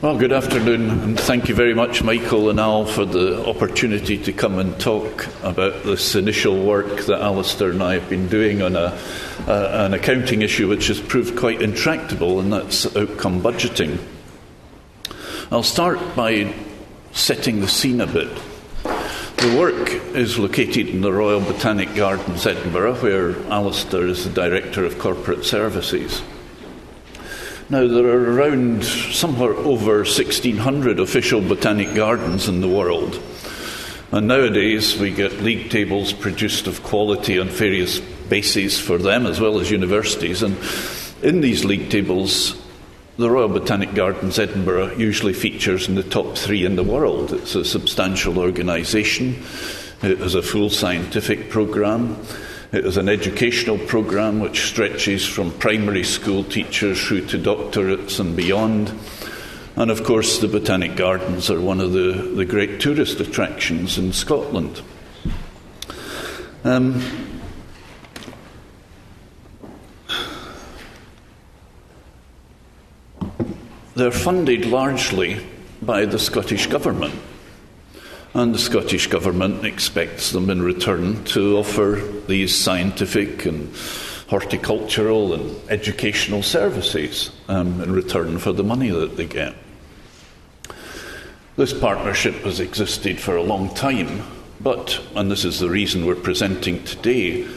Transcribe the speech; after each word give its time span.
Well, 0.00 0.16
good 0.16 0.30
afternoon, 0.30 0.90
and 0.90 1.18
thank 1.18 1.48
you 1.48 1.56
very 1.56 1.74
much, 1.74 2.04
Michael 2.04 2.50
and 2.50 2.60
Al, 2.60 2.84
for 2.84 3.04
the 3.04 3.44
opportunity 3.48 4.16
to 4.16 4.32
come 4.32 4.60
and 4.60 4.78
talk 4.78 5.26
about 5.42 5.82
this 5.82 6.14
initial 6.14 6.64
work 6.64 7.00
that 7.06 7.20
Alasdair 7.20 7.72
and 7.72 7.82
I 7.82 7.94
have 7.94 8.08
been 8.08 8.28
doing 8.28 8.62
on 8.62 8.76
a, 8.76 8.96
uh, 9.48 9.86
an 9.86 9.94
accounting 9.94 10.42
issue 10.42 10.68
which 10.68 10.86
has 10.86 11.00
proved 11.00 11.36
quite 11.36 11.62
intractable, 11.62 12.38
and 12.38 12.52
that's 12.52 12.86
outcome 12.96 13.42
budgeting. 13.42 13.98
I'll 15.50 15.64
start 15.64 15.98
by 16.14 16.54
setting 17.10 17.58
the 17.58 17.66
scene 17.66 18.00
a 18.00 18.06
bit. 18.06 18.30
The 18.84 19.56
work 19.58 19.90
is 20.14 20.38
located 20.38 20.90
in 20.90 21.00
the 21.00 21.12
Royal 21.12 21.40
Botanic 21.40 21.96
Gardens, 21.96 22.46
Edinburgh, 22.46 23.02
where 23.02 23.32
Alasdair 23.32 24.08
is 24.08 24.22
the 24.22 24.30
Director 24.30 24.84
of 24.84 25.00
Corporate 25.00 25.44
Services. 25.44 26.22
Now, 27.70 27.86
there 27.86 28.06
are 28.06 28.32
around 28.34 28.82
somewhere 28.82 29.52
over 29.52 29.98
1,600 29.98 30.98
official 31.00 31.42
botanic 31.42 31.94
gardens 31.94 32.48
in 32.48 32.62
the 32.62 32.68
world. 32.68 33.22
And 34.10 34.26
nowadays, 34.26 34.98
we 34.98 35.10
get 35.10 35.42
league 35.42 35.68
tables 35.68 36.14
produced 36.14 36.66
of 36.66 36.82
quality 36.82 37.38
on 37.38 37.48
various 37.50 38.00
bases 38.00 38.80
for 38.80 38.96
them, 38.96 39.26
as 39.26 39.38
well 39.38 39.60
as 39.60 39.70
universities. 39.70 40.42
And 40.42 40.56
in 41.22 41.42
these 41.42 41.66
league 41.66 41.90
tables, 41.90 42.56
the 43.18 43.30
Royal 43.30 43.48
Botanic 43.48 43.92
Gardens 43.92 44.38
Edinburgh 44.38 44.96
usually 44.96 45.34
features 45.34 45.88
in 45.88 45.94
the 45.94 46.02
top 46.02 46.38
three 46.38 46.64
in 46.64 46.76
the 46.76 46.82
world. 46.82 47.34
It's 47.34 47.54
a 47.54 47.66
substantial 47.66 48.38
organisation, 48.38 49.42
it 50.02 50.20
has 50.20 50.34
a 50.34 50.42
full 50.42 50.70
scientific 50.70 51.50
programme. 51.50 52.16
It 52.70 52.84
is 52.84 52.98
an 52.98 53.08
educational 53.08 53.78
programme 53.78 54.40
which 54.40 54.66
stretches 54.66 55.26
from 55.26 55.52
primary 55.52 56.04
school 56.04 56.44
teachers 56.44 57.02
through 57.02 57.24
to 57.28 57.38
doctorates 57.38 58.20
and 58.20 58.36
beyond. 58.36 58.92
And 59.76 59.90
of 59.90 60.04
course, 60.04 60.38
the 60.38 60.48
Botanic 60.48 60.94
Gardens 60.94 61.50
are 61.50 61.60
one 61.60 61.80
of 61.80 61.92
the, 61.92 62.30
the 62.34 62.44
great 62.44 62.78
tourist 62.78 63.20
attractions 63.20 63.96
in 63.96 64.12
Scotland. 64.12 64.82
Um, 66.62 67.02
they're 73.94 74.10
funded 74.10 74.66
largely 74.66 75.46
by 75.80 76.04
the 76.04 76.18
Scottish 76.18 76.66
Government 76.66 77.14
and 78.34 78.54
the 78.54 78.58
Scottish 78.58 79.06
Government 79.06 79.64
expects 79.64 80.32
them 80.32 80.50
in 80.50 80.62
return 80.62 81.24
to 81.24 81.56
offer 81.58 82.02
these 82.26 82.54
scientific 82.54 83.46
and 83.46 83.74
horticultural 84.28 85.32
and 85.32 85.70
educational 85.70 86.42
services 86.42 87.30
um, 87.48 87.80
in 87.80 87.90
return 87.90 88.38
for 88.38 88.52
the 88.52 88.62
money 88.62 88.90
that 88.90 89.16
they 89.16 89.26
get. 89.26 89.54
This 91.56 91.72
partnership 91.72 92.34
has 92.42 92.60
existed 92.60 93.18
for 93.18 93.36
a 93.36 93.42
long 93.42 93.74
time, 93.74 94.22
but, 94.60 95.00
and 95.16 95.30
this 95.30 95.44
is 95.44 95.58
the 95.58 95.70
reason 95.70 96.06
we're 96.06 96.14
presenting 96.14 96.84
today, 96.84 97.48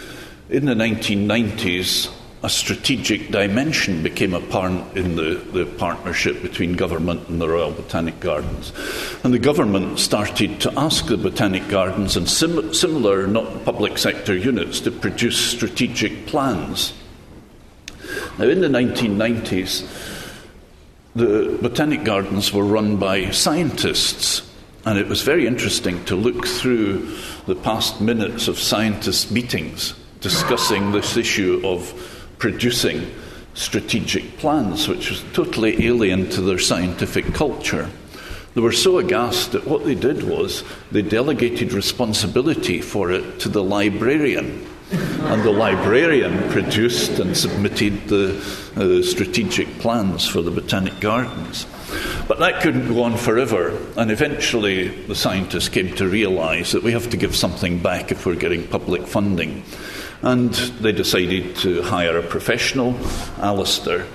in 0.49 0.65
the 0.65 0.73
1990s, 0.73 2.11
a 2.43 2.49
strategic 2.49 3.29
dimension 3.29 4.01
became 4.01 4.33
apparent 4.33 4.97
in 4.97 5.15
the, 5.15 5.35
the 5.53 5.65
partnership 5.77 6.41
between 6.41 6.73
government 6.73 7.27
and 7.29 7.39
the 7.39 7.47
Royal 7.47 7.71
Botanic 7.71 8.19
Gardens. 8.19 8.73
And 9.23 9.31
the 9.31 9.39
government 9.39 9.99
started 9.99 10.59
to 10.61 10.73
ask 10.79 11.05
the 11.05 11.17
Botanic 11.17 11.67
Gardens 11.67 12.17
and 12.17 12.27
sim- 12.27 12.73
similar 12.73 13.27
not 13.27 13.63
public 13.63 13.99
sector 13.99 14.35
units 14.35 14.79
to 14.81 14.91
produce 14.91 15.37
strategic 15.37 16.25
plans. 16.25 16.93
Now, 18.39 18.45
in 18.45 18.61
the 18.61 18.69
1990s, 18.69 19.87
the 21.13 21.59
Botanic 21.61 22.03
Gardens 22.03 22.51
were 22.51 22.65
run 22.65 22.97
by 22.97 23.29
scientists, 23.29 24.49
and 24.83 24.97
it 24.97 25.07
was 25.07 25.21
very 25.21 25.45
interesting 25.45 26.03
to 26.05 26.15
look 26.15 26.47
through 26.47 27.15
the 27.45 27.55
past 27.55 28.01
minutes 28.01 28.47
of 28.47 28.57
scientists' 28.57 29.29
meetings 29.29 29.93
discussing 30.21 30.91
this 30.91 31.17
issue 31.17 31.61
of 31.63 32.10
producing 32.41 33.07
strategic 33.53 34.37
plans, 34.37 34.87
which 34.87 35.11
was 35.11 35.23
totally 35.31 35.85
alien 35.85 36.27
to 36.27 36.41
their 36.41 36.57
scientific 36.57 37.33
culture. 37.35 37.87
They 38.55 38.61
were 38.61 38.71
so 38.71 38.97
aghast 38.97 39.51
that 39.51 39.67
what 39.67 39.85
they 39.85 39.93
did 39.93 40.23
was 40.23 40.63
they 40.91 41.03
delegated 41.03 41.71
responsibility 41.71 42.81
for 42.81 43.11
it 43.11 43.39
to 43.41 43.49
the 43.49 43.63
librarian. 43.63 44.67
And 44.91 45.43
the 45.43 45.51
librarian 45.51 46.49
produced 46.49 47.19
and 47.19 47.37
submitted 47.37 48.07
the 48.07 48.35
uh, 48.75 49.05
strategic 49.05 49.67
plans 49.79 50.27
for 50.27 50.41
the 50.41 50.51
Botanic 50.51 50.99
Gardens. 50.99 51.67
But 52.27 52.39
that 52.39 52.61
couldn't 52.61 52.87
go 52.87 53.03
on 53.03 53.17
forever, 53.17 53.77
and 53.97 54.09
eventually 54.09 54.87
the 55.05 55.15
scientists 55.15 55.69
came 55.69 55.95
to 55.95 56.07
realize 56.07 56.71
that 56.71 56.83
we 56.83 56.91
have 56.91 57.09
to 57.11 57.17
give 57.17 57.35
something 57.35 57.79
back 57.79 58.11
if 58.11 58.25
we're 58.25 58.35
getting 58.35 58.67
public 58.67 59.03
funding. 59.03 59.63
And 60.21 60.53
they 60.53 60.91
decided 60.91 61.55
to 61.57 61.81
hire 61.81 62.17
a 62.17 62.23
professional, 62.23 62.93
Alasdair, 63.39 64.05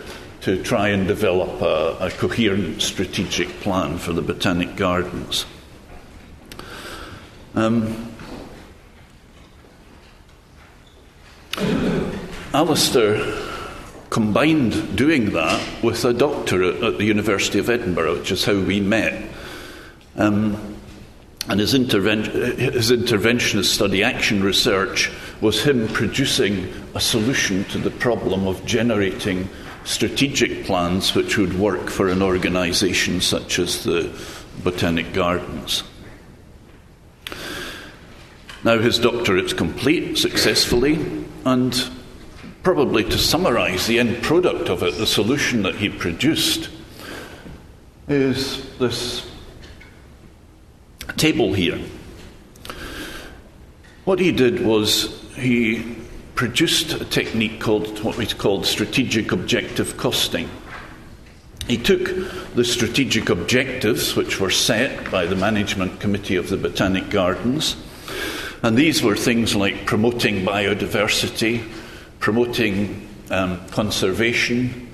to 0.42 0.62
try 0.62 0.88
and 0.88 1.08
develop 1.08 1.60
a, 1.60 2.06
a 2.06 2.10
coherent 2.10 2.80
strategic 2.80 3.48
plan 3.60 3.98
for 3.98 4.12
the 4.12 4.22
Botanic 4.22 4.76
Gardens. 4.76 5.44
Um, 7.56 8.12
Alasdair 12.52 13.42
combined 14.10 14.96
doing 14.96 15.32
that 15.32 15.82
with 15.82 16.04
a 16.04 16.12
doctorate 16.12 16.82
at 16.82 16.98
the 16.98 17.04
University 17.04 17.58
of 17.58 17.68
Edinburgh, 17.68 18.18
which 18.18 18.30
is 18.30 18.44
how 18.44 18.58
we 18.58 18.80
met. 18.80 19.28
Um, 20.16 20.75
and 21.48 21.60
his, 21.60 21.72
his 21.72 22.90
interventionist 22.90 23.66
study, 23.66 24.02
action 24.02 24.42
research, 24.42 25.10
was 25.40 25.62
him 25.62 25.86
producing 25.88 26.72
a 26.94 27.00
solution 27.00 27.64
to 27.64 27.78
the 27.78 27.90
problem 27.90 28.46
of 28.46 28.64
generating 28.64 29.48
strategic 29.84 30.64
plans 30.64 31.14
which 31.14 31.38
would 31.38 31.56
work 31.58 31.88
for 31.88 32.08
an 32.08 32.20
organisation 32.20 33.20
such 33.20 33.58
as 33.58 33.84
the 33.84 34.10
Botanic 34.64 35.12
Gardens. 35.12 35.84
Now, 38.64 38.78
his 38.78 38.98
doctorate's 38.98 39.52
complete 39.52 40.18
successfully, 40.18 40.98
and 41.44 41.88
probably 42.64 43.04
to 43.04 43.18
summarise 43.18 43.86
the 43.86 44.00
end 44.00 44.24
product 44.24 44.68
of 44.68 44.82
it, 44.82 44.98
the 44.98 45.06
solution 45.06 45.62
that 45.62 45.76
he 45.76 45.88
produced, 45.88 46.68
is 48.08 48.76
this 48.78 49.30
table 51.14 51.52
here. 51.52 51.78
What 54.04 54.20
he 54.20 54.32
did 54.32 54.64
was 54.64 55.22
he 55.34 55.96
produced 56.34 56.92
a 56.92 57.04
technique 57.04 57.60
called 57.60 58.04
what 58.04 58.16
we 58.16 58.26
called 58.26 58.66
strategic 58.66 59.32
objective 59.32 59.96
costing. 59.96 60.48
He 61.66 61.78
took 61.78 62.04
the 62.54 62.64
strategic 62.64 63.28
objectives, 63.28 64.14
which 64.14 64.38
were 64.38 64.50
set 64.50 65.10
by 65.10 65.26
the 65.26 65.34
management 65.34 65.98
committee 65.98 66.36
of 66.36 66.48
the 66.48 66.56
Botanic 66.56 67.10
Gardens, 67.10 67.74
and 68.62 68.76
these 68.76 69.02
were 69.02 69.16
things 69.16 69.56
like 69.56 69.86
promoting 69.86 70.44
biodiversity, 70.44 71.68
promoting 72.20 73.08
um, 73.30 73.66
conservation, 73.68 74.88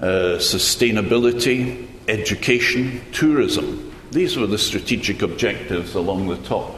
uh, 0.00 0.36
sustainability, 0.38 1.86
education, 2.08 3.00
tourism. 3.12 3.89
These 4.10 4.36
were 4.36 4.46
the 4.46 4.58
strategic 4.58 5.22
objectives 5.22 5.94
along 5.94 6.28
the 6.28 6.36
top. 6.38 6.74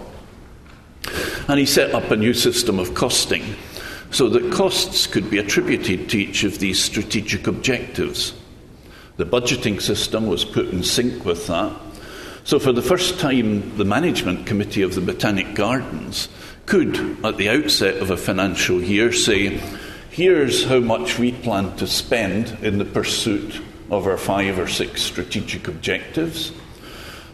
And 1.49 1.59
he 1.59 1.67
set 1.67 1.95
up 1.95 2.11
a 2.11 2.17
new 2.17 2.35
system 2.35 2.79
of 2.79 2.95
costing 2.95 3.57
so 4.11 4.29
that 4.29 4.53
costs 4.53 5.07
could 5.07 5.31
be 5.31 5.39
attributed 5.39 6.11
to 6.11 6.19
each 6.19 6.45
of 6.45 6.59
these 6.59 6.83
strategic 6.83 7.47
objectives. 7.47 8.35
The 9.17 9.25
budgeting 9.25 9.81
system 9.81 10.27
was 10.27 10.45
put 10.45 10.69
in 10.69 10.83
sync 10.83 11.25
with 11.25 11.47
that. 11.47 11.75
So, 12.45 12.59
for 12.59 12.73
the 12.73 12.83
first 12.83 13.21
time, 13.21 13.77
the 13.77 13.85
management 13.85 14.47
committee 14.47 14.83
of 14.83 14.95
the 14.95 15.01
Botanic 15.01 15.55
Gardens 15.55 16.29
could, 16.67 17.25
at 17.25 17.37
the 17.37 17.49
outset 17.49 17.97
of 17.97 18.11
a 18.11 18.17
financial 18.17 18.83
year, 18.83 19.13
say, 19.13 19.61
here's 20.11 20.65
how 20.65 20.81
much 20.81 21.19
we 21.19 21.33
plan 21.33 21.77
to 21.77 21.87
spend 21.87 22.59
in 22.63 22.79
the 22.79 22.85
pursuit 22.85 23.63
of 23.91 24.07
our 24.07 24.19
five 24.19 24.59
or 24.59 24.67
six 24.67 25.03
strategic 25.03 25.69
objectives 25.69 26.53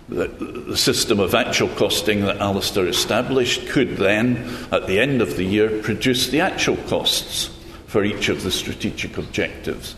the 0.08 0.76
system 0.76 1.20
of 1.20 1.34
actual 1.34 1.68
costing 1.68 2.22
that 2.22 2.38
Alistair 2.38 2.86
established 2.86 3.68
could 3.68 3.96
then, 3.96 4.36
at 4.72 4.86
the 4.86 4.98
end 4.98 5.20
of 5.20 5.36
the 5.36 5.44
year, 5.44 5.82
produce 5.82 6.28
the 6.28 6.40
actual 6.40 6.76
costs 6.88 7.50
for 7.86 8.04
each 8.04 8.28
of 8.28 8.42
the 8.42 8.50
strategic 8.50 9.18
objectives. 9.18 9.94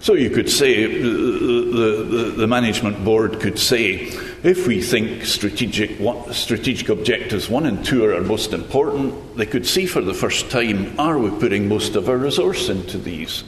So 0.00 0.14
you 0.14 0.30
could 0.30 0.48
say, 0.48 0.84
uh, 0.84 0.88
the, 0.88 2.06
the, 2.08 2.34
the 2.36 2.46
management 2.46 3.04
board 3.04 3.40
could 3.40 3.58
say, 3.58 4.08
if 4.42 4.66
we 4.66 4.80
think 4.80 5.24
strategic, 5.24 5.98
strategic 6.32 6.88
objectives 6.88 7.50
one 7.50 7.66
and 7.66 7.84
two 7.84 8.04
are 8.04 8.20
most 8.20 8.52
important, 8.52 9.36
they 9.36 9.46
could 9.46 9.66
see 9.66 9.86
for 9.86 10.00
the 10.00 10.14
first 10.14 10.50
time, 10.50 10.98
are 10.98 11.18
we 11.18 11.30
putting 11.40 11.68
most 11.68 11.96
of 11.96 12.08
our 12.08 12.18
resource 12.18 12.68
into 12.68 12.98
these? 12.98 13.44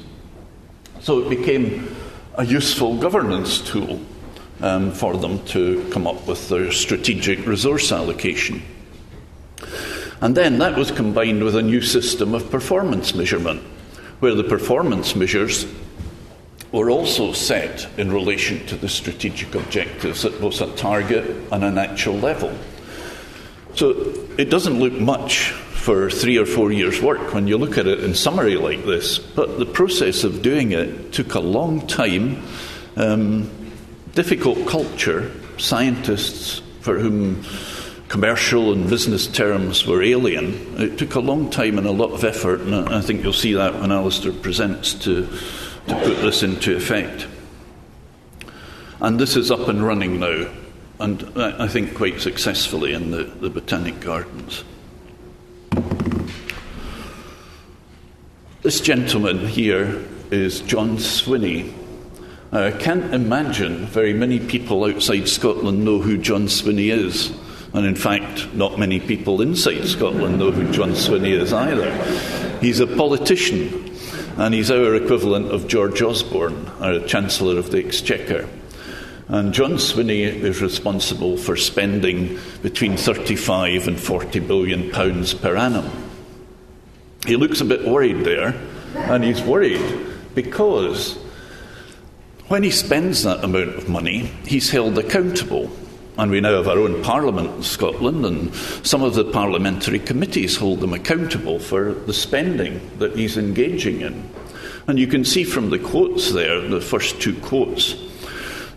So 1.01 1.21
it 1.21 1.31
became 1.31 1.95
a 2.35 2.45
useful 2.45 2.97
governance 2.97 3.61
tool 3.61 4.01
um, 4.61 4.93
for 4.93 5.17
them 5.17 5.45
to 5.47 5.89
come 5.91 6.07
up 6.07 6.27
with 6.27 6.49
their 6.49 6.73
strategic 6.73 7.47
resource 7.47 7.93
allocation. 7.93 8.63
And 10.21 10.37
then 10.37 10.59
that 10.59 10.77
was 10.77 10.91
combined 10.91 11.45
with 11.45 11.55
a 11.55 11.63
new 11.63 11.81
system 11.81 12.35
of 12.35 12.51
performance 12.51 13.15
measurement, 13.15 13.63
where 14.21 14.35
the 14.35 14.45
performance 14.45 15.15
measures 15.15 15.67
were 16.73 16.91
also 16.91 17.33
set 17.33 17.89
in 17.99 18.13
relation 18.13 18.67
to 18.67 18.77
the 18.77 18.89
strategic 18.89 19.55
objectives 19.55 20.25
at 20.25 20.41
both 20.41 20.61
a 20.61 20.67
target 20.77 21.25
and 21.51 21.65
an 21.65 21.79
actual 21.79 22.17
level. 22.17 22.53
So 23.75 23.91
it 24.37 24.51
doesn't 24.51 24.79
look 24.79 24.93
much 24.93 25.51
for 25.89 26.11
three 26.11 26.37
or 26.37 26.45
four 26.45 26.73
years' 26.73 27.01
work 27.01 27.33
when 27.33 27.47
you 27.47 27.57
look 27.57 27.79
at 27.79 27.87
it 27.87 28.05
in 28.05 28.15
summary 28.15 28.57
like 28.57 28.85
this, 28.85 29.19
but 29.19 29.59
the 29.59 29.65
process 29.65 30.25
of 30.25 30.43
doing 30.43 30.73
it 30.73 31.13
took 31.13 31.35
a 31.35 31.41
long 31.41 31.87
time, 31.87 32.43
um, 32.97 33.51
difficult 34.19 34.67
culture, 34.67 35.31
scientists 35.59 36.61
for 36.81 36.99
whom 36.99 37.41
commercial 38.09 38.73
and 38.73 38.91
business 38.91 39.29
terms 39.29 39.87
were 39.87 40.03
alien. 40.03 40.75
It 40.77 40.99
took 40.99 41.15
a 41.15 41.21
long 41.21 41.51
time 41.51 41.79
and 41.79 41.87
a 41.87 41.93
lot 41.93 42.11
of 42.11 42.25
effort, 42.25 42.63
and 42.63 42.75
I 42.89 43.01
think 43.01 43.23
you'll 43.23 43.33
see 43.33 43.53
that 43.53 43.75
when 43.75 43.91
Alasdair 43.91 44.43
presents 44.43 44.95
to, 45.05 45.25
to 45.87 45.95
put 45.95 46.21
this 46.21 46.43
into 46.43 46.77
effect. 46.77 47.29
And 49.01 49.21
this 49.21 49.37
is 49.37 49.53
up 49.53 49.69
and 49.69 49.87
running 49.87 50.19
now, 50.19 50.51
and 50.99 51.23
I 51.37 51.69
think 51.69 51.95
quite 51.95 52.21
successfully 52.21 52.95
in 52.95 53.13
the, 53.13 53.23
the 53.23 53.51
Botanic 53.51 54.01
Gardens. 54.01 54.65
This 58.63 58.81
gentleman 58.81 59.47
here 59.47 60.05
is 60.33 60.61
John 60.63 60.97
Swinney. 60.97 61.73
I 62.51 62.71
can't 62.71 63.13
imagine 63.13 63.85
very 63.87 64.15
many 64.15 64.41
people 64.41 64.85
outside 64.85 65.29
Scotland 65.29 65.85
know 65.85 65.99
who 65.99 66.17
John 66.17 66.47
Swinney 66.47 66.91
is. 66.91 67.31
And 67.75 67.85
in 67.85 67.95
fact, 67.95 68.55
not 68.55 68.79
many 68.79 69.01
people 69.01 69.43
inside 69.43 69.87
Scotland 69.87 70.39
know 70.39 70.51
who 70.51 70.73
John 70.73 70.93
Swinney 70.93 71.33
is 71.39 71.53
either. 71.53 71.93
He's 72.61 72.81
a 72.81 72.87
politician, 72.87 73.95
and 74.39 74.55
he's 74.55 74.71
our 74.71 74.95
equivalent 74.95 75.53
of 75.53 75.69
George 75.69 76.01
Osborne, 76.01 76.67
our 76.81 77.01
Chancellor 77.01 77.59
of 77.59 77.71
the 77.71 77.85
Exchequer. 77.85 78.49
And 79.29 79.53
John 79.53 79.73
Swinney 79.73 80.23
is 80.23 80.63
responsible 80.63 81.37
for 81.37 81.55
spending 81.55 82.39
between 82.63 82.97
35 82.97 83.89
and 83.89 84.01
40 84.01 84.41
billion 84.41 84.91
pounds 84.91 85.35
per 85.35 85.55
annum. 85.55 85.91
He 87.27 87.37
looks 87.37 87.61
a 87.61 87.67
bit 87.67 87.87
worried 87.87 88.25
there, 88.25 88.55
and 88.95 89.23
he's 89.23 89.43
worried 89.43 89.85
because 90.35 91.19
when 92.49 92.63
he 92.63 92.71
spends 92.71 93.23
that 93.23 93.45
amount 93.45 93.77
of 93.77 93.89
money, 93.89 94.31
he's 94.47 94.71
held 94.71 94.99
accountable. 94.99 95.71
And 96.17 96.31
we 96.31 96.41
now 96.41 96.57
have 96.57 96.67
our 96.69 96.79
own 96.79 97.03
parliament 97.05 97.55
in 97.57 97.63
Scotland, 97.63 98.27
and 98.27 98.55
some 98.85 99.03
of 99.03 99.15
the 99.15 99.25
parliamentary 99.25 100.01
committees 100.01 100.57
hold 100.57 100.81
them 100.81 100.93
accountable 100.93 101.61
for 101.61 101.93
the 101.93 102.13
spending 102.13 102.81
that 102.99 103.15
he's 103.15 103.37
engaging 103.37 104.01
in. 104.01 104.29
And 104.89 104.99
you 104.99 105.07
can 105.07 105.25
see 105.25 105.45
from 105.45 105.71
the 105.71 105.79
quotes 105.79 106.33
there, 106.33 106.61
the 106.61 106.81
first 106.81 107.21
two 107.21 107.39
quotes, 107.41 107.95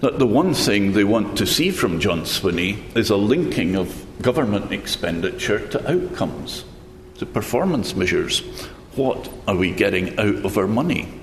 that 0.01 0.19
the 0.19 0.27
one 0.27 0.53
thing 0.53 0.91
they 0.91 1.03
want 1.03 1.37
to 1.37 1.47
see 1.47 1.71
from 1.71 1.99
John 1.99 2.21
Swinney 2.21 2.77
is 2.95 3.09
a 3.09 3.15
linking 3.15 3.75
of 3.75 4.05
government 4.21 4.71
expenditure 4.71 5.65
to 5.69 5.91
outcomes, 5.91 6.65
to 7.17 7.25
performance 7.25 7.95
measures. 7.95 8.41
What 8.95 9.29
are 9.47 9.55
we 9.55 9.71
getting 9.71 10.19
out 10.19 10.43
of 10.45 10.57
our 10.57 10.67
money? 10.67 11.20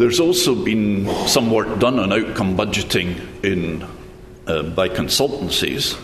There's 0.00 0.18
also 0.18 0.54
been 0.54 1.06
some 1.26 1.50
work 1.50 1.78
done 1.78 1.98
on 1.98 2.10
outcome 2.10 2.56
budgeting 2.56 3.44
in, 3.44 3.86
uh, 4.46 4.62
by 4.62 4.88
consultancies. 4.88 5.94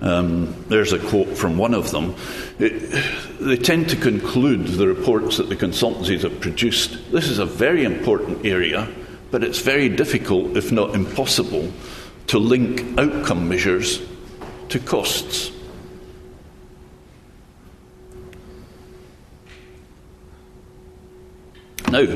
Um, 0.00 0.64
there's 0.68 0.94
a 0.94 0.98
quote 0.98 1.36
from 1.36 1.58
one 1.58 1.74
of 1.74 1.90
them. 1.90 2.14
It, 2.58 2.90
they 3.40 3.58
tend 3.58 3.90
to 3.90 3.96
conclude 3.96 4.66
the 4.66 4.88
reports 4.88 5.36
that 5.36 5.50
the 5.50 5.56
consultancies 5.56 6.22
have 6.22 6.40
produced. 6.40 7.12
This 7.12 7.28
is 7.28 7.38
a 7.38 7.44
very 7.44 7.84
important 7.84 8.46
area, 8.46 8.88
but 9.30 9.44
it's 9.44 9.58
very 9.58 9.90
difficult, 9.90 10.56
if 10.56 10.72
not 10.72 10.94
impossible, 10.94 11.70
to 12.28 12.38
link 12.38 12.98
outcome 12.98 13.46
measures 13.46 14.00
to 14.70 14.78
costs. 14.78 15.50
Now, 21.90 22.06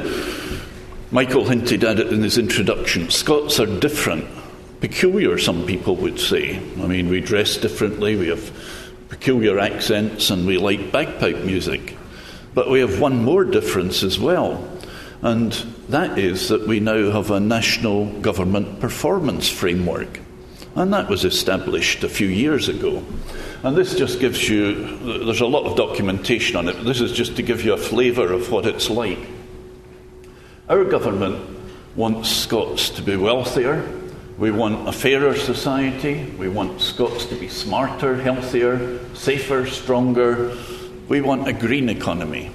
Michael 1.10 1.44
hinted 1.44 1.84
at 1.84 1.98
it 1.98 2.12
in 2.12 2.22
his 2.22 2.36
introduction. 2.36 3.08
Scots 3.08 3.58
are 3.58 3.80
different, 3.80 4.26
peculiar, 4.80 5.38
some 5.38 5.64
people 5.64 5.96
would 5.96 6.20
say. 6.20 6.58
I 6.58 6.86
mean, 6.86 7.08
we 7.08 7.22
dress 7.22 7.56
differently, 7.56 8.14
we 8.14 8.28
have 8.28 8.52
peculiar 9.08 9.58
accents, 9.58 10.28
and 10.28 10.46
we 10.46 10.58
like 10.58 10.92
bagpipe 10.92 11.44
music. 11.44 11.96
But 12.52 12.70
we 12.70 12.80
have 12.80 13.00
one 13.00 13.24
more 13.24 13.44
difference 13.44 14.02
as 14.02 14.18
well, 14.18 14.62
and 15.22 15.52
that 15.88 16.18
is 16.18 16.48
that 16.48 16.66
we 16.66 16.78
now 16.78 17.10
have 17.10 17.30
a 17.30 17.40
national 17.40 18.20
government 18.20 18.78
performance 18.78 19.48
framework. 19.48 20.20
And 20.74 20.92
that 20.92 21.08
was 21.08 21.24
established 21.24 22.04
a 22.04 22.08
few 22.10 22.28
years 22.28 22.68
ago. 22.68 23.02
And 23.62 23.74
this 23.74 23.96
just 23.96 24.20
gives 24.20 24.46
you, 24.46 25.24
there's 25.24 25.40
a 25.40 25.46
lot 25.46 25.64
of 25.64 25.74
documentation 25.74 26.56
on 26.56 26.68
it, 26.68 26.76
but 26.76 26.84
this 26.84 27.00
is 27.00 27.12
just 27.12 27.34
to 27.36 27.42
give 27.42 27.64
you 27.64 27.72
a 27.72 27.78
flavour 27.78 28.30
of 28.30 28.52
what 28.52 28.66
it's 28.66 28.90
like. 28.90 29.18
Our 30.68 30.84
government 30.84 31.58
wants 31.96 32.28
Scots 32.28 32.90
to 32.90 33.02
be 33.02 33.16
wealthier. 33.16 33.90
We 34.36 34.50
want 34.50 34.86
a 34.86 34.92
fairer 34.92 35.34
society. 35.34 36.30
We 36.38 36.50
want 36.50 36.82
Scots 36.82 37.24
to 37.26 37.36
be 37.36 37.48
smarter, 37.48 38.20
healthier, 38.20 39.00
safer, 39.14 39.66
stronger. 39.66 40.54
We 41.08 41.22
want 41.22 41.48
a 41.48 41.54
green 41.54 41.88
economy. 41.88 42.50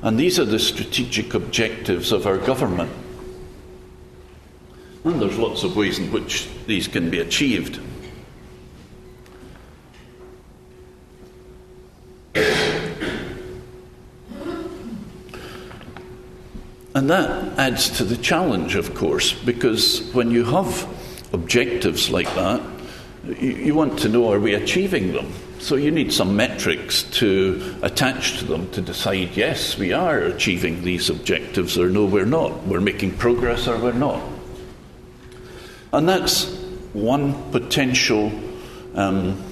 And 0.00 0.18
these 0.18 0.38
are 0.38 0.46
the 0.46 0.58
strategic 0.58 1.34
objectives 1.34 2.12
of 2.12 2.26
our 2.26 2.38
government. 2.38 2.90
And 5.04 5.20
there's 5.20 5.38
lots 5.38 5.64
of 5.64 5.76
ways 5.76 5.98
in 5.98 6.10
which 6.10 6.48
these 6.66 6.88
can 6.88 7.10
be 7.10 7.20
achieved. 7.20 7.78
And 16.94 17.10
that 17.10 17.58
adds 17.58 17.90
to 17.98 18.04
the 18.04 18.16
challenge, 18.16 18.76
of 18.76 18.94
course, 18.94 19.32
because 19.32 20.12
when 20.12 20.30
you 20.30 20.44
have 20.44 20.88
objectives 21.32 22.08
like 22.08 22.32
that, 22.36 22.62
you, 23.26 23.50
you, 23.50 23.74
want 23.74 23.98
to 24.00 24.08
know 24.08 24.30
are 24.30 24.38
we 24.38 24.54
achieving 24.54 25.12
them? 25.12 25.32
So 25.58 25.74
you 25.74 25.90
need 25.90 26.12
some 26.12 26.36
metrics 26.36 27.02
to 27.18 27.76
attach 27.82 28.38
to 28.38 28.44
them 28.44 28.70
to 28.72 28.80
decide 28.80 29.36
yes, 29.36 29.76
we 29.76 29.92
are 29.92 30.18
achieving 30.18 30.84
these 30.84 31.10
objectives, 31.10 31.76
or 31.76 31.88
no, 31.88 32.04
we're 32.04 32.26
not. 32.26 32.64
We're 32.64 32.80
making 32.80 33.16
progress, 33.16 33.66
or 33.66 33.76
we're 33.78 33.92
not. 33.92 34.22
And 35.92 36.08
that's 36.08 36.54
one 36.92 37.50
potential 37.50 38.30
um, 38.94 39.42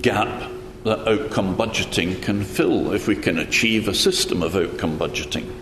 gap 0.00 0.50
that 0.84 1.08
outcome 1.08 1.56
budgeting 1.56 2.22
can 2.22 2.44
fill 2.44 2.92
if 2.92 3.08
we 3.08 3.16
can 3.16 3.38
achieve 3.38 3.88
a 3.88 3.94
system 3.94 4.42
of 4.42 4.54
outcome 4.54 4.98
budgeting. 4.98 5.61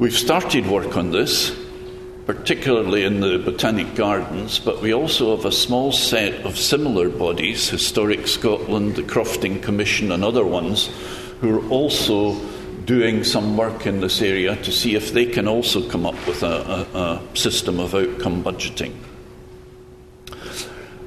We've 0.00 0.16
started 0.16 0.66
work 0.66 0.96
on 0.96 1.10
this, 1.10 1.54
particularly 2.24 3.04
in 3.04 3.20
the 3.20 3.36
Botanic 3.38 3.94
Gardens, 3.94 4.58
but 4.58 4.80
we 4.80 4.94
also 4.94 5.36
have 5.36 5.44
a 5.44 5.52
small 5.52 5.92
set 5.92 6.46
of 6.46 6.58
similar 6.58 7.10
bodies, 7.10 7.68
Historic 7.68 8.26
Scotland, 8.26 8.96
the 8.96 9.02
Crofting 9.02 9.62
Commission, 9.62 10.10
and 10.10 10.24
other 10.24 10.42
ones, 10.42 10.88
who 11.42 11.54
are 11.54 11.68
also 11.68 12.34
doing 12.86 13.24
some 13.24 13.58
work 13.58 13.86
in 13.86 14.00
this 14.00 14.22
area 14.22 14.56
to 14.62 14.72
see 14.72 14.94
if 14.94 15.12
they 15.12 15.26
can 15.26 15.46
also 15.46 15.86
come 15.86 16.06
up 16.06 16.26
with 16.26 16.42
a, 16.42 16.46
a, 16.94 16.98
a 16.98 17.36
system 17.36 17.78
of 17.78 17.94
outcome 17.94 18.42
budgeting. 18.42 18.94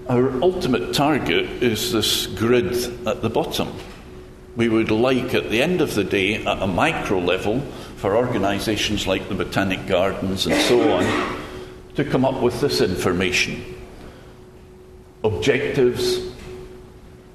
Our 0.08 0.40
ultimate 0.44 0.94
target 0.94 1.64
is 1.64 1.92
this 1.92 2.28
grid 2.28 3.08
at 3.08 3.24
the 3.24 3.30
bottom. 3.32 3.74
We 4.56 4.70
would 4.70 4.92
like, 4.92 5.34
at 5.34 5.50
the 5.50 5.64
end 5.64 5.82
of 5.82 5.96
the 5.96 6.04
day, 6.04 6.46
at 6.46 6.62
a 6.62 6.68
micro 6.68 7.18
level, 7.18 7.64
for 8.04 8.18
organisations 8.18 9.08
like 9.08 9.30
the 9.30 9.34
Botanic 9.34 9.88
Gardens 9.88 10.46
and 10.46 10.62
so 10.64 10.92
on 10.92 11.40
to 11.96 12.04
come 12.04 12.26
up 12.26 12.42
with 12.42 12.60
this 12.60 12.82
information 12.82 13.64
objectives 15.24 16.18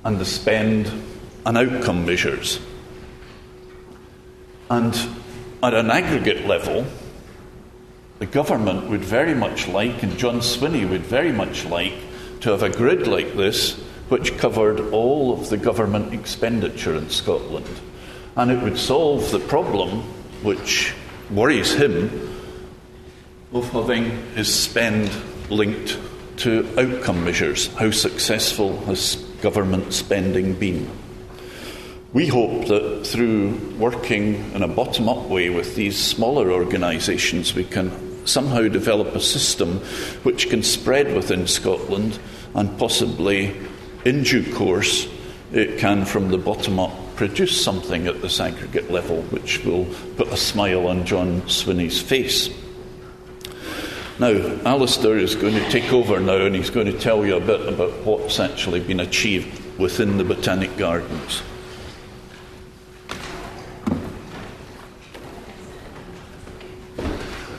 and 0.04 0.18
the 0.18 0.26
spend 0.26 0.92
and 1.46 1.56
outcome 1.56 2.04
measures. 2.04 2.60
And 4.68 4.94
at 5.62 5.72
an 5.72 5.90
aggregate 5.90 6.44
level, 6.44 6.84
the 8.18 8.26
government 8.26 8.90
would 8.90 9.00
very 9.00 9.34
much 9.34 9.68
like, 9.68 10.02
and 10.02 10.18
John 10.18 10.40
Swinney 10.40 10.86
would 10.86 11.06
very 11.06 11.32
much 11.32 11.64
like, 11.64 11.94
to 12.40 12.50
have 12.50 12.62
a 12.62 12.68
grid 12.68 13.06
like 13.06 13.34
this 13.36 13.72
which 14.10 14.36
covered 14.36 14.80
all 14.92 15.32
of 15.32 15.48
the 15.48 15.56
government 15.56 16.12
expenditure 16.12 16.94
in 16.94 17.08
Scotland. 17.08 17.80
And 18.36 18.50
it 18.50 18.62
would 18.62 18.76
solve 18.76 19.30
the 19.30 19.40
problem 19.40 20.04
which 20.42 20.94
worries 21.30 21.74
him 21.74 22.34
of 23.52 23.68
having 23.70 24.04
his 24.34 24.52
spend 24.52 25.10
linked 25.50 25.98
to 26.38 26.66
outcome 26.78 27.24
measures. 27.24 27.68
How 27.74 27.90
successful 27.90 28.78
has 28.84 29.16
government 29.42 29.92
spending 29.92 30.54
been? 30.54 30.90
We 32.12 32.26
hope 32.26 32.68
that 32.68 33.06
through 33.06 33.58
working 33.78 34.52
in 34.52 34.62
a 34.62 34.68
bottom 34.68 35.08
up 35.08 35.28
way 35.28 35.50
with 35.50 35.74
these 35.74 35.98
smaller 35.98 36.50
organisations, 36.50 37.54
we 37.54 37.64
can 37.64 38.26
somehow 38.26 38.68
develop 38.68 39.14
a 39.14 39.20
system 39.20 39.78
which 40.22 40.48
can 40.48 40.62
spread 40.62 41.14
within 41.14 41.46
Scotland 41.46 42.18
and 42.54 42.78
possibly, 42.78 43.54
in 44.04 44.22
due 44.22 44.54
course, 44.54 45.08
it 45.52 45.78
can 45.78 46.04
from 46.04 46.28
the 46.28 46.38
bottom 46.38 46.78
up 46.78 47.07
produce 47.18 47.60
something 47.64 48.06
at 48.06 48.22
this 48.22 48.38
aggregate 48.38 48.92
level 48.92 49.22
which 49.22 49.64
will 49.64 49.84
put 50.16 50.28
a 50.28 50.36
smile 50.36 50.86
on 50.86 51.04
John 51.04 51.42
Swinney's 51.48 52.00
face. 52.00 52.48
Now, 54.20 54.30
Alasdair 54.30 55.18
is 55.18 55.34
going 55.34 55.54
to 55.54 55.68
take 55.68 55.92
over 55.92 56.20
now 56.20 56.46
and 56.46 56.54
he's 56.54 56.70
going 56.70 56.86
to 56.86 56.96
tell 56.96 57.26
you 57.26 57.34
a 57.34 57.40
bit 57.40 57.60
about 57.68 57.90
what's 58.04 58.38
actually 58.38 58.78
been 58.78 59.00
achieved 59.00 59.78
within 59.80 60.16
the 60.16 60.22
Botanic 60.22 60.76
Gardens. 60.76 61.42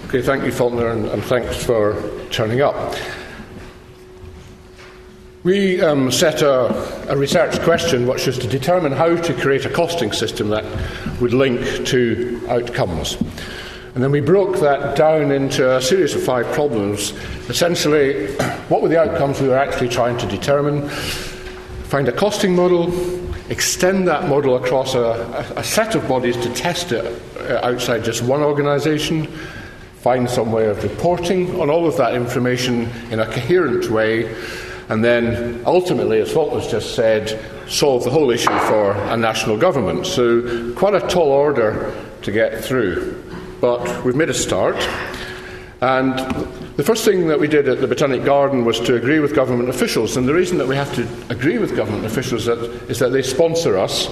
Okay, 0.05 0.21
thank 0.21 0.45
you, 0.45 0.53
Falconer, 0.53 0.87
and, 0.87 1.05
and 1.07 1.21
thanks 1.25 1.61
for 1.61 2.01
turning 2.29 2.61
up. 2.61 2.95
We 5.45 5.79
um, 5.81 6.11
set 6.11 6.41
a, 6.41 7.09
a, 7.09 7.15
research 7.15 7.61
question 7.61 8.07
which 8.07 8.27
was 8.27 8.37
to 8.39 8.47
determine 8.47 8.91
how 8.91 9.15
to 9.15 9.33
create 9.33 9.65
a 9.65 9.69
costing 9.69 10.11
system 10.11 10.49
that 10.49 10.65
would 11.21 11.31
link 11.31 11.61
to 11.87 12.45
outcomes. 12.49 13.15
And 13.95 14.03
then 14.03 14.11
we 14.11 14.19
broke 14.19 14.59
that 14.59 14.97
down 14.97 15.31
into 15.31 15.77
a 15.77 15.81
series 15.81 16.13
of 16.13 16.21
five 16.23 16.45
problems. 16.47 17.13
Essentially, 17.47 18.35
what 18.67 18.81
were 18.81 18.89
the 18.89 18.99
outcomes 18.99 19.39
we 19.39 19.47
were 19.47 19.57
actually 19.57 19.87
trying 19.87 20.17
to 20.17 20.27
determine? 20.27 20.89
Find 20.89 22.09
a 22.09 22.11
costing 22.11 22.53
model, 22.53 22.91
extend 23.49 24.09
that 24.09 24.27
model 24.27 24.57
across 24.57 24.93
a, 24.93 25.53
a 25.55 25.63
set 25.63 25.95
of 25.95 26.05
bodies 26.05 26.35
to 26.35 26.53
test 26.53 26.91
it 26.91 27.05
uh, 27.37 27.65
outside 27.65 28.03
just 28.03 28.23
one 28.23 28.41
organisation, 28.41 29.27
find 30.01 30.29
some 30.29 30.51
way 30.51 30.65
of 30.65 30.83
reporting 30.83 31.61
on 31.61 31.69
all 31.69 31.87
of 31.87 31.95
that 31.95 32.13
information 32.13 32.89
in 33.09 33.21
a 33.21 33.25
coherent 33.25 33.89
way, 33.89 34.35
and 34.89 35.03
then 35.03 35.61
ultimately, 35.65 36.19
as 36.19 36.31
Falconer's 36.31 36.69
just 36.69 36.95
said, 36.95 37.39
solve 37.69 38.03
the 38.03 38.09
whole 38.09 38.31
issue 38.31 38.57
for 38.61 38.91
a 38.91 39.15
national 39.15 39.55
government. 39.55 40.07
So, 40.07 40.73
quite 40.73 40.95
a 40.95 41.07
tall 41.07 41.27
order 41.27 41.93
to 42.23 42.31
get 42.31 42.63
through. 42.63 43.23
But 43.61 44.03
we've 44.03 44.15
made 44.15 44.29
a 44.29 44.33
start. 44.33 44.75
And 45.81 46.17
the 46.75 46.83
first 46.83 47.05
thing 47.05 47.27
that 47.27 47.39
we 47.39 47.47
did 47.47 47.69
at 47.69 47.81
the 47.81 47.87
Botanic 47.87 48.25
Garden 48.25 48.65
was 48.65 48.79
to 48.81 48.95
agree 48.95 49.19
with 49.19 49.35
government 49.35 49.69
officials. 49.69 50.17
And 50.17 50.27
the 50.27 50.33
reason 50.33 50.57
that 50.57 50.67
we 50.67 50.75
have 50.75 50.93
to 50.95 51.07
agree 51.29 51.59
with 51.59 51.75
government 51.75 52.05
officials 52.05 52.45
that, 52.45 52.57
is 52.89 52.97
that 52.99 53.09
they 53.09 53.21
sponsor 53.21 53.77
us 53.77 54.09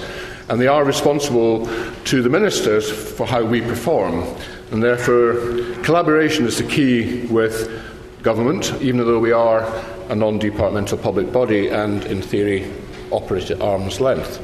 and 0.48 0.60
they 0.60 0.68
are 0.68 0.84
responsible 0.84 1.66
to 2.04 2.22
the 2.22 2.30
ministers 2.30 2.90
for 2.90 3.26
how 3.26 3.44
we 3.44 3.60
perform. 3.60 4.24
And 4.70 4.82
therefore, 4.82 5.34
collaboration 5.82 6.46
is 6.46 6.56
the 6.58 6.68
key 6.68 7.26
with 7.26 7.84
government, 8.22 8.72
even 8.80 8.98
though 8.98 9.18
we 9.18 9.32
are 9.32 9.62
a 10.08 10.14
non 10.14 10.38
departmental 10.38 10.98
public 10.98 11.32
body 11.32 11.68
and, 11.68 12.04
in 12.04 12.22
theory, 12.22 12.70
operate 13.10 13.50
at 13.50 13.60
arm's 13.60 14.00
length. 14.00 14.40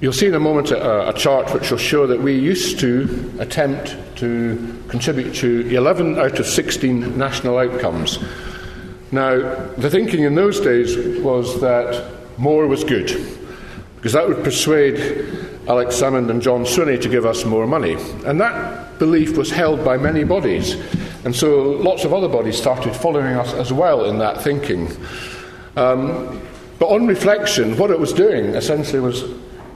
You'll 0.00 0.12
see 0.12 0.26
in 0.26 0.34
a 0.34 0.40
moment 0.40 0.72
a, 0.72 1.08
a, 1.08 1.12
chart 1.12 1.54
which 1.54 1.70
will 1.70 1.78
show 1.78 2.08
that 2.08 2.20
we 2.20 2.36
used 2.36 2.80
to 2.80 3.32
attempt 3.38 3.96
to 4.16 4.82
contribute 4.88 5.32
to 5.36 5.60
11 5.68 6.18
out 6.18 6.40
of 6.40 6.46
16 6.46 7.16
national 7.16 7.56
outcomes. 7.58 8.18
Now, 9.12 9.38
the 9.76 9.90
thinking 9.90 10.24
in 10.24 10.34
those 10.34 10.60
days 10.60 10.96
was 11.20 11.60
that 11.60 12.10
more 12.36 12.66
was 12.66 12.82
good, 12.82 13.06
because 13.94 14.14
that 14.14 14.26
would 14.26 14.42
persuade 14.42 14.98
Alex 15.68 15.94
Salmond 16.00 16.30
and 16.30 16.42
John 16.42 16.64
Swinney 16.64 17.00
to 17.00 17.08
give 17.08 17.24
us 17.24 17.44
more 17.44 17.68
money. 17.68 17.94
And 18.26 18.40
that 18.40 18.81
belief 18.98 19.36
was 19.36 19.50
held 19.50 19.84
by 19.84 19.96
many 19.96 20.24
bodies. 20.24 20.74
And 21.24 21.34
so 21.34 21.70
lots 21.70 22.04
of 22.04 22.12
other 22.12 22.28
bodies 22.28 22.56
started 22.56 22.94
following 22.94 23.36
us 23.36 23.52
as 23.54 23.72
well 23.72 24.06
in 24.06 24.18
that 24.18 24.42
thinking. 24.42 24.88
Um, 25.76 26.40
but 26.78 26.88
on 26.88 27.06
reflection, 27.06 27.76
what 27.76 27.90
it 27.90 27.98
was 27.98 28.12
doing 28.12 28.46
essentially 28.46 29.00
was 29.00 29.24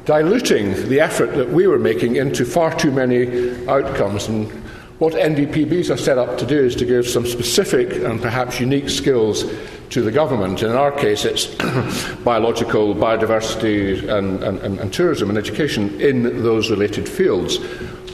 diluting 0.07 0.89
the 0.89 1.01
effort 1.01 1.35
that 1.37 1.51
we 1.51 1.67
were 1.67 1.79
making 1.79 2.17
into 2.17 2.45
far 2.45 2.75
too 2.75 2.91
many 2.91 3.67
outcomes. 3.69 4.29
And 4.29 4.51
what 4.99 5.13
NDPBs 5.13 5.93
are 5.93 5.97
set 5.97 6.17
up 6.17 6.39
to 6.39 6.47
do 6.47 6.59
is 6.59 6.75
to 6.77 6.85
give 6.85 7.07
some 7.07 7.27
specific 7.27 7.93
and 7.93 8.23
perhaps 8.23 8.59
unique 8.59 8.89
skills 8.89 9.45
to 9.91 10.03
the 10.03 10.11
government. 10.11 10.63
In 10.63 10.71
our 10.71 10.91
case, 10.91 11.25
it's 11.25 11.47
biological, 12.25 12.95
biodiversity, 12.95 14.09
and, 14.09 14.43
and, 14.43 14.81
and, 14.81 14.93
tourism 14.93 15.29
and 15.29 15.39
education 15.39 16.01
in 16.01 16.23
those 16.43 16.71
related 16.71 17.09
fields. 17.09 17.59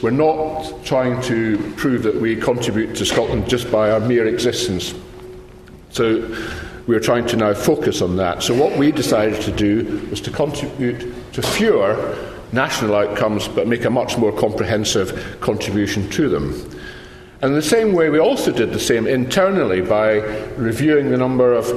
We're 0.02 0.10
not 0.10 0.84
trying 0.84 1.22
to 1.22 1.56
prove 1.76 2.02
that 2.02 2.20
we 2.20 2.34
contribute 2.34 2.96
to 2.96 3.06
Scotland 3.06 3.48
just 3.48 3.70
by 3.70 3.92
our 3.92 4.00
mere 4.00 4.26
existence. 4.26 4.94
So 5.90 6.36
we're 6.88 6.98
trying 6.98 7.24
to 7.28 7.36
now 7.36 7.54
focus 7.54 8.02
on 8.02 8.16
that. 8.16 8.42
So 8.42 8.52
what 8.52 8.76
we 8.76 8.90
decided 8.90 9.40
to 9.42 9.52
do 9.52 10.04
was 10.10 10.20
to 10.22 10.32
contribute 10.32 11.32
to 11.34 11.40
fewer 11.40 12.18
national 12.50 12.96
outcomes 12.96 13.46
but 13.46 13.68
make 13.68 13.84
a 13.84 13.90
much 13.90 14.18
more 14.18 14.32
comprehensive 14.32 15.38
contribution 15.40 16.10
to 16.10 16.28
them. 16.28 16.50
And 17.40 17.50
in 17.50 17.54
the 17.54 17.62
same 17.62 17.92
way, 17.92 18.10
we 18.10 18.18
also 18.18 18.50
did 18.50 18.72
the 18.72 18.80
same 18.80 19.06
internally 19.06 19.82
by 19.82 20.14
reviewing 20.56 21.12
the 21.12 21.16
number 21.16 21.52
of 21.52 21.68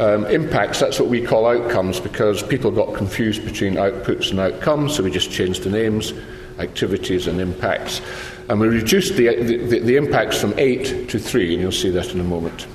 um, 0.00 0.24
impacts. 0.26 0.80
That's 0.80 0.98
what 0.98 1.10
we 1.10 1.22
call 1.22 1.46
outcomes 1.46 2.00
because 2.00 2.42
people 2.42 2.70
got 2.70 2.94
confused 2.94 3.44
between 3.44 3.74
outputs 3.74 4.30
and 4.30 4.40
outcomes, 4.40 4.96
so 4.96 5.02
we 5.02 5.10
just 5.10 5.30
changed 5.30 5.62
the 5.62 5.70
names 5.70 6.14
activities 6.58 7.26
and 7.26 7.40
impacts. 7.40 8.00
And 8.48 8.60
we 8.60 8.68
reduced 8.68 9.16
the, 9.16 9.34
the, 9.34 9.80
the 9.80 9.96
impacts 9.96 10.40
from 10.40 10.54
eight 10.58 11.08
to 11.10 11.18
three, 11.18 11.52
and 11.52 11.62
you'll 11.62 11.72
see 11.72 11.90
that 11.90 12.12
in 12.12 12.20
a 12.20 12.24
moment. 12.24 12.66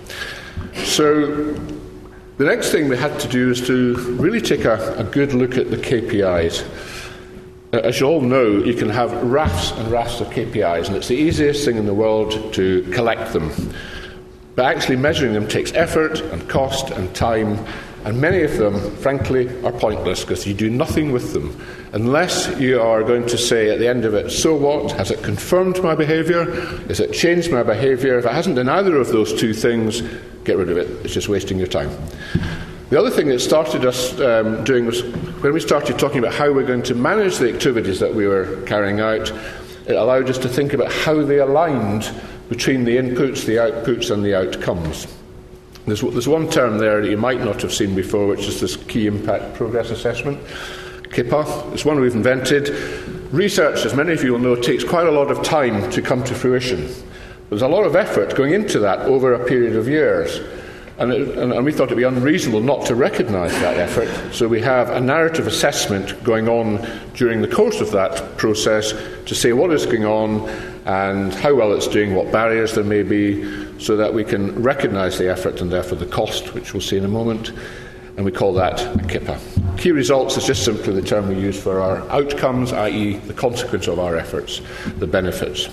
So 0.83 1.53
the 2.37 2.45
next 2.45 2.71
thing 2.71 2.89
we 2.89 2.97
had 2.97 3.19
to 3.19 3.27
do 3.27 3.51
is 3.51 3.65
to 3.67 3.95
really 4.19 4.41
take 4.41 4.65
a, 4.65 4.95
a 4.97 5.03
good 5.03 5.33
look 5.33 5.57
at 5.57 5.69
the 5.69 5.77
KPIs. 5.77 6.65
Uh, 7.73 7.77
as 7.77 7.99
you 7.99 8.07
all 8.07 8.21
know, 8.21 8.57
you 8.63 8.73
can 8.73 8.89
have 8.89 9.13
rafts 9.23 9.71
and 9.71 9.89
rafts 9.89 10.19
of 10.19 10.27
KPIs, 10.27 10.87
and 10.87 10.95
it's 10.95 11.07
the 11.07 11.15
easiest 11.15 11.63
thing 11.63 11.77
in 11.77 11.85
the 11.85 11.93
world 11.93 12.53
to 12.53 12.83
collect 12.91 13.31
them. 13.31 13.51
But 14.55 14.65
actually 14.65 14.97
measuring 14.97 15.33
them 15.33 15.47
takes 15.47 15.71
effort 15.73 16.19
and 16.19 16.49
cost 16.49 16.89
and 16.89 17.13
time, 17.15 17.65
and 18.05 18.19
many 18.19 18.43
of 18.43 18.57
them, 18.57 18.95
frankly, 18.97 19.47
are 19.63 19.71
pointless 19.71 20.21
because 20.21 20.45
you 20.47 20.53
do 20.53 20.69
nothing 20.69 21.11
with 21.11 21.33
them 21.33 21.59
unless 21.93 22.59
you 22.59 22.81
are 22.81 23.03
going 23.03 23.25
to 23.27 23.37
say 23.37 23.69
at 23.69 23.79
the 23.79 23.87
end 23.87 24.05
of 24.05 24.13
it, 24.13 24.31
so 24.31 24.55
what? 24.55 24.91
Has 24.93 25.11
it 25.11 25.23
confirmed 25.23 25.81
my 25.83 25.93
behaviour? 25.93 26.45
Has 26.87 26.99
it 26.99 27.13
changed 27.13 27.51
my 27.51 27.63
behaviour? 27.63 28.17
If 28.17 28.25
it 28.25 28.31
hasn't 28.31 28.55
done 28.55 28.69
either 28.69 28.95
of 28.95 29.09
those 29.09 29.39
two 29.39 29.53
things, 29.53 30.01
get 30.43 30.57
rid 30.57 30.69
of 30.69 30.77
it. 30.77 30.87
It's 31.05 31.13
just 31.13 31.29
wasting 31.29 31.57
your 31.57 31.67
time. 31.67 31.89
The 32.89 32.99
other 32.99 33.09
thing 33.09 33.27
that 33.27 33.39
started 33.39 33.85
us 33.85 34.19
um, 34.19 34.63
doing 34.63 34.85
was 34.85 35.03
when 35.03 35.53
we 35.53 35.59
started 35.59 35.97
talking 35.97 36.19
about 36.19 36.33
how 36.33 36.51
we're 36.51 36.65
going 36.65 36.83
to 36.83 36.95
manage 36.95 37.37
the 37.37 37.53
activities 37.53 37.99
that 37.99 38.13
we 38.13 38.27
were 38.27 38.61
carrying 38.63 38.99
out, 38.99 39.31
it 39.87 39.95
allowed 39.95 40.29
us 40.29 40.37
to 40.39 40.49
think 40.49 40.73
about 40.73 40.91
how 40.91 41.23
they 41.23 41.39
aligned 41.39 42.11
between 42.49 42.83
the 42.83 42.97
inputs, 42.97 43.45
the 43.45 43.55
outputs, 43.55 44.11
and 44.11 44.25
the 44.25 44.35
outcomes. 44.37 45.07
There's, 45.85 46.01
there's 46.01 46.27
one 46.27 46.49
term 46.49 46.77
there 46.77 47.01
that 47.01 47.09
you 47.09 47.17
might 47.17 47.39
not 47.39 47.61
have 47.61 47.73
seen 47.73 47.95
before, 47.95 48.27
which 48.27 48.47
is 48.47 48.61
this 48.61 48.75
Key 48.75 49.07
Impact 49.07 49.55
Progress 49.55 49.89
Assessment, 49.89 50.39
KIPA. 51.09 51.73
It's 51.73 51.85
one 51.85 51.99
we've 51.99 52.15
invented. 52.15 52.69
Research, 53.31 53.85
as 53.85 53.95
many 53.95 54.13
of 54.13 54.23
you 54.23 54.33
will 54.33 54.39
know, 54.39 54.55
takes 54.55 54.83
quite 54.83 55.07
a 55.07 55.11
lot 55.11 55.31
of 55.31 55.43
time 55.43 55.89
to 55.91 56.01
come 56.01 56.23
to 56.25 56.35
fruition. 56.35 56.93
There's 57.49 57.63
a 57.63 57.67
lot 57.67 57.85
of 57.85 57.95
effort 57.95 58.35
going 58.35 58.53
into 58.53 58.79
that 58.79 58.99
over 59.01 59.33
a 59.33 59.45
period 59.45 59.75
of 59.75 59.87
years. 59.87 60.39
And, 60.99 61.11
it, 61.11 61.37
and, 61.37 61.51
and, 61.51 61.65
we 61.65 61.71
thought 61.71 61.85
it 61.85 61.95
would 61.95 61.97
be 61.97 62.03
unreasonable 62.03 62.61
not 62.61 62.85
to 62.85 62.95
recognise 62.95 63.51
that 63.53 63.77
effort. 63.77 64.33
So 64.33 64.47
we 64.47 64.61
have 64.61 64.89
a 64.91 65.01
narrative 65.01 65.47
assessment 65.47 66.23
going 66.23 66.47
on 66.47 66.87
during 67.15 67.41
the 67.41 67.47
course 67.47 67.81
of 67.81 67.91
that 67.91 68.37
process 68.37 68.93
to 69.25 69.33
say 69.33 69.51
what 69.51 69.71
is 69.71 69.85
going 69.87 70.05
on 70.05 70.47
and 70.85 71.33
how 71.33 71.55
well 71.55 71.73
it's 71.73 71.87
doing, 71.87 72.13
what 72.13 72.31
barriers 72.31 72.75
there 72.75 72.83
may 72.83 73.01
be, 73.01 73.43
so 73.81 73.97
that 73.97 74.13
we 74.13 74.23
can 74.23 74.61
recognise 74.61 75.17
the 75.17 75.27
effort 75.27 75.59
and 75.59 75.71
therefore 75.71 75.97
the 75.97 76.05
cost, 76.05 76.53
which 76.53 76.73
we'll 76.73 76.81
see 76.81 76.97
in 76.97 77.03
a 77.03 77.09
moment. 77.09 77.51
And 78.15 78.23
we 78.23 78.31
call 78.31 78.53
that 78.53 78.79
a 78.81 78.99
KIPA. 78.99 79.79
Key 79.79 79.91
results 79.91 80.37
is 80.37 80.45
just 80.45 80.63
simply 80.63 80.93
the 80.93 81.01
term 81.01 81.29
we 81.29 81.35
use 81.35 81.61
for 81.61 81.79
our 81.81 82.07
outcomes, 82.11 82.73
i.e., 82.73 83.17
the 83.17 83.33
consequence 83.33 83.87
of 83.87 83.97
our 83.97 84.15
efforts, 84.15 84.61
the 84.97 85.07
benefits. 85.07 85.67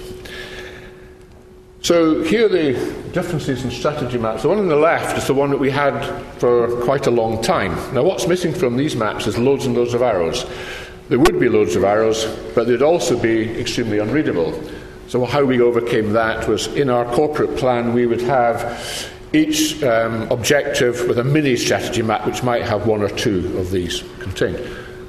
So 1.83 2.23
here 2.23 2.47
are 2.47 2.49
the 2.49 2.73
differences 3.12 3.65
in 3.65 3.71
strategy 3.71 4.19
maps. 4.19 4.43
The 4.43 4.49
one 4.49 4.59
on 4.59 4.69
the 4.69 4.77
left 4.77 5.19
is 5.19 5.27
the 5.27 5.35
one 5.35 5.50
that 5.50 5.59
we 5.59 5.71
had 5.71 6.03
for 6.38 6.83
quite 6.85 7.07
a 7.07 7.11
long 7.11 7.43
time. 7.43 7.73
Now, 7.93 8.05
what's 8.05 8.27
missing 8.27 8.55
from 8.55 8.77
these 8.77 8.97
maps 8.97 9.27
is 9.27 9.37
loads 9.37 9.67
and 9.67 9.77
loads 9.77 9.95
of 9.95 10.03
arrows. 10.03 10.47
There 11.09 11.19
would 11.19 11.38
be 11.38 11.49
loads 11.49 11.77
of 11.77 11.85
arrows, 11.85 12.25
but 12.55 12.67
they'd 12.67 12.83
also 12.83 13.19
be 13.19 13.59
extremely 13.61 13.99
unreadable. 13.99 14.53
So, 15.09 15.25
how 15.25 15.43
we 15.43 15.59
overcame 15.62 16.12
that 16.12 16.47
was 16.47 16.67
in 16.67 16.91
our 16.91 17.07
corporate 17.15 17.57
plan, 17.57 17.95
we 17.95 18.05
would 18.05 18.21
have 18.21 19.11
each 19.33 19.83
um, 19.83 20.31
objective 20.31 21.09
with 21.09 21.19
a 21.19 21.25
mini 21.25 21.57
strategy 21.57 22.03
map, 22.03 22.27
which 22.27 22.43
might 22.43 22.62
have 22.62 22.87
one 22.87 23.03
or 23.03 23.09
two 23.09 23.57
of 23.57 23.71
these 23.71 24.05
contained. 24.21 24.59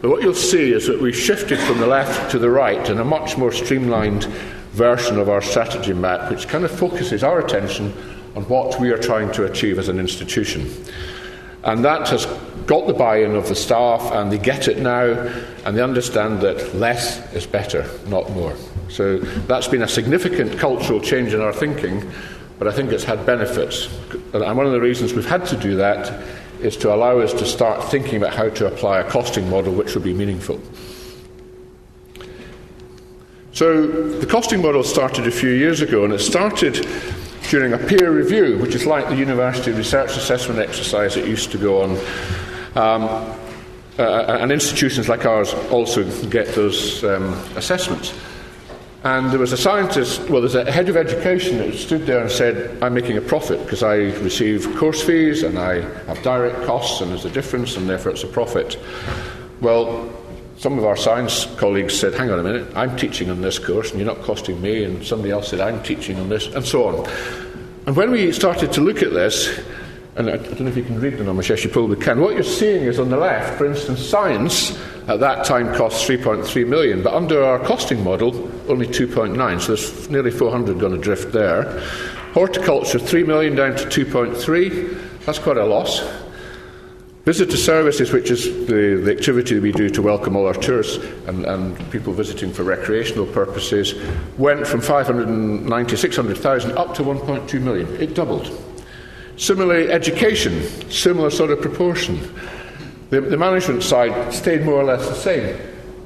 But 0.01 0.09
what 0.09 0.21
you'll 0.21 0.33
see 0.33 0.71
is 0.71 0.87
that 0.87 1.01
we've 1.01 1.15
shifted 1.15 1.59
from 1.59 1.79
the 1.79 1.87
left 1.87 2.31
to 2.31 2.39
the 2.39 2.49
right 2.49 2.89
in 2.89 2.99
a 2.99 3.03
much 3.03 3.37
more 3.37 3.51
streamlined 3.51 4.23
version 4.71 5.19
of 5.19 5.27
our 5.27 5.41
strategy 5.41 5.91
map, 5.91 6.31
which 6.31 6.47
kind 6.47 6.63
of 6.63 6.71
focuses 6.71 7.21
our 7.21 7.39
attention 7.39 7.91
on 8.37 8.43
what 8.43 8.79
we 8.79 8.91
are 8.91 8.97
trying 8.97 9.29
to 9.33 9.51
achieve 9.51 9.77
as 9.77 9.89
an 9.89 9.99
institution. 9.99 10.73
And 11.65 11.83
that 11.83 12.07
has 12.07 12.25
got 12.67 12.87
the 12.87 12.93
buy 12.93 13.17
in 13.17 13.35
of 13.35 13.49
the 13.49 13.55
staff, 13.55 14.13
and 14.13 14.31
they 14.31 14.37
get 14.37 14.69
it 14.69 14.77
now, 14.77 15.11
and 15.65 15.75
they 15.75 15.81
understand 15.81 16.39
that 16.39 16.73
less 16.73 17.33
is 17.33 17.45
better, 17.45 17.85
not 18.07 18.29
more. 18.31 18.55
So 18.89 19.19
that's 19.19 19.67
been 19.67 19.83
a 19.83 19.87
significant 19.87 20.57
cultural 20.57 20.99
change 20.99 21.33
in 21.33 21.41
our 21.41 21.53
thinking, 21.53 22.09
but 22.57 22.67
I 22.67 22.71
think 22.71 22.91
it's 22.91 23.03
had 23.03 23.25
benefits. 23.25 23.87
And 24.33 24.57
one 24.57 24.65
of 24.65 24.71
the 24.71 24.81
reasons 24.81 25.13
we've 25.13 25.25
had 25.25 25.45
to 25.47 25.57
do 25.57 25.75
that 25.77 26.23
is 26.59 26.75
to 26.77 26.93
allow 26.93 27.19
us 27.19 27.33
to 27.33 27.45
start 27.45 27.89
thinking 27.89 28.17
about 28.17 28.33
how 28.33 28.49
to 28.49 28.67
apply 28.67 28.99
a 28.99 29.09
costing 29.09 29.49
model 29.49 29.73
which 29.73 29.95
will 29.95 30.01
be 30.01 30.13
meaningful. 30.13 30.59
So 33.53 33.87
the 33.87 34.25
costing 34.25 34.61
model 34.61 34.83
started 34.83 35.27
a 35.27 35.31
few 35.31 35.49
years 35.49 35.81
ago, 35.81 36.05
and 36.05 36.13
it 36.13 36.19
started 36.19 36.87
during 37.49 37.73
a 37.73 37.77
peer 37.77 38.11
review, 38.11 38.57
which 38.59 38.75
is 38.75 38.85
like 38.85 39.09
the 39.09 39.15
university 39.15 39.71
research 39.71 40.15
assessment 40.17 40.59
exercise 40.59 41.15
that 41.15 41.27
used 41.27 41.51
to 41.51 41.57
go 41.57 41.81
on. 41.81 41.91
Um, 42.75 43.35
uh, 43.97 44.37
and 44.39 44.51
institutions 44.51 45.09
like 45.09 45.25
ours 45.25 45.53
also 45.71 46.03
get 46.29 46.47
those 46.55 47.03
um, 47.03 47.33
assessments. 47.57 48.13
And 49.03 49.31
there 49.31 49.39
was 49.39 49.53
a 49.53 49.57
scientist, 49.57 50.29
well, 50.29 50.41
there's 50.41 50.55
a 50.55 50.69
head 50.69 50.89
of 50.89 50.97
education 50.97 51.57
that 51.59 51.73
stood 51.75 52.05
there 52.05 52.19
and 52.19 52.29
said, 52.29 52.83
I'm 52.83 52.93
making 52.93 53.15
a 53.15 53.21
profit 53.21 53.63
because 53.63 53.81
I 53.81 53.95
receive 53.95 54.75
course 54.75 55.01
fees 55.01 55.43
and 55.43 55.57
I 55.57 55.81
have 56.05 56.21
direct 56.21 56.65
costs 56.65 56.99
and 56.99 57.11
there's 57.11 57.23
a 57.23 57.29
difference 57.29 57.77
and 57.77 57.87
therefore 57.87 58.11
it's 58.11 58.23
a 58.23 58.27
profit. 58.27 58.77
Well, 59.61 60.11
some 60.57 60.77
of 60.77 60.83
our 60.83 60.97
science 60.97 61.45
colleagues 61.55 61.97
said, 61.97 62.13
hang 62.13 62.29
on 62.29 62.39
a 62.39 62.43
minute, 62.43 62.75
I'm 62.75 62.97
teaching 62.97 63.29
on 63.29 63.39
this 63.39 63.57
course 63.57 63.91
and 63.91 63.99
you're 64.01 64.13
not 64.13 64.21
costing 64.23 64.61
me, 64.61 64.83
and 64.83 65.05
somebody 65.05 65.31
else 65.31 65.47
said, 65.47 65.61
I'm 65.61 65.81
teaching 65.81 66.19
on 66.19 66.27
this, 66.27 66.47
and 66.47 66.65
so 66.65 66.89
on. 66.89 67.09
And 67.87 67.95
when 67.95 68.11
we 68.11 68.33
started 68.33 68.73
to 68.73 68.81
look 68.81 69.01
at 69.01 69.11
this, 69.11 69.61
and 70.17 70.29
I 70.29 70.35
don't 70.35 70.59
know 70.59 70.67
if 70.67 70.75
you 70.75 70.83
can 70.83 70.99
read 70.99 71.17
the 71.17 71.23
numbers, 71.23 71.47
yes, 71.47 71.63
you 71.63 71.69
probably 71.69 71.95
can. 71.95 72.19
What 72.19 72.33
you're 72.33 72.43
seeing 72.43 72.83
is 72.83 72.99
on 72.99 73.09
the 73.09 73.15
left, 73.15 73.57
for 73.57 73.65
instance, 73.65 74.05
science 74.05 74.77
at 75.09 75.19
that 75.21 75.43
time 75.43 75.73
cost 75.73 76.07
3.3 76.07 76.67
million, 76.67 77.01
but 77.01 77.13
under 77.15 77.43
our 77.43 77.57
costing 77.57 78.03
model, 78.03 78.29
only 78.69 78.85
2.9, 78.85 79.59
so 79.59 79.67
there's 79.75 80.09
nearly 80.09 80.29
400 80.29 80.79
going 80.79 80.93
to 80.93 80.99
drift 80.99 81.33
there. 81.33 81.79
Horticulture, 82.33 82.99
3 82.99 83.23
million 83.23 83.55
down 83.55 83.75
to 83.75 83.85
2.3, 83.85 85.25
that's 85.25 85.39
quite 85.39 85.57
a 85.57 85.65
loss. 85.65 86.07
Visitor 87.25 87.57
services, 87.57 88.11
which 88.11 88.29
is 88.29 88.45
the, 88.67 89.01
the 89.03 89.11
activity 89.11 89.59
we 89.59 89.71
do 89.71 89.89
to 89.89 90.01
welcome 90.01 90.35
all 90.35 90.45
our 90.45 90.53
tourists 90.53 91.03
and, 91.27 91.43
and 91.45 91.91
people 91.91 92.13
visiting 92.13 92.53
for 92.53 92.63
recreational 92.63 93.25
purposes, 93.25 93.95
went 94.37 94.65
from 94.67 94.79
590, 94.79 95.95
600,000 95.95 96.77
up 96.77 96.93
to 96.93 97.01
1.2 97.01 97.59
million. 97.61 97.87
It 97.99 98.13
doubled. 98.13 98.51
Similarly, 99.37 99.89
education, 99.89 100.61
similar 100.91 101.31
sort 101.31 101.49
of 101.49 101.61
proportion. 101.61 102.19
The, 103.09 103.21
the 103.21 103.37
management 103.37 103.83
side 103.83 104.33
stayed 104.33 104.63
more 104.63 104.75
or 104.75 104.83
less 104.83 105.07
the 105.07 105.15
same. 105.15 105.59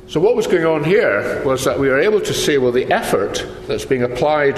So, 0.08 0.20
what 0.20 0.36
was 0.36 0.48
going 0.48 0.66
on 0.66 0.84
here 0.84 1.42
was 1.46 1.64
that 1.66 1.80
we 1.80 1.90
were 1.90 2.00
able 2.00 2.22
to 2.22 2.34
say, 2.34 2.58
well, 2.58 2.72
the 2.72 2.92
effort 2.92 3.46
that's 3.68 3.86
being 3.86 4.04
applied 4.04 4.58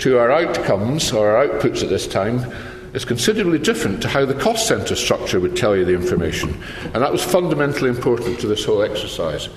to 0.00 0.18
our 0.18 0.30
outcomes 0.30 1.12
or 1.12 1.36
our 1.36 1.46
outputs 1.46 1.82
at 1.82 1.88
this 1.88 2.06
time 2.06 2.44
is 2.92 3.04
considerably 3.04 3.58
different 3.58 4.02
to 4.02 4.08
how 4.08 4.24
the 4.26 4.34
cost 4.34 4.68
centre 4.68 4.94
structure 4.94 5.40
would 5.40 5.56
tell 5.56 5.74
you 5.76 5.84
the 5.84 5.94
information. 5.94 6.62
And 6.92 7.02
that 7.02 7.10
was 7.10 7.24
fundamentally 7.24 7.88
important 7.88 8.38
to 8.40 8.46
this 8.46 8.64
whole 8.64 8.82
exercise. 8.82 9.48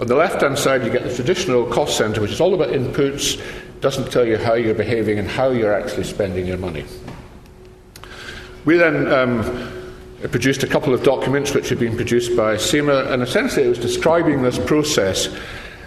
On 0.00 0.06
the 0.06 0.16
left 0.16 0.40
hand 0.40 0.58
side, 0.58 0.82
you 0.82 0.90
get 0.90 1.04
the 1.04 1.14
traditional 1.14 1.66
cost 1.66 1.96
centre, 1.96 2.20
which 2.20 2.32
is 2.32 2.40
all 2.40 2.54
about 2.54 2.68
inputs, 2.68 3.40
doesn't 3.80 4.10
tell 4.10 4.24
you 4.24 4.38
how 4.38 4.54
you're 4.54 4.74
behaving 4.74 5.18
and 5.18 5.28
how 5.28 5.50
you're 5.50 5.74
actually 5.74 6.04
spending 6.04 6.46
your 6.46 6.56
money. 6.56 6.84
We 8.64 8.78
then 8.78 9.12
um, 9.12 9.81
produced 10.30 10.62
a 10.62 10.66
couple 10.66 10.94
of 10.94 11.02
documents 11.02 11.52
which 11.52 11.68
had 11.68 11.78
been 11.78 11.96
produced 11.96 12.36
by 12.36 12.56
CIMA, 12.56 13.06
and 13.08 13.22
essentially 13.22 13.66
it 13.66 13.68
was 13.68 13.78
describing 13.78 14.42
this 14.42 14.58
process. 14.58 15.28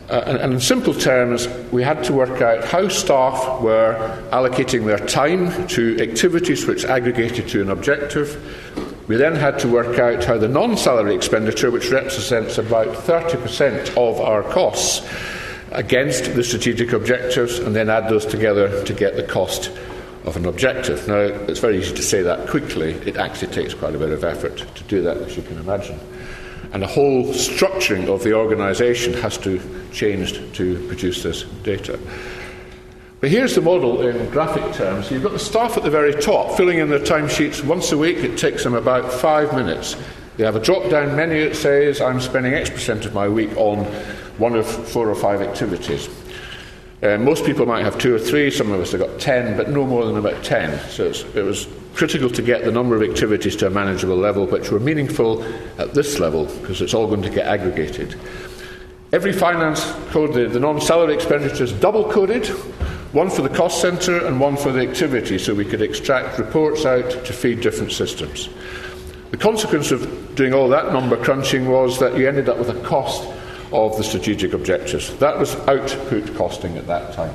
Uh, 0.10 0.24
and, 0.28 0.38
and, 0.38 0.54
in 0.54 0.60
simple 0.60 0.94
terms, 0.94 1.48
we 1.72 1.82
had 1.82 2.04
to 2.04 2.14
work 2.14 2.40
out 2.40 2.64
how 2.64 2.88
staff 2.88 3.60
were 3.62 3.96
allocating 4.32 4.86
their 4.86 5.00
time 5.00 5.68
to 5.68 6.00
activities 6.00 6.68
which 6.68 6.86
aggregated 6.86 7.48
to 7.48 7.62
an 7.62 7.72
objective. 7.72 8.38
We 9.08 9.16
then 9.16 9.36
had 9.36 9.58
to 9.60 9.68
work 9.68 9.98
out 9.98 10.24
how 10.24 10.38
the 10.38 10.48
non 10.48 10.78
salary 10.78 11.16
expenditure, 11.16 11.72
which 11.72 11.90
represents 11.90 12.60
about 12.60 12.88
30% 12.88 13.90
of 13.98 14.20
our 14.20 14.44
costs, 14.44 15.08
against 15.72 16.36
the 16.36 16.44
strategic 16.44 16.94
objectives, 16.94 17.58
and 17.58 17.76
then 17.76 17.90
add 17.90 18.08
those 18.08 18.28
together 18.28 18.84
to 18.84 18.94
get 18.94 19.16
the 19.16 19.24
cost 19.24 19.72
of 20.26 20.36
an 20.36 20.46
objective. 20.46 21.08
Now, 21.08 21.20
it's 21.20 21.60
very 21.60 21.78
easy 21.78 21.96
to 21.96 22.02
say 22.02 22.22
that 22.24 22.50
quickly. 22.50 22.94
It 23.06 23.18
actually 23.18 23.54
takes 23.54 23.74
quite 23.74 23.96
a 23.96 24.00
bit 24.00 24.10
of 24.10 24.24
effort 24.24 24.58
to 24.58 24.84
do 24.86 25.02
that, 25.04 25.18
as 25.18 25.38
you 25.38 25.44
can 25.44 25.58
imagine. 25.60 26.00
And 26.74 26.82
the 26.82 26.88
whole 26.88 27.26
structuring 27.28 28.08
of 28.08 28.24
the 28.24 28.34
organisation 28.34 29.14
has 29.14 29.38
to 29.40 29.62
change 29.92 30.34
to 30.58 30.88
produce 30.88 31.24
this 31.24 31.44
data. 31.64 32.00
But 33.22 33.30
here's 33.30 33.56
the 33.56 33.62
model 33.62 34.06
in 34.06 34.30
graphic 34.30 34.74
terms. 34.74 35.10
You've 35.10 35.24
got 35.24 35.32
the 35.32 35.40
staff 35.40 35.78
at 35.78 35.84
the 35.84 35.90
very 35.90 36.14
top 36.14 36.58
filling 36.58 36.80
in 36.80 36.90
their 36.90 37.00
timesheets 37.00 37.64
once 37.64 37.92
a 37.92 37.98
week. 37.98 38.18
It 38.18 38.38
takes 38.38 38.64
them 38.64 38.74
about 38.74 39.12
five 39.14 39.54
minutes. 39.54 39.96
They 40.38 40.44
have 40.44 40.58
a 40.58 40.60
drop 40.60 40.90
down 40.90 41.16
menu 41.16 41.48
that 41.48 41.56
says, 41.56 42.02
I'm 42.02 42.20
spending 42.20 42.54
X 42.54 42.70
percent 42.70 43.06
of 43.06 43.14
my 43.14 43.30
week 43.30 43.56
on 43.56 43.86
one 44.38 44.56
of 44.56 44.68
four 44.68 45.10
or 45.10 45.16
five 45.16 45.42
activities. 45.42 46.10
Uh, 47.06 47.20
most 47.20 47.46
people 47.46 47.68
might 47.68 47.84
have 47.84 48.00
two 48.00 48.16
or 48.16 48.18
three, 48.18 48.50
some 48.50 48.72
of 48.72 48.82
us 48.82 48.92
have 48.92 49.02
got 49.02 49.20
ten, 49.20 49.56
but 49.56 49.70
no 49.70 49.86
more 49.86 50.06
than 50.06 50.18
about 50.18 50.44
ten. 50.44 50.80
So 50.90 51.04
it 51.06 51.44
was 51.44 51.68
critical 51.94 52.32
to 52.32 52.42
get 52.42 52.66
the 52.66 52.72
number 52.72 52.96
of 52.96 53.08
activities 53.08 53.56
to 53.58 53.68
a 53.68 53.70
manageable 53.70 54.16
level, 54.16 54.48
which 54.48 54.72
were 54.72 54.80
meaningful 54.80 55.44
at 55.78 55.94
this 55.94 56.18
level, 56.18 56.46
because 56.46 56.82
it's 56.82 56.96
all 56.96 57.06
going 57.06 57.22
to 57.22 57.30
get 57.30 57.46
aggregated. 57.46 58.20
Every 59.14 59.34
finance 59.34 59.84
code, 60.10 60.34
the, 60.34 60.48
the 60.48 60.60
non 60.60 60.82
salary 60.82 61.14
expenditure 61.14 61.66
is 61.66 61.74
double 61.74 62.12
coded 62.12 62.48
one 63.14 63.30
for 63.30 63.44
the 63.44 63.50
cost 63.50 63.82
centre 63.82 64.26
and 64.26 64.40
one 64.40 64.58
for 64.58 64.72
the 64.72 64.82
activity, 64.82 65.38
so 65.38 65.54
we 65.54 65.64
could 65.64 65.84
extract 65.84 66.40
reports 66.40 66.88
out 66.88 67.08
to 67.10 67.34
feed 67.34 67.62
different 67.62 67.92
systems. 67.92 68.50
The 69.30 69.38
consequence 69.38 69.92
of 69.92 70.36
doing 70.36 70.56
all 70.56 70.68
that 70.70 70.92
number 70.92 71.24
crunching 71.24 71.70
was 71.70 72.00
that 72.00 72.18
you 72.18 72.28
ended 72.28 72.50
up 72.50 72.58
with 72.58 72.70
a 72.70 72.82
cost 72.82 73.24
of 73.72 73.98
the 73.98 74.04
strategic 74.04 74.54
objectives. 74.54 75.16
That 75.18 75.38
was 75.38 75.56
output 75.68 76.36
costing 76.36 76.78
at 76.78 76.88
that 76.88 77.14
time. 77.14 77.34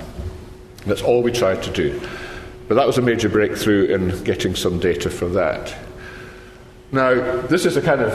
That's 0.87 1.03
all 1.03 1.23
we 1.23 1.33
tried 1.33 1.63
to 1.65 1.71
do. 1.71 2.01
But 2.69 2.77
that 2.77 2.87
was 2.87 2.99
a 2.99 3.03
major 3.03 3.29
breakthrough 3.29 3.87
in 3.87 4.23
getting 4.25 4.55
some 4.55 4.79
data 4.79 5.11
for 5.11 5.29
that. 5.31 5.75
Now, 6.93 7.43
this 7.43 7.67
is 7.67 7.77
a 7.77 7.83
kind 7.83 8.01
of 8.01 8.13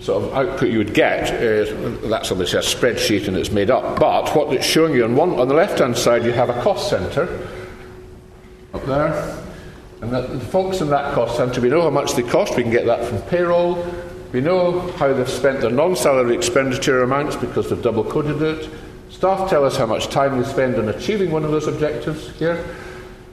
sort 0.00 0.24
of 0.24 0.34
output 0.34 0.70
you 0.70 0.78
would 0.78 0.94
get. 0.94 1.30
That's 2.02 2.30
obviously 2.30 2.58
a 2.58 2.62
spreadsheet 2.62 3.28
and 3.28 3.36
it's 3.36 3.50
made 3.50 3.70
up. 3.70 3.98
But 3.98 4.34
what 4.34 4.52
it's 4.52 4.66
showing 4.66 4.94
you 4.94 5.04
on, 5.04 5.16
one, 5.16 5.38
on 5.40 5.48
the 5.48 5.54
left 5.54 5.78
hand 5.78 5.96
side, 5.96 6.24
you 6.24 6.32
have 6.32 6.50
a 6.50 6.60
cost 6.62 6.90
centre 6.90 7.48
up 8.74 8.84
there. 8.84 9.40
And 10.02 10.12
the, 10.12 10.22
the 10.22 10.40
folks 10.40 10.80
in 10.80 10.90
that 10.90 11.14
cost 11.14 11.36
centre, 11.36 11.60
we 11.60 11.70
know 11.70 11.80
how 11.80 11.90
much 11.90 12.12
they 12.12 12.22
cost. 12.22 12.56
We 12.56 12.62
can 12.62 12.72
get 12.72 12.84
that 12.86 13.04
from 13.04 13.22
payroll. 13.22 13.76
We 14.34 14.40
know 14.40 14.80
how 14.94 15.12
they've 15.12 15.28
spent 15.28 15.60
their 15.60 15.70
non 15.70 15.94
salary 15.94 16.34
expenditure 16.34 17.04
amounts 17.04 17.36
because 17.36 17.70
they've 17.70 17.80
double 17.80 18.02
coded 18.02 18.42
it. 18.42 18.68
Staff 19.08 19.48
tell 19.48 19.64
us 19.64 19.76
how 19.76 19.86
much 19.86 20.08
time 20.08 20.42
they 20.42 20.48
spend 20.48 20.74
on 20.74 20.88
achieving 20.88 21.30
one 21.30 21.44
of 21.44 21.52
those 21.52 21.68
objectives 21.68 22.36
here, 22.36 22.64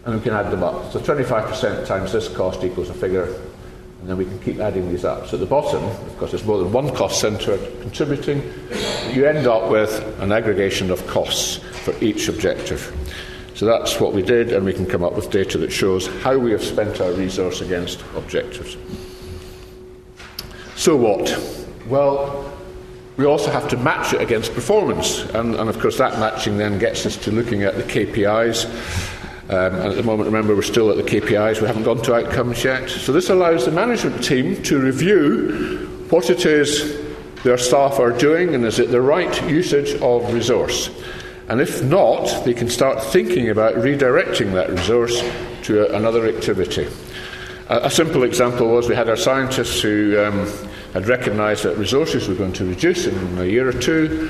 and 0.05 0.13
we 0.13 0.21
can 0.21 0.31
add 0.31 0.51
them 0.51 0.61
up. 0.61 0.91
So 0.91 0.99
25% 0.99 1.87
times 1.87 2.11
this 2.11 2.27
cost 2.29 2.63
equals 2.63 2.91
a 2.91 2.93
figure, 2.93 3.23
and 3.23 4.09
then 4.09 4.15
we 4.15 4.25
can 4.25 4.37
keep 4.41 4.59
adding 4.59 4.91
these 4.91 5.03
up. 5.03 5.25
So 5.25 5.37
at 5.37 5.39
the 5.39 5.47
bottom, 5.47 5.83
of 5.83 6.17
course, 6.19 6.29
there's 6.29 6.45
more 6.45 6.59
than 6.59 6.71
one 6.71 6.93
cost 6.93 7.19
centre 7.19 7.57
contributing. 7.81 8.43
You 9.09 9.25
end 9.25 9.47
up 9.47 9.71
with 9.71 9.91
an 10.19 10.31
aggregation 10.31 10.91
of 10.91 11.07
costs 11.07 11.55
for 11.83 11.95
each 11.99 12.27
objective. 12.27 12.95
So 13.55 13.65
that's 13.65 13.99
what 13.99 14.13
we 14.13 14.21
did, 14.21 14.53
and 14.53 14.63
we 14.63 14.73
can 14.73 14.85
come 14.85 15.03
up 15.03 15.13
with 15.13 15.31
data 15.31 15.57
that 15.57 15.71
shows 15.71 16.05
how 16.21 16.37
we 16.37 16.51
have 16.51 16.63
spent 16.63 17.01
our 17.01 17.11
resource 17.13 17.61
against 17.61 18.03
objectives. 18.15 18.77
So 20.81 20.95
what? 20.95 21.39
Well, 21.85 22.51
we 23.15 23.23
also 23.23 23.51
have 23.51 23.67
to 23.69 23.77
match 23.77 24.15
it 24.15 24.21
against 24.21 24.55
performance. 24.55 25.19
And, 25.25 25.53
and 25.53 25.69
of 25.69 25.77
course, 25.77 25.99
that 25.99 26.17
matching 26.17 26.57
then 26.57 26.79
gets 26.79 27.05
us 27.05 27.15
to 27.17 27.31
looking 27.31 27.61
at 27.61 27.75
the 27.75 27.83
KPIs. 27.83 28.65
Um, 29.51 29.75
and 29.75 29.89
at 29.91 29.95
the 29.95 30.01
moment, 30.01 30.25
remember, 30.25 30.55
we're 30.55 30.63
still 30.63 30.89
at 30.89 30.97
the 30.97 31.03
KPIs, 31.03 31.61
we 31.61 31.67
haven't 31.67 31.83
gone 31.83 32.01
to 32.01 32.15
outcomes 32.15 32.63
yet. 32.63 32.89
So, 32.89 33.11
this 33.11 33.29
allows 33.29 33.65
the 33.65 33.71
management 33.71 34.23
team 34.23 34.63
to 34.63 34.79
review 34.79 36.07
what 36.09 36.31
it 36.31 36.47
is 36.47 36.99
their 37.43 37.59
staff 37.59 37.99
are 37.99 38.11
doing 38.11 38.55
and 38.55 38.65
is 38.65 38.79
it 38.79 38.89
the 38.89 39.01
right 39.01 39.47
usage 39.47 39.93
of 40.01 40.33
resource. 40.33 40.89
And 41.47 41.61
if 41.61 41.83
not, 41.83 42.43
they 42.43 42.55
can 42.55 42.71
start 42.71 43.03
thinking 43.03 43.51
about 43.51 43.75
redirecting 43.75 44.53
that 44.53 44.71
resource 44.71 45.21
to 45.65 45.85
a, 45.85 45.95
another 45.95 46.25
activity. 46.25 46.87
A, 47.69 47.89
simple 47.89 48.23
example 48.23 48.67
was 48.67 48.89
we 48.89 48.95
had 48.95 49.07
our 49.07 49.15
scientists 49.15 49.81
who 49.81 50.19
um, 50.19 50.45
had 50.93 51.08
recognised 51.08 51.63
that 51.63 51.77
resources 51.77 52.27
were 52.27 52.36
going 52.36 52.54
to 52.54 52.65
reduce 52.65 53.08
in 53.08 53.38
a 53.38 53.45
year 53.45 53.67
or 53.67 53.73
two. 53.73 54.30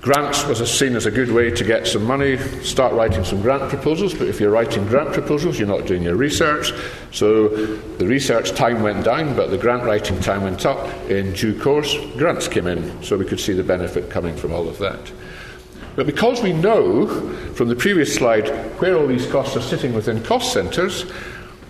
Grants 0.00 0.46
was 0.46 0.58
seen 0.70 0.96
as 0.96 1.04
a 1.04 1.10
good 1.10 1.30
way 1.30 1.50
to 1.50 1.62
get 1.62 1.86
some 1.86 2.04
money, 2.04 2.38
start 2.62 2.94
writing 2.94 3.22
some 3.22 3.42
grant 3.42 3.68
proposals, 3.68 4.14
but 4.14 4.28
if 4.28 4.40
you're 4.40 4.50
writing 4.50 4.86
grant 4.86 5.12
proposals, 5.12 5.58
you're 5.58 5.68
not 5.68 5.86
doing 5.86 6.02
your 6.02 6.16
research. 6.16 6.72
So 7.12 7.48
the 7.48 8.06
research 8.06 8.52
time 8.52 8.82
went 8.82 9.04
down, 9.04 9.36
but 9.36 9.50
the 9.50 9.58
grant 9.58 9.84
writing 9.84 10.18
time 10.20 10.42
went 10.42 10.64
up. 10.64 10.86
In 11.10 11.34
due 11.34 11.58
course, 11.60 11.94
grants 12.16 12.48
came 12.48 12.66
in, 12.66 13.02
so 13.02 13.18
we 13.18 13.26
could 13.26 13.40
see 13.40 13.52
the 13.52 13.62
benefit 13.62 14.08
coming 14.08 14.34
from 14.36 14.52
all 14.52 14.70
of 14.70 14.78
that. 14.78 15.12
But 15.96 16.06
because 16.06 16.40
we 16.40 16.54
know 16.54 17.06
from 17.52 17.68
the 17.68 17.76
previous 17.76 18.14
slide 18.14 18.48
where 18.80 18.96
all 18.96 19.06
these 19.06 19.26
costs 19.26 19.54
are 19.54 19.60
sitting 19.60 19.92
within 19.92 20.22
cost 20.22 20.54
centres, 20.54 21.04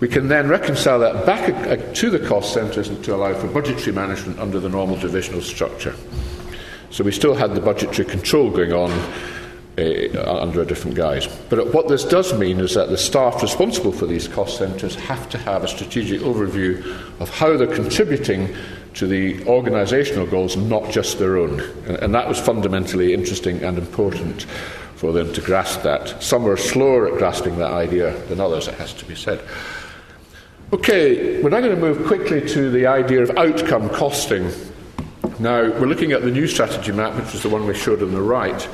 we 0.01 0.07
can 0.07 0.27
then 0.27 0.49
reconcile 0.49 0.99
that 0.99 1.25
back 1.27 1.93
to 1.93 2.09
the 2.09 2.19
cost 2.27 2.53
centres 2.53 2.89
to 2.89 3.15
allow 3.15 3.33
for 3.35 3.47
budgetary 3.47 3.95
management 3.95 4.39
under 4.39 4.59
the 4.59 4.67
normal 4.67 4.97
divisional 4.97 5.41
structure. 5.41 5.95
So 6.89 7.03
we 7.03 7.11
still 7.11 7.35
had 7.35 7.53
the 7.53 7.61
budgetary 7.61 8.09
control 8.09 8.49
going 8.49 8.73
on 8.73 8.91
uh, 9.77 10.39
under 10.41 10.61
a 10.61 10.65
different 10.65 10.97
guise. 10.97 11.27
But 11.49 11.71
what 11.71 11.87
this 11.87 12.03
does 12.03 12.33
mean 12.33 12.59
is 12.59 12.73
that 12.73 12.89
the 12.89 12.97
staff 12.97 13.43
responsible 13.43 13.91
for 13.91 14.07
these 14.07 14.27
cost 14.27 14.57
centres 14.57 14.95
have 14.95 15.29
to 15.29 15.37
have 15.37 15.63
a 15.63 15.67
strategic 15.67 16.21
overview 16.21 16.83
of 17.21 17.29
how 17.29 17.55
they're 17.55 17.73
contributing 17.73 18.53
to 18.95 19.05
the 19.05 19.35
organisational 19.45 20.29
goals, 20.29 20.57
not 20.57 20.89
just 20.89 21.19
their 21.19 21.37
own. 21.37 21.61
And, 21.85 21.97
and 21.97 22.15
that 22.15 22.27
was 22.27 22.39
fundamentally 22.39 23.13
interesting 23.13 23.63
and 23.63 23.77
important 23.77 24.43
for 24.95 25.13
them 25.13 25.31
to 25.33 25.41
grasp 25.41 25.83
that. 25.83 26.21
Some 26.21 26.45
are 26.47 26.57
slower 26.57 27.07
at 27.07 27.19
grasping 27.19 27.57
that 27.59 27.71
idea 27.71 28.17
than 28.27 28.41
others, 28.41 28.67
it 28.67 28.73
has 28.75 28.93
to 28.95 29.05
be 29.05 29.15
said. 29.15 29.41
Okay, 30.73 31.41
we're 31.41 31.49
now 31.49 31.59
going 31.59 31.75
to 31.75 31.81
move 31.81 32.07
quickly 32.07 32.47
to 32.47 32.71
the 32.71 32.85
idea 32.85 33.21
of 33.21 33.31
outcome 33.31 33.89
costing. 33.89 34.49
Now, 35.37 35.63
we're 35.63 35.85
looking 35.85 36.13
at 36.13 36.21
the 36.21 36.31
new 36.31 36.47
strategy 36.47 36.93
map, 36.93 37.13
which 37.21 37.35
is 37.35 37.43
the 37.43 37.49
one 37.49 37.67
we 37.67 37.73
showed 37.73 38.01
on 38.01 38.13
the 38.13 38.21
right. 38.21 38.69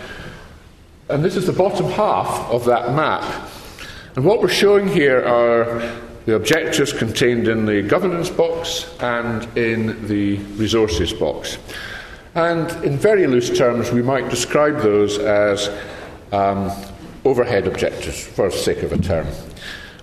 And 1.10 1.26
this 1.26 1.36
is 1.36 1.48
the 1.48 1.54
bottom 1.54 1.90
half 1.90 2.52
of 2.52 2.66
that 2.66 2.94
map. 2.94 3.50
And 4.16 4.24
what 4.24 4.44
we're 4.44 4.48
showing 4.48 4.88
here 4.88 5.26
are 5.26 5.80
the 6.28 6.36
objectives 6.36 6.94
contained 6.94 7.48
in 7.48 7.66
the 7.66 7.82
governance 7.82 8.30
box 8.30 8.96
and 9.00 9.46
in 9.58 10.08
the 10.08 10.36
resources 10.60 11.12
box. 11.12 11.58
And 12.36 12.70
in 12.86 13.00
very 13.00 13.26
loose 13.26 13.58
terms, 13.58 13.90
we 13.90 14.04
might 14.04 14.30
describe 14.30 14.82
those 14.82 15.18
as 15.18 15.68
um, 16.32 16.72
overhead 17.26 17.66
objectives, 17.66 18.24
for 18.24 18.52
the 18.52 18.56
sake 18.56 18.84
of 18.84 18.92
a 18.92 19.00
term. 19.00 19.26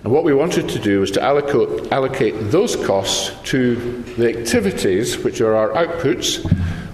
And 0.05 0.13
what 0.13 0.23
we 0.23 0.35
wanted 0.35 0.69
to 0.69 0.77
do 0.77 0.99
was 0.99 1.09
to 1.11 1.23
allocate, 1.23 1.91
allocate 1.91 2.35
those 2.51 2.75
costs 2.75 3.31
to 3.49 4.03
the 4.17 4.37
activities, 4.37 5.17
which 5.17 5.41
are 5.41 5.55
our 5.55 5.69
outputs, 5.69 6.47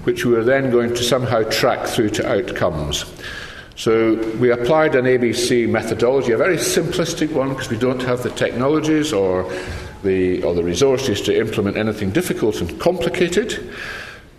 which 0.06 0.24
we 0.24 0.32
were 0.32 0.46
then 0.46 0.72
going 0.72 0.92
to 0.96 1.04
somehow 1.04 1.44
track 1.50 1.86
through 1.88 2.12
to 2.12 2.26
outcomes. 2.26 3.04
So 3.76 4.16
we 4.38 4.52
applied 4.52 4.96
an 4.96 5.04
ABC 5.04 5.68
methodology, 5.68 6.32
a 6.32 6.38
very 6.38 6.56
simplistic 6.56 7.34
one 7.34 7.50
because 7.50 7.70
we 7.70 7.78
don't 7.78 8.02
have 8.02 8.24
the 8.24 8.30
technologies 8.30 9.12
or 9.12 9.44
the, 10.04 10.42
or 10.44 10.56
the 10.56 10.64
resources 10.64 11.20
to 11.24 11.38
implement 11.38 11.76
anything 11.76 12.12
difficult 12.12 12.62
and 12.62 12.80
complicated. 12.80 13.74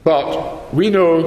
But 0.05 0.75
we 0.75 0.91
know 0.91 1.23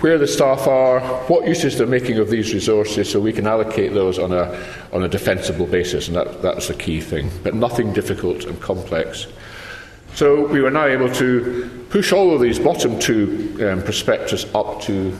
where 0.00 0.18
the 0.18 0.26
staff 0.26 0.66
are, 0.66 1.00
what 1.28 1.46
uses 1.46 1.78
they're 1.78 1.86
making 1.86 2.18
of 2.18 2.28
these 2.28 2.52
resources, 2.52 3.08
so 3.08 3.20
we 3.20 3.32
can 3.32 3.46
allocate 3.46 3.94
those 3.94 4.18
on 4.18 4.32
a, 4.32 4.64
on 4.92 5.04
a 5.04 5.08
defensible 5.08 5.66
basis, 5.66 6.08
and 6.08 6.16
that, 6.16 6.42
that's 6.42 6.66
the 6.66 6.74
key 6.74 7.00
thing. 7.00 7.30
But 7.44 7.54
nothing 7.54 7.92
difficult 7.92 8.44
and 8.44 8.60
complex. 8.60 9.28
So 10.14 10.46
we 10.46 10.60
were 10.60 10.70
now 10.70 10.86
able 10.86 11.12
to 11.14 11.86
push 11.90 12.12
all 12.12 12.34
of 12.34 12.40
these 12.40 12.58
bottom 12.58 12.98
two 12.98 13.58
um, 13.60 13.82
perspectives 13.82 14.46
up 14.54 14.80
to 14.82 15.16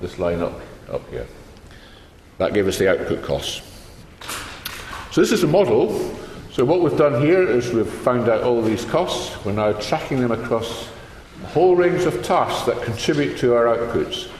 this 0.00 0.18
line 0.18 0.42
up, 0.42 0.60
up 0.90 1.08
here. 1.10 1.26
That 2.38 2.52
gave 2.52 2.66
us 2.66 2.76
the 2.76 2.90
output 2.90 3.22
costs. 3.22 3.62
So 5.12 5.20
this 5.20 5.32
is 5.32 5.44
a 5.44 5.46
model. 5.46 6.14
So 6.52 6.64
what 6.64 6.82
we've 6.82 6.96
done 6.96 7.22
here 7.22 7.42
is 7.48 7.72
we've 7.72 7.88
found 7.88 8.28
out 8.28 8.42
all 8.42 8.60
these 8.60 8.84
costs. 8.84 9.42
We're 9.44 9.52
now 9.52 9.72
tracking 9.72 10.20
them 10.20 10.32
across 10.32 10.88
whole 11.48 11.76
range 11.76 12.04
of 12.04 12.22
tasks 12.22 12.66
that 12.66 12.82
contribute 12.82 13.36
to 13.38 13.54
our 13.54 13.64
outputs. 13.76 14.30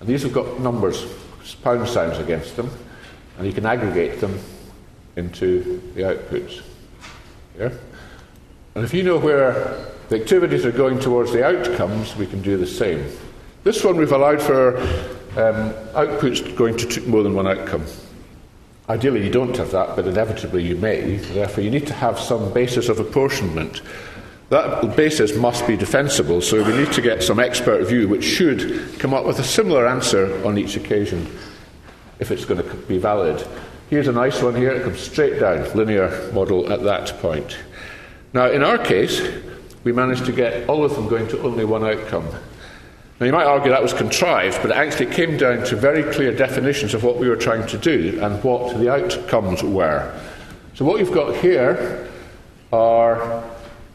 And 0.00 0.08
these 0.08 0.22
have 0.22 0.32
got 0.32 0.60
numbers, 0.60 1.04
pound 1.62 1.88
signs 1.88 2.18
against 2.18 2.56
them, 2.56 2.70
and 3.36 3.46
you 3.46 3.52
can 3.52 3.66
aggregate 3.66 4.20
them 4.20 4.38
into 5.16 5.80
the 5.94 6.02
outputs. 6.02 6.62
Here. 7.56 7.78
And 8.74 8.84
if 8.84 8.94
you 8.94 9.02
know 9.02 9.18
where 9.18 9.92
the 10.08 10.20
activities 10.20 10.64
are 10.64 10.72
going 10.72 11.00
towards 11.00 11.32
the 11.32 11.44
outcomes, 11.44 12.14
we 12.16 12.26
can 12.26 12.40
do 12.40 12.56
the 12.56 12.66
same. 12.66 13.04
This 13.64 13.84
one 13.84 13.96
we've 13.96 14.12
allowed 14.12 14.40
for 14.40 14.78
um, 15.36 15.72
outputs 15.94 16.56
going 16.56 16.76
to 16.76 17.00
more 17.02 17.22
than 17.22 17.34
one 17.34 17.46
outcome. 17.46 17.84
Ideally, 18.88 19.24
you 19.24 19.30
don't 19.30 19.54
have 19.56 19.70
that, 19.72 19.96
but 19.96 20.06
inevitably 20.06 20.62
you 20.62 20.76
may. 20.76 21.16
Therefore, 21.16 21.62
you 21.62 21.70
need 21.70 21.86
to 21.88 21.92
have 21.92 22.18
some 22.18 22.52
basis 22.54 22.88
of 22.88 23.00
apportionment. 23.00 23.82
That 24.50 24.96
basis 24.96 25.36
must 25.36 25.66
be 25.66 25.76
defensible, 25.76 26.40
so 26.40 26.62
we 26.64 26.74
need 26.74 26.90
to 26.92 27.02
get 27.02 27.22
some 27.22 27.38
expert 27.38 27.86
view 27.86 28.08
which 28.08 28.24
should 28.24 28.98
come 28.98 29.12
up 29.12 29.26
with 29.26 29.38
a 29.38 29.44
similar 29.44 29.86
answer 29.86 30.42
on 30.46 30.56
each 30.56 30.74
occasion 30.74 31.30
if 32.18 32.30
it's 32.30 32.46
going 32.46 32.62
to 32.62 32.76
be 32.86 32.96
valid. 32.96 33.46
Here's 33.90 34.08
a 34.08 34.12
nice 34.12 34.42
one 34.42 34.56
here, 34.56 34.70
it 34.70 34.84
comes 34.84 35.00
straight 35.00 35.38
down, 35.38 35.70
linear 35.76 36.30
model 36.32 36.72
at 36.72 36.82
that 36.82 37.18
point. 37.20 37.58
Now, 38.32 38.50
in 38.50 38.62
our 38.62 38.78
case, 38.78 39.20
we 39.84 39.92
managed 39.92 40.24
to 40.26 40.32
get 40.32 40.68
all 40.68 40.82
of 40.82 40.94
them 40.94 41.08
going 41.08 41.28
to 41.28 41.42
only 41.42 41.66
one 41.66 41.84
outcome. 41.84 42.28
Now, 43.20 43.26
you 43.26 43.32
might 43.32 43.46
argue 43.46 43.70
that 43.70 43.82
was 43.82 43.92
contrived, 43.92 44.62
but 44.62 44.70
it 44.70 44.76
actually 44.76 45.12
came 45.14 45.36
down 45.36 45.64
to 45.66 45.76
very 45.76 46.10
clear 46.14 46.34
definitions 46.34 46.94
of 46.94 47.04
what 47.04 47.18
we 47.18 47.28
were 47.28 47.36
trying 47.36 47.66
to 47.66 47.76
do 47.76 48.18
and 48.22 48.42
what 48.42 48.78
the 48.78 48.90
outcomes 48.90 49.62
were. 49.62 50.18
So, 50.74 50.86
what 50.86 51.00
you've 51.00 51.12
got 51.12 51.36
here 51.36 52.08
are 52.72 53.42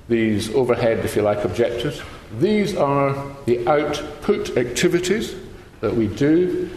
these 0.07 0.53
overhead, 0.53 0.99
if 1.05 1.15
you 1.15 1.21
like, 1.21 1.43
objectives. 1.43 2.01
These 2.39 2.75
are 2.75 3.35
the 3.45 3.67
output 3.67 4.57
activities 4.57 5.35
that 5.81 5.95
we 5.95 6.07
do, 6.07 6.69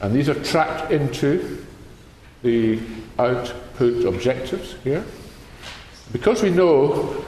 and 0.00 0.14
these 0.14 0.28
are 0.28 0.42
tracked 0.42 0.92
into 0.92 1.64
the 2.42 2.80
output 3.18 4.04
objectives 4.04 4.74
here. 4.84 5.04
Because 6.12 6.42
we 6.42 6.50
know 6.50 7.24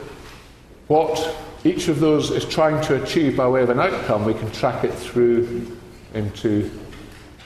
what 0.87 1.35
each 1.63 1.87
of 1.87 1.99
those 1.99 2.31
is 2.31 2.45
trying 2.45 2.81
to 2.85 3.01
achieve 3.01 3.37
by 3.37 3.47
way 3.47 3.61
of 3.61 3.69
an 3.69 3.79
outcome, 3.79 4.25
we 4.25 4.33
can 4.33 4.51
track 4.51 4.83
it 4.83 4.93
through 4.93 5.77
into 6.13 6.69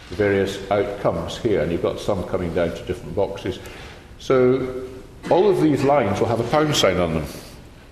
the 0.09 0.15
various 0.15 0.59
outcomes 0.71 1.37
here, 1.37 1.61
and 1.61 1.71
you've 1.71 1.81
got 1.81 1.99
some 1.99 2.23
coming 2.25 2.53
down 2.53 2.69
to 2.69 2.83
different 2.83 3.15
boxes. 3.15 3.59
So 4.19 4.87
all 5.29 5.49
of 5.49 5.61
these 5.61 5.83
lines 5.83 6.19
will 6.19 6.27
have 6.27 6.39
a 6.39 6.49
pound 6.49 6.75
sign 6.75 6.97
on 6.99 7.13
them. 7.13 7.25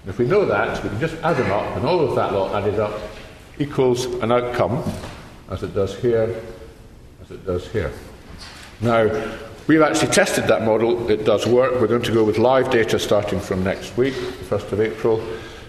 If 0.07 0.17
we 0.17 0.25
know 0.25 0.45
that, 0.45 0.83
we 0.83 0.89
can 0.89 0.99
just 0.99 1.15
add 1.23 1.37
them 1.37 1.51
up, 1.51 1.77
and 1.77 1.85
all 1.85 1.99
of 1.99 2.15
that 2.15 2.33
lot 2.33 2.55
added 2.55 2.79
up 2.79 2.99
equals 3.59 4.05
an 4.05 4.31
outcome, 4.31 4.83
as 5.49 5.61
it 5.61 5.75
does 5.75 5.95
here, 5.99 6.41
as 7.21 7.29
it 7.29 7.45
does 7.45 7.67
here. 7.71 7.91
Now, 8.81 9.03
we've 9.67 9.81
actually 9.81 10.11
tested 10.11 10.45
that 10.45 10.63
model. 10.63 11.09
It 11.11 11.23
does 11.23 11.45
work. 11.45 11.79
We're 11.79 11.85
going 11.85 12.01
to 12.01 12.11
go 12.11 12.23
with 12.23 12.39
live 12.39 12.71
data 12.71 12.97
starting 12.97 13.39
from 13.39 13.63
next 13.63 13.95
week, 13.95 14.15
the 14.15 14.55
1st 14.55 14.71
of 14.71 14.81
April. 14.81 15.23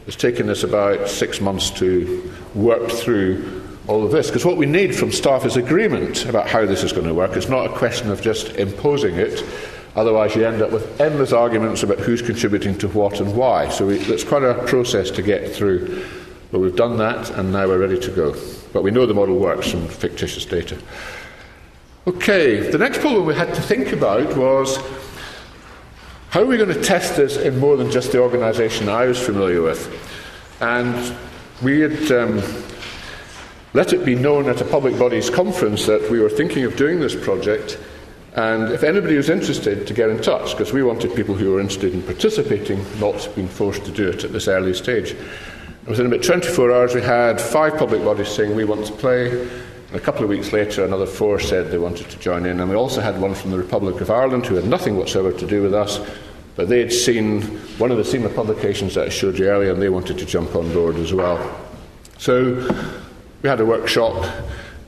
It's 0.06 0.16
taken 0.16 0.48
us 0.48 0.64
about 0.64 1.08
six 1.08 1.40
months 1.42 1.70
to 1.72 2.32
work 2.54 2.90
through 2.90 3.62
all 3.86 4.02
of 4.02 4.12
this, 4.12 4.28
because 4.28 4.46
what 4.46 4.56
we 4.56 4.64
need 4.64 4.94
from 4.94 5.12
staff 5.12 5.44
is 5.44 5.56
agreement 5.58 6.24
about 6.24 6.48
how 6.48 6.64
this 6.64 6.82
is 6.82 6.92
going 6.92 7.06
to 7.06 7.12
work. 7.12 7.36
It's 7.36 7.50
not 7.50 7.66
a 7.66 7.72
question 7.76 8.10
of 8.10 8.22
just 8.22 8.56
imposing 8.56 9.16
it. 9.16 9.44
Otherwise, 9.94 10.34
you 10.34 10.46
end 10.46 10.62
up 10.62 10.70
with 10.70 11.00
endless 11.00 11.32
arguments 11.32 11.82
about 11.82 11.98
who's 11.98 12.22
contributing 12.22 12.78
to 12.78 12.88
what 12.88 13.20
and 13.20 13.36
why. 13.36 13.68
So 13.68 13.86
we, 13.86 13.98
it's 13.98 14.24
quite 14.24 14.42
a 14.42 14.54
process 14.66 15.10
to 15.12 15.22
get 15.22 15.54
through. 15.54 16.04
But 16.50 16.60
we've 16.60 16.76
done 16.76 16.96
that, 16.98 17.30
and 17.30 17.52
now 17.52 17.66
we're 17.66 17.78
ready 17.78 17.98
to 17.98 18.10
go. 18.10 18.34
But 18.72 18.82
we 18.82 18.90
know 18.90 19.04
the 19.04 19.14
model 19.14 19.38
works 19.38 19.70
from 19.70 19.86
fictitious 19.88 20.46
data. 20.46 20.78
Okay, 22.06 22.70
the 22.70 22.78
next 22.78 23.00
problem 23.00 23.26
we 23.26 23.34
had 23.34 23.54
to 23.54 23.62
think 23.62 23.92
about 23.92 24.36
was 24.36 24.78
how 26.30 26.40
are 26.40 26.46
we 26.46 26.56
going 26.56 26.72
to 26.72 26.82
test 26.82 27.16
this 27.16 27.36
in 27.36 27.58
more 27.58 27.76
than 27.76 27.90
just 27.90 28.12
the 28.12 28.20
organisation 28.20 28.88
I 28.88 29.04
was 29.04 29.20
familiar 29.20 29.60
with? 29.60 29.88
And 30.60 31.14
we 31.62 31.80
had 31.80 32.10
um, 32.10 32.42
let 33.74 33.92
it 33.92 34.04
be 34.04 34.14
known 34.14 34.48
at 34.48 34.60
a 34.60 34.64
public 34.64 34.98
bodies 34.98 35.28
conference 35.28 35.84
that 35.86 36.10
we 36.10 36.18
were 36.18 36.30
thinking 36.30 36.64
of 36.64 36.76
doing 36.76 37.00
this 37.00 37.14
project 37.14 37.78
and 38.34 38.72
if 38.72 38.82
anybody 38.82 39.16
was 39.16 39.28
interested, 39.28 39.86
to 39.86 39.94
get 39.94 40.08
in 40.08 40.22
touch, 40.22 40.52
because 40.52 40.72
we 40.72 40.82
wanted 40.82 41.14
people 41.14 41.34
who 41.34 41.50
were 41.50 41.60
interested 41.60 41.92
in 41.92 42.02
participating, 42.02 42.84
not 42.98 43.28
being 43.34 43.48
forced 43.48 43.84
to 43.84 43.90
do 43.90 44.08
it 44.08 44.24
at 44.24 44.32
this 44.32 44.48
early 44.48 44.72
stage. 44.72 45.14
Within 45.86 46.06
about 46.06 46.22
24 46.22 46.72
hours, 46.72 46.94
we 46.94 47.02
had 47.02 47.40
five 47.40 47.76
public 47.76 48.02
bodies 48.04 48.28
saying 48.28 48.54
we 48.54 48.64
want 48.64 48.86
to 48.86 48.92
play, 48.92 49.48
And 49.92 50.00
a 50.00 50.04
couple 50.04 50.22
of 50.22 50.30
weeks 50.30 50.54
later, 50.54 50.86
another 50.86 51.04
four 51.04 51.38
said 51.38 51.70
they 51.70 51.76
wanted 51.76 52.08
to 52.08 52.18
join 52.18 52.46
in. 52.46 52.60
And 52.60 52.70
we 52.70 52.76
also 52.76 53.02
had 53.02 53.20
one 53.20 53.34
from 53.34 53.50
the 53.50 53.58
Republic 53.58 54.00
of 54.00 54.10
Ireland 54.10 54.46
who 54.46 54.54
had 54.54 54.64
nothing 54.64 54.96
whatsoever 54.96 55.32
to 55.32 55.46
do 55.46 55.62
with 55.62 55.74
us, 55.74 56.00
but 56.56 56.70
they 56.70 56.78
had 56.78 56.90
seen 56.90 57.42
one 57.76 57.90
of 57.90 57.98
the 57.98 58.04
CIMA 58.04 58.30
publications 58.30 58.94
that 58.94 59.08
I 59.08 59.08
showed 59.10 59.38
you 59.38 59.48
earlier, 59.48 59.70
and 59.70 59.82
they 59.82 59.90
wanted 59.90 60.16
to 60.16 60.24
jump 60.24 60.56
on 60.56 60.72
board 60.72 60.96
as 60.96 61.12
well. 61.12 61.38
So 62.16 62.66
we 63.42 63.50
had 63.50 63.60
a 63.60 63.66
workshop, 63.66 64.24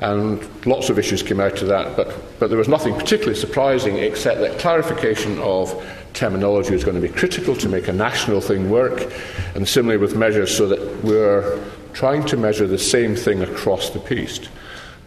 and 0.00 0.66
lots 0.66 0.90
of 0.90 0.98
issues 0.98 1.22
came 1.22 1.40
out 1.40 1.62
of 1.62 1.68
that, 1.68 1.96
but, 1.96 2.38
but 2.38 2.48
there 2.48 2.58
was 2.58 2.68
nothing 2.68 2.94
particularly 2.94 3.38
surprising 3.38 3.96
except 3.96 4.40
that 4.40 4.58
clarification 4.58 5.38
of 5.40 5.72
terminology 6.14 6.72
was 6.72 6.84
going 6.84 7.00
to 7.00 7.06
be 7.06 7.12
critical 7.12 7.56
to 7.56 7.68
make 7.68 7.88
a 7.88 7.92
national 7.92 8.40
thing 8.40 8.70
work, 8.70 9.12
and 9.54 9.68
similarly 9.68 9.98
with 9.98 10.16
measures 10.16 10.56
so 10.56 10.66
that 10.66 11.04
we're 11.04 11.62
trying 11.92 12.24
to 12.26 12.36
measure 12.36 12.66
the 12.66 12.78
same 12.78 13.14
thing 13.14 13.42
across 13.42 13.90
the 13.90 14.00
piece. 14.00 14.40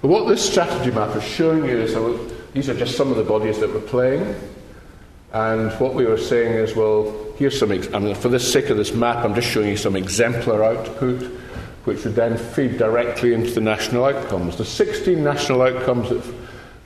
But 0.02 0.10
what 0.10 0.28
this 0.28 0.48
strategy 0.48 0.92
map 0.92 1.16
is 1.16 1.24
showing 1.24 1.66
you 1.66 1.78
is 1.78 1.94
that 1.94 2.54
these 2.54 2.70
are 2.70 2.78
just 2.78 2.96
some 2.96 3.12
of 3.12 3.18
the 3.18 3.24
bodies 3.24 3.60
that 3.60 3.74
we're 3.74 3.82
playing. 3.82 4.36
And 5.34 5.72
what 5.80 5.94
we 5.94 6.06
were 6.06 6.18
saying 6.18 6.54
is, 6.54 6.76
well, 6.76 7.14
here's 7.38 7.60
some, 7.60 7.72
ex- 7.72 7.94
I 7.94 8.00
mean, 8.00 8.16
for 8.16 8.30
the 8.30 8.40
sake 8.40 8.70
of 8.70 8.78
this 8.78 8.94
map, 8.94 9.26
I'm 9.26 9.36
just 9.36 9.50
showing 9.50 9.70
you 9.70 9.78
some 9.78 9.96
exemplar 9.96 10.64
output, 10.64 11.30
which 11.88 12.04
would 12.04 12.16
then 12.16 12.38
feed 12.38 12.78
directly 12.78 13.34
into 13.34 13.50
the 13.52 13.62
national 13.62 14.04
outcomes. 14.04 14.58
The 14.58 14.66
16 14.66 15.24
national 15.24 15.62
outcomes 15.62 16.10
that 16.10 16.22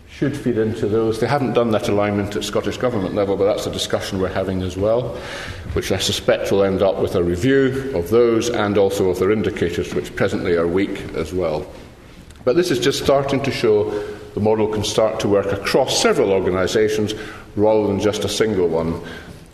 should 0.08 0.38
feed 0.38 0.60
into 0.60 0.88
those. 0.88 1.20
They 1.20 1.26
haven't 1.26 1.54
done 1.54 1.72
that 1.72 1.90
alignment 1.90 2.36
at 2.36 2.44
Scottish 2.44 2.78
Government 2.78 3.16
level, 3.16 3.36
but 3.36 3.46
that's 3.46 3.66
a 3.66 3.72
discussion 3.72 4.22
we're 4.22 4.28
having 4.28 4.62
as 4.62 4.78
well, 4.78 5.18
which 5.74 5.92
I 5.92 5.98
suspect 5.98 6.52
will 6.52 6.62
end 6.62 6.84
up 6.84 7.00
with 7.00 7.16
a 7.16 7.24
review 7.24 7.92
of 7.96 8.12
those 8.12 8.52
and 8.52 8.78
also 8.78 9.10
of 9.10 9.18
their 9.18 9.32
indicators, 9.32 9.92
which 9.96 10.16
presently 10.16 10.56
are 10.56 10.68
weak 10.68 11.00
as 11.16 11.34
well. 11.34 11.66
But 12.46 12.56
this 12.56 12.70
is 12.70 12.78
just 12.78 13.04
starting 13.04 13.42
to 13.42 13.52
show 13.52 13.90
the 14.36 14.40
model 14.40 14.68
can 14.68 14.84
start 14.84 15.20
to 15.22 15.28
work 15.28 15.52
across 15.52 16.00
several 16.00 16.30
organisations 16.30 17.16
rather 17.56 17.88
than 17.88 18.00
just 18.00 18.24
a 18.24 18.30
single 18.30 18.68
one. 18.68 19.02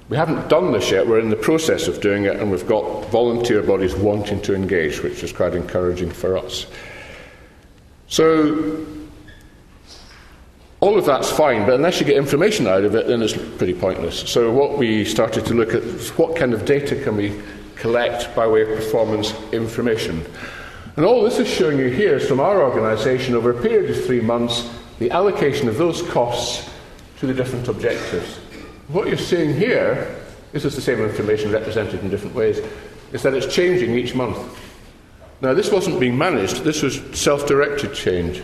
We 0.09 0.15
haven't 0.15 0.47
done 0.47 0.71
this 0.71 0.89
yet, 0.89 1.05
we're 1.05 1.19
in 1.19 1.29
the 1.29 1.35
process 1.35 1.89
of 1.89 1.99
doing 1.99 2.25
it, 2.25 2.37
and 2.37 2.49
we've 2.49 2.67
got 2.67 3.05
volunteer 3.09 3.61
bodies 3.61 3.93
wanting 3.93 4.41
to 4.43 4.55
engage, 4.55 5.03
which 5.03 5.21
is 5.21 5.33
quite 5.33 5.53
encouraging 5.53 6.11
for 6.11 6.37
us. 6.37 6.65
So, 8.07 8.85
all 10.79 10.97
of 10.97 11.05
that's 11.05 11.29
fine, 11.29 11.65
but 11.65 11.75
unless 11.75 11.99
you 11.99 12.05
get 12.05 12.15
information 12.15 12.67
out 12.67 12.85
of 12.85 12.95
it, 12.95 13.07
then 13.07 13.21
it's 13.21 13.33
pretty 13.57 13.73
pointless. 13.73 14.19
So, 14.29 14.49
what 14.49 14.77
we 14.77 15.03
started 15.03 15.45
to 15.47 15.53
look 15.53 15.73
at 15.73 15.83
is 15.83 16.09
what 16.11 16.37
kind 16.37 16.53
of 16.53 16.63
data 16.63 16.95
can 17.03 17.17
we 17.17 17.41
collect 17.75 18.33
by 18.33 18.47
way 18.47 18.61
of 18.61 18.69
performance 18.69 19.33
information. 19.51 20.25
And 20.95 21.05
all 21.05 21.21
this 21.21 21.37
is 21.37 21.49
showing 21.49 21.79
you 21.79 21.89
here 21.89 22.15
is 22.15 22.27
from 22.27 22.39
our 22.39 22.63
organisation 22.63 23.35
over 23.35 23.51
a 23.51 23.61
period 23.61 23.91
of 23.91 24.05
three 24.05 24.21
months 24.21 24.69
the 24.99 25.11
allocation 25.11 25.67
of 25.67 25.77
those 25.77 26.01
costs 26.01 26.69
to 27.19 27.27
the 27.27 27.33
different 27.33 27.67
objectives. 27.67 28.39
What 28.87 29.07
you're 29.07 29.17
seeing 29.17 29.53
here, 29.53 30.15
this 30.53 30.63
is 30.63 30.73
the 30.73 30.81
same 30.81 31.01
information 31.01 31.51
represented 31.51 31.99
in 32.01 32.09
different 32.09 32.33
ways, 32.33 32.61
is 33.11 33.21
that 33.23 33.33
it's 33.33 33.53
changing 33.53 33.93
each 33.95 34.15
month. 34.15 34.37
Now, 35.41 35.53
this 35.53 35.71
wasn't 35.71 35.99
being 35.99 36.17
managed, 36.17 36.63
this 36.63 36.81
was 36.81 37.01
self 37.11 37.45
directed 37.45 37.93
change, 37.93 38.41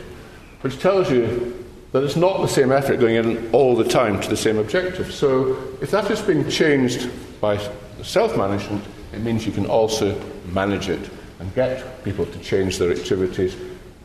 which 0.60 0.80
tells 0.80 1.10
you 1.10 1.66
that 1.94 2.04
it's 2.04 2.18
not 2.18 2.42
the 2.42 2.48
same 2.48 2.74
effort 2.74 3.00
going 3.00 3.16
in 3.16 3.50
all 3.52 3.74
the 3.74 3.86
time 3.86 4.20
to 4.20 4.28
the 4.28 4.36
same 4.36 4.58
objective. 4.58 5.14
So, 5.14 5.58
if 5.82 5.92
that 5.92 6.12
is 6.12 6.22
being 6.22 6.50
changed 6.50 7.10
by 7.40 7.58
self 8.02 8.36
management, 8.36 8.84
it 9.14 9.22
means 9.22 9.46
you 9.46 9.54
can 9.54 9.66
also 9.66 10.22
manage 10.52 10.90
it 10.90 11.10
and 11.40 11.56
get 11.56 12.04
people 12.04 12.26
to 12.26 12.40
change 12.40 12.80
their 12.80 12.92
activities 12.92 13.56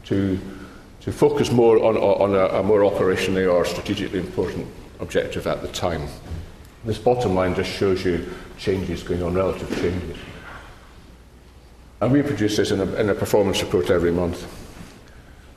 to, 0.04 0.38
to 1.00 1.10
focus 1.10 1.50
more 1.50 1.82
on, 1.82 1.96
on 1.96 2.36
a, 2.36 2.60
a 2.60 2.62
more 2.62 2.80
operationally 2.80 3.52
or 3.52 3.64
strategically 3.64 4.20
important 4.20 4.68
objective 5.00 5.46
at 5.46 5.62
the 5.62 5.68
time. 5.68 6.08
This 6.84 6.98
bottom 6.98 7.34
line 7.34 7.54
just 7.54 7.70
shows 7.70 8.04
you 8.04 8.32
changes 8.56 9.02
going 9.02 9.22
on, 9.22 9.34
relative 9.34 9.68
changes. 9.80 10.16
And 12.00 12.12
we 12.12 12.22
produce 12.22 12.56
this 12.56 12.70
in 12.70 12.80
a, 12.80 12.94
in 12.94 13.10
a 13.10 13.14
performance 13.14 13.62
report 13.62 13.90
every 13.90 14.12
month. 14.12 14.46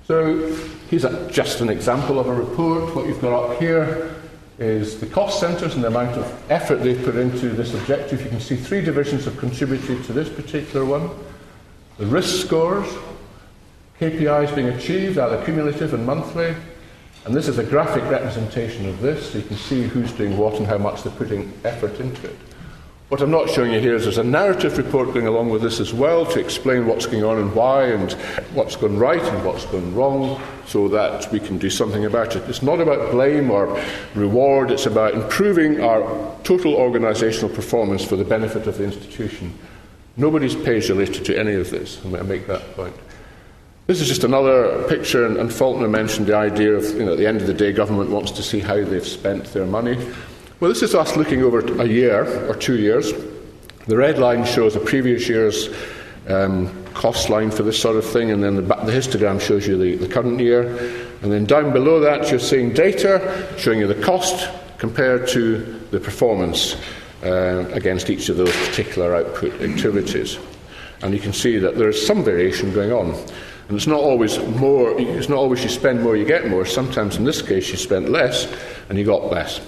So 0.07 0.53
here's 0.89 1.05
a, 1.05 1.29
just 1.31 1.61
an 1.61 1.69
example 1.69 2.19
of 2.19 2.27
a 2.27 2.33
report. 2.33 2.95
What 2.95 3.05
you've 3.05 3.21
got 3.21 3.51
up 3.51 3.59
here 3.59 4.15
is 4.57 4.99
the 4.99 5.05
cost 5.05 5.39
centres 5.39 5.75
and 5.75 5.83
the 5.83 5.87
amount 5.87 6.17
of 6.17 6.51
effort 6.51 6.77
they've 6.77 7.03
put 7.03 7.15
into 7.15 7.49
this 7.49 7.73
objective. 7.73 8.21
You 8.21 8.29
can 8.29 8.39
see 8.39 8.55
three 8.55 8.81
divisions 8.81 9.25
have 9.25 9.37
contributed 9.37 10.03
to 10.05 10.13
this 10.13 10.29
particular 10.29 10.85
one. 10.85 11.09
The 11.97 12.05
risk 12.07 12.45
scores, 12.45 12.87
KPIs 13.99 14.55
being 14.55 14.69
achieved, 14.69 15.17
either 15.17 15.43
cumulative 15.45 15.93
and 15.93 16.05
monthly. 16.05 16.55
And 17.25 17.35
this 17.35 17.47
is 17.47 17.59
a 17.59 17.63
graphic 17.63 18.03
representation 18.09 18.87
of 18.89 18.99
this, 18.99 19.31
so 19.31 19.37
you 19.37 19.43
can 19.43 19.57
see 19.57 19.83
who's 19.83 20.11
doing 20.11 20.37
what 20.37 20.55
and 20.55 20.65
how 20.65 20.79
much 20.79 21.03
they're 21.03 21.13
putting 21.13 21.53
effort 21.63 21.99
into 21.99 22.27
it. 22.27 22.35
What 23.11 23.21
I'm 23.21 23.29
not 23.29 23.49
showing 23.49 23.73
you 23.73 23.79
here 23.81 23.93
is 23.93 24.03
there's 24.03 24.17
a 24.17 24.23
narrative 24.23 24.77
report 24.77 25.13
going 25.13 25.27
along 25.27 25.49
with 25.49 25.61
this 25.61 25.81
as 25.81 25.93
well 25.93 26.25
to 26.27 26.39
explain 26.39 26.87
what's 26.87 27.05
going 27.05 27.25
on 27.25 27.37
and 27.39 27.53
why 27.53 27.87
and 27.87 28.09
what's 28.53 28.77
gone 28.77 28.97
right 28.97 29.21
and 29.21 29.45
what's 29.45 29.65
gone 29.65 29.93
wrong 29.93 30.41
so 30.65 30.87
that 30.87 31.29
we 31.29 31.37
can 31.37 31.57
do 31.57 31.69
something 31.69 32.05
about 32.05 32.37
it. 32.37 32.49
It's 32.49 32.63
not 32.63 32.79
about 32.79 33.11
blame 33.11 33.51
or 33.51 33.83
reward, 34.15 34.71
it's 34.71 34.85
about 34.85 35.13
improving 35.13 35.81
our 35.81 36.01
total 36.43 36.75
organisational 36.75 37.53
performance 37.53 38.01
for 38.01 38.15
the 38.15 38.23
benefit 38.23 38.65
of 38.65 38.77
the 38.77 38.85
institution. 38.85 39.53
Nobody's 40.15 40.55
pay 40.55 40.77
is 40.77 40.89
related 40.89 41.25
to 41.25 41.37
any 41.37 41.55
of 41.55 41.69
this. 41.69 42.01
I'm 42.05 42.27
make 42.29 42.47
that 42.47 42.75
point. 42.77 42.95
This 43.87 43.99
is 43.99 44.07
just 44.07 44.23
another 44.23 44.87
picture, 44.87 45.25
and, 45.25 45.37
and 45.37 45.51
Falconer 45.51 45.89
mentioned 45.89 46.27
the 46.27 46.35
idea 46.35 46.73
of, 46.73 46.83
you 46.95 47.03
know, 47.03 47.13
at 47.13 47.17
the 47.17 47.27
end 47.27 47.41
of 47.41 47.47
the 47.47 47.53
day, 47.53 47.73
government 47.73 48.11
wants 48.11 48.31
to 48.31 48.43
see 48.43 48.59
how 48.59 48.83
they've 48.83 49.05
spent 49.05 49.45
their 49.53 49.65
money. 49.65 49.97
Well, 50.59 50.69
this 50.69 50.83
is 50.83 50.93
us 50.93 51.17
looking 51.17 51.41
over 51.41 51.59
a 51.81 51.87
year 51.87 52.47
or 52.47 52.55
two 52.55 52.77
years. 52.77 53.11
The 53.87 53.97
red 53.97 54.19
line 54.19 54.45
shows 54.45 54.75
the 54.75 54.79
previous 54.79 55.27
year's 55.27 55.69
um, 56.29 56.85
cost 56.93 57.29
line 57.29 57.49
for 57.49 57.63
this 57.63 57.81
sort 57.81 57.95
of 57.95 58.05
thing, 58.05 58.29
and 58.29 58.43
then 58.43 58.55
the, 58.55 58.61
the 58.61 58.91
histogram 58.91 59.41
shows 59.41 59.67
you 59.67 59.75
the, 59.75 59.95
the 59.95 60.07
current 60.07 60.39
year. 60.39 60.77
And 61.23 61.31
then 61.31 61.45
down 61.45 61.73
below 61.73 61.99
that, 61.99 62.29
you're 62.29 62.39
seeing 62.39 62.73
data 62.73 63.55
showing 63.57 63.79
you 63.79 63.87
the 63.87 64.01
cost 64.03 64.47
compared 64.77 65.27
to 65.29 65.57
the 65.89 65.99
performance 65.99 66.75
uh, 67.23 67.67
against 67.73 68.09
each 68.11 68.29
of 68.29 68.37
those 68.37 68.55
particular 68.67 69.15
output 69.15 69.59
activities. 69.61 70.37
And 71.01 71.13
you 71.13 71.19
can 71.19 71.33
see 71.33 71.57
that 71.57 71.77
there 71.77 71.89
is 71.89 72.05
some 72.05 72.23
variation 72.23 72.71
going 72.71 72.91
on. 72.91 73.19
And 73.71 73.77
it's 73.77 73.87
not 73.87 74.01
always 74.01 74.37
more, 74.57 74.99
it's 74.99 75.29
not 75.29 75.37
always 75.37 75.63
you 75.63 75.69
spend 75.69 76.03
more, 76.03 76.17
you 76.17 76.25
get 76.25 76.49
more. 76.49 76.65
Sometimes 76.65 77.15
in 77.15 77.23
this 77.23 77.41
case, 77.41 77.69
you 77.69 77.77
spent 77.77 78.09
less 78.09 78.53
and 78.89 78.97
you 78.97 79.05
got 79.05 79.31
less. 79.31 79.61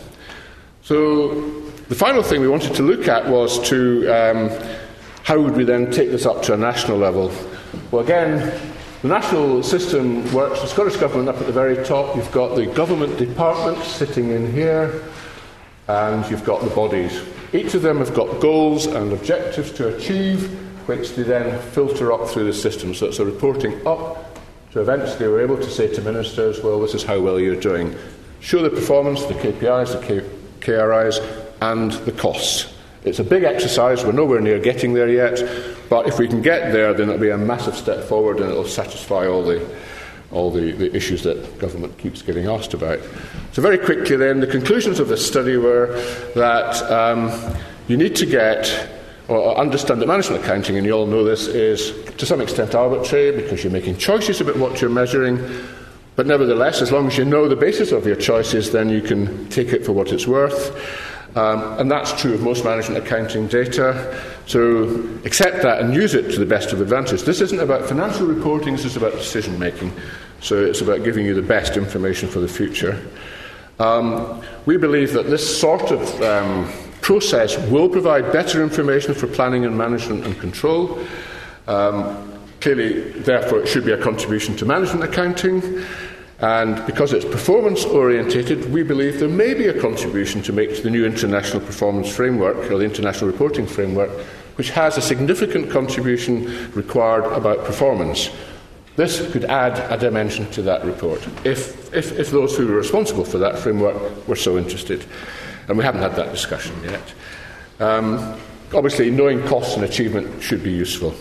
So 0.82 1.62
the 1.88 1.96
final 1.96 2.22
thing 2.22 2.42
we 2.42 2.50
wanted 2.50 2.76
to 2.76 2.84
look 2.84 3.08
at 3.08 3.26
was 3.30 3.66
to 3.70 4.10
um, 4.10 4.50
how 5.24 5.40
would 5.40 5.56
we 5.56 5.64
then 5.64 5.90
take 5.90 6.12
this 6.12 6.26
up 6.26 6.44
to 6.44 6.54
a 6.54 6.58
national 6.58 6.98
level? 6.98 7.32
Well, 7.92 8.04
again, 8.04 8.60
the 9.04 9.08
national 9.08 9.64
system 9.64 10.30
works. 10.34 10.60
The 10.60 10.68
Scottish 10.68 10.98
Government 10.98 11.30
up 11.30 11.38
at 11.38 11.48
the 11.48 11.54
very 11.54 11.82
top. 11.86 12.14
You've 12.18 12.34
got 12.34 12.58
the 12.58 12.66
government 12.66 13.18
departments 13.18 13.88
sitting 13.88 14.32
in 14.32 14.52
here, 14.52 15.02
and 15.88 16.30
you've 16.30 16.44
got 16.44 16.62
the 16.62 16.76
bodies. 16.76 17.24
Each 17.54 17.74
of 17.74 17.84
them 17.84 18.00
have 18.00 18.14
got 18.14 18.42
goals 18.42 18.86
and 18.86 19.14
objectives 19.14 19.72
to 19.72 19.96
achieve, 19.96 20.60
which 20.86 21.16
they 21.16 21.24
then 21.24 21.60
filter 21.72 22.12
up 22.12 22.28
through 22.28 22.46
the 22.46 22.54
system. 22.54 22.94
So 22.94 23.08
it's 23.08 23.20
a 23.20 23.26
reporting 23.26 23.86
up 23.88 24.38
to 24.72 24.82
eventually 24.82 25.28
we're 25.28 25.42
able 25.42 25.58
to 25.58 25.70
say 25.70 25.94
to 25.94 26.02
ministers, 26.02 26.62
well, 26.64 26.80
this 26.80 26.94
is 26.94 27.04
how 27.04 27.20
well 27.20 27.40
you're 27.40 27.60
doing. 27.60 27.96
Show 28.40 28.62
the 28.62 28.70
performance, 28.70 29.24
the 29.24 29.36
KPIs, 29.36 30.00
the 30.00 30.06
K- 30.06 30.30
KRIs, 30.60 31.20
and 31.62 31.92
the 31.92 32.12
costs. 32.12 32.74
It's 33.06 33.20
a 33.20 33.24
big 33.24 33.44
exercise, 33.44 34.04
we're 34.04 34.14
nowhere 34.14 34.42
near 34.42 34.60
getting 34.60 34.94
there 34.94 35.10
yet, 35.10 35.42
but 35.90 36.08
if 36.08 36.18
we 36.18 36.28
can 36.28 36.42
get 36.42 36.72
there, 36.72 36.94
then 36.94 37.10
it'll 37.10 37.22
be 37.22 37.30
a 37.30 37.38
massive 37.38 37.76
step 37.76 38.04
forward 38.06 38.40
and 38.40 38.50
it'll 38.50 38.66
satisfy 38.66 39.28
all 39.28 39.44
the, 39.44 39.64
all 40.32 40.50
the, 40.50 40.72
the 40.72 40.96
issues 40.96 41.22
that 41.24 41.60
government 41.60 41.98
keeps 41.98 42.22
getting 42.22 42.48
asked 42.48 42.74
about. 42.74 43.00
So, 43.52 43.62
very 43.62 43.78
quickly, 43.78 44.16
then, 44.16 44.40
the 44.40 44.48
conclusions 44.48 45.00
of 45.00 45.10
this 45.10 45.26
study 45.26 45.58
were 45.58 45.88
that 46.34 46.82
um, 46.90 47.30
you 47.88 47.98
need 47.98 48.16
to 48.16 48.26
get 48.26 48.90
or 49.40 49.58
understand 49.58 50.02
that 50.02 50.08
management 50.08 50.44
accounting, 50.44 50.78
and 50.78 50.86
you 50.86 50.94
all 50.94 51.06
know 51.06 51.24
this, 51.24 51.48
is 51.48 51.94
to 52.18 52.26
some 52.26 52.42
extent 52.42 52.76
arbitrary 52.76 53.32
because 53.42 53.64
you're 53.64 53.74
making 53.74 53.98
choices 53.98 54.42
about 54.42 54.58
what 54.58 54.82
you're 54.82 54.90
measuring. 54.90 55.40
But 56.16 56.28
nevertheless, 56.28 56.82
as 56.82 56.92
long 56.92 57.08
as 57.08 57.18
you 57.18 57.26
know 57.26 57.48
the 57.48 57.56
basis 57.56 57.92
of 57.92 58.06
your 58.06 58.16
choices, 58.16 58.72
then 58.72 58.90
you 58.90 59.02
can 59.02 59.50
take 59.50 59.70
it 59.70 59.86
for 59.86 59.94
what 59.94 60.12
it's 60.12 60.28
worth. 60.28 60.76
Um, 61.36 61.80
and 61.80 61.90
that's 61.90 62.20
true 62.22 62.36
of 62.36 62.42
most 62.42 62.64
management 62.64 63.04
accounting 63.04 63.48
data. 63.48 64.22
So 64.46 64.84
accept 65.26 65.64
that 65.64 65.82
and 65.82 65.94
use 65.94 66.14
it 66.14 66.32
to 66.34 66.40
the 66.40 66.46
best 66.46 66.72
of 66.72 66.82
advantage. 66.82 67.24
This 67.24 67.42
isn't 67.42 67.60
about 67.60 67.88
financial 67.88 68.28
reporting, 68.28 68.76
this 68.76 68.86
is 68.86 68.98
about 68.98 69.14
decision 69.14 69.58
making. 69.58 69.92
So 70.42 70.64
it's 70.64 70.82
about 70.82 71.04
giving 71.04 71.26
you 71.26 71.34
the 71.34 71.42
best 71.42 71.76
information 71.78 72.30
for 72.30 72.40
the 72.40 72.48
future. 72.48 73.02
Um, 73.80 74.44
we 74.68 74.78
believe 74.78 75.14
that 75.14 75.26
this 75.26 75.60
sort 75.60 75.90
of 75.92 76.22
um, 76.22 76.72
process 77.04 77.58
will 77.70 77.90
provide 77.90 78.32
better 78.32 78.64
information 78.64 79.14
for 79.14 79.28
planning 79.28 79.66
and 79.66 79.78
management 79.78 80.26
and 80.26 80.40
control. 80.40 80.98
Um, 81.68 82.40
clearly, 82.62 83.12
therefore, 83.12 83.60
it 83.60 83.68
should 83.68 83.86
be 83.86 83.92
a 83.92 84.02
contribution 84.02 84.56
to 84.58 84.66
management 84.66 85.04
accounting. 85.04 85.84
And 86.40 86.84
because 86.86 87.14
it's 87.14 87.26
performance 87.26 87.86
orientated, 87.86 88.72
we 88.72 88.84
believe 88.84 89.20
there 89.20 89.30
may 89.30 89.54
be 89.54 89.68
a 89.68 89.80
contribution 89.80 90.42
to 90.44 90.54
make 90.54 90.76
to 90.76 90.82
the 90.82 90.90
new 90.90 91.06
international 91.06 91.62
performance 91.62 92.14
framework, 92.14 92.58
or 92.72 92.78
the 92.78 92.86
international 92.86 93.30
reporting 93.30 93.68
framework, 93.68 94.10
which 94.56 94.70
has 94.72 94.98
a 94.98 95.02
significant 95.02 95.70
contribution 95.70 96.72
required 96.74 97.26
about 97.34 97.66
performance. 97.66 98.30
This 98.96 99.32
could 99.32 99.46
add 99.46 99.80
a 99.92 99.98
dimension 99.98 100.50
to 100.52 100.62
that 100.64 100.86
report 100.86 101.26
if, 101.44 101.94
if, 101.94 102.18
if 102.20 102.30
those 102.30 102.56
who 102.56 102.68
were 102.68 102.76
responsible 102.76 103.26
for 103.26 103.40
that 103.40 103.58
framework 103.58 104.28
were 104.28 104.36
so 104.36 104.58
interested. 104.58 105.06
And 105.68 105.78
we 105.78 105.84
haven't 105.84 106.02
had 106.02 106.16
that 106.16 106.32
discussion 106.32 106.76
yet. 106.84 107.14
Um, 107.80 108.40
obviously, 108.74 109.10
knowing 109.10 109.42
costs 109.48 109.76
and 109.76 109.84
achievement 109.84 110.42
should 110.42 110.64
be 110.64 110.72
useful. 110.72 111.16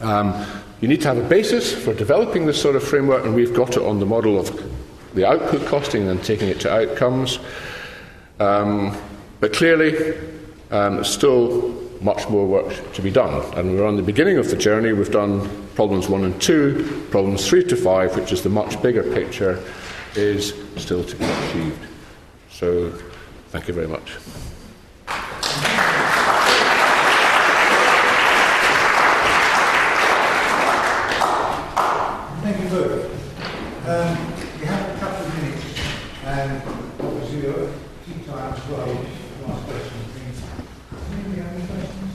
Um, 0.00 0.46
you 0.80 0.88
need 0.88 1.02
to 1.02 1.08
have 1.08 1.18
a 1.18 1.28
basis 1.28 1.72
for 1.72 1.92
developing 1.92 2.46
this 2.46 2.60
sort 2.60 2.76
of 2.76 2.82
framework, 2.82 3.24
and 3.24 3.34
we've 3.34 3.54
got 3.54 3.76
it 3.76 3.82
on 3.82 4.00
the 4.00 4.06
model 4.06 4.38
of 4.38 4.50
the 5.14 5.26
output 5.26 5.66
costing 5.66 6.08
and 6.08 6.22
taking 6.22 6.48
it 6.48 6.60
to 6.60 6.72
outcomes. 6.72 7.38
Um, 8.38 8.96
but 9.40 9.52
clearly, 9.52 10.16
um, 10.70 11.04
still 11.04 11.76
much 12.00 12.28
more 12.28 12.46
work 12.46 12.92
to 12.94 13.02
be 13.02 13.10
done. 13.10 13.42
And 13.58 13.74
we're 13.74 13.86
on 13.86 13.96
the 13.96 14.02
beginning 14.02 14.38
of 14.38 14.48
the 14.48 14.56
journey. 14.56 14.92
We've 14.92 15.10
done 15.10 15.48
problems 15.74 16.08
one 16.08 16.24
and 16.24 16.40
two. 16.40 17.06
Problems 17.10 17.46
three 17.46 17.64
to 17.64 17.76
five, 17.76 18.16
which 18.16 18.32
is 18.32 18.42
the 18.42 18.48
much 18.48 18.80
bigger 18.82 19.02
picture, 19.02 19.62
is 20.14 20.54
still 20.76 21.04
to 21.04 21.16
be 21.16 21.24
achieved. 21.24 21.86
So, 22.50 22.92
thank 23.50 23.68
you 23.68 23.74
very 23.74 23.88
much. 23.88 24.16
Thank 32.42 32.62
you 32.62 32.68
both. 32.70 33.04
Um, 33.86 34.16
we 34.60 34.66
have 34.66 34.96
a 34.96 34.98
couple 35.00 35.26
of 35.26 35.34
minutes, 35.42 35.66
and 36.24 36.62
um, 36.62 36.92
obviously 37.00 37.40
we'll 37.42 37.72
keep 38.06 38.26
time 38.26 38.54
as 38.54 38.68
well. 38.68 38.86
Last 39.46 39.64
question. 39.66 39.98
Any 41.12 41.40
other 41.40 41.66
questions? 41.66 42.10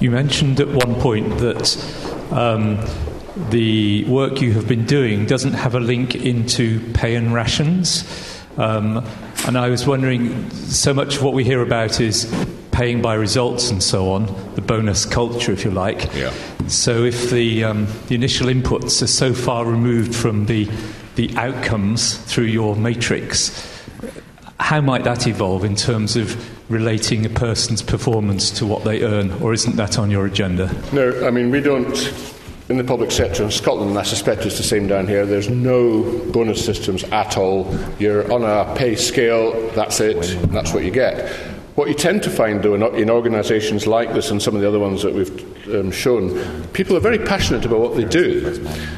You 0.00 0.10
mentioned 0.10 0.60
at 0.60 0.68
one 0.68 0.94
point 0.96 1.38
that 1.38 1.76
um, 2.32 2.78
the 3.52 4.04
work 4.04 4.40
you 4.40 4.52
have 4.52 4.66
been 4.66 4.86
doing 4.86 5.26
doesn't 5.26 5.52
have 5.52 5.74
a 5.74 5.80
link 5.80 6.16
into 6.16 6.80
pay 6.94 7.14
and 7.14 7.32
rations. 7.32 8.04
Um, 8.56 9.06
and 9.46 9.56
I 9.56 9.68
was 9.68 9.86
wondering, 9.86 10.50
so 10.50 10.92
much 10.92 11.16
of 11.16 11.22
what 11.22 11.34
we 11.34 11.44
hear 11.44 11.62
about 11.62 12.00
is 12.00 12.32
paying 12.70 13.02
by 13.02 13.14
results 13.14 13.70
and 13.70 13.82
so 13.82 14.10
on, 14.12 14.26
the 14.54 14.62
bonus 14.62 15.04
culture, 15.04 15.52
if 15.52 15.64
you 15.64 15.70
like. 15.70 16.12
Yeah. 16.14 16.32
So 16.66 17.04
if 17.04 17.30
the, 17.30 17.64
um, 17.64 17.86
the 18.08 18.14
initial 18.14 18.46
inputs 18.46 19.02
are 19.02 19.06
so 19.06 19.34
far 19.34 19.66
removed 19.66 20.14
from 20.14 20.46
the, 20.46 20.68
the 21.16 21.36
outcomes 21.36 22.16
through 22.16 22.46
your 22.46 22.74
matrix, 22.74 23.68
how 24.58 24.80
might 24.80 25.04
that 25.04 25.26
evolve 25.26 25.64
in 25.64 25.76
terms 25.76 26.16
of 26.16 26.70
relating 26.70 27.26
a 27.26 27.28
person's 27.28 27.82
performance 27.82 28.50
to 28.52 28.64
what 28.64 28.84
they 28.84 29.02
earn, 29.02 29.30
or 29.42 29.52
isn't 29.52 29.76
that 29.76 29.98
on 29.98 30.10
your 30.10 30.24
agenda? 30.24 30.74
No, 30.92 31.26
I 31.26 31.30
mean, 31.30 31.50
we 31.50 31.60
don't. 31.60 31.94
In 32.68 32.76
the 32.78 32.84
public 32.84 33.10
sector 33.10 33.42
in 33.42 33.50
Scotland, 33.50 33.98
I 33.98 34.04
suspect 34.04 34.46
it's 34.46 34.56
the 34.56 34.62
same 34.62 34.86
down 34.86 35.08
here, 35.08 35.26
there's 35.26 35.48
no 35.48 36.02
bonus 36.30 36.64
systems 36.64 37.02
at 37.04 37.36
all. 37.36 37.76
You're 37.98 38.32
on 38.32 38.44
a 38.44 38.72
pay 38.76 38.94
scale, 38.94 39.68
that's 39.70 40.00
it, 40.00 40.20
that's 40.50 40.72
what 40.72 40.84
you 40.84 40.92
get. 40.92 41.28
What 41.74 41.88
you 41.88 41.94
tend 41.94 42.22
to 42.22 42.30
find, 42.30 42.62
though, 42.62 42.74
in, 42.74 42.82
in 42.94 43.10
organisations 43.10 43.86
like 43.86 44.12
this 44.12 44.30
and 44.30 44.40
some 44.40 44.54
of 44.54 44.60
the 44.60 44.68
other 44.68 44.78
ones 44.78 45.02
that 45.02 45.12
we've 45.12 45.74
um, 45.74 45.90
shown, 45.90 46.68
people 46.68 46.96
are 46.96 47.00
very 47.00 47.18
passionate 47.18 47.64
about 47.64 47.80
what 47.80 47.96
they 47.96 48.04
do. 48.04 48.54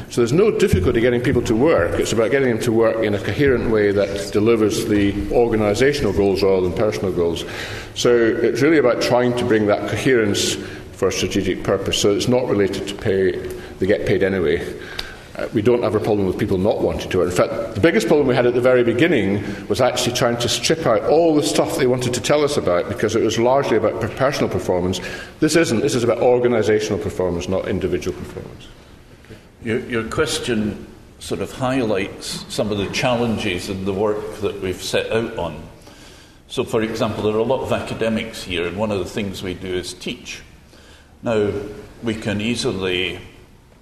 So 0.09 0.21
there's 0.21 0.33
no 0.33 0.51
difficulty 0.51 1.01
getting 1.01 1.21
people 1.21 1.41
to 1.43 1.55
work. 1.55 1.99
It's 1.99 2.13
about 2.13 2.31
getting 2.31 2.49
them 2.49 2.59
to 2.59 2.71
work 2.71 2.97
in 2.97 3.15
a 3.15 3.19
coherent 3.19 3.71
way 3.71 3.91
that 3.91 4.31
delivers 4.31 4.85
the 4.85 5.13
organisational 5.31 6.15
goals 6.15 6.43
rather 6.43 6.61
than 6.61 6.73
personal 6.73 7.13
goals. 7.13 7.45
So 7.95 8.13
it's 8.13 8.61
really 8.61 8.77
about 8.77 9.01
trying 9.01 9.35
to 9.37 9.45
bring 9.45 9.65
that 9.67 9.89
coherence 9.89 10.55
for 10.95 11.09
a 11.09 11.11
strategic 11.11 11.63
purpose. 11.63 12.01
So 12.01 12.15
it's 12.15 12.27
not 12.27 12.47
related 12.47 12.87
to 12.87 12.95
pay, 12.95 13.31
they 13.79 13.85
get 13.85 14.05
paid 14.05 14.23
anyway. 14.23 14.79
Uh, 15.35 15.49
we 15.53 15.61
don't 15.61 15.83
have 15.83 15.95
a 15.95 15.99
problem 15.99 16.25
with 16.25 16.37
people 16.37 16.57
not 16.57 16.79
wanting 16.79 17.09
to. 17.09 17.21
In 17.21 17.31
fact, 17.31 17.75
the 17.75 17.81
biggest 17.81 18.07
problem 18.07 18.25
we 18.25 18.35
had 18.35 18.45
at 18.45 18.53
the 18.53 18.61
very 18.61 18.83
beginning 18.83 19.43
was 19.67 19.81
actually 19.81 20.15
trying 20.15 20.37
to 20.37 20.47
strip 20.47 20.85
out 20.85 21.03
all 21.03 21.35
the 21.35 21.43
stuff 21.43 21.77
they 21.77 21.87
wanted 21.87 22.13
to 22.13 22.21
tell 22.21 22.43
us 22.43 22.55
about 22.55 22.87
because 22.87 23.17
it 23.17 23.21
was 23.21 23.37
largely 23.37 23.75
about 23.75 23.99
personal 24.15 24.49
performance. 24.49 25.01
This 25.41 25.57
isn't. 25.57 25.81
This 25.81 25.93
is 25.93 26.03
about 26.03 26.19
organisational 26.19 27.03
performance, 27.03 27.49
not 27.49 27.67
individual 27.67 28.17
performance. 28.17 28.67
Your, 29.61 29.79
your 29.79 30.03
question 30.05 30.87
sort 31.19 31.41
of 31.41 31.51
highlights 31.51 32.45
some 32.53 32.71
of 32.71 32.77
the 32.77 32.87
challenges 32.91 33.69
in 33.69 33.83
the 33.83 33.93
work 33.93 34.37
that 34.37 34.61
we've 34.61 34.81
set 34.81 35.11
out 35.11 35.37
on. 35.37 35.61
So, 36.47 36.63
for 36.63 36.81
example, 36.81 37.23
there 37.23 37.33
are 37.33 37.39
a 37.39 37.43
lot 37.43 37.61
of 37.61 37.73
academics 37.73 38.43
here, 38.43 38.67
and 38.67 38.77
one 38.77 38.91
of 38.91 38.99
the 38.99 39.05
things 39.05 39.43
we 39.43 39.55
do 39.55 39.73
is 39.73 39.93
teach. 39.93 40.43
Now, 41.23 41.51
we 42.03 42.13
can 42.13 42.39
easily 42.39 43.19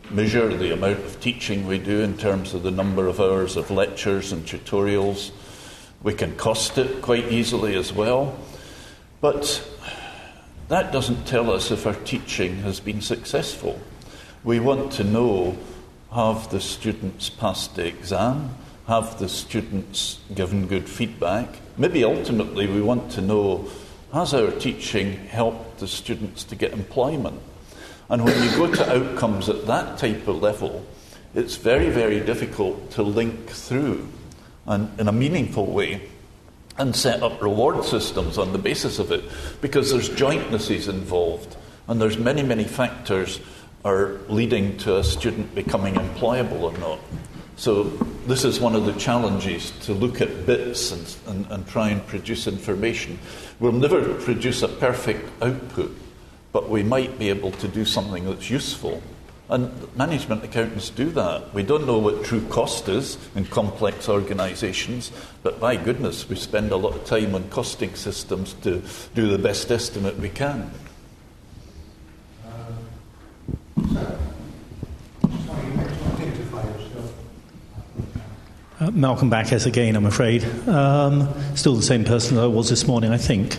measure 0.10 0.56
the 0.56 0.74
amount 0.74 1.00
of 1.00 1.20
teaching 1.20 1.66
we 1.66 1.80
do 1.80 2.02
in 2.02 2.18
terms 2.18 2.54
of 2.54 2.64
the 2.64 2.72
number 2.72 3.08
of 3.08 3.20
hours 3.20 3.56
of 3.56 3.72
lectures 3.72 4.32
and 4.32 4.46
tutorials. 4.46 5.32
We 6.02 6.14
can 6.14 6.36
cost 6.36 6.78
it 6.78 7.02
quite 7.02 7.32
easily 7.32 7.76
as 7.76 7.94
well. 7.94 8.38
But 9.22 9.66
that 10.68 10.92
doesn't 10.92 11.26
tell 11.26 11.52
us 11.52 11.72
if 11.72 11.88
our 11.88 11.96
teaching 11.96 12.58
has 12.58 12.80
been 12.80 13.02
successful. 13.02 13.80
We 14.44 14.60
want 14.60 14.92
to 14.94 15.04
know 15.04 15.58
have 16.14 16.50
the 16.52 16.62
students 16.62 17.30
passed 17.30 17.76
the 17.76 17.88
exam? 17.88 18.56
Have 18.88 19.18
the 19.18 19.30
students 19.30 20.20
given 20.36 20.68
good 20.68 20.88
feedback? 20.88 21.50
Maybe 21.78 22.04
ultimately 22.04 22.68
we 22.68 22.82
want 22.82 23.12
to 23.14 23.22
know 23.22 23.68
has 24.14 24.34
our 24.34 24.52
teaching 24.52 25.14
helped 25.28 25.80
the 25.80 25.88
students 25.88 26.44
to 26.44 26.56
get 26.56 26.72
employment? 26.74 27.42
And 28.10 28.24
when 28.24 28.44
you 28.44 28.50
go 28.58 28.74
to 28.74 28.96
outcomes 28.96 29.50
at 29.50 29.66
that 29.68 29.98
type 29.98 30.28
of 30.28 30.42
level, 30.42 30.86
it's 31.34 31.56
very, 31.56 31.90
very 31.90 32.20
difficult 32.20 32.92
to 32.92 33.04
link 33.04 33.50
through 33.50 34.08
and 34.66 35.00
in 35.00 35.08
a 35.08 35.12
meaningful 35.12 35.66
way 35.66 36.02
and 36.78 36.96
set 36.96 37.22
up 37.22 37.42
reward 37.42 37.84
systems 37.84 38.38
on 38.38 38.52
the 38.52 38.58
basis 38.58 39.00
of 39.00 39.12
it 39.12 39.24
because 39.62 39.92
there's 39.92 40.10
jointnesses 40.10 40.88
involved 40.88 41.56
and 41.88 42.02
there's 42.02 42.18
many, 42.18 42.44
many 42.44 42.64
factors 42.64 43.40
are 43.84 44.20
leading 44.30 44.78
to 44.78 44.98
a 44.98 45.04
student 45.04 45.54
becoming 45.54 45.96
employable 45.96 46.62
or 46.62 46.78
not. 46.78 47.00
So 47.56 47.84
this 48.26 48.46
is 48.46 48.60
one 48.60 48.76
of 48.76 48.86
the 48.86 48.94
challenges 48.94 49.72
to 49.82 49.94
look 49.94 50.22
at 50.22 50.46
bits 50.46 50.92
and, 50.92 51.16
and, 51.28 51.52
and 51.52 51.68
try 51.68 51.90
and 51.90 52.06
produce 52.08 52.48
information. 52.48 53.20
We'll 53.60 53.74
never 53.74 54.16
produce 54.16 54.64
a 54.64 54.68
perfect 54.68 55.30
output 55.44 55.96
but 56.54 56.70
we 56.70 56.84
might 56.84 57.20
be 57.20 57.30
able 57.30 57.52
to 57.52 57.68
do 57.68 57.84
something 57.84 58.24
that's 58.26 58.50
useful. 58.50 59.02
And 59.50 59.96
management 59.98 60.44
accountants 60.44 60.90
do 60.90 61.10
that. 61.12 61.54
We 61.54 61.64
don't 61.64 61.86
know 61.86 61.98
what 61.98 62.24
true 62.24 62.48
cost 62.48 62.88
is 62.88 63.18
in 63.36 63.46
complex 63.46 64.08
organisations, 64.08 65.12
but 65.42 65.60
by 65.60 65.76
goodness, 65.76 66.30
we 66.30 66.38
spend 66.38 66.72
a 66.72 66.78
lot 66.78 66.96
of 66.96 67.04
time 67.06 67.36
on 67.36 67.50
costing 67.50 67.94
systems 67.96 68.54
to 68.62 68.82
do 69.14 69.28
the 69.28 69.38
best 69.38 69.70
estimate 69.70 70.18
we 70.18 70.30
can. 70.30 70.72
Um, 73.86 74.18
Uh, 78.84 78.92
Malcolm 78.92 79.30
Backus 79.30 79.66
again, 79.66 79.96
I'm 79.96 80.06
afraid. 80.06 80.44
Um, 80.68 81.34
still 81.56 81.74
the 81.74 81.82
same 81.82 82.04
person 82.04 82.38
I 82.38 82.48
was 82.48 82.70
this 82.70 82.86
morning, 82.86 83.12
I 83.12 83.18
think. 83.18 83.58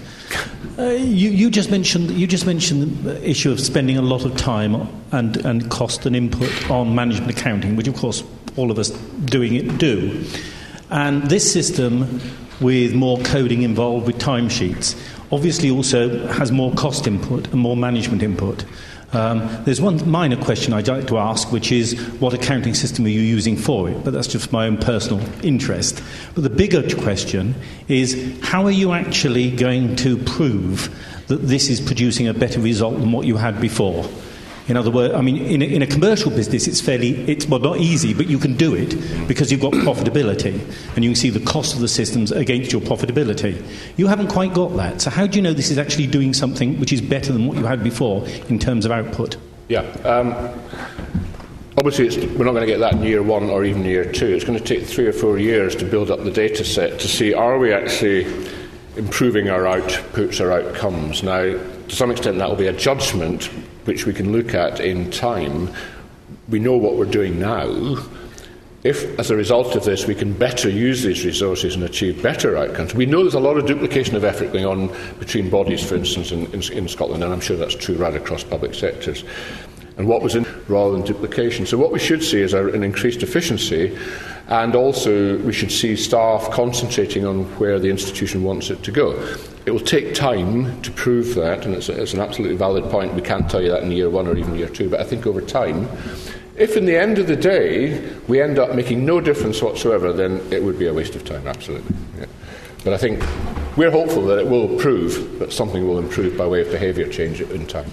Uh, 0.78 0.82
you, 0.82 1.30
you, 1.30 1.50
just 1.50 1.70
mentioned 1.70 2.10
you 2.10 2.26
just 2.26 2.44
mentioned 2.44 3.04
the 3.04 3.26
issue 3.26 3.50
of 3.50 3.58
spending 3.58 3.96
a 3.96 4.02
lot 4.02 4.26
of 4.26 4.36
time 4.36 4.86
and, 5.12 5.38
and 5.38 5.70
cost 5.70 6.04
and 6.04 6.14
input 6.14 6.70
on 6.70 6.94
management 6.94 7.30
accounting, 7.38 7.74
which 7.74 7.88
of 7.88 7.96
course 7.96 8.22
all 8.56 8.70
of 8.70 8.78
us 8.78 8.90
doing 8.90 9.54
it 9.54 9.78
do. 9.78 10.24
And 10.90 11.22
this 11.22 11.50
system, 11.50 12.20
with 12.60 12.92
more 12.92 13.18
coding 13.20 13.62
involved 13.62 14.06
with 14.06 14.18
timesheets, 14.18 14.94
obviously 15.32 15.70
also 15.70 16.26
has 16.26 16.52
more 16.52 16.72
cost 16.74 17.06
input 17.06 17.46
and 17.46 17.60
more 17.60 17.78
management 17.78 18.22
input. 18.22 18.66
Um, 19.14 19.62
there's 19.64 19.80
one 19.80 20.08
minor 20.10 20.36
question 20.36 20.72
I'd 20.72 20.88
like 20.88 21.06
to 21.08 21.18
ask, 21.18 21.52
which 21.52 21.70
is 21.70 21.94
what 22.20 22.34
accounting 22.34 22.74
system 22.74 23.04
are 23.04 23.08
you 23.08 23.20
using 23.20 23.56
for 23.56 23.88
it? 23.88 24.04
But 24.04 24.12
that's 24.12 24.26
just 24.26 24.52
my 24.52 24.66
own 24.66 24.76
personal 24.76 25.24
interest. 25.44 26.02
But 26.34 26.42
the 26.42 26.50
bigger 26.50 26.82
question 26.96 27.54
is 27.88 28.38
how 28.42 28.64
are 28.64 28.70
you 28.70 28.92
actually 28.92 29.50
going 29.50 29.96
to 29.96 30.16
prove 30.16 30.94
that 31.28 31.46
this 31.46 31.68
is 31.68 31.80
producing 31.80 32.26
a 32.28 32.34
better 32.34 32.60
result 32.60 32.98
than 32.98 33.12
what 33.12 33.26
you 33.26 33.36
had 33.36 33.60
before? 33.60 34.04
In 34.66 34.78
other 34.78 34.90
words, 34.90 35.12
I 35.12 35.20
mean, 35.20 35.36
in 35.36 35.60
a, 35.60 35.64
in 35.66 35.82
a 35.82 35.86
commercial 35.86 36.30
business, 36.30 36.66
it's 36.66 36.80
fairly, 36.80 37.10
it's 37.30 37.46
well, 37.46 37.60
not 37.60 37.78
easy, 37.78 38.14
but 38.14 38.28
you 38.28 38.38
can 38.38 38.56
do 38.56 38.74
it 38.74 38.96
because 39.28 39.52
you've 39.52 39.60
got 39.60 39.74
profitability 39.74 40.58
and 40.94 41.04
you 41.04 41.10
can 41.10 41.16
see 41.16 41.28
the 41.28 41.44
cost 41.44 41.74
of 41.74 41.80
the 41.80 41.88
systems 41.88 42.32
against 42.32 42.72
your 42.72 42.80
profitability. 42.80 43.62
You 43.98 44.06
haven't 44.06 44.28
quite 44.28 44.54
got 44.54 44.74
that. 44.76 45.02
So, 45.02 45.10
how 45.10 45.26
do 45.26 45.36
you 45.36 45.42
know 45.42 45.52
this 45.52 45.70
is 45.70 45.76
actually 45.76 46.06
doing 46.06 46.32
something 46.32 46.80
which 46.80 46.94
is 46.94 47.02
better 47.02 47.30
than 47.32 47.46
what 47.46 47.58
you 47.58 47.64
had 47.64 47.84
before 47.84 48.26
in 48.48 48.58
terms 48.58 48.86
of 48.86 48.92
output? 48.92 49.36
Yeah. 49.68 49.82
Um, 50.04 50.32
obviously, 51.76 52.26
we're 52.28 52.46
not 52.46 52.52
going 52.52 52.66
to 52.66 52.72
get 52.72 52.78
that 52.78 52.94
in 52.94 53.02
year 53.02 53.22
one 53.22 53.50
or 53.50 53.64
even 53.64 53.84
year 53.84 54.10
two. 54.10 54.26
It's 54.26 54.44
going 54.44 54.58
to 54.58 54.64
take 54.64 54.86
three 54.86 55.06
or 55.06 55.12
four 55.12 55.38
years 55.38 55.76
to 55.76 55.84
build 55.84 56.10
up 56.10 56.24
the 56.24 56.30
data 56.30 56.64
set 56.64 57.00
to 57.00 57.08
see 57.08 57.34
are 57.34 57.58
we 57.58 57.74
actually 57.74 58.24
improving 58.96 59.50
our 59.50 59.62
outputs 59.62 60.40
or 60.40 60.52
outcomes. 60.52 61.22
Now, 61.22 61.42
to 61.42 61.94
some 61.94 62.10
extent, 62.10 62.38
that 62.38 62.48
will 62.48 62.56
be 62.56 62.68
a 62.68 62.72
judgment 62.72 63.50
which 63.84 64.06
we 64.06 64.12
can 64.12 64.32
look 64.32 64.54
at 64.54 64.80
in 64.80 65.10
time. 65.10 65.70
We 66.48 66.58
know 66.58 66.76
what 66.76 66.96
we're 66.96 67.04
doing 67.04 67.38
now. 67.38 67.96
If, 68.84 69.18
as 69.18 69.30
a 69.30 69.36
result 69.36 69.76
of 69.76 69.84
this, 69.84 70.06
we 70.06 70.14
can 70.14 70.34
better 70.34 70.68
use 70.68 71.02
these 71.02 71.24
resources 71.24 71.74
and 71.74 71.84
achieve 71.84 72.22
better 72.22 72.54
outcomes, 72.54 72.94
we 72.94 73.06
know 73.06 73.22
there's 73.22 73.32
a 73.32 73.40
lot 73.40 73.56
of 73.56 73.64
duplication 73.64 74.14
of 74.14 74.24
effort 74.24 74.52
going 74.52 74.66
on 74.66 74.88
between 75.18 75.48
bodies, 75.48 75.82
for 75.82 75.94
instance, 75.94 76.32
in, 76.32 76.44
in, 76.52 76.62
in 76.70 76.86
Scotland, 76.86 77.24
and 77.24 77.32
I'm 77.32 77.40
sure 77.40 77.56
that's 77.56 77.74
true 77.74 77.94
right 77.94 78.14
across 78.14 78.44
public 78.44 78.74
sectors. 78.74 79.24
And 79.96 80.08
what 80.08 80.22
was 80.22 80.34
in 80.34 80.44
rather 80.66 80.92
than 80.92 81.02
duplication. 81.02 81.66
So, 81.66 81.78
what 81.78 81.92
we 81.92 82.00
should 82.00 82.22
see 82.22 82.40
is 82.40 82.52
an 82.52 82.82
increased 82.82 83.22
efficiency 83.22 83.96
and 84.48 84.74
also, 84.74 85.38
we 85.38 85.54
should 85.54 85.72
see 85.72 85.96
staff 85.96 86.50
concentrating 86.50 87.24
on 87.24 87.44
where 87.58 87.78
the 87.78 87.88
institution 87.88 88.42
wants 88.42 88.68
it 88.68 88.82
to 88.82 88.90
go. 88.90 89.12
It 89.64 89.70
will 89.70 89.80
take 89.80 90.14
time 90.14 90.82
to 90.82 90.90
prove 90.90 91.34
that, 91.36 91.64
and 91.64 91.74
it's, 91.74 91.88
it's 91.88 92.12
an 92.12 92.20
absolutely 92.20 92.56
valid 92.56 92.84
point. 92.90 93.14
We 93.14 93.22
can't 93.22 93.50
tell 93.50 93.62
you 93.62 93.70
that 93.70 93.82
in 93.82 93.90
year 93.90 94.10
one 94.10 94.26
or 94.26 94.36
even 94.36 94.54
year 94.54 94.68
two, 94.68 94.90
but 94.90 95.00
I 95.00 95.04
think 95.04 95.26
over 95.26 95.40
time, 95.40 95.88
if 96.56 96.76
in 96.76 96.84
the 96.84 96.96
end 96.96 97.16
of 97.18 97.26
the 97.26 97.36
day 97.36 98.06
we 98.28 98.42
end 98.42 98.58
up 98.58 98.74
making 98.74 99.06
no 99.06 99.18
difference 99.18 99.62
whatsoever, 99.62 100.12
then 100.12 100.42
it 100.52 100.62
would 100.62 100.78
be 100.78 100.88
a 100.88 100.94
waste 100.94 101.14
of 101.14 101.24
time, 101.24 101.46
absolutely. 101.46 101.96
Yeah. 102.18 102.26
But 102.84 102.92
I 102.92 102.98
think 102.98 103.24
we're 103.78 103.90
hopeful 103.90 104.26
that 104.26 104.38
it 104.38 104.46
will 104.46 104.78
prove 104.78 105.38
that 105.38 105.54
something 105.54 105.88
will 105.88 105.98
improve 105.98 106.36
by 106.36 106.46
way 106.46 106.60
of 106.60 106.70
behaviour 106.70 107.08
change 107.08 107.40
in 107.40 107.66
time. 107.66 107.90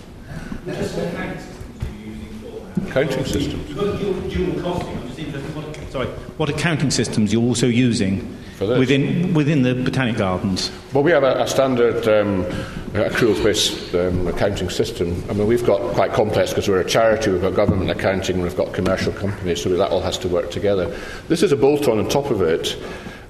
Counting 2.90 3.26
systems. 3.26 3.68
Dual 3.74 4.62
costing. 4.62 4.98
I'm 4.98 5.08
just 5.08 5.20
interested 5.20 5.56
what 5.56 5.92
sorry, 5.92 6.08
what 6.38 6.50
accounting 6.50 6.92
systems 6.92 7.32
you're 7.32 7.44
also 7.44 7.68
using 7.68 8.38
within, 8.60 9.34
within 9.34 9.62
the 9.62 9.76
Botanic 9.76 10.18
Gardens? 10.18 10.72
Well, 10.94 11.04
we 11.04 11.12
have 11.12 11.24
a, 11.24 11.42
a 11.42 11.48
standard 11.48 12.08
um, 12.08 12.46
accruals-based 12.94 13.96
um, 13.96 14.28
accounting 14.28 14.70
system. 14.70 15.24
I 15.30 15.34
mean, 15.34 15.48
we've 15.48 15.66
got 15.66 15.82
quite 15.94 16.14
complex 16.14 16.52
because 16.52 16.68
we're 16.68 16.82
a 16.82 16.86
charity, 16.86 17.32
we've 17.32 17.42
got 17.42 17.56
government 17.56 17.90
accounting, 17.90 18.42
we've 18.42 18.56
got 18.56 18.74
commercial 18.74 19.14
companies, 19.14 19.64
so 19.64 19.70
that 19.70 19.92
all 19.92 20.02
has 20.02 20.18
to 20.20 20.28
work 20.28 20.52
together. 20.52 20.88
This 21.28 21.44
is 21.44 21.52
a 21.52 21.58
bolt-on 21.58 22.00
on 22.00 22.10
top 22.10 22.32
of 22.32 22.42
it 22.42 22.78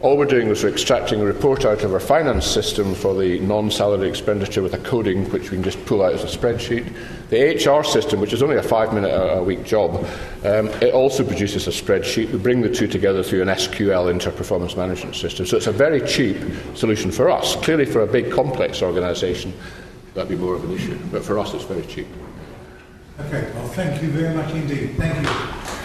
all 0.02 0.18
we're 0.18 0.26
doing 0.26 0.48
is 0.48 0.64
extracting 0.64 1.22
a 1.22 1.26
report 1.26 1.64
out 1.64 1.84
of 1.84 1.94
our 1.94 2.00
finance 2.00 2.46
system 2.46 2.96
for 2.96 3.14
the 3.14 3.40
non 3.40 3.70
salary 3.70 4.10
expenditure 4.10 4.64
with 4.64 4.74
a 4.74 4.80
coding 4.80 5.30
which 5.32 5.44
we 5.44 5.58
can 5.58 5.64
just 5.64 5.84
pull 5.86 6.04
out 6.04 6.14
as 6.14 6.24
a 6.24 6.38
spreadsheet. 6.38 6.92
The 7.30 7.56
HR 7.56 7.84
system, 7.84 8.20
which 8.20 8.34
is 8.34 8.42
only 8.42 8.58
a 8.58 8.64
five 8.64 8.94
minute 8.94 9.10
a 9.12 9.44
week 9.44 9.64
job, 9.64 9.96
um, 10.44 10.68
it 10.82 10.94
also 10.94 11.24
produces 11.24 11.68
a 11.68 11.72
spreadsheet. 11.72 12.32
We 12.32 12.40
bring 12.40 12.62
the 12.62 12.74
two 12.74 12.88
together 12.88 13.22
through 13.22 13.44
an 13.44 13.48
SQL 13.50 14.10
inter 14.10 14.32
performance 14.32 14.76
management 14.76 15.16
system. 15.16 15.46
So 15.46 15.58
it's 15.58 15.68
a 15.68 15.72
very 15.72 16.02
cheap 16.02 16.38
solution 16.76 17.12
for 17.12 17.30
us. 17.30 17.56
Clearly, 17.58 17.86
for 17.86 18.02
a 18.02 18.08
big 18.08 18.32
complex 18.32 18.82
organisation, 18.82 19.54
that'd 20.16 20.30
be 20.30 20.36
more 20.36 20.56
of 20.56 20.64
an 20.64 20.72
issue. 20.72 20.98
But 21.12 21.24
for 21.24 21.38
us, 21.38 21.54
it's 21.54 21.66
very 21.66 21.86
cheap. 21.86 22.08
Okay, 23.20 23.52
well, 23.54 23.68
thank 23.70 24.02
you 24.02 24.10
very 24.10 24.34
much 24.34 24.52
indeed. 24.52 24.96
Thank 24.98 25.28
you. 25.28 25.81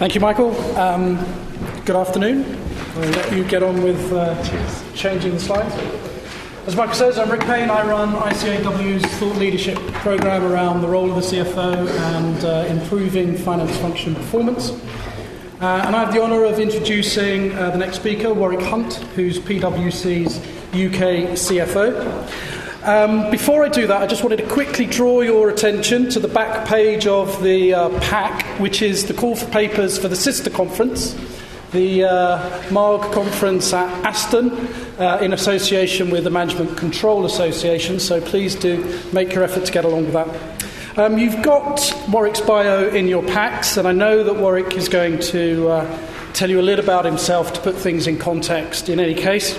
Thank 0.00 0.14
you, 0.14 0.20
Michael. 0.22 0.56
Um, 0.78 1.16
good 1.84 1.94
afternoon. 1.94 2.56
I'll 2.94 3.00
let 3.00 3.32
you 3.34 3.44
get 3.44 3.62
on 3.62 3.82
with 3.82 4.10
uh, 4.14 4.34
changing 4.94 5.32
the 5.32 5.40
slides. 5.40 5.74
As 6.66 6.74
Michael 6.74 6.94
says, 6.94 7.18
I'm 7.18 7.30
Rick 7.30 7.42
Payne. 7.42 7.68
I 7.68 7.86
run 7.86 8.14
ICAEW's 8.14 9.04
thought 9.18 9.36
leadership 9.36 9.76
program 9.92 10.44
around 10.44 10.80
the 10.80 10.88
role 10.88 11.10
of 11.10 11.16
the 11.16 11.20
CFO 11.20 11.86
and 11.86 12.44
uh, 12.46 12.64
improving 12.70 13.36
finance 13.36 13.76
function 13.76 14.14
performance. 14.14 14.70
Uh, 15.60 15.82
and 15.84 15.94
I 15.94 16.04
have 16.04 16.14
the 16.14 16.22
honour 16.22 16.44
of 16.44 16.58
introducing 16.58 17.52
uh, 17.52 17.68
the 17.68 17.76
next 17.76 17.96
speaker, 17.96 18.32
Warwick 18.32 18.62
Hunt, 18.62 18.94
who's 19.14 19.38
PwC's 19.38 20.38
UK 20.72 21.36
CFO. 21.36 22.26
Um, 22.82 23.30
before 23.30 23.62
I 23.62 23.68
do 23.68 23.86
that, 23.88 24.00
I 24.00 24.06
just 24.06 24.22
wanted 24.22 24.38
to 24.38 24.48
quickly 24.48 24.86
draw 24.86 25.20
your 25.20 25.50
attention 25.50 26.08
to 26.10 26.18
the 26.18 26.28
back 26.28 26.66
page 26.66 27.06
of 27.06 27.42
the 27.42 27.74
uh, 27.74 28.00
pack, 28.00 28.58
which 28.58 28.80
is 28.80 29.04
the 29.04 29.12
call 29.12 29.36
for 29.36 29.44
papers 29.50 29.98
for 29.98 30.08
the 30.08 30.16
sister 30.16 30.48
conference, 30.48 31.14
the 31.72 32.04
uh, 32.04 32.72
MARG 32.72 33.12
conference 33.12 33.74
at 33.74 33.86
Aston, 34.06 34.50
uh, 34.98 35.18
in 35.20 35.34
association 35.34 36.08
with 36.08 36.24
the 36.24 36.30
Management 36.30 36.78
Control 36.78 37.26
Association. 37.26 38.00
So 38.00 38.18
please 38.18 38.54
do 38.54 38.98
make 39.12 39.34
your 39.34 39.44
effort 39.44 39.66
to 39.66 39.72
get 39.72 39.84
along 39.84 40.06
with 40.06 40.14
that. 40.14 40.98
Um, 40.98 41.18
you've 41.18 41.42
got 41.42 41.80
Warwick's 42.08 42.40
bio 42.40 42.88
in 42.88 43.08
your 43.08 43.22
packs, 43.22 43.76
and 43.76 43.86
I 43.86 43.92
know 43.92 44.24
that 44.24 44.36
Warwick 44.36 44.74
is 44.74 44.88
going 44.88 45.18
to 45.18 45.68
uh, 45.68 45.98
tell 46.32 46.48
you 46.48 46.58
a 46.58 46.62
little 46.62 46.82
about 46.82 47.04
himself 47.04 47.52
to 47.52 47.60
put 47.60 47.74
things 47.74 48.06
in 48.06 48.18
context 48.18 48.88
in 48.88 49.00
any 49.00 49.14
case. 49.14 49.58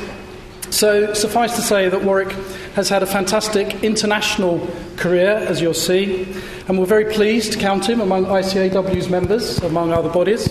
So, 0.72 1.13
suffice 1.13 1.57
to 1.57 1.61
say 1.61 1.89
that 1.89 2.01
Warwick 2.01 2.32
has 2.76 2.88
had 2.88 3.03
a 3.03 3.05
fantastic 3.05 3.84
international 3.84 4.65
career, 4.95 5.32
as 5.36 5.59
you'll 5.59 5.74
see, 5.74 6.34
and 6.67 6.80
we're 6.80 6.86
very 6.86 7.13
pleased 7.13 7.51
to 7.53 7.59
count 7.59 7.89
him 7.89 7.99
among 7.99 8.24
ICAEW's 8.24 9.09
members, 9.09 9.59
among 9.59 9.91
other 9.91 10.09
bodies. 10.09 10.49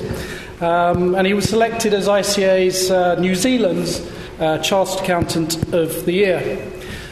Um, 0.60 1.14
and 1.14 1.26
he 1.26 1.32
was 1.32 1.48
selected 1.48 1.94
as 1.94 2.06
ICA's 2.06 2.90
uh, 2.90 3.18
New 3.18 3.34
Zealand's 3.34 4.06
uh, 4.38 4.58
Chartered 4.58 5.00
Accountant 5.00 5.72
of 5.72 6.04
the 6.04 6.12
Year. 6.12 6.70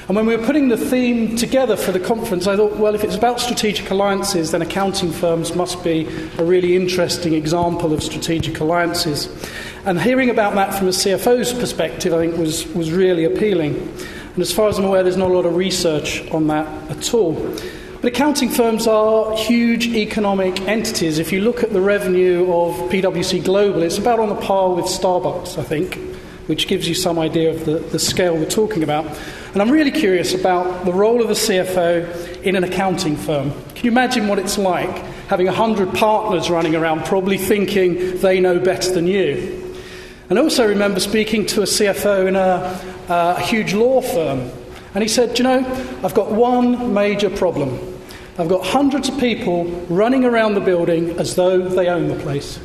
And 0.08 0.16
when 0.16 0.24
we 0.24 0.34
were 0.36 0.44
putting 0.46 0.68
the 0.68 0.76
theme 0.78 1.36
together 1.36 1.76
for 1.76 1.92
the 1.92 2.00
conference, 2.00 2.46
I 2.46 2.56
thought, 2.56 2.76
well, 2.76 2.94
if 2.94 3.04
it's 3.04 3.14
about 3.14 3.40
strategic 3.40 3.90
alliances, 3.90 4.52
then 4.52 4.62
accounting 4.62 5.12
firms 5.12 5.54
must 5.54 5.84
be 5.84 6.06
a 6.38 6.44
really 6.44 6.76
interesting 6.76 7.34
example 7.34 7.92
of 7.92 8.02
strategic 8.02 8.60
alliances. 8.60 9.28
And 9.88 9.98
hearing 9.98 10.28
about 10.28 10.54
that 10.56 10.74
from 10.74 10.88
a 10.88 10.90
CFO's 10.90 11.54
perspective, 11.54 12.12
I 12.12 12.18
think, 12.18 12.36
was, 12.36 12.66
was 12.74 12.92
really 12.92 13.24
appealing. 13.24 13.74
And 14.34 14.38
as 14.38 14.52
far 14.52 14.68
as 14.68 14.76
I'm 14.76 14.84
aware, 14.84 15.02
there's 15.02 15.16
not 15.16 15.30
a 15.30 15.32
lot 15.34 15.46
of 15.46 15.56
research 15.56 16.30
on 16.30 16.46
that 16.48 16.90
at 16.90 17.14
all. 17.14 17.32
But 18.02 18.04
accounting 18.04 18.50
firms 18.50 18.86
are 18.86 19.34
huge 19.34 19.86
economic 19.86 20.60
entities. 20.68 21.18
If 21.18 21.32
you 21.32 21.40
look 21.40 21.62
at 21.62 21.72
the 21.72 21.80
revenue 21.80 22.52
of 22.52 22.74
PwC 22.90 23.42
Global, 23.42 23.82
it's 23.82 23.96
about 23.96 24.20
on 24.20 24.28
the 24.28 24.34
par 24.34 24.74
with 24.74 24.84
Starbucks, 24.84 25.56
I 25.56 25.62
think, 25.62 25.94
which 26.48 26.68
gives 26.68 26.86
you 26.86 26.94
some 26.94 27.18
idea 27.18 27.48
of 27.48 27.64
the, 27.64 27.78
the 27.78 27.98
scale 27.98 28.36
we're 28.36 28.44
talking 28.44 28.82
about. 28.82 29.06
And 29.54 29.62
I'm 29.62 29.70
really 29.70 29.90
curious 29.90 30.34
about 30.34 30.84
the 30.84 30.92
role 30.92 31.22
of 31.22 31.30
a 31.30 31.32
CFO 31.32 32.42
in 32.42 32.56
an 32.56 32.64
accounting 32.64 33.16
firm. 33.16 33.52
Can 33.74 33.86
you 33.86 33.90
imagine 33.90 34.28
what 34.28 34.38
it's 34.38 34.58
like 34.58 34.94
having 35.28 35.46
100 35.46 35.94
partners 35.94 36.50
running 36.50 36.76
around, 36.76 37.06
probably 37.06 37.38
thinking 37.38 38.18
they 38.18 38.38
know 38.38 38.58
better 38.58 38.92
than 38.92 39.06
you? 39.06 39.57
And 40.28 40.38
I 40.38 40.42
also 40.42 40.68
remember 40.68 41.00
speaking 41.00 41.46
to 41.46 41.62
a 41.62 41.64
CFO 41.64 42.28
in 42.28 42.36
a, 42.36 42.78
a 43.08 43.40
huge 43.40 43.72
law 43.72 44.02
firm, 44.02 44.50
and 44.92 45.02
he 45.02 45.08
said, 45.08 45.38
You 45.38 45.44
know, 45.44 45.58
I've 46.04 46.12
got 46.12 46.30
one 46.30 46.92
major 46.92 47.30
problem. 47.30 47.78
I've 48.36 48.48
got 48.48 48.66
hundreds 48.66 49.08
of 49.08 49.18
people 49.18 49.64
running 49.88 50.26
around 50.26 50.54
the 50.54 50.60
building 50.60 51.18
as 51.18 51.34
though 51.34 51.66
they 51.66 51.88
own 51.88 52.08
the 52.08 52.14
place. 52.16 52.60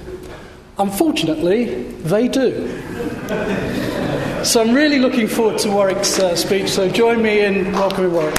Unfortunately, 0.78 1.84
they 2.01 2.28
do. 2.28 2.68
so 4.43 4.61
I'm 4.61 4.74
really 4.74 4.99
looking 4.99 5.28
forward 5.30 5.57
to 5.59 5.70
Warwick's 5.70 6.20
uh, 6.20 6.36
speech, 6.36 6.70
so 6.70 6.89
join 6.89 7.22
me 7.22 7.45
in 7.45 7.72
welcoming 7.72 8.11
Warwick. 8.11 8.36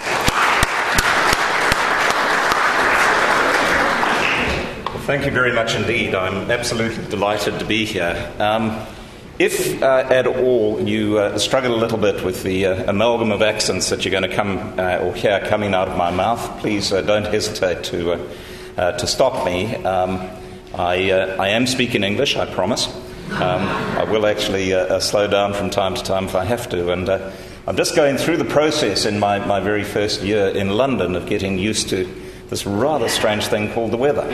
Thank 5.06 5.24
you 5.24 5.30
very 5.30 5.52
much 5.52 5.74
indeed. 5.74 6.14
I'm 6.14 6.50
absolutely 6.50 7.06
delighted 7.06 7.58
to 7.58 7.64
be 7.64 7.86
here. 7.86 8.30
Um, 8.38 8.86
if 9.38 9.82
uh, 9.82 10.06
at 10.10 10.26
all 10.26 10.80
you 10.80 11.18
uh, 11.18 11.38
struggle 11.38 11.74
a 11.74 11.80
little 11.80 11.98
bit 11.98 12.24
with 12.24 12.44
the 12.44 12.66
uh, 12.66 12.90
amalgam 12.90 13.32
of 13.32 13.42
accents 13.42 13.90
that 13.90 14.04
you're 14.04 14.12
going 14.12 14.28
to 14.28 14.34
come 14.34 14.78
uh, 14.78 14.98
or 14.98 15.14
hear 15.14 15.40
coming 15.40 15.74
out 15.74 15.88
of 15.88 15.96
my 15.96 16.10
mouth, 16.10 16.60
please 16.60 16.92
uh, 16.92 17.02
don't 17.02 17.26
hesitate 17.26 17.82
to, 17.84 18.28
uh, 18.76 18.92
to 18.92 19.06
stop 19.06 19.44
me. 19.44 19.74
Um, 19.76 20.30
I, 20.74 21.10
I 21.10 21.48
am 21.48 21.66
speaking 21.66 22.04
English, 22.04 22.36
I 22.36 22.46
promise. 22.52 22.86
Um, 23.32 23.62
I 23.98 24.04
will 24.04 24.26
actually 24.26 24.70
slow 25.00 25.26
down 25.26 25.54
from 25.54 25.70
time 25.70 25.94
to 25.94 26.02
time 26.02 26.26
if 26.26 26.34
I 26.34 26.44
have 26.44 26.68
to. 26.68 26.92
And 26.92 27.08
I'm 27.08 27.76
just 27.76 27.96
going 27.96 28.16
through 28.16 28.36
the 28.36 28.44
process 28.44 29.06
in 29.06 29.18
my, 29.18 29.44
my 29.44 29.60
very 29.60 29.84
first 29.84 30.22
year 30.22 30.48
in 30.48 30.70
London 30.70 31.16
of 31.16 31.26
getting 31.26 31.58
used 31.58 31.88
to 31.90 32.04
this 32.50 32.66
rather 32.66 33.08
strange 33.08 33.46
thing 33.46 33.72
called 33.72 33.90
the 33.90 33.96
weather. 33.96 34.28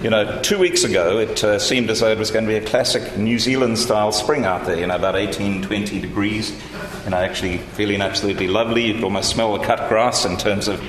You 0.00 0.10
know, 0.10 0.40
two 0.42 0.60
weeks 0.60 0.84
ago, 0.84 1.18
it 1.18 1.42
uh, 1.42 1.58
seemed 1.58 1.90
as 1.90 1.98
though 1.98 2.12
it 2.12 2.18
was 2.18 2.30
going 2.30 2.44
to 2.44 2.48
be 2.48 2.56
a 2.56 2.64
classic 2.64 3.16
New 3.16 3.36
Zealand 3.40 3.76
style 3.76 4.12
spring 4.12 4.44
out 4.44 4.64
there, 4.64 4.78
you 4.78 4.86
know, 4.86 4.94
about 4.94 5.16
18, 5.16 5.62
20 5.62 6.00
degrees. 6.00 6.52
You 7.02 7.10
know, 7.10 7.16
actually 7.16 7.58
feeling 7.58 8.00
absolutely 8.00 8.46
lovely. 8.46 8.86
You 8.86 8.94
could 8.94 9.02
almost 9.02 9.30
smell 9.30 9.58
the 9.58 9.64
cut 9.64 9.88
grass 9.88 10.24
in 10.24 10.36
terms 10.36 10.68
of, 10.68 10.80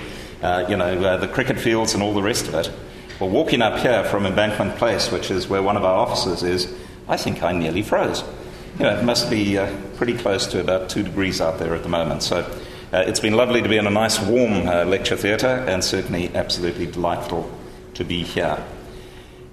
uh, 0.44 0.68
you 0.70 0.78
know, 0.78 1.04
uh, 1.04 1.18
the 1.18 1.28
cricket 1.28 1.58
fields 1.58 1.96
and 1.96 2.04
all 2.04 2.14
the 2.14 2.22
rest 2.22 2.48
of 2.48 2.54
it. 2.54 2.72
Well, 3.20 3.32
walking 3.32 3.64
up 3.64 3.80
here 3.80 4.04
from 4.04 4.28
Embankment 4.28 4.76
Place, 4.76 5.12
which 5.12 5.32
is 5.32 5.48
where 5.48 5.64
one 5.64 5.76
of 5.76 5.84
our 5.84 5.98
offices 5.98 6.44
is, 6.44 6.72
I 7.08 7.18
think 7.18 7.42
I 7.42 7.52
nearly 7.52 7.82
froze. 7.82 8.24
You 8.78 8.84
know, 8.84 8.96
it 8.96 9.04
must 9.04 9.28
be 9.28 9.58
uh, 9.58 9.76
pretty 9.96 10.20
close 10.20 10.46
to 10.48 10.60
about 10.60 10.88
two 10.88 11.02
degrees 11.02 11.42
out 11.42 11.58
there 11.58 11.74
at 11.74 11.82
the 11.82 11.90
moment. 11.90 12.22
So 12.22 12.42
uh, 12.94 13.06
it's 13.08 13.20
been 13.20 13.34
lovely 13.34 13.64
to 13.64 13.70
be 13.70 13.78
in 13.78 13.88
a 13.88 13.92
nice 13.92 14.22
warm 14.22 14.68
uh, 14.68 14.86
lecture 14.86 15.18
theatre 15.18 15.66
and 15.68 15.84
certainly 15.84 16.30
absolutely 16.36 16.86
delightful 16.86 17.52
to 17.96 18.06
be 18.06 18.22
here. 18.22 18.64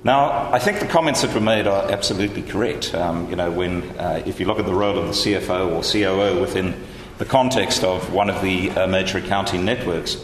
Now, 0.06 0.52
I 0.52 0.60
think 0.60 0.78
the 0.78 0.86
comments 0.86 1.22
that 1.22 1.34
were 1.34 1.40
made 1.40 1.66
are 1.66 1.90
absolutely 1.90 2.42
correct. 2.42 2.94
Um, 2.94 3.28
you 3.28 3.34
know, 3.34 3.50
when 3.50 3.82
uh, 3.98 4.22
if 4.24 4.38
you 4.38 4.46
look 4.46 4.60
at 4.60 4.64
the 4.64 4.72
role 4.72 4.96
of 4.96 5.06
the 5.06 5.12
CFO 5.12 5.72
or 5.72 5.82
COO 5.82 6.40
within 6.40 6.80
the 7.18 7.24
context 7.24 7.82
of 7.82 8.12
one 8.12 8.30
of 8.30 8.40
the 8.40 8.70
uh, 8.70 8.86
major 8.86 9.18
accounting 9.18 9.64
networks, 9.64 10.16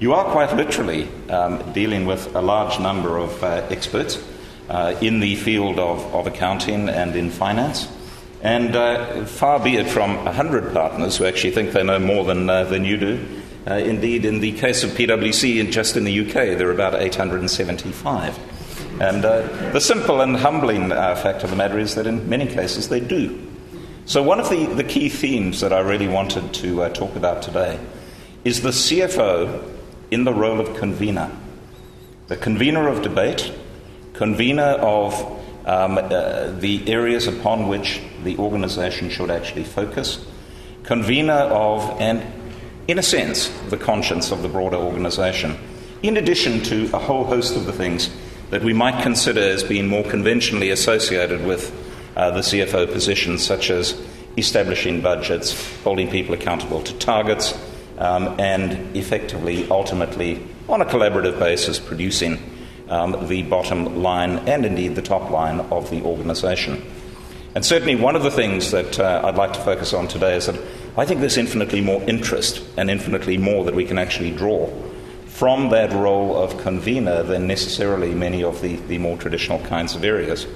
you 0.00 0.14
are 0.14 0.24
quite 0.32 0.56
literally 0.56 1.10
um, 1.28 1.74
dealing 1.74 2.06
with 2.06 2.34
a 2.34 2.40
large 2.40 2.80
number 2.80 3.18
of 3.18 3.44
uh, 3.44 3.66
experts 3.68 4.16
uh, 4.70 4.96
in 5.02 5.20
the 5.20 5.36
field 5.36 5.78
of, 5.78 6.02
of, 6.14 6.26
accounting 6.26 6.88
and 6.88 7.14
in 7.14 7.28
finance. 7.28 7.86
And 8.40 8.74
uh, 8.74 9.26
far 9.26 9.60
be 9.62 9.76
it 9.76 9.88
from 9.88 10.24
100 10.24 10.72
partners 10.72 11.18
who 11.18 11.26
actually 11.26 11.50
think 11.50 11.72
they 11.72 11.84
know 11.84 11.98
more 11.98 12.24
than, 12.24 12.48
uh, 12.48 12.64
than 12.64 12.86
you 12.86 12.96
do. 12.96 13.42
indeed, 13.66 14.24
in 14.24 14.40
the 14.40 14.52
case 14.52 14.84
of 14.84 14.92
PwC, 14.92 15.70
just 15.70 15.98
in 15.98 16.04
the 16.04 16.20
UK, 16.20 16.56
there 16.56 16.68
are 16.68 16.72
about 16.72 16.94
875. 16.94 18.57
And 19.00 19.24
uh, 19.24 19.42
the 19.72 19.80
simple 19.80 20.20
and 20.20 20.36
humbling 20.36 20.90
uh, 20.90 21.14
fact 21.14 21.44
of 21.44 21.50
the 21.50 21.56
matter 21.56 21.78
is 21.78 21.94
that 21.94 22.06
in 22.06 22.28
many 22.28 22.46
cases 22.46 22.88
they 22.88 23.00
do. 23.00 23.46
So, 24.06 24.22
one 24.22 24.40
of 24.40 24.50
the, 24.50 24.66
the 24.66 24.84
key 24.84 25.08
themes 25.08 25.60
that 25.60 25.72
I 25.72 25.80
really 25.80 26.08
wanted 26.08 26.52
to 26.54 26.82
uh, 26.82 26.88
talk 26.88 27.14
about 27.14 27.42
today 27.42 27.78
is 28.44 28.62
the 28.62 28.70
CFO 28.70 29.62
in 30.10 30.24
the 30.24 30.32
role 30.32 30.60
of 30.60 30.76
convener. 30.76 31.30
The 32.26 32.36
convener 32.36 32.88
of 32.88 33.02
debate, 33.02 33.52
convener 34.14 34.62
of 34.62 35.14
um, 35.64 35.98
uh, 35.98 36.50
the 36.58 36.82
areas 36.90 37.26
upon 37.26 37.68
which 37.68 38.00
the 38.24 38.36
organization 38.38 39.10
should 39.10 39.30
actually 39.30 39.64
focus, 39.64 40.26
convener 40.82 41.34
of, 41.34 42.00
and 42.00 42.24
in 42.88 42.98
a 42.98 43.02
sense, 43.02 43.48
the 43.68 43.76
conscience 43.76 44.32
of 44.32 44.42
the 44.42 44.48
broader 44.48 44.78
organization, 44.78 45.56
in 46.02 46.16
addition 46.16 46.62
to 46.62 46.84
a 46.94 46.98
whole 46.98 47.24
host 47.24 47.54
of 47.54 47.66
the 47.66 47.72
things 47.72 48.10
that 48.50 48.62
we 48.62 48.72
might 48.72 49.02
consider 49.02 49.40
as 49.40 49.62
being 49.62 49.86
more 49.86 50.04
conventionally 50.04 50.70
associated 50.70 51.44
with 51.44 51.72
uh, 52.16 52.30
the 52.30 52.40
CFO 52.40 52.90
position, 52.90 53.38
such 53.38 53.70
as 53.70 54.00
establishing 54.36 55.00
budgets, 55.00 55.82
holding 55.82 56.10
people 56.10 56.34
accountable 56.34 56.82
to 56.82 56.94
targets, 56.98 57.56
um, 57.98 58.38
and 58.38 58.96
effectively, 58.96 59.68
ultimately, 59.70 60.42
on 60.68 60.80
a 60.80 60.84
collaborative 60.84 61.38
basis, 61.38 61.78
producing 61.78 62.38
um, 62.88 63.28
the 63.28 63.42
bottom 63.42 64.02
line 64.02 64.38
and 64.48 64.64
indeed 64.64 64.94
the 64.94 65.02
top 65.02 65.30
line 65.30 65.60
of 65.60 65.90
the 65.90 66.02
organisation. 66.02 66.82
And 67.54 67.64
certainly, 67.64 67.96
one 67.96 68.16
of 68.16 68.22
the 68.22 68.30
things 68.30 68.70
that 68.70 68.98
uh, 68.98 69.22
I'd 69.24 69.36
like 69.36 69.52
to 69.54 69.60
focus 69.60 69.92
on 69.92 70.08
today 70.08 70.36
is 70.36 70.46
that 70.46 70.58
I 70.96 71.04
think 71.04 71.20
there's 71.20 71.36
infinitely 71.36 71.80
more 71.80 72.02
interest 72.04 72.62
and 72.76 72.90
infinitely 72.90 73.36
more 73.36 73.64
that 73.64 73.74
we 73.74 73.84
can 73.84 73.98
actually 73.98 74.30
draw 74.30 74.66
from 75.38 75.68
that 75.70 75.92
role 75.92 76.36
of 76.36 76.58
convener 76.62 77.22
than 77.22 77.46
necessarily 77.46 78.12
many 78.12 78.42
of 78.42 78.60
the, 78.60 78.74
the 78.88 78.98
more 78.98 79.16
traditional 79.16 79.60
kinds 79.60 79.94
of 79.94 80.02
areas. 80.02 80.48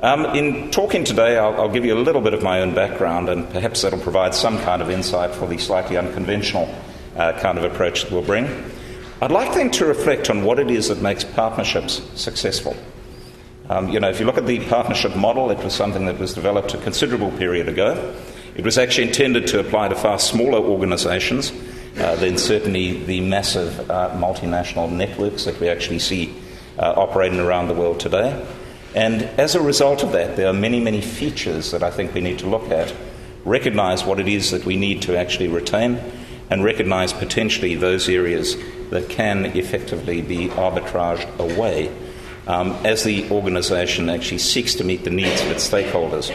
Um, 0.00 0.24
in 0.34 0.70
talking 0.70 1.04
today, 1.04 1.36
I'll, 1.36 1.60
I'll, 1.60 1.68
give 1.68 1.84
you 1.84 1.94
a 1.94 2.00
little 2.00 2.22
bit 2.22 2.32
of 2.32 2.42
my 2.42 2.62
own 2.62 2.74
background, 2.74 3.28
and 3.28 3.46
perhaps 3.50 3.82
that'll 3.82 3.98
provide 3.98 4.34
some 4.34 4.58
kind 4.60 4.80
of 4.80 4.88
insight 4.88 5.34
for 5.34 5.46
the 5.46 5.58
slightly 5.58 5.98
unconventional 5.98 6.74
uh, 7.14 7.38
kind 7.40 7.58
of 7.58 7.64
approach 7.64 8.04
that 8.04 8.10
we'll 8.10 8.22
bring. 8.22 8.46
I'd 9.20 9.30
like 9.30 9.52
then 9.52 9.70
to 9.72 9.84
reflect 9.84 10.30
on 10.30 10.44
what 10.44 10.58
it 10.58 10.70
is 10.70 10.88
that 10.88 11.02
makes 11.02 11.22
partnerships 11.22 12.00
successful. 12.18 12.74
Um, 13.68 13.90
you 13.90 14.00
know, 14.00 14.08
if 14.08 14.18
you 14.18 14.24
look 14.24 14.38
at 14.38 14.46
the 14.46 14.64
partnership 14.64 15.14
model, 15.14 15.50
it 15.50 15.62
was 15.62 15.74
something 15.74 16.06
that 16.06 16.18
was 16.18 16.32
developed 16.32 16.72
a 16.72 16.78
considerable 16.78 17.32
period 17.32 17.68
ago. 17.68 18.16
It 18.56 18.64
was 18.64 18.78
actually 18.78 19.08
intended 19.08 19.46
to 19.48 19.60
apply 19.60 19.88
to 19.88 19.94
far 19.94 20.18
smaller 20.18 20.58
organizations 20.58 21.52
uh, 21.96 22.16
then 22.16 22.38
certainly 22.38 23.04
the 23.04 23.20
massive 23.20 23.90
uh, 23.90 24.10
multinational 24.14 24.90
networks 24.90 25.44
that 25.44 25.58
we 25.60 25.68
actually 25.68 25.98
see 25.98 26.34
uh, 26.78 26.94
operating 26.96 27.40
around 27.40 27.68
the 27.68 27.74
world 27.74 28.00
today. 28.00 28.46
And 28.94 29.22
as 29.22 29.54
a 29.54 29.60
result 29.60 30.02
of 30.02 30.12
that, 30.12 30.36
there 30.36 30.48
are 30.48 30.52
many, 30.52 30.80
many 30.80 31.00
features 31.00 31.70
that 31.70 31.82
I 31.82 31.90
think 31.90 32.14
we 32.14 32.20
need 32.20 32.38
to 32.40 32.48
look 32.48 32.70
at, 32.70 32.94
recognize 33.44 34.04
what 34.04 34.18
it 34.18 34.28
is 34.28 34.50
that 34.50 34.64
we 34.64 34.76
need 34.76 35.02
to 35.02 35.16
actually 35.16 35.48
retain, 35.48 36.00
and 36.50 36.64
recognize 36.64 37.12
potentially 37.12 37.76
those 37.76 38.08
areas 38.08 38.56
that 38.90 39.08
can 39.08 39.46
effectively 39.46 40.20
be 40.20 40.48
arbitraged 40.48 41.38
away 41.38 41.94
um, 42.48 42.72
as 42.84 43.04
the 43.04 43.30
organization 43.30 44.10
actually 44.10 44.38
seeks 44.38 44.74
to 44.74 44.84
meet 44.84 45.04
the 45.04 45.10
needs 45.10 45.40
of 45.42 45.50
its 45.52 45.68
stakeholders. 45.68 46.34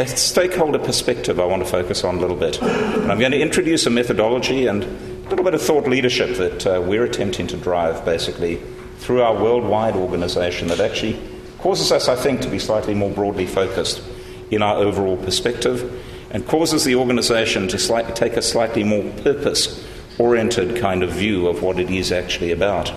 That 0.00 0.18
stakeholder 0.18 0.78
perspective 0.78 1.38
I 1.38 1.44
want 1.44 1.62
to 1.62 1.68
focus 1.68 2.04
on 2.04 2.14
a 2.14 2.18
little 2.20 2.34
bit. 2.34 2.58
And 2.62 3.12
I'm 3.12 3.18
going 3.18 3.32
to 3.32 3.38
introduce 3.38 3.84
a 3.84 3.90
methodology 3.90 4.66
and 4.66 4.82
a 4.82 5.28
little 5.28 5.44
bit 5.44 5.52
of 5.52 5.60
thought 5.60 5.86
leadership 5.86 6.38
that 6.38 6.66
uh, 6.66 6.80
we're 6.80 7.04
attempting 7.04 7.46
to 7.48 7.58
drive 7.58 8.02
basically 8.06 8.62
through 8.96 9.20
our 9.20 9.34
worldwide 9.34 9.96
organization 9.96 10.68
that 10.68 10.80
actually 10.80 11.20
causes 11.58 11.92
us, 11.92 12.08
I 12.08 12.16
think, 12.16 12.40
to 12.40 12.48
be 12.48 12.58
slightly 12.58 12.94
more 12.94 13.10
broadly 13.10 13.44
focused 13.44 14.02
in 14.50 14.62
our 14.62 14.78
overall 14.78 15.18
perspective 15.18 16.02
and 16.30 16.46
causes 16.46 16.84
the 16.84 16.94
organization 16.94 17.68
to 17.68 18.12
take 18.14 18.38
a 18.38 18.42
slightly 18.42 18.82
more 18.82 19.04
purpose 19.22 19.86
oriented 20.18 20.80
kind 20.80 21.02
of 21.02 21.10
view 21.10 21.46
of 21.46 21.62
what 21.62 21.78
it 21.78 21.90
is 21.90 22.10
actually 22.10 22.52
about. 22.52 22.90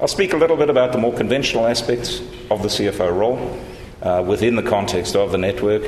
I'll 0.00 0.08
speak 0.08 0.32
a 0.32 0.36
little 0.36 0.56
bit 0.56 0.68
about 0.68 0.90
the 0.90 0.98
more 0.98 1.14
conventional 1.14 1.68
aspects 1.68 2.18
of 2.50 2.62
the 2.62 2.68
CFO 2.68 3.16
role 3.16 3.60
uh, 4.02 4.20
within 4.26 4.56
the 4.56 4.64
context 4.64 5.14
of 5.14 5.30
the 5.30 5.38
network 5.38 5.84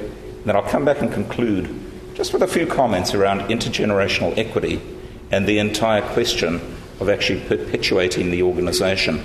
then 0.46 0.56
I'll 0.56 0.62
come 0.62 0.84
back 0.84 1.00
and 1.02 1.12
conclude 1.12 1.68
just 2.14 2.32
with 2.32 2.42
a 2.42 2.48
few 2.48 2.66
comments 2.66 3.14
around 3.14 3.40
intergenerational 3.42 4.36
equity 4.38 4.80
and 5.30 5.46
the 5.46 5.58
entire 5.58 6.02
question 6.02 6.54
of 7.00 7.08
actually 7.08 7.40
perpetuating 7.46 8.30
the 8.30 8.42
organisation. 8.42 9.22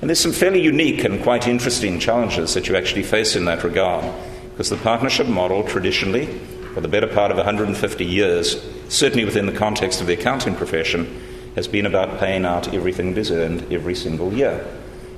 And 0.00 0.10
there's 0.10 0.20
some 0.20 0.32
fairly 0.32 0.60
unique 0.60 1.04
and 1.04 1.22
quite 1.22 1.48
interesting 1.48 1.98
challenges 1.98 2.52
that 2.54 2.68
you 2.68 2.76
actually 2.76 3.04
face 3.04 3.36
in 3.36 3.46
that 3.46 3.64
regard, 3.64 4.04
because 4.50 4.68
the 4.68 4.76
partnership 4.76 5.26
model 5.26 5.62
traditionally, 5.62 6.26
for 6.74 6.82
the 6.82 6.88
better 6.88 7.06
part 7.06 7.30
of 7.30 7.38
150 7.38 8.04
years, 8.04 8.62
certainly 8.88 9.24
within 9.24 9.46
the 9.46 9.52
context 9.52 10.02
of 10.02 10.06
the 10.06 10.12
accounting 10.12 10.54
profession, 10.54 11.22
has 11.54 11.66
been 11.66 11.86
about 11.86 12.18
paying 12.18 12.44
out 12.44 12.74
everything 12.74 13.14
that 13.14 13.20
is 13.20 13.30
earned 13.30 13.72
every 13.72 13.94
single 13.94 14.34
year. 14.34 14.66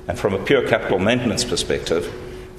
And 0.07 0.17
from 0.17 0.33
a 0.33 0.43
pure 0.45 0.65
capital 0.67 0.99
maintenance 0.99 1.43
perspective, 1.43 2.09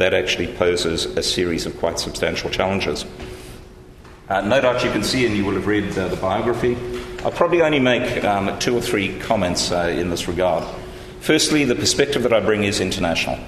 that 0.00 0.14
actually 0.14 0.46
poses 0.54 1.04
a 1.04 1.22
series 1.22 1.66
of 1.66 1.78
quite 1.78 1.98
substantial 1.98 2.48
challenges. 2.48 3.04
Uh, 4.30 4.40
no 4.40 4.58
doubt 4.58 4.82
you 4.82 4.90
can 4.90 5.04
see, 5.04 5.26
and 5.26 5.36
you 5.36 5.44
will 5.44 5.52
have 5.52 5.66
read 5.66 5.96
uh, 5.98 6.08
the 6.08 6.16
biography. 6.16 6.74
I'll 7.22 7.30
probably 7.30 7.60
only 7.60 7.80
make 7.80 8.24
um, 8.24 8.58
two 8.58 8.74
or 8.74 8.80
three 8.80 9.18
comments 9.18 9.70
uh, 9.70 9.94
in 9.94 10.08
this 10.08 10.26
regard. 10.26 10.64
Firstly, 11.20 11.64
the 11.64 11.74
perspective 11.74 12.22
that 12.22 12.32
I 12.32 12.40
bring 12.40 12.64
is 12.64 12.80
international. 12.80 13.38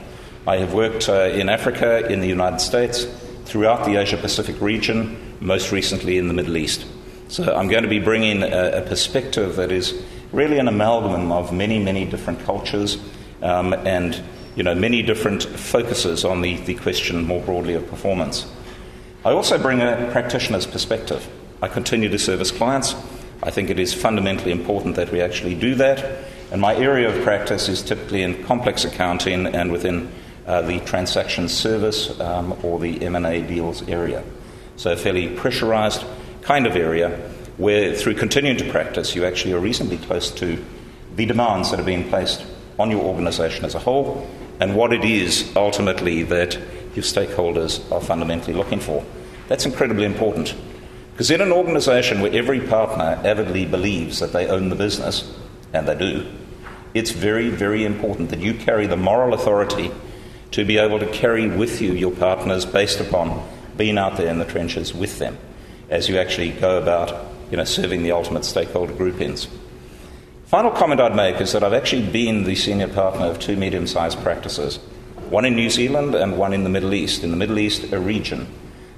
I 0.46 0.58
have 0.58 0.74
worked 0.74 1.08
uh, 1.08 1.30
in 1.32 1.48
Africa, 1.48 2.06
in 2.12 2.20
the 2.20 2.28
United 2.28 2.60
States, 2.60 3.06
throughout 3.46 3.86
the 3.86 3.96
Asia 3.96 4.18
Pacific 4.18 4.60
region, 4.60 5.16
most 5.40 5.72
recently 5.72 6.18
in 6.18 6.28
the 6.28 6.34
Middle 6.34 6.58
East. 6.58 6.84
So 7.28 7.56
I'm 7.56 7.68
going 7.68 7.84
to 7.84 7.88
be 7.88 7.98
bringing 7.98 8.42
a, 8.42 8.82
a 8.82 8.82
perspective 8.82 9.56
that 9.56 9.72
is 9.72 10.04
really 10.32 10.58
an 10.58 10.68
amalgam 10.68 11.32
of 11.32 11.50
many, 11.50 11.78
many 11.78 12.04
different 12.04 12.40
cultures 12.40 12.98
um, 13.40 13.72
and 13.72 14.22
you 14.54 14.62
know, 14.62 14.74
many 14.74 15.02
different 15.02 15.44
focuses 15.44 16.24
on 16.24 16.42
the, 16.42 16.56
the 16.58 16.74
question 16.74 17.24
more 17.26 17.40
broadly 17.42 17.74
of 17.74 17.88
performance. 17.88 18.46
I 19.24 19.30
also 19.30 19.56
bring 19.56 19.80
a 19.80 20.08
practitioner's 20.12 20.66
perspective. 20.66 21.26
I 21.62 21.68
continue 21.68 22.08
to 22.08 22.18
service 22.18 22.50
clients. 22.50 22.94
I 23.42 23.50
think 23.50 23.70
it 23.70 23.78
is 23.78 23.94
fundamentally 23.94 24.52
important 24.52 24.96
that 24.96 25.10
we 25.10 25.20
actually 25.20 25.54
do 25.54 25.74
that. 25.76 26.24
And 26.50 26.60
my 26.60 26.74
area 26.74 27.08
of 27.08 27.22
practice 27.22 27.68
is 27.68 27.82
typically 27.82 28.22
in 28.22 28.44
complex 28.44 28.84
accounting 28.84 29.46
and 29.46 29.72
within 29.72 30.12
uh, 30.46 30.62
the 30.62 30.80
transaction 30.80 31.48
service 31.48 32.18
um, 32.20 32.58
or 32.62 32.78
the 32.78 33.02
M&A 33.02 33.42
deals 33.42 33.88
area. 33.88 34.22
So 34.76 34.92
a 34.92 34.96
fairly 34.96 35.28
pressurized 35.28 36.04
kind 36.42 36.66
of 36.66 36.76
area 36.76 37.10
where 37.56 37.94
through 37.94 38.14
continuing 38.14 38.56
to 38.58 38.70
practice 38.70 39.14
you 39.14 39.24
actually 39.24 39.52
are 39.52 39.60
reasonably 39.60 39.98
close 39.98 40.30
to 40.32 40.62
the 41.14 41.26
demands 41.26 41.70
that 41.70 41.78
are 41.78 41.84
being 41.84 42.08
placed 42.08 42.44
on 42.78 42.90
your 42.90 43.02
organization 43.02 43.64
as 43.64 43.74
a 43.74 43.78
whole 43.78 44.28
and 44.62 44.76
what 44.76 44.92
it 44.92 45.04
is 45.04 45.50
ultimately 45.56 46.22
that 46.22 46.54
your 46.94 47.02
stakeholders 47.02 47.90
are 47.90 48.00
fundamentally 48.00 48.54
looking 48.54 48.78
for. 48.78 49.04
That's 49.48 49.66
incredibly 49.66 50.04
important. 50.04 50.54
Because 51.10 51.32
in 51.32 51.40
an 51.40 51.50
organization 51.50 52.20
where 52.20 52.32
every 52.32 52.60
partner 52.60 53.20
avidly 53.24 53.66
believes 53.66 54.20
that 54.20 54.32
they 54.32 54.46
own 54.46 54.68
the 54.68 54.76
business, 54.76 55.36
and 55.72 55.88
they 55.88 55.96
do, 55.96 56.30
it's 56.94 57.10
very, 57.10 57.48
very 57.48 57.84
important 57.84 58.30
that 58.30 58.38
you 58.38 58.54
carry 58.54 58.86
the 58.86 58.96
moral 58.96 59.34
authority 59.34 59.90
to 60.52 60.64
be 60.64 60.78
able 60.78 61.00
to 61.00 61.10
carry 61.10 61.48
with 61.48 61.82
you 61.82 61.94
your 61.94 62.12
partners 62.12 62.64
based 62.64 63.00
upon 63.00 63.44
being 63.76 63.98
out 63.98 64.16
there 64.16 64.28
in 64.28 64.38
the 64.38 64.44
trenches 64.44 64.94
with 64.94 65.18
them 65.18 65.36
as 65.90 66.08
you 66.08 66.18
actually 66.18 66.52
go 66.52 66.80
about 66.80 67.32
you 67.50 67.56
know, 67.56 67.64
serving 67.64 68.04
the 68.04 68.12
ultimate 68.12 68.44
stakeholder 68.44 68.92
groupings. 68.92 69.48
Final 70.52 70.70
comment 70.70 71.00
I'd 71.00 71.16
make 71.16 71.40
is 71.40 71.52
that 71.52 71.64
I've 71.64 71.72
actually 71.72 72.10
been 72.10 72.44
the 72.44 72.54
senior 72.54 72.86
partner 72.86 73.24
of 73.24 73.38
two 73.38 73.56
medium 73.56 73.86
sized 73.86 74.22
practices, 74.22 74.76
one 75.30 75.46
in 75.46 75.56
New 75.56 75.70
Zealand 75.70 76.14
and 76.14 76.36
one 76.36 76.52
in 76.52 76.62
the 76.62 76.68
Middle 76.68 76.92
East. 76.92 77.24
In 77.24 77.30
the 77.30 77.38
Middle 77.38 77.58
East, 77.58 77.90
a 77.90 77.98
region. 77.98 78.46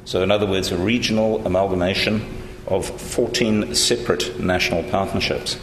So, 0.04 0.24
in 0.24 0.32
other 0.32 0.46
words, 0.46 0.72
a 0.72 0.76
regional 0.76 1.46
amalgamation 1.46 2.26
of 2.66 2.84
14 3.00 3.72
separate 3.72 4.40
national 4.40 4.82
partnerships. 4.90 5.56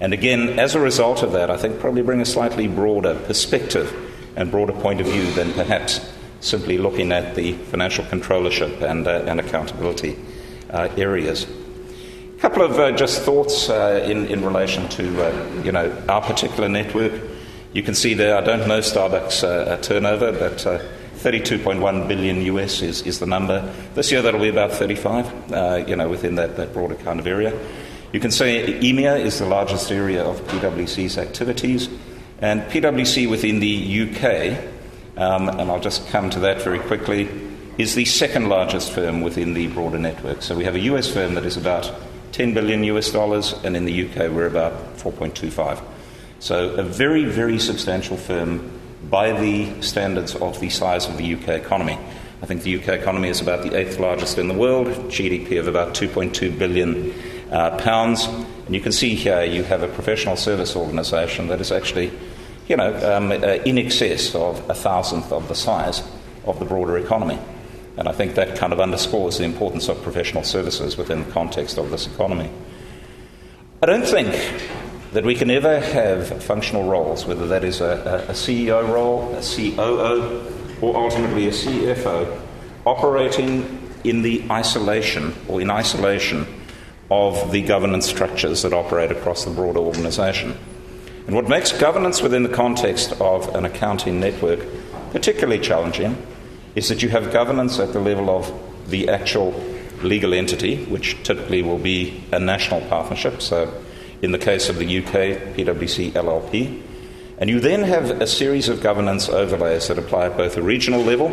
And 0.00 0.12
again, 0.12 0.60
as 0.60 0.76
a 0.76 0.80
result 0.80 1.24
of 1.24 1.32
that, 1.32 1.50
I 1.50 1.56
think 1.56 1.80
probably 1.80 2.02
bring 2.02 2.20
a 2.20 2.26
slightly 2.26 2.68
broader 2.68 3.16
perspective 3.26 3.92
and 4.36 4.52
broader 4.52 4.74
point 4.74 5.00
of 5.00 5.08
view 5.08 5.28
than 5.32 5.52
perhaps 5.54 6.00
simply 6.38 6.78
looking 6.78 7.10
at 7.10 7.34
the 7.34 7.54
financial 7.54 8.04
controllership 8.04 8.82
and, 8.82 9.08
uh, 9.08 9.24
and 9.26 9.40
accountability 9.40 10.16
uh, 10.70 10.90
areas. 10.96 11.48
A 12.34 12.40
couple 12.40 12.62
of 12.62 12.78
uh, 12.78 12.92
just 12.92 13.22
thoughts 13.22 13.70
uh, 13.70 14.04
in, 14.06 14.26
in 14.26 14.44
relation 14.44 14.88
to 14.90 15.24
uh, 15.24 15.62
you 15.62 15.72
know, 15.72 15.96
our 16.08 16.20
particular 16.20 16.68
network. 16.68 17.12
You 17.72 17.82
can 17.82 17.94
see 17.94 18.12
there, 18.12 18.36
I 18.36 18.40
don't 18.40 18.66
know 18.68 18.80
Starbucks 18.80 19.44
uh, 19.44 19.76
turnover, 19.78 20.32
but 20.32 20.58
32.1 20.58 22.08
billion 22.08 22.42
US 22.42 22.82
is, 22.82 23.02
is 23.02 23.20
the 23.20 23.26
number. 23.26 23.72
This 23.94 24.10
year 24.12 24.20
that'll 24.20 24.40
be 24.40 24.48
about 24.48 24.72
35, 24.72 25.88
you 25.88 25.96
know, 25.96 26.08
within 26.08 26.34
that, 26.34 26.56
that 26.56 26.72
broader 26.74 26.96
kind 26.96 27.20
of 27.20 27.26
area. 27.26 27.58
You 28.12 28.20
can 28.20 28.30
say 28.30 28.80
EMEA 28.80 29.20
is 29.20 29.38
the 29.38 29.46
largest 29.46 29.90
area 29.90 30.22
of 30.22 30.40
PwC's 30.48 31.16
activities, 31.18 31.88
and 32.40 32.62
PwC 32.62 33.30
within 33.30 33.60
the 33.60 34.02
UK, 34.02 34.58
um, 35.16 35.48
and 35.48 35.70
I'll 35.70 35.80
just 35.80 36.06
come 36.08 36.30
to 36.30 36.40
that 36.40 36.62
very 36.62 36.80
quickly, 36.80 37.28
is 37.78 37.94
the 37.94 38.04
second 38.04 38.48
largest 38.48 38.92
firm 38.92 39.22
within 39.22 39.54
the 39.54 39.68
broader 39.68 39.98
network. 39.98 40.42
So 40.42 40.56
we 40.56 40.64
have 40.64 40.74
a 40.74 40.80
US 40.80 41.12
firm 41.12 41.34
that 41.34 41.44
is 41.44 41.56
about 41.56 41.92
10 42.34 42.52
billion 42.52 42.82
US 42.82 43.12
dollars, 43.12 43.54
and 43.62 43.76
in 43.76 43.84
the 43.84 44.06
UK 44.06 44.28
we're 44.28 44.48
about 44.48 44.72
4.25. 44.96 45.80
So 46.40 46.70
a 46.70 46.82
very, 46.82 47.26
very 47.26 47.60
substantial 47.60 48.16
firm 48.16 48.72
by 49.08 49.30
the 49.30 49.80
standards 49.82 50.34
of 50.34 50.58
the 50.58 50.68
size 50.68 51.08
of 51.08 51.16
the 51.16 51.34
UK 51.34 51.50
economy. 51.50 51.96
I 52.42 52.46
think 52.46 52.64
the 52.64 52.76
UK 52.76 52.88
economy 52.88 53.28
is 53.28 53.40
about 53.40 53.62
the 53.62 53.78
eighth 53.78 54.00
largest 54.00 54.36
in 54.36 54.48
the 54.48 54.54
world, 54.54 54.88
GDP 55.12 55.60
of 55.60 55.68
about 55.68 55.94
2.2 55.94 56.58
billion 56.58 57.14
uh, 57.52 57.78
pounds. 57.78 58.24
And 58.24 58.74
you 58.74 58.80
can 58.80 58.90
see 58.90 59.14
here 59.14 59.44
you 59.44 59.62
have 59.62 59.84
a 59.84 59.88
professional 59.88 60.34
service 60.34 60.74
organisation 60.74 61.46
that 61.46 61.60
is 61.60 61.70
actually, 61.70 62.10
you 62.66 62.76
know, 62.76 63.16
um, 63.16 63.30
uh, 63.30 63.62
in 63.64 63.78
excess 63.78 64.34
of 64.34 64.68
a 64.68 64.74
thousandth 64.74 65.30
of 65.30 65.46
the 65.46 65.54
size 65.54 66.02
of 66.46 66.58
the 66.58 66.64
broader 66.64 66.98
economy. 66.98 67.38
And 67.96 68.08
I 68.08 68.12
think 68.12 68.34
that 68.34 68.56
kind 68.56 68.72
of 68.72 68.80
underscores 68.80 69.38
the 69.38 69.44
importance 69.44 69.88
of 69.88 70.02
professional 70.02 70.42
services 70.42 70.96
within 70.96 71.24
the 71.24 71.30
context 71.30 71.78
of 71.78 71.90
this 71.90 72.06
economy. 72.06 72.50
I 73.82 73.86
don't 73.86 74.06
think 74.06 74.34
that 75.12 75.24
we 75.24 75.34
can 75.34 75.50
ever 75.50 75.80
have 75.80 76.42
functional 76.42 76.88
roles, 76.88 77.24
whether 77.24 77.46
that 77.46 77.62
is 77.62 77.80
a, 77.80 78.26
a 78.28 78.32
CEO 78.32 78.88
role, 78.92 79.32
a 79.34 79.42
COO, 79.42 80.52
or 80.80 80.96
ultimately 80.96 81.46
a 81.46 81.52
CFO, 81.52 82.40
operating 82.84 83.80
in 84.02 84.22
the 84.22 84.44
isolation 84.50 85.34
or 85.48 85.60
in 85.60 85.70
isolation 85.70 86.46
of 87.10 87.52
the 87.52 87.62
governance 87.62 88.08
structures 88.08 88.62
that 88.62 88.72
operate 88.72 89.12
across 89.12 89.44
the 89.44 89.50
broader 89.50 89.78
organisation. 89.78 90.56
And 91.26 91.36
what 91.36 91.48
makes 91.48 91.72
governance 91.72 92.20
within 92.20 92.42
the 92.42 92.48
context 92.48 93.12
of 93.20 93.54
an 93.54 93.64
accounting 93.64 94.20
network 94.20 94.60
particularly 95.12 95.60
challenging 95.60 96.16
is 96.74 96.88
that 96.88 97.02
you 97.02 97.08
have 97.08 97.32
governance 97.32 97.78
at 97.78 97.92
the 97.92 98.00
level 98.00 98.30
of 98.30 98.52
the 98.90 99.08
actual 99.08 99.52
legal 100.02 100.34
entity, 100.34 100.84
which 100.86 101.22
typically 101.22 101.62
will 101.62 101.78
be 101.78 102.24
a 102.32 102.38
national 102.38 102.80
partnership. 102.82 103.40
So, 103.40 103.82
in 104.22 104.32
the 104.32 104.38
case 104.38 104.68
of 104.68 104.76
the 104.78 104.98
UK, 104.98 105.54
PwC 105.54 106.12
LLP. 106.12 106.82
And 107.38 107.50
you 107.50 107.60
then 107.60 107.82
have 107.82 108.22
a 108.22 108.26
series 108.26 108.68
of 108.68 108.80
governance 108.80 109.28
overlays 109.28 109.88
that 109.88 109.98
apply 109.98 110.26
at 110.26 110.36
both 110.36 110.56
a 110.56 110.62
regional 110.62 111.02
level, 111.02 111.28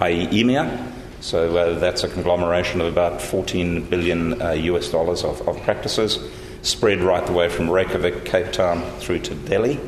i.e., 0.00 0.26
EMEA, 0.26 0.92
so 1.20 1.56
uh, 1.56 1.78
that's 1.78 2.04
a 2.04 2.08
conglomeration 2.08 2.80
of 2.80 2.86
about 2.86 3.22
14 3.22 3.88
billion 3.88 4.40
uh, 4.40 4.50
US 4.52 4.90
dollars 4.90 5.24
of, 5.24 5.46
of, 5.48 5.60
practices, 5.62 6.18
spread 6.62 7.00
right 7.00 7.24
the 7.24 7.32
way 7.32 7.48
from 7.48 7.70
Reykjavik, 7.70 8.24
Cape 8.24 8.52
Town, 8.52 8.82
through 9.00 9.20
to 9.20 9.34
Delhi. 9.34 9.80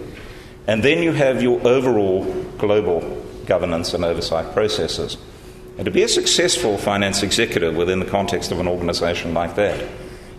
And 0.67 0.83
then 0.83 1.03
you 1.03 1.13
have 1.13 1.43
your 1.43 1.65
overall 1.67 2.25
global 2.59 3.18
governance 3.49 3.95
and 3.95 4.05
oversight 4.05 4.53
processes. 4.53 5.17
And 5.77 5.85
to 5.85 5.91
be 5.91 6.03
a 6.03 6.09
successful 6.09 6.79
finance 6.79 7.23
executive 7.23 7.77
within 7.77 7.99
the 7.99 8.07
context 8.07 8.53
of 8.53 8.61
an 8.61 8.69
organization 8.69 9.35
like 9.35 9.57
that, 9.57 9.89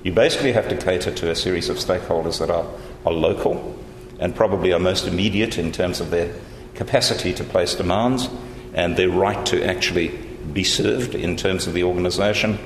you 0.04 0.14
basically 0.14 0.54
have 0.54 0.70
to 0.70 0.78
cater 0.78 1.12
to 1.12 1.32
a 1.32 1.36
series 1.36 1.68
of 1.68 1.78
stakeholders 1.78 2.40
that 2.40 2.50
are, 2.50 2.66
are 3.06 3.12
local 3.12 3.78
and 4.20 4.36
probably 4.36 4.72
are 4.72 4.80
most 4.80 5.08
immediate 5.08 5.58
in 5.58 5.72
terms 5.72 6.00
of 6.00 6.12
their 6.12 6.34
capacity 6.76 7.34
to 7.34 7.44
place 7.44 7.76
demands 7.76 8.30
and 8.74 8.96
their 8.96 9.10
right 9.10 9.46
to 9.46 9.64
actually 9.66 10.10
be 10.54 10.64
served 10.64 11.16
in 11.16 11.36
terms 11.36 11.68
of 11.68 11.74
the 11.74 11.84
organisation, 11.84 12.58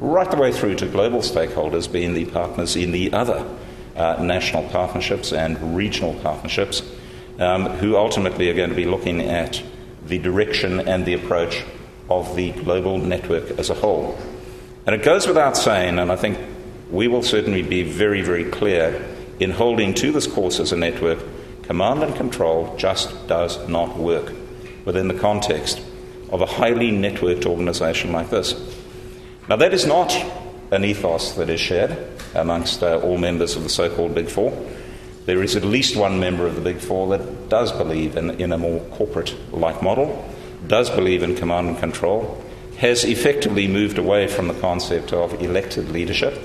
right 0.00 0.30
the 0.30 0.36
way 0.36 0.52
through 0.52 0.74
to 0.76 0.86
global 0.86 1.20
stakeholders 1.20 1.90
being 1.90 2.14
the 2.14 2.24
partners 2.26 2.76
in 2.76 2.92
the 2.92 3.12
other 3.12 3.46
uh, 3.96 4.16
national 4.22 4.62
partnerships 4.70 5.32
and 5.32 5.76
regional 5.76 6.14
partnerships, 6.14 6.82
um, 7.38 7.66
who 7.78 7.96
ultimately 7.96 8.50
are 8.50 8.54
going 8.54 8.70
to 8.70 8.76
be 8.76 8.84
looking 8.84 9.20
at 9.20 9.62
the 10.10 10.18
direction 10.18 10.80
and 10.80 11.06
the 11.06 11.14
approach 11.14 11.64
of 12.10 12.36
the 12.36 12.52
global 12.52 12.98
network 12.98 13.58
as 13.58 13.70
a 13.70 13.74
whole. 13.74 14.18
And 14.84 14.94
it 14.94 15.02
goes 15.02 15.26
without 15.26 15.56
saying, 15.56 15.98
and 15.98 16.12
I 16.12 16.16
think 16.16 16.38
we 16.90 17.08
will 17.08 17.22
certainly 17.22 17.62
be 17.62 17.82
very, 17.82 18.20
very 18.20 18.44
clear 18.44 19.06
in 19.38 19.50
holding 19.50 19.94
to 19.94 20.12
this 20.12 20.26
course 20.26 20.60
as 20.60 20.72
a 20.72 20.76
network, 20.76 21.18
command 21.62 22.02
and 22.02 22.14
control 22.14 22.76
just 22.76 23.26
does 23.28 23.66
not 23.68 23.96
work 23.96 24.32
within 24.84 25.08
the 25.08 25.18
context 25.18 25.80
of 26.30 26.40
a 26.42 26.46
highly 26.46 26.90
networked 26.90 27.46
organisation 27.46 28.12
like 28.12 28.30
this. 28.30 28.54
Now, 29.48 29.56
that 29.56 29.72
is 29.72 29.86
not 29.86 30.12
an 30.70 30.84
ethos 30.84 31.32
that 31.32 31.48
is 31.48 31.60
shared 31.60 31.96
amongst 32.34 32.82
uh, 32.82 33.00
all 33.00 33.18
members 33.18 33.56
of 33.56 33.62
the 33.62 33.68
so 33.68 33.88
called 33.94 34.14
Big 34.14 34.28
Four. 34.28 34.52
There 35.26 35.42
is 35.42 35.56
at 35.56 35.64
least 35.64 35.96
one 35.96 36.18
member 36.18 36.46
of 36.46 36.54
the 36.54 36.60
Big 36.60 36.78
Four 36.78 37.08
that 37.16 37.48
does 37.48 37.72
believe 37.72 38.16
in, 38.16 38.30
in 38.40 38.52
a 38.52 38.58
more 38.58 38.80
corporate 38.90 39.34
like 39.52 39.82
model, 39.82 40.28
does 40.66 40.90
believe 40.90 41.22
in 41.22 41.36
command 41.36 41.68
and 41.68 41.78
control, 41.78 42.42
has 42.78 43.04
effectively 43.04 43.68
moved 43.68 43.98
away 43.98 44.26
from 44.26 44.48
the 44.48 44.60
concept 44.60 45.12
of 45.12 45.40
elected 45.42 45.90
leadership, 45.90 46.40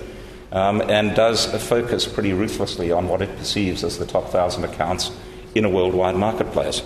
um, 0.51 0.81
and 0.81 1.15
does 1.15 1.45
focus 1.67 2.07
pretty 2.07 2.33
ruthlessly 2.33 2.91
on 2.91 3.07
what 3.07 3.21
it 3.21 3.37
perceives 3.37 3.83
as 3.83 3.97
the 3.97 4.05
top 4.05 4.29
thousand 4.29 4.63
accounts 4.63 5.11
in 5.53 5.63
a 5.63 5.69
worldwide 5.69 6.15
marketplace. 6.15 6.81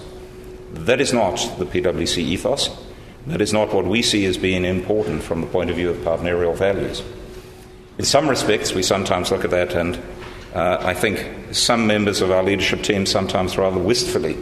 That 0.73 1.01
is 1.01 1.11
not 1.11 1.37
the 1.57 1.65
PwC 1.65 2.17
ethos. 2.19 2.69
That 3.25 3.41
is 3.41 3.51
not 3.51 3.73
what 3.73 3.85
we 3.85 4.01
see 4.01 4.25
as 4.25 4.37
being 4.37 4.65
important 4.65 5.23
from 5.23 5.41
the 5.41 5.47
point 5.47 5.69
of 5.69 5.75
view 5.75 5.89
of 5.89 6.03
partnerial 6.03 6.53
values. 6.53 7.03
In 7.97 8.05
some 8.05 8.29
respects, 8.29 8.73
we 8.73 8.83
sometimes 8.83 9.31
look 9.31 9.43
at 9.43 9.51
that, 9.51 9.73
and 9.73 9.99
uh, 10.53 10.77
I 10.81 10.93
think 10.93 11.53
some 11.53 11.87
members 11.87 12.21
of 12.21 12.31
our 12.31 12.43
leadership 12.43 12.81
team 12.81 13.05
sometimes 13.05 13.57
rather 13.57 13.79
wistfully 13.79 14.37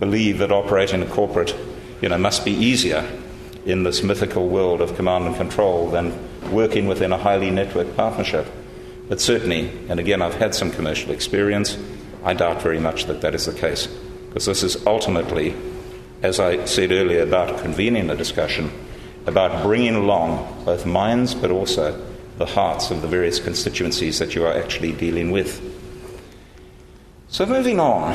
believe 0.00 0.38
that 0.38 0.52
operating 0.52 1.02
a 1.02 1.06
corporate 1.06 1.54
you 2.00 2.08
know, 2.08 2.18
must 2.18 2.44
be 2.44 2.52
easier 2.52 3.08
in 3.64 3.82
this 3.82 4.02
mythical 4.02 4.48
world 4.48 4.80
of 4.80 4.94
command 4.96 5.26
and 5.26 5.36
control 5.36 5.88
than 5.90 6.12
working 6.50 6.86
within 6.86 7.12
a 7.12 7.18
highly 7.18 7.50
networked 7.50 7.96
partnership. 7.96 8.46
But 9.08 9.20
certainly, 9.20 9.70
and 9.88 10.00
again, 10.00 10.22
I've 10.22 10.34
had 10.34 10.54
some 10.54 10.70
commercial 10.70 11.12
experience, 11.12 11.78
I 12.24 12.34
doubt 12.34 12.62
very 12.62 12.80
much 12.80 13.04
that 13.06 13.20
that 13.20 13.34
is 13.34 13.46
the 13.46 13.52
case, 13.52 13.86
because 14.28 14.46
this 14.46 14.62
is 14.62 14.86
ultimately 14.86 15.54
as 16.24 16.40
I 16.40 16.64
said 16.64 16.90
earlier, 16.90 17.22
about 17.22 17.60
convening 17.60 18.08
a 18.08 18.16
discussion, 18.16 18.72
about 19.26 19.62
bringing 19.62 19.94
along 19.94 20.64
both 20.64 20.86
minds 20.86 21.34
but 21.34 21.50
also 21.50 22.02
the 22.38 22.46
hearts 22.46 22.90
of 22.90 23.02
the 23.02 23.08
various 23.08 23.38
constituencies 23.38 24.18
that 24.18 24.34
you 24.34 24.44
are 24.44 24.52
actually 24.52 24.92
dealing 24.92 25.30
with. 25.30 25.60
So, 27.28 27.46
moving 27.46 27.80
on, 27.80 28.14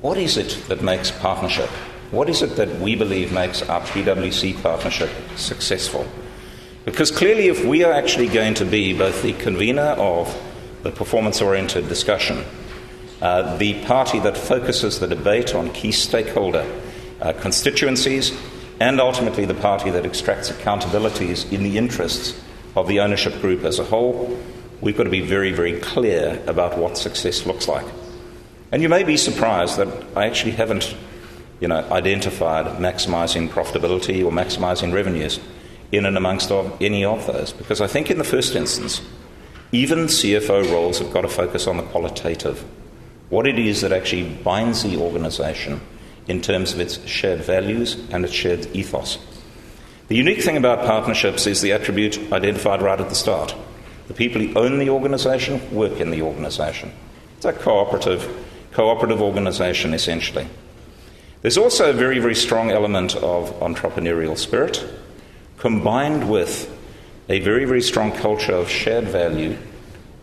what 0.00 0.18
is 0.18 0.36
it 0.36 0.62
that 0.68 0.82
makes 0.82 1.10
partnership? 1.10 1.68
What 2.10 2.28
is 2.28 2.42
it 2.42 2.56
that 2.56 2.80
we 2.80 2.94
believe 2.94 3.32
makes 3.32 3.62
our 3.62 3.80
PwC 3.80 4.62
partnership 4.62 5.10
successful? 5.36 6.06
Because 6.84 7.10
clearly, 7.10 7.48
if 7.48 7.64
we 7.64 7.82
are 7.82 7.92
actually 7.92 8.28
going 8.28 8.54
to 8.54 8.64
be 8.64 8.96
both 8.96 9.22
the 9.22 9.32
convener 9.32 9.96
of 9.98 10.32
the 10.82 10.92
performance 10.92 11.42
oriented 11.42 11.88
discussion, 11.88 12.44
uh, 13.20 13.56
the 13.56 13.82
party 13.86 14.20
that 14.20 14.36
focuses 14.36 15.00
the 15.00 15.08
debate 15.08 15.54
on 15.54 15.72
key 15.72 15.90
stakeholder 15.90 16.64
uh, 17.20 17.32
constituencies, 17.32 18.38
and 18.78 19.00
ultimately 19.00 19.46
the 19.46 19.54
party 19.54 19.90
that 19.90 20.06
extracts 20.06 20.50
accountabilities 20.50 21.50
in 21.52 21.62
the 21.62 21.76
interests 21.76 22.40
of 22.76 22.86
the 22.86 23.00
ownership 23.00 23.40
group 23.40 23.64
as 23.64 23.78
a 23.78 23.84
whole, 23.84 24.38
we've 24.80 24.96
got 24.96 25.04
to 25.04 25.10
be 25.10 25.22
very, 25.22 25.52
very 25.52 25.80
clear 25.80 26.40
about 26.46 26.78
what 26.78 26.98
success 26.98 27.46
looks 27.46 27.66
like. 27.66 27.86
And 28.70 28.82
you 28.82 28.88
may 28.88 29.02
be 29.02 29.16
surprised 29.16 29.78
that 29.78 29.88
I 30.14 30.26
actually 30.26 30.52
haven't 30.52 30.94
you 31.60 31.68
know, 31.68 31.78
identified 31.90 32.66
maximizing 32.76 33.48
profitability 33.48 34.24
or 34.24 34.30
maximizing 34.30 34.92
revenues 34.92 35.40
in 35.90 36.04
and 36.04 36.16
amongst 36.16 36.50
of 36.50 36.76
any 36.82 37.04
of 37.04 37.26
those. 37.26 37.52
Because 37.52 37.80
I 37.80 37.86
think 37.86 38.10
in 38.10 38.18
the 38.18 38.24
first 38.24 38.54
instance, 38.54 39.00
even 39.72 40.00
CFO 40.00 40.70
roles 40.70 40.98
have 40.98 41.12
got 41.12 41.22
to 41.22 41.28
focus 41.28 41.66
on 41.66 41.78
the 41.78 41.82
qualitative. 41.84 42.64
What 43.30 43.46
it 43.46 43.58
is 43.58 43.80
that 43.80 43.92
actually 43.92 44.28
binds 44.28 44.82
the 44.82 44.98
organization 44.98 45.80
in 46.28 46.42
terms 46.42 46.74
of 46.74 46.80
its 46.80 47.04
shared 47.06 47.40
values 47.40 47.96
and 48.10 48.24
its 48.24 48.34
shared 48.34 48.66
ethos. 48.76 49.18
The 50.08 50.16
unique 50.16 50.42
thing 50.42 50.56
about 50.56 50.86
partnerships 50.86 51.48
is 51.48 51.60
the 51.60 51.72
attribute 51.72 52.32
identified 52.32 52.80
right 52.80 53.00
at 53.00 53.08
the 53.08 53.14
start. 53.16 53.56
The 54.06 54.14
people 54.14 54.40
who 54.40 54.56
own 54.56 54.78
the 54.78 54.90
organization 54.90 55.74
work 55.74 56.00
in 56.00 56.12
the 56.12 56.22
organization. 56.22 56.92
It's 57.36 57.44
a 57.44 57.52
cooperative, 57.52 58.46
cooperative 58.70 59.20
organization, 59.20 59.92
essentially. 59.94 60.46
There's 61.42 61.58
also 61.58 61.90
a 61.90 61.92
very, 61.92 62.20
very 62.20 62.36
strong 62.36 62.70
element 62.70 63.16
of 63.16 63.50
entrepreneurial 63.58 64.38
spirit 64.38 64.84
combined 65.58 66.30
with 66.30 66.72
a 67.28 67.40
very, 67.40 67.64
very 67.64 67.82
strong 67.82 68.12
culture 68.12 68.54
of 68.54 68.70
shared 68.70 69.08
value 69.08 69.58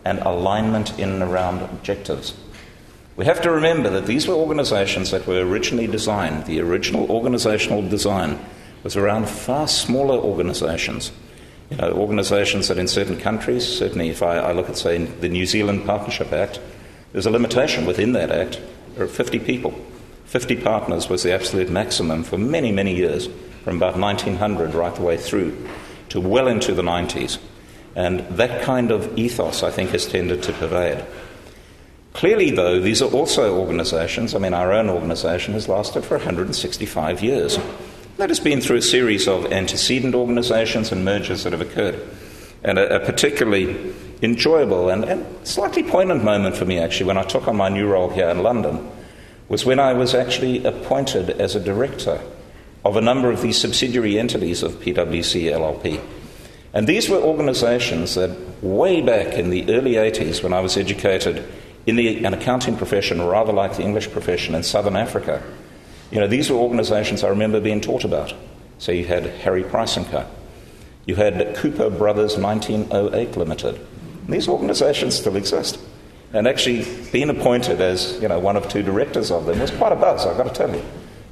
and 0.06 0.18
alignment 0.20 0.98
in 0.98 1.10
and 1.10 1.22
around 1.22 1.60
objectives. 1.60 2.34
We 3.16 3.26
have 3.26 3.42
to 3.42 3.50
remember 3.50 3.90
that 3.90 4.06
these 4.06 4.26
were 4.26 4.34
organizations 4.34 5.10
that 5.10 5.26
were 5.26 5.46
originally 5.46 5.86
designed, 5.86 6.46
the 6.46 6.60
original 6.60 7.10
organizational 7.10 7.86
design 7.86 8.38
was 8.84 8.96
around 8.96 9.28
far 9.28 9.66
smaller 9.66 10.16
organizations. 10.16 11.10
You 11.70 11.78
know, 11.78 11.90
organizations 11.92 12.68
that 12.68 12.78
in 12.78 12.86
certain 12.86 13.18
countries, 13.18 13.66
certainly 13.66 14.10
if 14.10 14.22
I, 14.22 14.36
I 14.36 14.52
look 14.52 14.68
at, 14.68 14.76
say, 14.76 15.02
the 15.02 15.28
New 15.28 15.46
Zealand 15.46 15.86
Partnership 15.86 16.32
Act, 16.32 16.60
there's 17.12 17.26
a 17.26 17.30
limitation 17.30 17.86
within 17.86 18.12
that 18.12 18.30
act. 18.30 18.60
Are 18.98 19.08
50 19.08 19.40
people. 19.40 19.74
50 20.26 20.56
partners 20.56 21.08
was 21.08 21.22
the 21.22 21.32
absolute 21.32 21.70
maximum 21.70 22.22
for 22.22 22.38
many, 22.38 22.70
many 22.70 22.94
years, 22.94 23.28
from 23.64 23.78
about 23.78 23.98
1900 23.98 24.74
right 24.74 24.94
the 24.94 25.02
way 25.02 25.16
through 25.16 25.68
to 26.10 26.20
well 26.20 26.46
into 26.46 26.74
the 26.74 26.82
90s. 26.82 27.38
And 27.96 28.20
that 28.36 28.62
kind 28.62 28.90
of 28.90 29.16
ethos, 29.18 29.62
I 29.62 29.70
think, 29.70 29.90
has 29.90 30.06
tended 30.06 30.42
to 30.44 30.52
pervade. 30.52 31.04
Clearly, 32.12 32.50
though, 32.50 32.80
these 32.80 33.02
are 33.02 33.10
also 33.10 33.58
organizations. 33.58 34.34
I 34.34 34.38
mean, 34.38 34.54
our 34.54 34.72
own 34.72 34.88
organization 34.88 35.54
has 35.54 35.68
lasted 35.68 36.04
for 36.04 36.16
165 36.18 37.22
years. 37.22 37.58
That 38.16 38.30
has 38.30 38.38
been 38.38 38.60
through 38.60 38.76
a 38.76 38.82
series 38.82 39.26
of 39.26 39.46
antecedent 39.46 40.14
organizations 40.14 40.92
and 40.92 41.04
mergers 41.04 41.42
that 41.42 41.52
have 41.52 41.60
occurred. 41.60 42.00
And 42.62 42.78
a, 42.78 43.02
a 43.02 43.04
particularly 43.04 43.92
enjoyable 44.22 44.88
and, 44.88 45.04
and, 45.04 45.26
slightly 45.46 45.82
poignant 45.82 46.22
moment 46.22 46.56
for 46.56 46.64
me, 46.64 46.78
actually, 46.78 47.06
when 47.06 47.18
I 47.18 47.24
took 47.24 47.48
on 47.48 47.56
my 47.56 47.68
new 47.68 47.88
role 47.88 48.10
here 48.10 48.28
in 48.28 48.44
London, 48.44 48.88
was 49.48 49.66
when 49.66 49.80
I 49.80 49.94
was 49.94 50.14
actually 50.14 50.64
appointed 50.64 51.28
as 51.28 51.56
a 51.56 51.60
director 51.60 52.20
of 52.84 52.96
a 52.96 53.00
number 53.00 53.32
of 53.32 53.42
these 53.42 53.58
subsidiary 53.58 54.16
entities 54.16 54.62
of 54.62 54.74
PwC 54.74 55.50
LLP. 55.50 56.00
And 56.72 56.86
these 56.86 57.08
were 57.08 57.18
organizations 57.18 58.14
that, 58.14 58.30
way 58.62 59.02
back 59.02 59.34
in 59.34 59.50
the 59.50 59.74
early 59.74 59.94
80s, 59.94 60.42
when 60.42 60.52
I 60.52 60.60
was 60.60 60.76
educated 60.76 61.44
in 61.84 61.96
the, 61.96 62.24
an 62.24 62.32
accounting 62.32 62.76
profession, 62.76 63.20
rather 63.20 63.52
like 63.52 63.76
the 63.76 63.82
English 63.82 64.10
profession 64.10 64.54
in 64.54 64.62
southern 64.62 64.96
Africa, 64.96 65.42
you 66.14 66.20
know, 66.20 66.28
these 66.28 66.48
were 66.48 66.56
organizations 66.56 67.24
I 67.24 67.28
remember 67.28 67.60
being 67.60 67.80
taught 67.80 68.04
about. 68.04 68.32
So 68.78 68.92
you 68.92 69.04
had 69.04 69.26
Harry 69.26 69.64
Price 69.64 69.96
and 69.96 70.06
Co. 70.06 70.24
You 71.06 71.16
had 71.16 71.56
Cooper 71.56 71.90
Brothers 71.90 72.38
1908 72.38 73.36
Limited. 73.36 73.84
These 74.28 74.46
organizations 74.46 75.16
still 75.16 75.34
exist. 75.34 75.76
And 76.32 76.46
actually, 76.46 76.86
being 77.10 77.30
appointed 77.30 77.80
as 77.80 78.20
you 78.22 78.28
know 78.28 78.38
one 78.38 78.56
of 78.56 78.68
two 78.68 78.82
directors 78.82 79.32
of 79.32 79.46
them 79.46 79.58
was 79.58 79.72
quite 79.72 79.90
a 79.90 79.96
buzz. 79.96 80.24
I've 80.24 80.36
got 80.36 80.44
to 80.44 80.54
tell 80.54 80.74
you, 80.74 80.84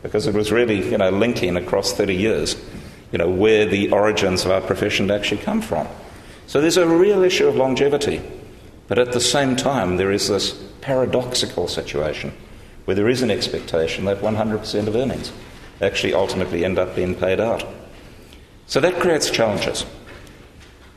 because 0.03 0.27
it 0.27 0.35
was 0.35 0.51
really 0.51 0.91
you 0.91 0.99
know 0.99 1.11
linking 1.11 1.57
across 1.57 1.93
30 1.93 2.15
years, 2.15 2.57
you 3.13 3.19
know 3.19 3.31
where 3.31 3.65
the 3.67 3.93
origins 3.93 4.45
of 4.45 4.51
our 4.51 4.61
profession 4.61 5.11
actually 5.13 5.43
come 5.43 5.63
from. 5.63 5.87
So 6.49 6.61
there's 6.61 6.77
a 6.77 6.89
real 6.89 7.23
issue 7.23 7.47
of 7.47 7.55
longevity, 7.55 8.21
but 8.89 8.99
at 8.99 9.13
the 9.13 9.21
same 9.21 9.55
time 9.55 9.97
there 9.97 10.11
is 10.11 10.29
this 10.29 10.53
paradoxical 10.81 11.69
situation 11.69 12.33
where 12.85 12.95
there 12.95 13.09
is 13.09 13.23
an 13.23 13.31
expectation 13.31 14.05
that 14.05 14.21
100% 14.21 14.87
of 14.87 14.97
earnings 14.97 15.33
actually 15.81 16.15
ultimately 16.15 16.65
end 16.65 16.79
up 16.79 16.95
being 16.95 17.15
paid 17.15 17.41
out. 17.41 17.65
So 18.67 18.81
that 18.81 19.01
creates 19.01 19.31
challenges. 19.31 19.85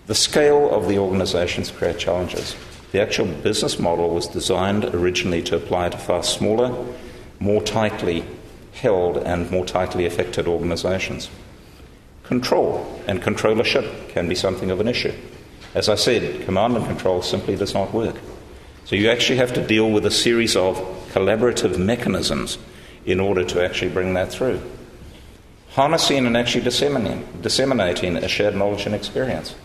The 0.08 0.16
scale 0.16 0.70
of 0.70 0.88
the 0.88 1.00
organisations 1.00 1.72
create 1.72 1.98
challenges. 1.98 2.56
The 2.92 3.02
actual 3.02 3.26
business 3.26 3.80
model 3.80 4.14
was 4.14 4.28
designed 4.28 4.86
originally 4.86 5.42
to 5.44 5.56
apply 5.56 5.90
to 5.90 5.98
far 5.98 6.24
smaller, 6.24 6.74
more 7.40 7.62
tightly 7.62 8.24
held, 8.74 9.18
and 9.18 9.50
more 9.50 9.66
tightly 9.66 10.06
affected 10.06 10.48
organisations. 10.48 11.30
Control 12.24 13.02
and 13.08 13.22
controllership 13.22 14.10
can 14.10 14.28
be 14.28 14.36
something 14.36 14.72
of 14.72 14.80
an 14.80 14.88
issue. 14.88 15.14
As 15.74 15.90
I 15.90 15.96
said, 15.96 16.46
command 16.46 16.78
and 16.78 16.86
control 16.86 17.22
simply 17.22 17.56
does 17.56 17.74
not 17.74 17.94
work. 17.94 18.16
So 18.86 18.96
you 18.96 19.10
actually 19.10 19.38
have 19.38 19.54
to 19.54 19.66
deal 19.66 19.90
with 19.90 20.06
a 20.06 20.12
series 20.12 20.56
of 20.56 20.78
collaborative 21.12 21.80
mechanisms 21.80 22.60
in 23.04 23.20
order 23.20 23.44
to 23.44 23.66
actually 23.66 23.90
bring 23.90 24.14
that 24.14 24.32
through. 24.32 24.62
Harnessing 25.70 26.28
and 26.28 26.38
actually 26.38 26.64
disseminating, 26.64 27.28
disseminating 27.42 28.16
a 28.16 28.28
shared 28.28 28.56
knowledge 28.56 28.86
and 28.86 28.94
experience. 28.94 29.56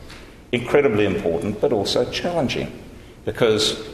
Incredibly 0.52 1.04
important, 1.04 1.60
but 1.60 1.70
also 1.70 2.10
challenging, 2.10 2.82
because 3.26 3.86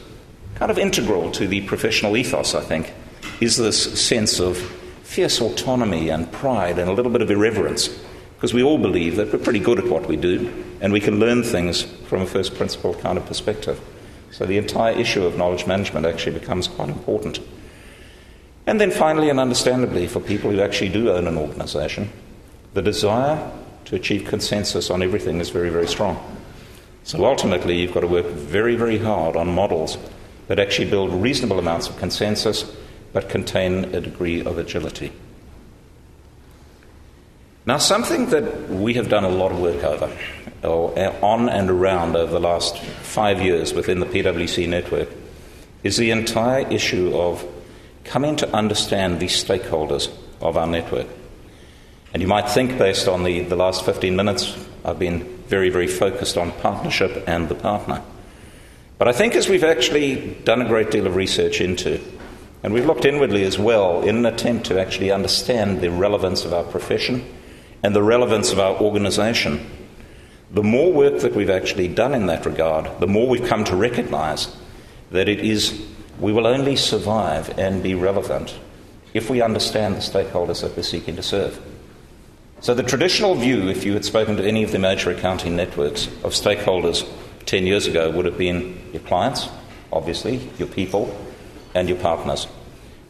kind 0.55 0.71
of 0.71 0.79
integral 0.79 1.29
to 1.33 1.45
the 1.45 1.59
professional 1.67 2.15
ethos, 2.15 2.55
I 2.55 2.61
think, 2.61 2.93
is 3.41 3.57
this 3.57 4.01
sense 4.01 4.39
of 4.39 4.57
fierce 5.03 5.41
autonomy 5.41 6.07
and 6.07 6.31
pride 6.31 6.79
and 6.79 6.89
a 6.89 6.93
little 6.93 7.11
bit 7.11 7.21
of 7.21 7.29
irreverence, 7.29 7.89
because 8.37 8.53
we 8.53 8.63
all 8.63 8.77
believe 8.77 9.17
that 9.17 9.33
we're 9.33 9.39
pretty 9.39 9.59
good 9.59 9.77
at 9.77 9.87
what 9.87 10.07
we 10.07 10.15
do 10.15 10.63
and 10.79 10.93
we 10.93 11.01
can 11.01 11.19
learn 11.19 11.43
things 11.43 11.83
from 12.07 12.21
a 12.21 12.25
first 12.25 12.55
principle 12.55 12.93
kind 12.93 13.17
of 13.17 13.25
perspective. 13.25 13.77
So 14.31 14.45
the 14.45 14.57
entire 14.57 14.93
issue 14.93 15.25
of 15.25 15.37
knowledge 15.37 15.65
management 15.65 16.05
actually 16.05 16.39
becomes 16.39 16.67
quite 16.67 16.89
important. 16.89 17.39
And 18.65 18.81
then 18.81 18.91
finally, 18.91 19.29
and 19.29 19.39
understandably, 19.39 20.07
for 20.07 20.19
people 20.19 20.51
who 20.51 20.59
actually 20.59 20.89
do 20.89 21.09
own 21.09 21.27
an 21.27 21.37
organization, 21.37 22.09
the 22.73 22.81
desire 22.81 23.51
to 23.85 23.95
achieve 23.95 24.25
consensus 24.25 24.89
on 24.89 25.01
everything 25.01 25.39
is 25.39 25.49
very, 25.49 25.69
very 25.69 25.87
strong. 25.87 26.19
So 27.03 27.25
ultimately, 27.25 27.79
you've 27.79 27.93
got 27.93 28.01
to 28.01 28.07
work 28.07 28.25
very, 28.25 28.75
very 28.75 28.97
hard 28.97 29.37
on 29.37 29.47
models 29.47 29.97
that 30.47 30.59
actually 30.59 30.89
build 30.89 31.13
reasonable 31.13 31.59
amounts 31.59 31.87
of 31.87 31.97
consensus 31.97 32.69
but 33.13 33.29
contain 33.29 33.95
a 33.95 34.01
degree 34.01 34.43
of 34.43 34.57
agility. 34.57 35.13
Now, 37.67 37.79
something 37.79 38.27
that 38.27 38.69
we 38.69 38.93
have 38.93 39.09
done 39.09 39.25
a 39.25 39.29
lot 39.29 39.51
of 39.51 39.59
work 39.59 39.83
over, 39.83 40.09
or 40.63 40.97
uh, 40.97 41.13
on 41.21 41.49
and 41.49 41.69
around 41.69 42.15
over 42.15 42.31
the 42.31 42.39
last 42.39 42.79
five 42.79 43.41
years 43.41 43.73
within 43.73 43.99
the 43.99 44.05
PwC 44.05 44.69
network, 44.69 45.09
is 45.83 45.97
the 45.97 46.11
entire 46.11 46.65
issue 46.69 47.13
of 47.13 47.45
coming 48.05 48.37
to 48.37 48.49
understand 48.55 49.19
the 49.19 49.25
stakeholders 49.25 50.09
of 50.39 50.55
our 50.55 50.65
network. 50.65 51.07
And 52.13 52.21
you 52.21 52.27
might 52.29 52.49
think, 52.49 52.77
based 52.77 53.09
on 53.09 53.25
the, 53.25 53.41
the 53.41 53.57
last 53.57 53.83
15 53.83 54.15
minutes, 54.15 54.57
I've 54.85 54.97
been 54.97 55.25
very, 55.47 55.69
very 55.69 55.87
focused 55.87 56.37
on 56.37 56.53
partnership 56.53 57.21
and 57.27 57.49
the 57.49 57.55
partner. 57.55 58.01
But 58.97 59.09
I 59.09 59.11
think 59.11 59.35
as 59.35 59.49
we've 59.49 59.65
actually 59.65 60.35
done 60.45 60.61
a 60.61 60.67
great 60.69 60.89
deal 60.89 61.05
of 61.05 61.17
research 61.17 61.59
into, 61.59 61.99
and 62.63 62.73
we've 62.73 62.85
looked 62.85 63.03
inwardly 63.03 63.43
as 63.43 63.59
well 63.59 64.03
in 64.03 64.15
an 64.15 64.25
attempt 64.25 64.67
to 64.67 64.79
actually 64.79 65.11
understand 65.11 65.81
the 65.81 65.91
relevance 65.91 66.45
of 66.45 66.53
our 66.53 66.63
profession 66.63 67.33
and 67.83 67.95
the 67.95 68.03
relevance 68.03 68.51
of 68.51 68.59
our 68.59 68.75
organization, 68.75 69.65
the 70.51 70.63
more 70.63 70.91
work 70.91 71.19
that 71.19 71.35
we've 71.35 71.49
actually 71.49 71.87
done 71.87 72.13
in 72.13 72.27
that 72.27 72.45
regard, 72.45 72.99
the 72.99 73.07
more 73.07 73.27
we've 73.27 73.47
come 73.47 73.63
to 73.65 73.75
recognize 73.75 74.55
that 75.11 75.27
it 75.27 75.39
is, 75.39 75.85
we 76.19 76.31
will 76.31 76.47
only 76.47 76.75
survive 76.75 77.57
and 77.59 77.83
be 77.83 77.93
relevant 77.95 78.57
if 79.13 79.29
we 79.29 79.41
understand 79.41 79.95
the 79.95 79.99
stakeholders 79.99 80.61
that 80.61 80.75
we're 80.75 80.83
seeking 80.83 81.15
to 81.15 81.23
serve. 81.23 81.59
So, 82.59 82.73
the 82.73 82.83
traditional 82.83 83.35
view, 83.35 83.69
if 83.69 83.85
you 83.85 83.93
had 83.93 84.03
spoken 84.03 84.35
to 84.37 84.43
any 84.43 84.63
of 84.63 84.71
the 84.71 84.79
major 84.79 85.11
accounting 85.11 85.55
networks 85.55 86.07
of 86.23 86.33
stakeholders 86.33 87.07
10 87.45 87.67
years 87.67 87.85
ago, 87.85 88.09
would 88.11 88.25
have 88.25 88.37
been 88.37 88.79
your 88.91 89.01
clients, 89.03 89.47
obviously, 89.91 90.49
your 90.57 90.67
people, 90.67 91.15
and 91.75 91.87
your 91.87 91.99
partners. 91.99 92.47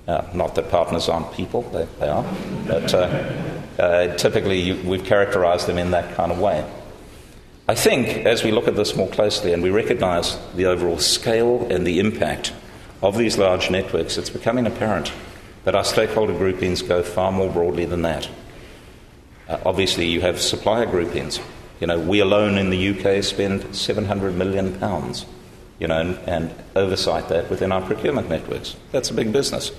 Uh, 0.07 0.25
not 0.33 0.55
that 0.55 0.69
partners 0.69 1.07
aren't 1.07 1.31
people, 1.33 1.61
they, 1.63 1.87
they 1.99 2.07
are, 2.07 2.25
but 2.67 2.93
uh, 2.93 3.61
uh, 3.77 4.15
typically 4.15 4.73
we've 4.73 5.05
characterized 5.05 5.67
them 5.67 5.77
in 5.77 5.91
that 5.91 6.15
kind 6.15 6.31
of 6.31 6.39
way. 6.39 6.69
I 7.67 7.75
think 7.75 8.25
as 8.25 8.43
we 8.43 8.51
look 8.51 8.67
at 8.67 8.75
this 8.75 8.95
more 8.95 9.09
closely 9.09 9.53
and 9.53 9.61
we 9.61 9.69
recognize 9.69 10.37
the 10.55 10.65
overall 10.65 10.99
scale 10.99 11.67
and 11.69 11.85
the 11.85 11.99
impact 11.99 12.53
of 13.01 13.17
these 13.17 13.37
large 13.37 13.69
networks, 13.69 14.17
it's 14.17 14.29
becoming 14.29 14.65
apparent 14.65 15.11
that 15.65 15.75
our 15.75 15.83
stakeholder 15.83 16.33
groupings 16.33 16.81
go 16.81 17.03
far 17.03 17.31
more 17.31 17.51
broadly 17.51 17.85
than 17.85 18.03
that. 18.03 18.29
Uh, 19.49 19.59
obviously, 19.65 20.07
you 20.07 20.21
have 20.21 20.41
supplier 20.41 20.85
groupings. 20.85 21.39
You 21.79 21.87
know, 21.87 21.99
we 21.99 22.19
alone 22.19 22.57
in 22.57 22.69
the 22.69 22.89
UK 22.89 23.23
spend 23.23 23.75
700 23.75 24.35
million 24.35 24.79
pounds 24.79 25.25
you 25.79 25.87
know, 25.87 25.99
and, 25.99 26.17
and 26.27 26.55
oversight 26.75 27.29
that 27.29 27.49
within 27.49 27.71
our 27.71 27.81
procurement 27.81 28.29
networks. 28.29 28.75
That's 28.91 29.09
a 29.09 29.13
big 29.13 29.31
business. 29.31 29.71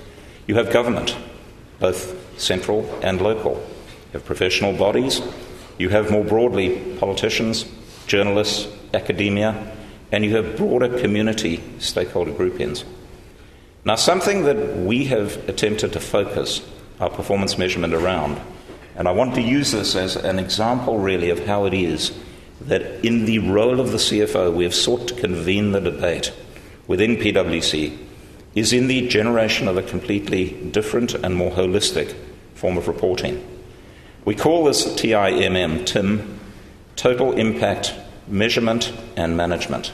You 0.47 0.55
have 0.57 0.73
government, 0.73 1.17
both 1.81 2.41
central 2.41 2.89
and 3.03 3.21
local. 3.21 3.65
You 4.09 4.19
have 4.19 4.25
professional 4.25 4.73
bodies. 4.73 5.21
You 5.79 5.91
have 5.91 6.11
more 6.11 6.25
broadly 6.25 6.97
politicians, 6.99 7.67
journalists, 8.07 8.67
academia, 8.95 9.77
and 10.11 10.25
you 10.25 10.35
have 10.37 10.57
broader 10.57 10.99
community 10.99 11.63
stakeholder 11.79 12.33
groupings. 12.33 12.85
Now, 13.85 13.97
something 13.97 14.45
that 14.45 14.77
we 14.79 15.05
have 15.05 15.49
attempted 15.49 15.93
to 15.93 16.01
focus 16.01 16.67
our 17.01 17.11
performance 17.11 17.59
measurement 17.59 17.95
around, 17.95 18.41
and 18.97 19.07
I 19.07 19.13
want 19.13 19.35
to 19.35 19.43
use 19.43 19.73
this 19.73 19.95
as 19.95 20.17
an 20.17 20.39
example 20.39 20.99
really 20.99 21.31
of 21.31 21.45
how 21.47 21.67
it 21.67 21.75
is 21.75 22.13
that 22.63 23.05
in 23.05 23.27
the 23.27 23.39
role 23.39 23.79
of 23.79 23.93
the 23.93 23.99
CFO 23.99 24.53
we 24.53 24.65
have 24.65 24.75
sought 24.75 25.07
to 25.09 25.15
convene 25.15 25.73
the 25.73 25.81
debate 25.81 26.33
within 26.87 27.17
PwC 27.17 27.97
is 28.55 28.73
in 28.73 28.89
the 28.89 29.07
generation 29.07 29.69
of 29.69 29.77
a 29.77 29.83
completely 29.83 30.51
different 30.71 31.15
and 31.15 31.37
more 31.37 31.53
holistic 31.53 32.17
form 32.55 32.77
of 32.77 32.89
reporting. 32.89 33.58
We 34.29 34.35
call 34.35 34.65
this 34.65 34.85
TIMM, 34.85 35.87
TIM, 35.87 36.39
Total 36.97 37.33
Impact 37.33 37.95
Measurement 38.27 38.93
and 39.17 39.39
Management. 39.39 39.91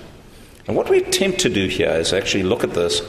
And 0.66 0.76
what 0.76 0.90
we 0.90 0.98
attempt 0.98 1.38
to 1.42 1.48
do 1.48 1.68
here 1.68 1.92
is 1.92 2.12
actually 2.12 2.42
look 2.42 2.64
at 2.64 2.74
this. 2.74 3.00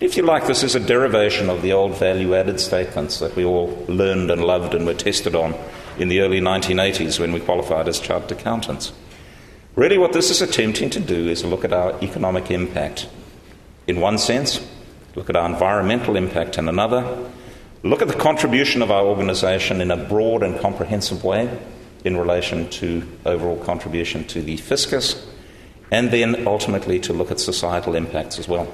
If 0.00 0.16
you 0.16 0.22
like, 0.22 0.46
this 0.46 0.62
is 0.62 0.74
a 0.74 0.80
derivation 0.80 1.50
of 1.50 1.60
the 1.60 1.74
old 1.74 1.98
value 1.98 2.34
added 2.34 2.58
statements 2.58 3.18
that 3.18 3.36
we 3.36 3.44
all 3.44 3.84
learned 3.86 4.30
and 4.30 4.42
loved 4.42 4.72
and 4.72 4.86
were 4.86 4.94
tested 4.94 5.34
on 5.34 5.54
in 5.98 6.08
the 6.08 6.20
early 6.20 6.40
1980s 6.40 7.20
when 7.20 7.34
we 7.34 7.40
qualified 7.40 7.86
as 7.86 8.00
chartered 8.00 8.32
accountants. 8.32 8.94
Really, 9.76 9.98
what 9.98 10.14
this 10.14 10.30
is 10.30 10.40
attempting 10.40 10.88
to 10.88 11.00
do 11.00 11.28
is 11.28 11.44
look 11.44 11.66
at 11.66 11.74
our 11.74 12.02
economic 12.02 12.50
impact 12.50 13.10
in 13.86 14.00
one 14.00 14.16
sense, 14.16 14.66
look 15.16 15.28
at 15.28 15.36
our 15.36 15.50
environmental 15.50 16.16
impact 16.16 16.56
in 16.56 16.66
another, 16.66 17.30
look 17.82 18.02
at 18.02 18.08
the 18.08 18.14
contribution 18.14 18.82
of 18.82 18.90
our 18.90 19.04
organisation 19.04 19.80
in 19.80 19.90
a 19.90 19.96
broad 19.96 20.42
and 20.42 20.60
comprehensive 20.60 21.24
way 21.24 21.58
in 22.04 22.16
relation 22.16 22.68
to 22.70 23.06
overall 23.24 23.62
contribution 23.64 24.24
to 24.24 24.42
the 24.42 24.56
fiscus, 24.56 25.28
and 25.90 26.10
then 26.10 26.46
ultimately 26.46 26.98
to 26.98 27.12
look 27.12 27.30
at 27.30 27.38
societal 27.38 27.94
impacts 27.94 28.38
as 28.38 28.48
well. 28.48 28.72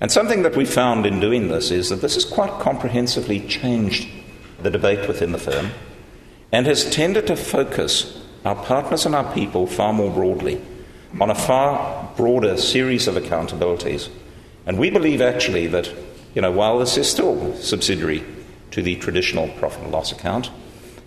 And 0.00 0.10
something 0.10 0.42
that 0.44 0.56
we 0.56 0.64
found 0.64 1.04
in 1.04 1.20
doing 1.20 1.48
this 1.48 1.70
is 1.70 1.90
that 1.90 2.00
this 2.00 2.14
has 2.14 2.24
quite 2.24 2.60
comprehensively 2.60 3.40
changed 3.40 4.08
the 4.62 4.70
debate 4.70 5.06
within 5.06 5.32
the 5.32 5.38
firm 5.38 5.70
and 6.52 6.66
has 6.66 6.90
tended 6.90 7.26
to 7.26 7.36
focus 7.36 8.24
our 8.44 8.54
partners 8.54 9.04
and 9.04 9.14
our 9.14 9.32
people 9.34 9.66
far 9.66 9.92
more 9.92 10.10
broadly 10.10 10.60
on 11.20 11.30
a 11.30 11.34
far 11.34 12.10
broader 12.16 12.56
series 12.56 13.06
of 13.06 13.16
accountabilities. 13.16 14.08
And 14.66 14.78
we 14.78 14.90
believe 14.90 15.20
actually 15.20 15.66
that, 15.68 15.92
you 16.34 16.42
know, 16.42 16.52
while 16.52 16.78
this 16.78 16.96
is 16.96 17.10
still 17.10 17.54
subsidiary 17.56 18.24
to 18.70 18.82
the 18.82 18.96
traditional 18.96 19.48
profit 19.58 19.82
and 19.82 19.92
loss 19.92 20.12
account, 20.12 20.50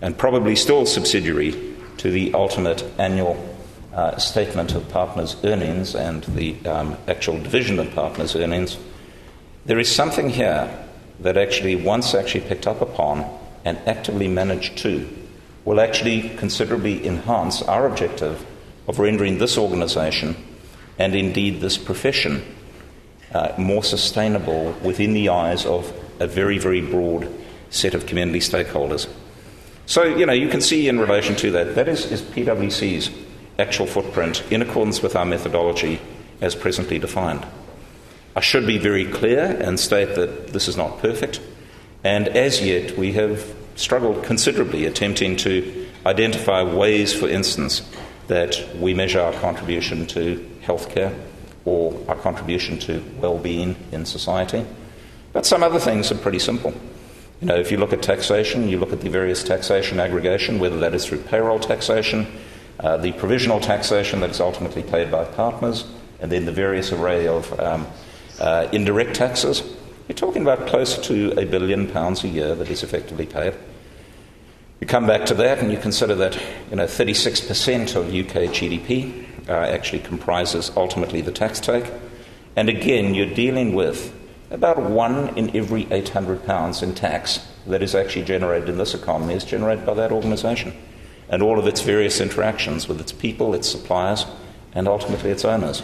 and 0.02 0.18
probably 0.18 0.56
still 0.56 0.86
subsidiary 0.86 1.52
to 1.98 2.12
the 2.12 2.34
ultimate 2.34 2.84
annual 2.98 3.38
uh, 3.94 4.18
statement 4.18 4.74
of 4.74 4.90
partners' 4.90 5.38
earnings 5.44 5.96
and 5.96 6.24
the 6.24 6.58
um, 6.66 6.98
actual 7.08 7.40
division 7.40 7.80
of 7.80 7.94
partners' 7.94 8.36
earnings, 8.36 8.78
there 9.66 9.80
is 9.80 9.90
something 9.90 10.30
here 10.30 10.86
that 11.20 11.38
actually, 11.38 11.76
once 11.76 12.14
actually 12.14 12.42
picked 12.42 12.68
up 12.68 12.82
upon 12.82 13.24
and 13.64 13.78
actively 13.88 14.28
managed 14.28 14.78
to, 14.80 15.08
will 15.64 15.80
actually 15.80 16.30
considerably 16.38 17.08
enhance 17.08 17.62
our 17.62 17.88
objective 17.88 18.46
of 18.88 19.00
rendering 19.00 19.38
this 19.38 19.58
organisation 19.58 20.36
and 21.00 21.16
indeed 21.16 21.62
this 21.62 21.78
profession 21.78 22.44
uh, 23.34 23.54
more 23.58 23.84
sustainable 23.84 24.72
within 24.84 25.14
the 25.14 25.30
eyes 25.30 25.66
of 25.66 25.92
a 26.20 26.28
very, 26.28 26.58
very 26.58 26.82
broad 26.82 27.28
set 27.70 27.94
of 27.94 28.06
community 28.06 28.40
stakeholders. 28.40 29.08
So, 29.86 30.04
you 30.04 30.26
know, 30.26 30.34
you 30.34 30.48
can 30.48 30.62
see 30.62 30.88
in 30.88 31.00
relation 31.00 31.36
to 31.38 31.52
that, 31.52 31.76
that 31.76 31.88
is, 31.88 32.10
is 32.12 32.22
PwC's 32.22 33.10
actual 33.60 33.86
footprint 33.86 34.44
in 34.52 34.62
accordance 34.62 35.02
with 35.02 35.16
our 35.16 35.26
methodology 35.26 36.00
as 36.42 36.56
presently 36.56 37.00
defined. 37.00 37.46
I 38.36 38.40
should 38.40 38.66
be 38.66 38.78
very 38.78 39.06
clear 39.06 39.44
and 39.60 39.80
state 39.80 40.16
that 40.16 40.48
this 40.48 40.68
is 40.68 40.78
not 40.78 41.00
perfect, 41.00 41.42
and 42.04 42.28
as 42.28 42.62
yet 42.62 42.98
we 42.98 43.14
have 43.14 43.54
struggled 43.76 44.24
considerably 44.24 44.86
attempting 44.86 45.36
to 45.38 45.88
identify 46.06 46.64
ways, 46.64 47.14
for 47.14 47.28
instance, 47.28 47.82
that 48.28 48.58
we 48.78 48.94
measure 48.94 49.20
our 49.20 49.34
contribution 49.34 50.06
to 50.08 50.38
healthcare 50.64 51.14
or 51.66 52.00
our 52.08 52.16
contribution 52.16 52.78
to 52.80 53.04
well 53.20 53.38
being 53.38 53.76
in 53.92 54.06
society. 54.06 54.66
But 55.32 55.46
some 55.46 55.64
other 55.64 55.80
things 55.80 56.12
are 56.12 56.18
pretty 56.18 56.40
simple. 56.40 56.74
You 57.42 57.48
know, 57.48 57.56
if 57.56 57.72
you 57.72 57.78
look 57.78 57.94
at 57.94 58.02
taxation, 58.02 58.70
you 58.70 58.78
look 58.78 58.94
at 58.94 59.02
the 59.02 59.10
various 59.10 59.44
taxation 59.44 60.00
aggregation, 60.00 60.60
whether 60.60 60.80
that 60.80 60.94
is 60.94 61.06
through 61.06 61.24
payroll 61.24 61.60
taxation, 61.60 62.28
uh, 62.80 62.98
the 62.98 63.12
provisional 63.14 63.60
taxation 63.60 64.20
that 64.22 64.30
is 64.30 64.40
ultimately 64.40 64.84
paid 64.84 65.12
by 65.12 65.26
partners, 65.26 65.86
and 66.20 66.32
then 66.32 66.46
the 66.46 66.52
various 66.52 66.92
array 66.92 67.28
of 67.28 67.60
um, 67.60 67.88
uh, 68.40 68.68
indirect 68.72 69.16
taxes. 69.16 69.62
You're 70.08 70.16
talking 70.16 70.42
about 70.42 70.68
close 70.68 70.98
to 71.08 71.32
a 71.40 71.46
billion 71.46 71.90
pounds 71.90 72.24
a 72.24 72.28
year 72.28 72.56
that 72.56 72.70
is 72.70 72.84
effectively 72.84 73.26
paid. 73.26 73.56
You 74.80 74.88
come 74.88 75.08
back 75.08 75.26
to 75.28 75.34
that 75.36 75.60
and 75.60 75.72
you 75.72 75.78
consider 75.78 76.16
that 76.16 76.38
you 76.70 76.76
know, 76.76 76.86
36% 76.86 77.96
of 77.96 78.08
UK 78.08 78.52
GDP 78.52 79.26
uh, 79.48 79.54
actually 79.54 80.00
comprises 80.00 80.72
ultimately 80.76 81.22
the 81.22 81.32
tax 81.32 81.60
take. 81.60 81.92
And 82.56 82.70
again, 82.70 83.14
you're 83.14 83.34
dealing 83.34 83.74
with 83.74 84.14
about 84.52 84.82
one 84.82 85.36
in 85.38 85.56
every 85.56 85.88
800 85.92 86.46
pounds 86.46 86.84
in 86.84 86.94
tax 86.94 87.46
that 87.66 87.82
is 87.82 87.96
actually 87.96 88.26
generated 88.26 88.70
in 88.70 88.78
this 88.78 88.94
economy 88.94 89.34
is 89.34 89.44
generated 89.44 89.86
by 89.86 89.94
that 89.96 90.12
organisation 90.12 90.74
and 91.30 91.42
all 91.42 91.58
of 91.58 91.66
its 91.66 91.82
various 91.82 92.22
interactions 92.22 92.88
with 92.88 93.00
its 93.00 93.12
people, 93.12 93.54
its 93.56 93.68
suppliers, 93.70 94.26
and 94.74 94.88
ultimately 94.88 95.32
its 95.32 95.46
owners. 95.46 95.82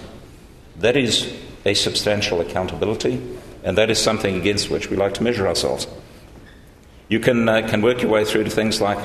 That 0.77 0.95
is 0.95 1.33
a 1.65 1.73
substantial 1.73 2.41
accountability 2.41 3.21
and 3.63 3.77
that 3.77 3.89
is 3.89 4.01
something 4.01 4.35
against 4.35 4.69
which 4.69 4.89
we 4.89 4.97
like 4.97 5.13
to 5.15 5.23
measure 5.23 5.47
ourselves. 5.47 5.87
You 7.07 7.19
can, 7.19 7.49
uh, 7.49 7.67
can 7.67 7.81
work 7.81 8.01
your 8.01 8.11
way 8.11 8.23
through 8.23 8.43
to 8.45 8.49
things 8.49 8.79
like 8.79 8.99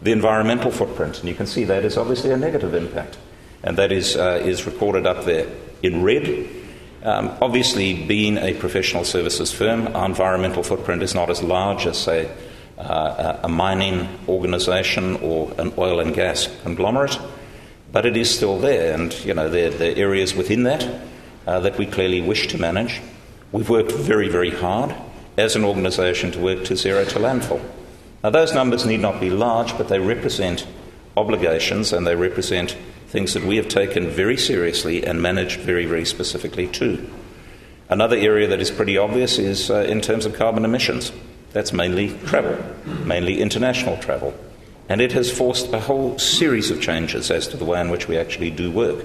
the 0.00 0.12
environmental 0.12 0.70
footprint, 0.70 1.18
and 1.18 1.28
you 1.28 1.34
can 1.34 1.46
see 1.46 1.64
that 1.64 1.84
is 1.84 1.96
obviously 1.96 2.30
a 2.30 2.36
negative 2.36 2.72
impact, 2.74 3.18
and 3.62 3.76
that 3.78 3.92
is, 3.92 4.16
uh, 4.16 4.40
is 4.42 4.66
recorded 4.66 5.06
up 5.06 5.24
there 5.24 5.46
in 5.82 6.02
red. 6.02 6.48
Um, 7.02 7.36
obviously, 7.40 8.06
being 8.06 8.38
a 8.38 8.54
professional 8.54 9.04
services 9.04 9.52
firm, 9.52 9.94
our 9.94 10.06
environmental 10.06 10.62
footprint 10.62 11.02
is 11.02 11.14
not 11.14 11.30
as 11.30 11.42
large 11.42 11.86
as, 11.86 11.96
say, 11.96 12.30
uh, 12.78 13.40
a 13.42 13.48
mining 13.48 14.08
organisation 14.28 15.16
or 15.16 15.52
an 15.58 15.72
oil 15.78 16.00
and 16.00 16.14
gas 16.14 16.48
conglomerate, 16.62 17.18
but 17.90 18.06
it 18.06 18.16
is 18.16 18.34
still 18.34 18.58
there, 18.58 18.94
and 18.94 19.12
you 19.24 19.34
know 19.34 19.48
there, 19.48 19.70
there 19.70 19.92
are 19.92 19.98
areas 19.98 20.34
within 20.34 20.64
that 20.64 20.86
uh, 21.46 21.60
that 21.60 21.78
we 21.78 21.86
clearly 21.86 22.20
wish 22.20 22.46
to 22.48 22.58
manage. 22.58 23.00
We've 23.50 23.68
worked 23.68 23.92
very, 23.92 24.28
very 24.28 24.50
hard 24.50 24.94
as 25.38 25.56
an 25.56 25.64
organisation 25.64 26.30
to 26.32 26.40
work 26.40 26.64
to 26.64 26.76
zero 26.76 27.04
to 27.04 27.18
landfill. 27.18 27.62
Now, 28.22 28.30
those 28.30 28.52
numbers 28.52 28.84
need 28.84 29.00
not 29.00 29.20
be 29.20 29.30
large, 29.30 29.76
but 29.78 29.88
they 29.88 29.98
represent 29.98 30.66
obligations 31.16 31.92
and 31.92 32.06
they 32.06 32.16
represent 32.16 32.76
things 33.08 33.34
that 33.34 33.44
we 33.44 33.56
have 33.56 33.68
taken 33.68 34.08
very 34.08 34.36
seriously 34.36 35.04
and 35.04 35.20
managed 35.20 35.60
very, 35.60 35.86
very 35.86 36.04
specifically 36.04 36.68
too. 36.68 37.10
Another 37.88 38.16
area 38.16 38.46
that 38.48 38.60
is 38.60 38.70
pretty 38.70 38.98
obvious 38.98 39.38
is 39.38 39.70
uh, 39.70 39.86
in 39.88 40.00
terms 40.00 40.26
of 40.26 40.34
carbon 40.34 40.64
emissions. 40.64 41.10
That's 41.52 41.72
mainly 41.72 42.10
travel, 42.26 42.62
mainly 43.04 43.40
international 43.40 43.96
travel. 43.96 44.34
And 44.90 45.00
it 45.00 45.12
has 45.12 45.30
forced 45.30 45.72
a 45.72 45.80
whole 45.80 46.18
series 46.18 46.70
of 46.70 46.80
changes 46.80 47.30
as 47.30 47.48
to 47.48 47.56
the 47.56 47.64
way 47.64 47.80
in 47.80 47.90
which 47.90 48.08
we 48.08 48.18
actually 48.18 48.50
do 48.50 48.70
work 48.70 49.04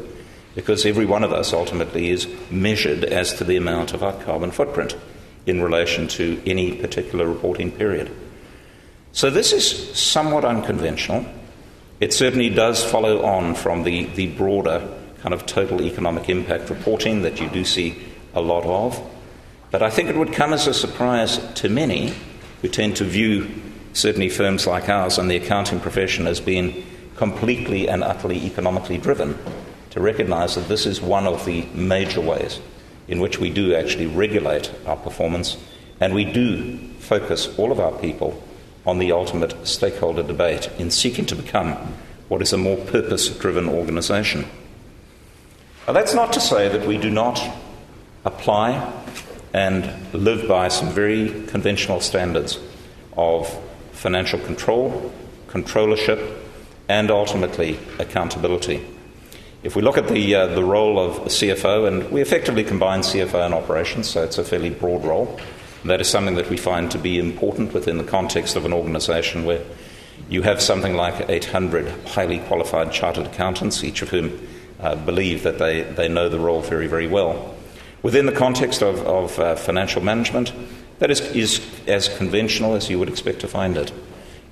because 0.56 0.86
every 0.86 1.06
one 1.06 1.24
of 1.24 1.34
us 1.34 1.54
ultimately 1.54 2.10
is 2.10 2.28
measured 2.52 3.04
as 3.06 3.34
to 3.34 3.44
the 3.44 3.58
amount 3.58 3.94
of 3.94 4.04
our 4.04 4.14
carbon 4.24 4.52
footprint 4.52 4.96
in 5.46 5.62
relation 5.62 6.08
to 6.08 6.42
any 6.46 6.76
particular 6.78 7.28
reporting 7.28 7.72
period. 7.72 8.12
So 9.12 9.30
this 9.30 9.52
is 9.52 9.98
somewhat 9.98 10.46
unconventional. 10.46 11.26
It 12.00 12.14
certainly 12.14 12.50
does 12.50 12.84
follow 12.84 13.24
on 13.24 13.56
from 13.56 13.84
the, 13.84 14.06
the 14.06 14.28
broader 14.28 14.88
kind 15.22 15.34
of 15.34 15.46
total 15.46 15.82
economic 15.82 16.30
impact 16.30 16.70
reporting 16.70 17.22
that 17.22 17.40
you 17.40 17.50
do 17.50 17.64
see 17.64 18.02
a 18.34 18.42
lot 18.42 18.66
of. 18.66 19.02
But 19.72 19.82
I 19.82 19.90
think 19.90 20.10
it 20.10 20.18
would 20.18 20.34
come 20.34 20.54
as 20.54 20.68
a 20.68 20.74
surprise 20.74 21.38
to 21.56 21.70
many 21.70 22.14
who 22.62 22.68
tend 22.68 22.98
to 22.98 23.06
view 23.06 23.50
certainly 23.94 24.30
firms 24.30 24.68
like 24.68 24.90
ours 24.90 25.18
and 25.18 25.30
the 25.30 25.38
accounting 25.38 25.80
profession 25.80 26.28
as 26.28 26.40
being 26.40 26.86
completely 27.16 27.88
and 27.88 28.04
utterly 28.04 28.46
economically 28.46 28.98
driven 28.98 29.38
to 29.92 30.02
recognize 30.02 30.56
that 30.56 30.68
this 30.68 30.86
is 30.86 31.00
one 31.00 31.28
of 31.28 31.46
the 31.46 31.62
major 31.74 32.20
ways 32.20 32.60
in 33.08 33.20
which 33.20 33.40
we 33.40 33.50
do 33.50 33.76
actually 33.76 34.08
regulate 34.08 34.72
our 34.86 34.98
performance 34.98 35.58
and 36.00 36.14
we 36.14 36.26
do 36.26 36.78
focus 37.00 37.58
all 37.58 37.72
of 37.72 37.80
our 37.80 37.92
people 38.00 38.42
on 38.86 39.00
the 39.00 39.12
ultimate 39.12 39.68
stakeholder 39.68 40.24
debate 40.24 40.70
in 40.78 40.92
seeking 40.92 41.26
to 41.26 41.36
become 41.36 41.74
what 42.28 42.42
is 42.42 42.54
a 42.54 42.58
more 42.58 42.78
purpose 42.78 43.30
driven 43.30 43.70
organization. 43.70 44.46
Now, 45.88 45.94
that's 45.94 46.14
not 46.14 46.34
to 46.34 46.40
say 46.40 46.70
that 46.70 46.88
we 46.88 46.98
do 46.98 47.10
not 47.10 47.42
apply 48.26 48.92
and 49.54 50.14
live 50.14 50.48
by 50.48 50.68
some 50.70 50.90
very 50.90 51.44
conventional 51.48 52.00
standards 52.00 52.60
of 53.16 53.48
financial 53.92 54.40
control, 54.40 55.12
controllership, 55.48 56.40
and 56.90 57.12
ultimately 57.12 57.80
accountability. 58.00 58.86
If 59.62 59.76
we 59.76 59.82
look 59.82 59.98
at 59.98 60.08
the, 60.08 60.36
uh, 60.36 60.48
the 60.48 60.64
role 60.64 61.00
of 61.00 61.20
a 61.20 61.30
CFO, 61.30 61.88
and 61.88 62.12
we 62.12 62.22
effectively 62.22 62.64
combine 62.64 63.02
CFO 63.02 63.46
and 63.46 63.54
operations, 63.54 64.10
so 64.10 64.24
it's 64.24 64.38
a 64.38 64.44
fairly 64.44 64.70
broad 64.70 65.06
role. 65.06 65.40
That 65.86 66.00
is 66.00 66.08
something 66.08 66.36
that 66.36 66.50
we 66.50 66.58
find 66.58 66.90
to 66.92 66.98
be 66.98 67.20
important 67.20 67.74
within 67.74 67.98
the 67.98 68.04
context 68.06 68.56
of 68.56 68.64
an 68.64 68.72
organization 68.72 69.44
where 69.44 69.64
you 70.30 70.42
have 70.44 70.62
something 70.62 70.96
like 70.96 71.30
800 71.30 72.08
highly 72.08 72.40
qualified 72.40 72.92
chartered 72.94 73.28
accountants, 73.28 73.84
each 73.84 74.02
of 74.02 74.10
whom 74.10 74.48
uh, 74.80 74.96
believe 74.96 75.44
that 75.44 75.60
they, 75.60 75.82
they 75.82 76.08
know 76.08 76.30
the 76.30 76.40
role 76.40 76.62
very, 76.62 76.88
very 76.88 77.08
well. 77.08 77.54
Within 78.02 78.26
the 78.26 78.32
context 78.32 78.82
of, 78.82 79.00
of 79.06 79.38
uh, 79.40 79.56
financial 79.56 80.02
management, 80.02 80.54
that 81.00 81.12
is, 81.12 81.20
is 81.32 81.62
as 81.88 82.08
conventional 82.18 82.76
as 82.76 82.90
you 82.90 82.98
would 83.00 83.10
expect 83.10 83.40
to 83.42 83.48
find 83.48 83.76
it. 83.76 83.92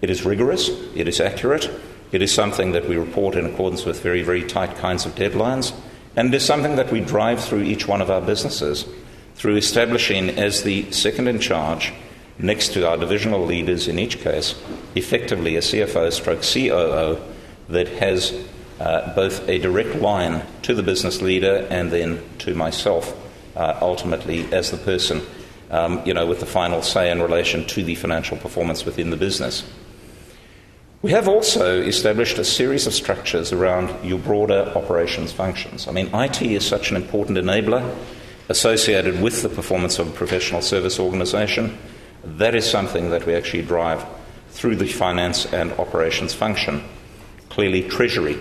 It 0.01 0.09
is 0.09 0.25
rigorous, 0.25 0.69
it 0.95 1.07
is 1.07 1.21
accurate, 1.21 1.69
it 2.11 2.21
is 2.21 2.33
something 2.33 2.73
that 2.73 2.89
we 2.89 2.97
report 2.97 3.35
in 3.35 3.45
accordance 3.45 3.85
with 3.85 4.01
very, 4.01 4.21
very 4.21 4.43
tight 4.43 4.75
kinds 4.77 5.05
of 5.05 5.15
deadlines, 5.15 5.73
and 6.15 6.27
it 6.27 6.33
is 6.33 6.45
something 6.45 6.75
that 6.75 6.91
we 6.91 6.99
drive 6.99 7.41
through 7.41 7.63
each 7.63 7.87
one 7.87 8.01
of 8.01 8.11
our 8.11 8.21
businesses 8.21 8.85
through 9.41 9.55
establishing 9.55 10.29
as 10.29 10.61
the 10.61 10.91
second 10.91 11.27
in 11.27 11.39
charge, 11.39 11.91
next 12.37 12.73
to 12.73 12.87
our 12.87 12.95
divisional 12.95 13.43
leaders 13.43 13.87
in 13.87 13.97
each 13.97 14.19
case, 14.19 14.53
effectively 14.93 15.55
a 15.55 15.61
CFO 15.61 16.13
stroke 16.13 16.43
COO 16.43 17.19
that 17.67 17.87
has 17.87 18.39
uh, 18.79 19.11
both 19.15 19.49
a 19.49 19.57
direct 19.57 19.95
line 19.95 20.45
to 20.61 20.75
the 20.75 20.83
business 20.83 21.23
leader 21.23 21.65
and 21.71 21.89
then 21.89 22.21
to 22.37 22.53
myself, 22.53 23.17
uh, 23.55 23.79
ultimately 23.81 24.45
as 24.53 24.69
the 24.69 24.77
person, 24.77 25.23
um, 25.71 26.05
you 26.05 26.13
know, 26.13 26.27
with 26.27 26.39
the 26.39 26.45
final 26.45 26.83
say 26.83 27.09
in 27.09 27.19
relation 27.19 27.65
to 27.65 27.83
the 27.83 27.95
financial 27.95 28.37
performance 28.37 28.85
within 28.85 29.09
the 29.09 29.17
business. 29.17 29.67
We 31.01 31.09
have 31.13 31.27
also 31.27 31.81
established 31.81 32.37
a 32.37 32.45
series 32.45 32.85
of 32.85 32.93
structures 32.93 33.51
around 33.51 34.05
your 34.07 34.19
broader 34.19 34.71
operations 34.75 35.31
functions. 35.31 35.87
I 35.87 35.93
mean, 35.93 36.13
IT 36.13 36.43
is 36.43 36.63
such 36.63 36.91
an 36.91 36.95
important 36.95 37.39
enabler 37.39 37.91
associated 38.51 39.21
with 39.21 39.41
the 39.41 39.49
performance 39.49 39.97
of 39.97 40.09
a 40.09 40.11
professional 40.11 40.61
service 40.61 40.99
organisation. 40.99 41.77
That 42.23 42.53
is 42.53 42.69
something 42.69 43.09
that 43.09 43.25
we 43.25 43.33
actually 43.33 43.63
drive 43.63 44.05
through 44.49 44.75
the 44.75 44.87
finance 44.87 45.51
and 45.53 45.71
operations 45.73 46.33
function. 46.33 46.83
Clearly, 47.49 47.87
Treasury. 47.87 48.37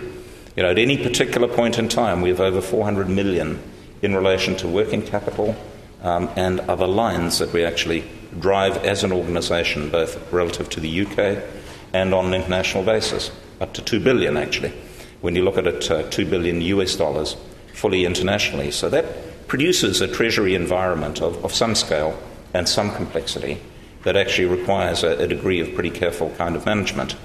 You 0.57 0.65
know, 0.65 0.71
at 0.71 0.79
any 0.79 0.99
particular 0.99 1.47
point 1.47 1.79
in 1.79 1.89
time, 1.89 2.23
we 2.23 2.29
have 2.31 2.41
over 2.41 2.61
400 2.61 3.09
million 3.09 3.63
in 4.03 4.17
relation 4.17 4.57
to 4.57 4.69
working 4.69 5.01
capital 5.01 5.55
um, 6.03 6.29
and 6.35 6.59
other 6.61 6.89
lines 6.89 7.39
that 7.39 7.53
we 7.53 7.65
actually 7.65 8.03
drive 8.41 8.79
as 8.79 9.05
an 9.05 9.13
organisation, 9.13 9.91
both 9.91 10.33
relative 10.33 10.69
to 10.71 10.81
the 10.81 11.07
UK 11.07 11.43
and 11.93 12.13
on 12.13 12.27
an 12.27 12.35
international 12.35 12.83
basis, 12.83 13.31
up 13.61 13.73
to 13.75 13.83
2 13.83 14.01
billion 14.01 14.37
actually, 14.37 14.73
when 15.21 15.37
you 15.37 15.45
look 15.45 15.57
at 15.57 15.67
it, 15.67 15.89
uh, 15.91 16.03
2 16.11 16.27
billion 16.27 16.61
US 16.63 16.97
dollars 16.97 17.37
fully 17.75 18.05
internationally. 18.05 18.71
So 18.71 18.89
that 18.89 19.05
produces 19.51 20.01
a 20.01 20.07
treasury 20.07 20.55
environment 20.55 21.21
of, 21.21 21.45
of 21.45 21.53
some 21.53 21.75
scale 21.75 22.17
and 22.55 22.69
some 22.69 22.89
complexity 22.93 23.61
that 24.05 24.17
actually 24.17 24.47
requires 24.47 25.03
a, 25.03 25.19
a, 25.19 25.27
degree 25.27 25.59
of 25.59 25.75
pretty 25.75 25.91
careful 25.91 26.31
kind 26.39 26.55
of 26.55 26.65
management. 26.65 27.17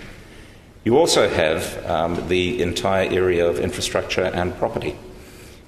You 0.84 0.98
also 0.98 1.30
have 1.30 1.86
um, 1.86 2.28
the 2.28 2.64
entire 2.64 3.08
area 3.12 3.48
of 3.48 3.60
infrastructure 3.60 4.24
and 4.24 4.58
property. 4.58 4.98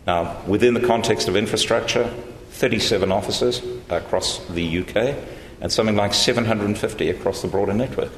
Now, 0.07 0.41
within 0.47 0.73
the 0.73 0.79
context 0.79 1.27
of 1.27 1.35
infrastructure, 1.35 2.11
37 2.49 3.11
offices 3.11 3.61
across 3.91 4.43
the 4.47 4.79
UK 4.79 5.15
and 5.61 5.71
something 5.71 5.95
like 5.95 6.15
750 6.15 7.09
across 7.11 7.43
the 7.43 7.47
broader 7.49 7.73
network. 7.75 8.11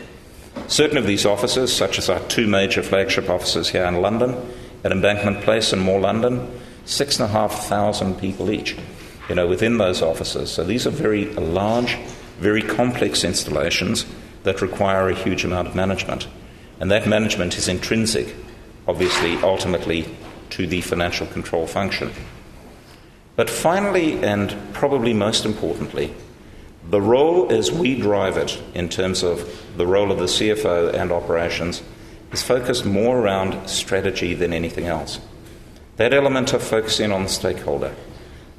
Certain 0.67 0.97
of 0.97 1.05
these 1.05 1.25
offices, 1.25 1.75
such 1.75 1.97
as 1.97 2.09
our 2.09 2.21
two 2.29 2.47
major 2.47 2.83
flagship 2.83 3.29
offices 3.29 3.67
here 3.67 3.83
in 3.83 4.01
London, 4.01 4.37
at 4.85 4.93
Embankment 4.93 5.41
Place 5.41 5.73
and 5.73 5.81
More 5.81 5.99
London, 5.99 6.49
six 6.89 7.19
and 7.19 7.29
a 7.29 7.31
half 7.31 7.67
thousand 7.67 8.19
people 8.19 8.51
each, 8.51 8.75
you 9.29 9.35
know, 9.35 9.47
within 9.47 9.77
those 9.77 10.01
offices. 10.01 10.51
So 10.51 10.63
these 10.63 10.87
are 10.87 10.91
very 10.91 11.25
large, 11.35 11.95
very 12.39 12.63
complex 12.63 13.23
installations 13.23 14.05
that 14.43 14.61
require 14.61 15.09
a 15.09 15.15
huge 15.15 15.45
amount 15.45 15.67
of 15.67 15.75
management. 15.75 16.27
And 16.79 16.89
that 16.89 17.07
management 17.07 17.57
is 17.57 17.67
intrinsic, 17.67 18.33
obviously, 18.87 19.35
ultimately, 19.37 20.05
to 20.51 20.65
the 20.65 20.81
financial 20.81 21.27
control 21.27 21.67
function. 21.67 22.11
But 23.35 23.49
finally, 23.49 24.23
and 24.23 24.55
probably 24.73 25.13
most 25.13 25.45
importantly, 25.45 26.13
the 26.89 27.01
role 27.01 27.51
as 27.51 27.71
we 27.71 27.99
drive 27.99 28.35
it 28.37 28.59
in 28.73 28.89
terms 28.89 29.21
of 29.21 29.77
the 29.77 29.85
role 29.85 30.11
of 30.11 30.17
the 30.17 30.25
CFO 30.25 30.93
and 30.93 31.11
operations 31.11 31.83
is 32.31 32.41
focused 32.41 32.85
more 32.85 33.19
around 33.19 33.69
strategy 33.69 34.33
than 34.33 34.53
anything 34.53 34.85
else. 34.85 35.19
That 35.99 36.13
element 36.13 36.53
of 36.53 36.63
focusing 36.63 37.11
on 37.11 37.23
the 37.23 37.29
stakeholder, 37.29 37.93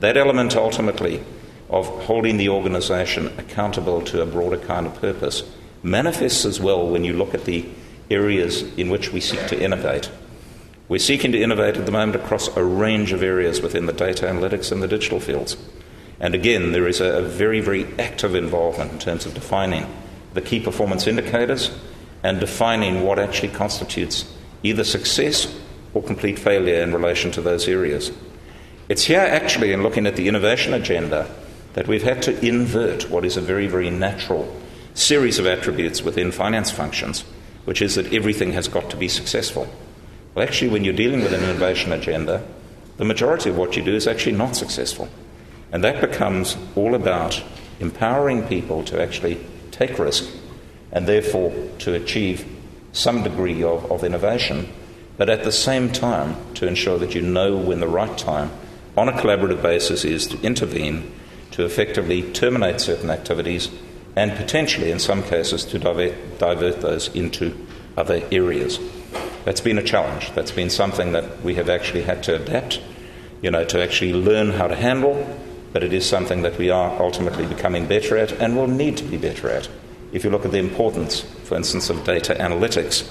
that 0.00 0.18
element 0.18 0.56
ultimately 0.56 1.24
of 1.70 1.86
holding 2.04 2.36
the 2.36 2.50
organisation 2.50 3.28
accountable 3.38 4.02
to 4.02 4.20
a 4.20 4.26
broader 4.26 4.58
kind 4.58 4.86
of 4.86 5.00
purpose, 5.00 5.42
manifests 5.82 6.44
as 6.44 6.60
well 6.60 6.86
when 6.86 7.02
you 7.02 7.14
look 7.14 7.32
at 7.32 7.46
the 7.46 7.66
areas 8.10 8.60
in 8.76 8.90
which 8.90 9.14
we 9.14 9.22
seek 9.22 9.46
to 9.46 9.58
innovate. 9.58 10.10
We're 10.90 10.98
seeking 10.98 11.32
to 11.32 11.40
innovate 11.40 11.78
at 11.78 11.86
the 11.86 11.92
moment 11.92 12.22
across 12.22 12.54
a 12.58 12.62
range 12.62 13.10
of 13.12 13.22
areas 13.22 13.62
within 13.62 13.86
the 13.86 13.94
data 13.94 14.26
analytics 14.26 14.70
and 14.70 14.82
the 14.82 14.86
digital 14.86 15.18
fields. 15.18 15.56
And 16.20 16.34
again, 16.34 16.72
there 16.72 16.86
is 16.86 17.00
a, 17.00 17.22
very, 17.22 17.60
very 17.60 17.86
active 17.98 18.34
involvement 18.34 18.92
in 18.92 18.98
terms 18.98 19.24
of 19.24 19.32
defining 19.32 19.86
the 20.34 20.42
key 20.42 20.60
performance 20.60 21.06
indicators 21.06 21.70
and 22.22 22.38
defining 22.38 23.02
what 23.02 23.18
actually 23.18 23.54
constitutes 23.54 24.30
either 24.62 24.84
success 24.84 25.46
or 25.94 26.02
complete 26.02 26.38
failure 26.38 26.82
in 26.82 26.92
relation 26.92 27.30
to 27.32 27.40
those 27.40 27.68
areas. 27.68 28.12
It's 28.88 29.04
here, 29.04 29.20
actually, 29.20 29.72
in 29.72 29.82
looking 29.82 30.06
at 30.06 30.16
the 30.16 30.28
innovation 30.28 30.74
agenda, 30.74 31.32
that 31.74 31.86
we've 31.86 32.02
had 32.02 32.22
to 32.22 32.46
invert 32.46 33.08
what 33.10 33.24
is 33.24 33.36
a 33.36 33.40
very, 33.40 33.66
very 33.66 33.90
natural 33.90 34.54
series 34.94 35.38
of 35.38 35.46
attributes 35.46 36.02
within 36.02 36.32
finance 36.32 36.70
functions, 36.70 37.24
which 37.64 37.80
is 37.80 37.94
that 37.94 38.12
everything 38.12 38.52
has 38.52 38.68
got 38.68 38.90
to 38.90 38.96
be 38.96 39.08
successful. 39.08 39.68
Well, 40.34 40.46
actually, 40.46 40.70
when 40.70 40.84
you're 40.84 40.94
dealing 40.94 41.20
with 41.20 41.32
an 41.32 41.42
innovation 41.42 41.92
agenda, 41.92 42.44
the 42.96 43.04
majority 43.04 43.50
of 43.50 43.56
what 43.56 43.76
you 43.76 43.82
do 43.82 43.94
is 43.94 44.06
actually 44.06 44.36
not 44.36 44.56
successful. 44.56 45.08
And 45.72 45.84
that 45.84 46.00
becomes 46.00 46.56
all 46.74 46.94
about 46.94 47.42
empowering 47.78 48.46
people 48.46 48.84
to 48.84 49.00
actually 49.00 49.38
take 49.70 49.98
risk 49.98 50.28
and 50.92 51.06
therefore 51.06 51.52
to 51.78 51.94
achieve 51.94 52.44
some 52.92 53.22
degree 53.22 53.62
of, 53.62 53.90
of 53.90 54.04
innovation, 54.04 54.68
but 55.20 55.28
at 55.28 55.44
the 55.44 55.52
same 55.52 55.92
time 55.92 56.34
to 56.54 56.66
ensure 56.66 56.98
that 56.98 57.14
you 57.14 57.20
know 57.20 57.54
when 57.54 57.80
the 57.80 57.86
right 57.86 58.16
time 58.16 58.50
on 58.96 59.06
a 59.06 59.12
collaborative 59.12 59.60
basis 59.60 60.02
is 60.02 60.26
to 60.26 60.40
intervene 60.40 61.12
to 61.50 61.62
effectively 61.62 62.22
terminate 62.32 62.80
certain 62.80 63.10
activities 63.10 63.68
and 64.16 64.32
potentially, 64.32 64.90
in 64.90 64.98
some 64.98 65.22
cases, 65.22 65.62
to 65.66 65.78
divert, 65.78 66.38
divert 66.38 66.80
those 66.80 67.14
into 67.14 67.54
other 67.98 68.26
areas. 68.32 68.78
That's 69.44 69.60
been 69.60 69.76
a 69.76 69.82
challenge. 69.82 70.32
That's 70.32 70.52
been 70.52 70.70
something 70.70 71.12
that 71.12 71.42
we 71.42 71.54
have 71.56 71.68
actually 71.68 72.04
had 72.04 72.22
to 72.22 72.36
adapt, 72.36 72.80
you 73.42 73.50
know, 73.50 73.66
to 73.66 73.82
actually 73.82 74.14
learn 74.14 74.52
how 74.52 74.68
to 74.68 74.74
handle 74.74 75.14
but 75.72 75.84
it 75.84 75.92
is 75.92 76.08
something 76.08 76.42
that 76.42 76.58
we 76.58 76.70
are 76.70 77.00
ultimately 77.00 77.46
becoming 77.46 77.86
better 77.86 78.16
at 78.16 78.32
and 78.32 78.56
will 78.56 78.66
need 78.66 78.96
to 78.96 79.04
be 79.04 79.16
better 79.16 79.50
at. 79.50 79.68
If 80.12 80.24
you 80.24 80.30
look 80.30 80.44
at 80.44 80.50
the 80.50 80.58
importance, 80.58 81.20
for 81.20 81.56
instance, 81.56 81.90
of 81.90 82.04
data 82.04 82.34
analytics 82.34 83.08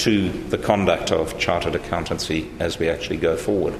to 0.00 0.30
the 0.48 0.58
conduct 0.58 1.12
of 1.12 1.38
chartered 1.38 1.74
accountancy 1.74 2.50
as 2.58 2.78
we 2.78 2.88
actually 2.88 3.18
go 3.18 3.36
forward. 3.36 3.78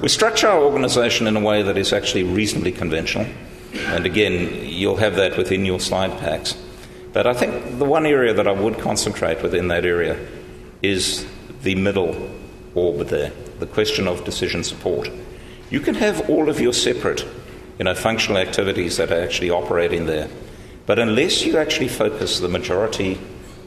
We 0.00 0.08
structure 0.08 0.48
our 0.48 0.62
organisation 0.62 1.26
in 1.26 1.36
a 1.36 1.40
way 1.40 1.62
that 1.62 1.76
is 1.76 1.92
actually 1.92 2.24
reasonably 2.24 2.72
conventional, 2.72 3.26
and 3.74 4.06
again, 4.06 4.64
you'll 4.64 4.96
have 4.96 5.16
that 5.16 5.36
within 5.36 5.64
your 5.64 5.80
slide 5.80 6.18
packs. 6.18 6.56
But 7.12 7.26
I 7.26 7.34
think 7.34 7.78
the 7.78 7.84
one 7.84 8.06
area 8.06 8.32
that 8.34 8.48
I 8.48 8.52
would 8.52 8.78
concentrate 8.78 9.42
within 9.42 9.68
that 9.68 9.84
area 9.84 10.18
is 10.80 11.26
the 11.62 11.74
middle 11.74 12.30
orb 12.74 13.08
there, 13.08 13.32
the 13.58 13.66
question 13.66 14.08
of 14.08 14.24
decision 14.24 14.64
support. 14.64 15.10
You 15.70 15.80
can 15.80 15.94
have 15.96 16.28
all 16.30 16.48
of 16.48 16.60
your 16.60 16.72
separate, 16.72 17.26
you 17.78 17.84
know, 17.84 17.94
functional 17.94 18.38
activities 18.38 18.96
that 18.96 19.10
are 19.10 19.22
actually 19.22 19.50
operating 19.50 20.06
there. 20.06 20.28
But 20.86 20.98
unless 20.98 21.44
you 21.44 21.58
actually 21.58 21.88
focus 21.88 22.40
the 22.40 22.48
majority 22.48 23.20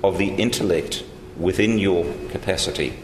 of 0.07 0.17
the 0.17 0.29
intellect 0.35 1.03
within 1.37 1.77
your 1.77 2.05
capacity, 2.29 2.97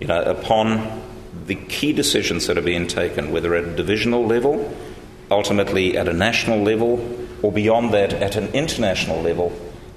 you 0.00 0.06
know, 0.06 0.22
upon 0.22 1.02
the 1.46 1.54
key 1.54 1.92
decisions 1.92 2.46
that 2.46 2.58
are 2.58 2.62
being 2.62 2.86
taken, 2.86 3.32
whether 3.32 3.54
at 3.54 3.64
a 3.64 3.74
divisional 3.74 4.26
level, 4.26 4.74
ultimately 5.30 5.96
at 5.96 6.08
a 6.08 6.12
national 6.12 6.62
level, 6.62 7.00
or 7.42 7.50
beyond 7.50 7.92
that 7.92 8.12
at 8.12 8.36
an 8.36 8.48
international 8.52 9.20
level, 9.22 9.52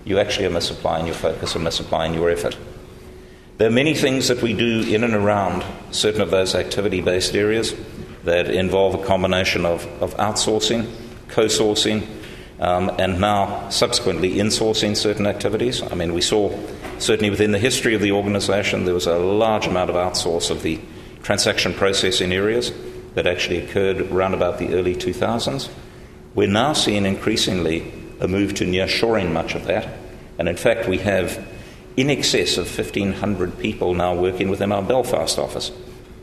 you 0.06 0.20
actually 0.20 0.46
are 0.46 0.52
misapplying 0.52 1.06
your 1.06 1.16
focus 1.16 1.56
and 1.56 1.64
misapplying 1.64 2.14
your 2.14 2.30
effort. 2.30 2.58
There 3.58 3.68
are 3.68 3.72
many 3.72 3.94
things 3.94 4.28
that 4.28 4.42
we 4.42 4.54
do 4.54 4.82
in 4.82 5.04
and 5.04 5.14
around 5.14 5.64
certain 5.92 6.22
of 6.22 6.32
those 6.32 6.56
activity 6.56 7.02
based 7.02 7.36
areas 7.36 7.74
that 8.24 8.50
involve 8.50 8.96
a 8.96 9.06
combination 9.06 9.66
of, 9.66 9.86
of 10.02 10.14
outsourcing, 10.16 10.90
co 11.30 11.46
sourcing, 11.46 12.06
um, 12.60 12.92
and 12.98 13.20
now 13.20 13.70
subsequently 13.70 14.36
insourcing 14.36 14.96
certain 14.96 15.28
activities. 15.28 15.82
I 15.82 15.96
mean, 15.96 16.14
we 16.14 16.22
saw 16.22 16.58
certainly 17.00 17.30
within 17.30 17.52
the 17.52 17.60
history 17.60 17.96
of 17.96 18.02
the 18.02 18.12
organization 18.12 18.86
there 18.86 18.94
was 18.94 19.08
a 19.08 19.18
large 19.18 19.68
amount 19.68 19.90
of 19.90 19.96
outsource 19.96 20.50
of 20.50 20.62
the 20.62 20.80
transaction 21.24 21.74
processing 21.74 22.32
areas 22.32 22.72
that 23.16 23.28
actually 23.28 23.58
occurred 23.58 24.02
around 24.12 24.34
about 24.34 24.60
the 24.60 24.74
early 24.74 24.96
2000s. 24.96 25.70
We're 26.36 26.48
now 26.48 26.74
seeing 26.74 27.06
increasingly 27.06 27.92
a 28.20 28.28
move 28.28 28.54
to 28.56 28.66
near 28.66 28.88
shoring 28.88 29.34
much 29.34 29.56
of 29.56 29.66
that. 29.66 29.88
And 30.38 30.48
in 30.50 30.58
fact, 30.58 30.88
we 30.88 30.98
have 31.00 31.46
in 31.98 32.10
excess 32.10 32.58
of 32.58 32.66
1,500 32.78 33.58
people 33.58 33.94
now 33.94 34.14
working 34.14 34.50
within 34.50 34.72
our 34.72 34.82
Belfast 34.82 35.40
office, 35.40 35.72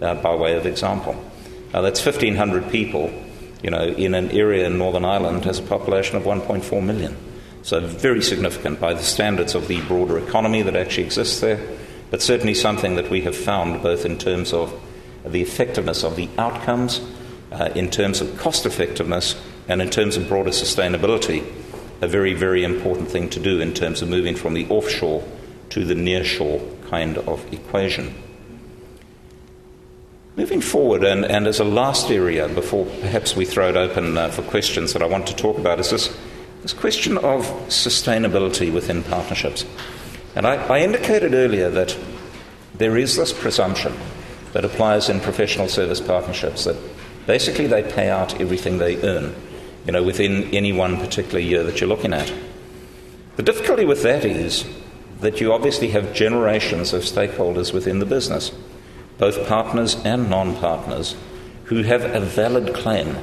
uh, 0.00 0.14
by 0.16 0.34
way 0.34 0.54
of 0.54 0.66
example. 0.66 1.14
Now, 1.72 1.80
that's 1.80 2.04
1,500 2.04 2.70
people, 2.70 3.10
you 3.62 3.70
know, 3.70 3.84
in 3.84 4.14
an 4.14 4.30
area 4.30 4.66
in 4.66 4.78
Northern 4.78 5.04
Ireland 5.04 5.44
has 5.44 5.58
a 5.58 5.62
population 5.62 6.16
of 6.16 6.24
1.4 6.24 6.84
million. 6.84 7.16
So, 7.62 7.80
very 7.80 8.22
significant 8.22 8.80
by 8.80 8.92
the 8.92 9.02
standards 9.02 9.54
of 9.54 9.68
the 9.68 9.80
broader 9.82 10.18
economy 10.18 10.62
that 10.62 10.74
actually 10.74 11.04
exists 11.04 11.40
there, 11.40 11.60
but 12.10 12.20
certainly 12.20 12.54
something 12.54 12.96
that 12.96 13.08
we 13.08 13.20
have 13.20 13.36
found 13.36 13.82
both 13.82 14.04
in 14.04 14.18
terms 14.18 14.52
of 14.52 14.78
the 15.24 15.42
effectiveness 15.42 16.02
of 16.02 16.16
the 16.16 16.28
outcomes, 16.38 17.00
uh, 17.52 17.70
in 17.76 17.88
terms 17.88 18.20
of 18.20 18.36
cost 18.36 18.66
effectiveness, 18.66 19.40
and 19.68 19.80
in 19.80 19.90
terms 19.90 20.16
of 20.16 20.28
broader 20.28 20.50
sustainability, 20.50 21.46
a 22.00 22.08
very, 22.08 22.34
very 22.34 22.64
important 22.64 23.08
thing 23.08 23.30
to 23.30 23.38
do 23.38 23.60
in 23.60 23.72
terms 23.72 24.02
of 24.02 24.08
moving 24.08 24.34
from 24.34 24.54
the 24.54 24.66
offshore 24.68 25.22
to 25.70 25.84
the 25.84 25.94
nearshore 25.94 26.60
kind 26.90 27.16
of 27.16 27.52
equation. 27.52 28.12
Moving 30.34 30.62
forward, 30.62 31.04
and, 31.04 31.26
and 31.26 31.46
as 31.46 31.60
a 31.60 31.64
last 31.64 32.10
area 32.10 32.48
before 32.48 32.86
perhaps 33.02 33.36
we 33.36 33.44
throw 33.44 33.68
it 33.68 33.76
open 33.76 34.16
uh, 34.16 34.28
for 34.30 34.40
questions 34.40 34.94
that 34.94 35.02
I 35.02 35.06
want 35.06 35.26
to 35.26 35.36
talk 35.36 35.58
about, 35.58 35.78
is 35.78 35.90
this, 35.90 36.16
this 36.62 36.72
question 36.72 37.18
of 37.18 37.44
sustainability 37.68 38.72
within 38.72 39.02
partnerships. 39.02 39.66
And 40.34 40.46
I, 40.46 40.54
I 40.68 40.80
indicated 40.80 41.34
earlier 41.34 41.68
that 41.68 41.98
there 42.74 42.96
is 42.96 43.16
this 43.16 43.34
presumption 43.34 43.92
that 44.54 44.64
applies 44.64 45.10
in 45.10 45.20
professional 45.20 45.68
service 45.68 46.00
partnerships 46.00 46.64
that 46.64 46.76
basically 47.26 47.66
they 47.66 47.82
pay 47.82 48.08
out 48.08 48.40
everything 48.40 48.78
they 48.78 49.02
earn, 49.02 49.34
you 49.84 49.92
know, 49.92 50.02
within 50.02 50.44
any 50.54 50.72
one 50.72 50.96
particular 50.96 51.40
year 51.40 51.62
that 51.62 51.78
you're 51.78 51.88
looking 51.88 52.14
at. 52.14 52.32
The 53.36 53.42
difficulty 53.42 53.84
with 53.84 54.02
that 54.02 54.24
is 54.24 54.64
that 55.20 55.42
you 55.42 55.52
obviously 55.52 55.88
have 55.88 56.14
generations 56.14 56.94
of 56.94 57.02
stakeholders 57.02 57.74
within 57.74 57.98
the 57.98 58.06
business, 58.06 58.50
both 59.22 59.46
partners 59.46 59.94
and 60.04 60.28
non 60.28 60.56
partners, 60.56 61.14
who 61.66 61.84
have 61.84 62.02
a 62.02 62.18
valid 62.18 62.74
claim 62.74 63.16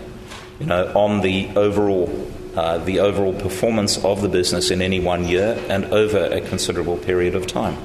you 0.57 0.65
know, 0.65 0.89
on 0.95 1.19
the 1.19 1.49
overall, 1.57 2.09
uh, 2.55 2.77
the 2.77 3.01
overall 3.01 3.33
performance 3.33 4.01
of 4.05 4.21
the 4.21 4.29
business 4.29 4.71
in 4.71 4.81
any 4.81 5.01
one 5.01 5.27
year 5.27 5.61
and 5.67 5.83
over 5.87 6.19
a 6.31 6.39
considerable 6.39 6.95
period 6.95 7.35
of 7.35 7.45
time. 7.47 7.77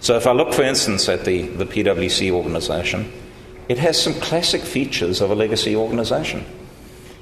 So, 0.00 0.16
if 0.16 0.26
I 0.26 0.32
look, 0.32 0.54
for 0.54 0.62
instance, 0.62 1.06
at 1.06 1.26
the, 1.26 1.42
the 1.48 1.66
PwC 1.66 2.30
organisation, 2.30 3.12
it 3.68 3.76
has 3.76 4.02
some 4.02 4.14
classic 4.14 4.62
features 4.62 5.20
of 5.20 5.30
a 5.30 5.34
legacy 5.34 5.76
organisation. 5.76 6.46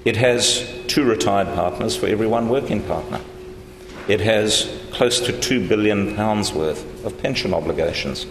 It 0.04 0.16
has 0.18 0.64
two 0.86 1.02
retired 1.02 1.48
partners 1.56 1.96
for 1.96 2.06
every 2.06 2.28
one 2.28 2.48
working 2.48 2.84
partner. 2.84 3.20
It 4.06 4.20
has 4.20 4.72
close 4.92 5.18
to 5.22 5.32
£2 5.32 5.68
billion 5.68 6.14
worth 6.16 7.04
of 7.04 7.18
pension 7.20 7.52
obligations 7.52 8.24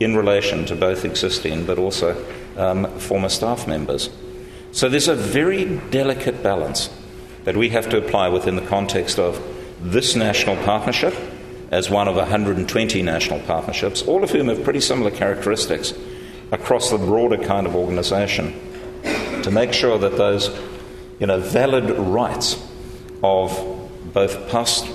in 0.00 0.16
relation 0.16 0.64
to 0.66 0.76
both 0.76 1.04
existing 1.04 1.64
but 1.64 1.78
also 1.78 2.16
um, 2.56 2.86
former 2.98 3.28
staff 3.28 3.66
members. 3.66 4.10
So 4.72 4.88
there's 4.88 5.08
a 5.08 5.14
very 5.14 5.76
delicate 5.90 6.42
balance 6.42 6.90
that 7.44 7.56
we 7.56 7.70
have 7.70 7.88
to 7.90 7.98
apply 7.98 8.28
within 8.28 8.56
the 8.56 8.66
context 8.66 9.18
of 9.18 9.40
this 9.80 10.16
national 10.16 10.56
partnership 10.64 11.14
as 11.70 11.90
one 11.90 12.08
of 12.08 12.16
120 12.16 13.02
national 13.02 13.40
partnerships, 13.40 14.02
all 14.02 14.22
of 14.22 14.30
whom 14.30 14.48
have 14.48 14.62
pretty 14.64 14.80
similar 14.80 15.10
characteristics 15.10 15.94
across 16.52 16.90
the 16.90 16.98
broader 16.98 17.38
kind 17.38 17.66
of 17.66 17.74
organisation, 17.74 18.54
to 19.42 19.50
make 19.50 19.72
sure 19.72 19.98
that 19.98 20.16
those 20.16 20.48
you 21.18 21.26
know, 21.26 21.40
valid 21.40 21.90
rights 21.90 22.62
of 23.22 23.50
both 24.12 24.48
past 24.48 24.86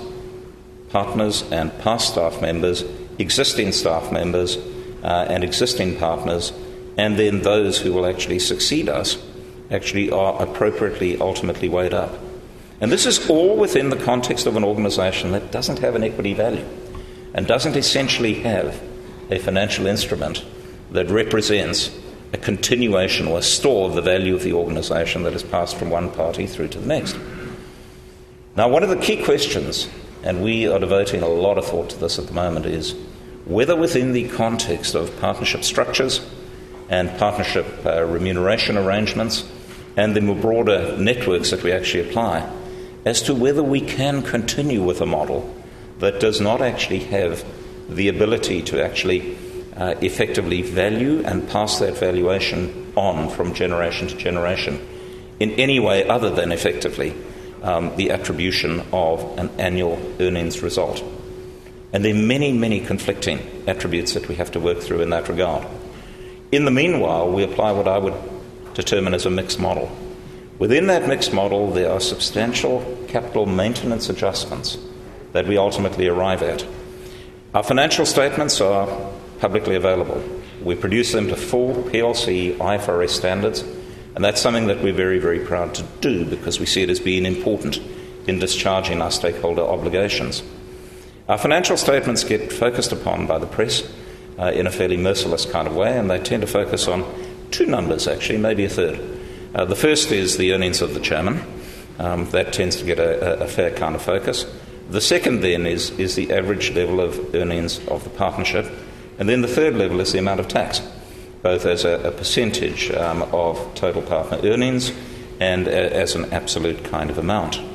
partners 0.90 1.42
and 1.50 1.76
past 1.80 2.12
staff 2.12 2.40
members, 2.40 2.84
existing 3.18 3.72
staff 3.72 4.12
members, 4.12 4.56
uh, 5.02 5.26
and 5.28 5.44
existing 5.44 5.96
partners, 5.96 6.52
and 6.96 7.18
then 7.18 7.42
those 7.42 7.78
who 7.78 7.92
will 7.92 8.06
actually 8.06 8.38
succeed 8.38 8.88
us 8.88 9.18
actually 9.70 10.10
are 10.10 10.40
appropriately 10.42 11.18
ultimately 11.20 11.68
weighed 11.68 11.94
up. 11.94 12.12
And 12.80 12.90
this 12.90 13.06
is 13.06 13.30
all 13.30 13.56
within 13.56 13.90
the 13.90 13.96
context 13.96 14.46
of 14.46 14.56
an 14.56 14.64
organization 14.64 15.32
that 15.32 15.52
doesn't 15.52 15.78
have 15.78 15.94
an 15.94 16.02
equity 16.02 16.34
value 16.34 16.66
and 17.32 17.46
doesn't 17.46 17.76
essentially 17.76 18.34
have 18.40 18.82
a 19.30 19.38
financial 19.38 19.86
instrument 19.86 20.44
that 20.90 21.08
represents 21.08 21.96
a 22.32 22.38
continuation 22.38 23.28
or 23.28 23.38
a 23.38 23.42
store 23.42 23.88
of 23.88 23.94
the 23.94 24.02
value 24.02 24.34
of 24.34 24.42
the 24.42 24.52
organization 24.52 25.22
that 25.22 25.32
has 25.32 25.42
passed 25.42 25.76
from 25.76 25.90
one 25.90 26.10
party 26.10 26.46
through 26.46 26.68
to 26.68 26.78
the 26.78 26.86
next. 26.86 27.16
Now, 28.56 28.68
one 28.68 28.82
of 28.82 28.90
the 28.90 28.96
key 28.96 29.22
questions, 29.22 29.88
and 30.22 30.42
we 30.42 30.66
are 30.66 30.78
devoting 30.78 31.22
a 31.22 31.28
lot 31.28 31.58
of 31.58 31.66
thought 31.66 31.90
to 31.90 31.98
this 31.98 32.18
at 32.18 32.26
the 32.26 32.34
moment, 32.34 32.66
is 32.66 32.94
whether 33.44 33.74
within 33.74 34.12
the 34.12 34.28
context 34.28 34.94
of 34.94 35.18
partnership 35.20 35.64
structures 35.64 36.24
and 36.88 37.10
partnership 37.18 37.66
uh, 37.84 38.04
remuneration 38.04 38.76
arrangements 38.76 39.48
and 39.96 40.14
the 40.14 40.20
more 40.20 40.36
broader 40.36 40.96
networks 40.96 41.50
that 41.50 41.62
we 41.62 41.72
actually 41.72 42.08
apply, 42.08 42.48
as 43.04 43.22
to 43.22 43.34
whether 43.34 43.62
we 43.62 43.80
can 43.80 44.22
continue 44.22 44.82
with 44.82 45.00
a 45.00 45.06
model 45.06 45.54
that 45.98 46.20
does 46.20 46.40
not 46.40 46.60
actually 46.60 47.00
have 47.00 47.44
the 47.88 48.08
ability 48.08 48.62
to 48.62 48.82
actually 48.82 49.36
uh, 49.76 49.94
effectively 50.00 50.62
value 50.62 51.22
and 51.24 51.48
pass 51.48 51.78
that 51.78 51.96
valuation 51.96 52.92
on 52.96 53.28
from 53.28 53.54
generation 53.54 54.08
to 54.08 54.16
generation 54.16 54.86
in 55.40 55.50
any 55.52 55.80
way 55.80 56.06
other 56.08 56.30
than 56.30 56.52
effectively 56.52 57.14
um, 57.62 57.94
the 57.96 58.10
attribution 58.10 58.80
of 58.92 59.38
an 59.38 59.48
annual 59.58 59.98
earnings 60.20 60.62
result. 60.62 61.02
And 61.92 62.04
there 62.04 62.14
are 62.14 62.18
many, 62.18 62.52
many 62.52 62.80
conflicting 62.80 63.40
attributes 63.66 64.14
that 64.14 64.28
we 64.28 64.36
have 64.36 64.50
to 64.52 64.60
work 64.60 64.80
through 64.80 65.02
in 65.02 65.10
that 65.10 65.28
regard. 65.28 65.66
In 66.50 66.64
the 66.64 66.70
meanwhile, 66.70 67.30
we 67.30 67.44
apply 67.44 67.72
what 67.72 67.88
I 67.88 67.98
would 67.98 68.14
determine 68.74 69.14
as 69.14 69.26
a 69.26 69.30
mixed 69.30 69.60
model. 69.60 69.94
Within 70.58 70.86
that 70.86 71.08
mixed 71.08 71.32
model, 71.32 71.70
there 71.70 71.90
are 71.90 72.00
substantial 72.00 72.80
capital 73.08 73.46
maintenance 73.46 74.08
adjustments 74.08 74.78
that 75.32 75.46
we 75.46 75.56
ultimately 75.56 76.08
arrive 76.08 76.42
at. 76.42 76.64
Our 77.54 77.62
financial 77.62 78.06
statements 78.06 78.60
are 78.60 78.86
publicly 79.40 79.74
available. 79.74 80.22
We 80.62 80.74
produce 80.74 81.12
them 81.12 81.28
to 81.28 81.36
full 81.36 81.74
PLC 81.74 82.56
IFRS 82.56 83.10
standards, 83.10 83.62
and 84.14 84.24
that's 84.24 84.40
something 84.40 84.68
that 84.68 84.82
we're 84.82 84.92
very, 84.92 85.18
very 85.18 85.40
proud 85.40 85.74
to 85.74 85.82
do 86.00 86.24
because 86.24 86.60
we 86.60 86.66
see 86.66 86.82
it 86.82 86.90
as 86.90 87.00
being 87.00 87.26
important 87.26 87.80
in 88.26 88.38
discharging 88.38 89.02
our 89.02 89.10
stakeholder 89.10 89.62
obligations. 89.62 90.42
Our 91.32 91.38
financial 91.38 91.78
statements 91.78 92.24
get 92.24 92.52
focused 92.52 92.92
upon 92.92 93.26
by 93.26 93.38
the 93.38 93.46
press 93.46 93.90
uh, 94.38 94.52
in 94.54 94.66
a 94.66 94.70
fairly 94.70 94.98
merciless 94.98 95.46
kind 95.46 95.66
of 95.66 95.74
way, 95.74 95.96
and 95.96 96.10
they 96.10 96.18
tend 96.18 96.42
to 96.42 96.46
focus 96.46 96.86
on 96.86 97.10
two 97.50 97.64
numbers, 97.64 98.06
actually, 98.06 98.36
maybe 98.36 98.66
a 98.66 98.68
third. 98.68 99.00
Uh, 99.54 99.64
the 99.64 99.74
first 99.74 100.12
is 100.12 100.36
the 100.36 100.52
earnings 100.52 100.82
of 100.82 100.92
the 100.92 101.00
chairman. 101.00 101.42
Um, 101.98 102.28
that 102.32 102.52
tends 102.52 102.76
to 102.76 102.84
get 102.84 102.98
a, 102.98 103.44
a, 103.44 103.48
fair 103.48 103.70
kind 103.70 103.94
of 103.94 104.02
focus. 104.02 104.44
The 104.90 105.00
second, 105.00 105.40
then, 105.40 105.64
is, 105.64 105.88
is 105.92 106.16
the 106.16 106.30
average 106.34 106.72
level 106.72 107.00
of 107.00 107.34
earnings 107.34 107.78
of 107.88 108.04
the 108.04 108.10
partnership. 108.10 108.70
And 109.18 109.26
then 109.26 109.40
the 109.40 109.48
third 109.48 109.74
level 109.74 110.00
is 110.00 110.12
the 110.12 110.18
amount 110.18 110.40
of 110.40 110.48
tax, 110.48 110.82
both 111.40 111.64
as 111.64 111.86
a, 111.86 112.08
a 112.08 112.10
percentage 112.10 112.90
um, 112.90 113.22
of 113.32 113.74
total 113.74 114.02
partner 114.02 114.38
earnings 114.42 114.92
and 115.40 115.66
a, 115.66 115.96
as 115.96 116.14
an 116.14 116.30
absolute 116.30 116.84
kind 116.84 117.08
of 117.08 117.16
amount. 117.16 117.71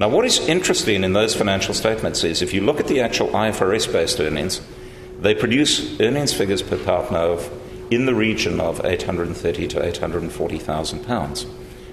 Now, 0.00 0.08
what 0.08 0.24
is 0.24 0.38
interesting 0.48 1.04
in 1.04 1.12
those 1.12 1.34
financial 1.34 1.74
statements 1.74 2.24
is 2.24 2.40
if 2.40 2.54
you 2.54 2.62
look 2.62 2.80
at 2.80 2.88
the 2.88 3.02
actual 3.02 3.28
IFRS 3.28 3.92
based 3.92 4.18
earnings, 4.18 4.62
they 5.20 5.34
produce 5.34 6.00
earnings 6.00 6.32
figures 6.32 6.62
per 6.62 6.78
partner 6.78 7.18
of 7.18 7.52
in 7.90 8.06
the 8.06 8.14
region 8.14 8.60
of 8.60 8.82
830 8.82 9.68
to 9.68 9.84
840,000 9.84 11.04
pounds. 11.04 11.44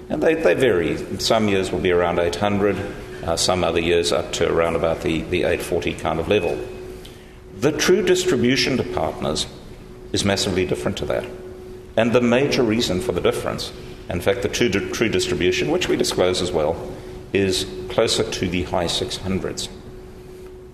And 0.08 0.22
they, 0.22 0.36
they 0.36 0.54
vary. 0.54 0.96
Some 1.18 1.48
years 1.48 1.70
will 1.70 1.80
be 1.80 1.90
around 1.90 2.18
800, 2.18 2.78
uh, 3.24 3.36
some 3.36 3.62
other 3.62 3.80
years 3.80 4.10
up 4.10 4.32
to 4.34 4.50
around 4.50 4.76
about 4.76 5.02
the, 5.02 5.20
the 5.24 5.42
840 5.42 5.92
kind 5.92 6.18
of 6.18 6.28
level. 6.28 6.58
The 7.60 7.72
true 7.72 8.02
distribution 8.02 8.78
to 8.78 8.84
partners 8.84 9.46
is 10.14 10.24
massively 10.24 10.64
different 10.64 10.96
to 10.96 11.04
that. 11.04 11.26
And 11.98 12.14
the 12.14 12.22
major 12.22 12.62
reason 12.62 13.02
for 13.02 13.12
the 13.12 13.20
difference, 13.20 13.70
in 14.08 14.22
fact, 14.22 14.40
the 14.40 14.48
true, 14.48 14.70
true 14.70 15.10
distribution, 15.10 15.70
which 15.70 15.90
we 15.90 15.96
disclose 15.96 16.40
as 16.40 16.50
well, 16.50 16.96
is 17.32 17.66
closer 17.90 18.28
to 18.30 18.48
the 18.48 18.64
high 18.64 18.86
600s. 18.86 19.68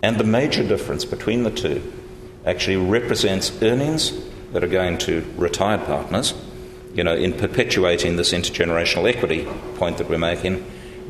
And 0.02 0.18
the 0.18 0.24
major 0.24 0.66
difference 0.66 1.04
between 1.04 1.44
the 1.44 1.50
two 1.50 1.92
actually 2.44 2.76
represents 2.76 3.50
earnings 3.62 4.12
that 4.52 4.62
are 4.62 4.68
going 4.68 4.98
to 4.98 5.24
retired 5.36 5.84
partners, 5.84 6.34
you 6.94 7.02
know, 7.02 7.14
in 7.14 7.32
perpetuating 7.32 8.16
this 8.16 8.32
intergenerational 8.32 9.08
equity 9.08 9.48
point 9.76 9.98
that 9.98 10.08
we're 10.08 10.18
making, 10.18 10.64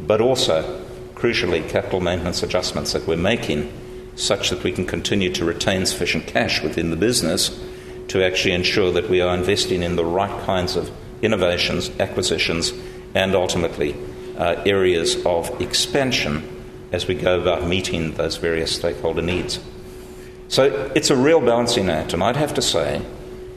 but 0.06 0.20
also, 0.20 0.84
crucially, 1.14 1.68
capital 1.68 2.00
maintenance 2.00 2.42
adjustments 2.42 2.92
that 2.92 3.06
we're 3.06 3.16
making 3.16 3.72
such 4.16 4.50
that 4.50 4.62
we 4.62 4.72
can 4.72 4.86
continue 4.86 5.32
to 5.32 5.44
retain 5.44 5.84
sufficient 5.84 6.26
cash 6.26 6.62
within 6.62 6.90
the 6.90 6.96
business 6.96 7.60
to 8.08 8.24
actually 8.24 8.52
ensure 8.52 8.92
that 8.92 9.10
we 9.10 9.20
are 9.20 9.34
investing 9.34 9.82
in 9.82 9.96
the 9.96 10.04
right 10.04 10.44
kinds 10.44 10.76
of 10.76 10.90
innovations, 11.20 11.90
acquisitions, 11.98 12.72
and 13.14 13.34
ultimately 13.34 13.96
uh, 14.38 14.62
areas 14.66 15.24
of 15.24 15.60
expansion 15.60 16.48
as 16.92 17.06
we 17.06 17.14
go 17.14 17.40
about 17.40 17.66
meeting 17.66 18.12
those 18.12 18.36
various 18.36 18.74
stakeholder 18.74 19.22
needs. 19.22 19.60
So 20.48 20.92
it's 20.94 21.10
a 21.10 21.16
real 21.16 21.40
balancing 21.40 21.90
act, 21.90 22.12
and 22.12 22.22
I'd 22.22 22.36
have 22.36 22.54
to 22.54 22.62
say, 22.62 23.02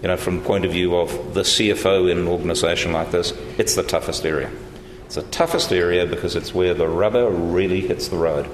you 0.01 0.07
know, 0.07 0.17
from 0.17 0.39
the 0.39 0.45
point 0.45 0.65
of 0.65 0.71
view 0.71 0.95
of 0.95 1.33
the 1.33 1.41
CFO 1.41 2.09
in 2.09 2.17
an 2.17 2.27
organization 2.27 2.93
like 2.93 3.11
this, 3.11 3.31
it's 3.57 3.75
the 3.75 3.83
toughest 3.83 4.25
area. 4.25 4.49
It's 5.05 5.15
the 5.15 5.23
toughest 5.23 5.71
area 5.71 6.05
because 6.05 6.35
it's 6.35 6.53
where 6.53 6.73
the 6.73 6.87
rubber 6.87 7.29
really 7.29 7.81
hits 7.81 8.07
the 8.07 8.17
road. 8.17 8.49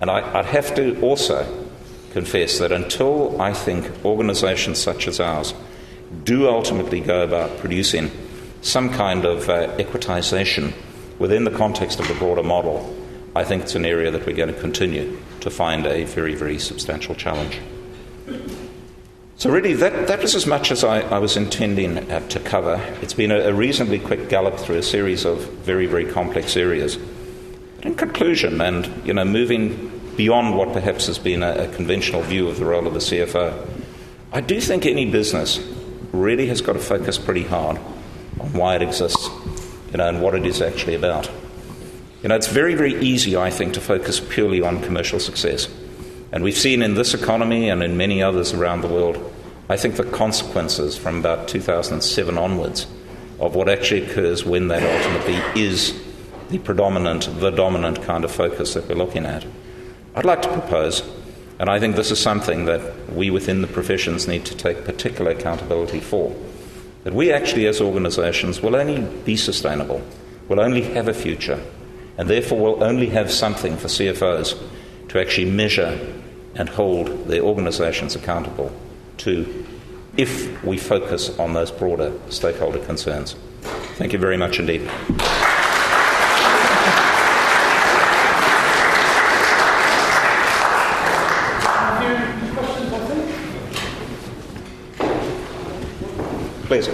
And 0.00 0.10
I, 0.10 0.36
would 0.36 0.46
have 0.46 0.74
to 0.76 1.00
also 1.00 1.68
confess 2.12 2.58
that 2.58 2.70
until 2.72 3.40
I 3.40 3.52
think 3.52 4.04
organizations 4.04 4.78
such 4.78 5.08
as 5.08 5.20
ours 5.20 5.54
do 6.22 6.48
ultimately 6.48 7.00
go 7.00 7.22
about 7.22 7.58
producing 7.58 8.10
some 8.62 8.90
kind 8.90 9.24
of 9.24 9.48
uh, 9.48 9.76
equitization 9.78 10.72
within 11.18 11.44
the 11.44 11.50
context 11.50 12.00
of 12.00 12.08
the 12.08 12.14
broader 12.14 12.42
model, 12.42 12.94
I 13.36 13.44
think 13.44 13.64
it's 13.64 13.74
an 13.74 13.84
area 13.84 14.10
that 14.10 14.26
we're 14.26 14.36
going 14.36 14.52
to 14.52 14.60
continue 14.60 15.18
to 15.40 15.50
find 15.50 15.86
a 15.86 16.04
very, 16.04 16.34
very 16.34 16.58
substantial 16.58 17.14
challenge. 17.14 17.60
So, 19.36 19.50
really, 19.50 19.74
that, 19.74 20.06
that 20.06 20.22
was 20.22 20.34
as 20.36 20.46
much 20.46 20.70
as 20.70 20.84
I, 20.84 21.00
I 21.00 21.18
was 21.18 21.36
intending 21.36 21.98
uh, 22.10 22.20
to 22.28 22.40
cover. 22.40 22.80
It's 23.02 23.14
been 23.14 23.32
a, 23.32 23.40
a, 23.40 23.52
reasonably 23.52 23.98
quick 23.98 24.28
gallop 24.28 24.56
through 24.56 24.76
a 24.76 24.82
series 24.82 25.24
of 25.24 25.40
very, 25.54 25.86
very 25.86 26.06
complex 26.06 26.56
areas. 26.56 26.96
But 27.76 27.86
in 27.86 27.96
conclusion, 27.96 28.60
and 28.60 28.88
you 29.04 29.12
know, 29.12 29.24
moving 29.24 29.90
beyond 30.16 30.56
what 30.56 30.72
perhaps 30.72 31.08
has 31.08 31.18
been 31.18 31.42
a, 31.42 31.64
a 31.64 31.68
conventional 31.74 32.22
view 32.22 32.48
of 32.48 32.58
the 32.58 32.64
role 32.64 32.86
of 32.86 32.94
the 32.94 33.00
CFO, 33.00 33.68
I 34.32 34.40
do 34.40 34.60
think 34.60 34.86
any 34.86 35.10
business 35.10 35.58
really 36.12 36.46
has 36.46 36.60
got 36.60 36.74
to 36.74 36.78
focus 36.78 37.18
pretty 37.18 37.42
hard 37.42 37.76
on 38.40 38.52
why 38.52 38.76
it 38.76 38.82
exists, 38.82 39.28
you 39.94 39.98
know, 39.98 40.08
and 40.08 40.20
what 40.20 40.34
it 40.34 40.44
is 40.44 40.60
actually 40.60 40.96
about. 40.96 41.30
You 42.20 42.28
know, 42.28 42.34
it's 42.34 42.48
very, 42.48 42.74
very 42.74 43.00
easy, 43.00 43.36
I 43.36 43.48
think, 43.48 43.74
to 43.74 43.80
focus 43.80 44.18
purely 44.18 44.60
on 44.60 44.82
commercial 44.82 45.20
success. 45.20 45.68
And 46.32 46.42
we've 46.42 46.58
seen 46.58 46.82
in 46.82 46.94
this 46.94 47.14
economy 47.14 47.68
and 47.70 47.80
in 47.80 47.96
many 47.96 48.20
others 48.20 48.52
around 48.52 48.80
the 48.80 48.88
world, 48.88 49.32
I 49.68 49.76
think 49.76 49.94
the 49.94 50.02
consequences 50.02 50.98
from 50.98 51.18
about 51.20 51.46
2007 51.46 52.36
onwards 52.36 52.88
of 53.38 53.54
what 53.54 53.68
actually 53.68 54.02
occurs 54.02 54.44
when 54.44 54.66
that 54.66 54.82
ultimately 54.82 55.62
is 55.62 55.94
the 56.50 56.58
predominant, 56.58 57.28
the 57.38 57.50
dominant 57.50 58.02
kind 58.02 58.24
of 58.24 58.32
focus 58.32 58.74
that 58.74 58.88
we're 58.88 58.96
looking 58.96 59.24
at. 59.24 59.46
I'd 60.16 60.24
like 60.24 60.42
to 60.42 60.52
propose, 60.52 61.08
and 61.60 61.70
I 61.70 61.78
think 61.78 61.94
this 61.94 62.10
is 62.10 62.18
something 62.18 62.64
that 62.64 63.12
we 63.12 63.30
within 63.30 63.62
the 63.62 63.68
professions 63.68 64.26
need 64.26 64.44
to 64.46 64.56
take 64.56 64.84
particular 64.84 65.30
accountability 65.30 66.00
for, 66.00 66.34
that 67.04 67.14
we 67.14 67.30
actually, 67.30 67.66
as 67.66 67.80
organizations, 67.80 68.60
will 68.60 68.74
only 68.74 69.00
be 69.24 69.36
sustainable, 69.36 70.02
will 70.48 70.60
only 70.60 70.82
have 70.82 71.06
a 71.06 71.14
future, 71.14 71.62
and 72.18 72.28
therefore 72.28 72.58
will 72.58 72.84
only 72.84 73.06
have 73.06 73.30
something 73.30 73.76
for 73.76 73.88
CFOs 73.88 74.58
to 75.08 75.20
actually 75.20 75.50
measure 75.50 75.98
and 76.54 76.68
hold 76.68 77.26
their 77.26 77.42
organizations 77.42 78.16
accountable 78.16 78.72
to 79.18 79.66
if 80.16 80.62
we 80.64 80.78
focus 80.78 81.36
on 81.38 81.52
those 81.52 81.70
broader 81.70 82.12
stakeholder 82.30 82.78
concerns. 82.84 83.34
Thank 83.96 84.12
you 84.12 84.18
very 84.18 84.36
much 84.36 84.58
indeed. 84.58 84.88
Please. 96.66 96.88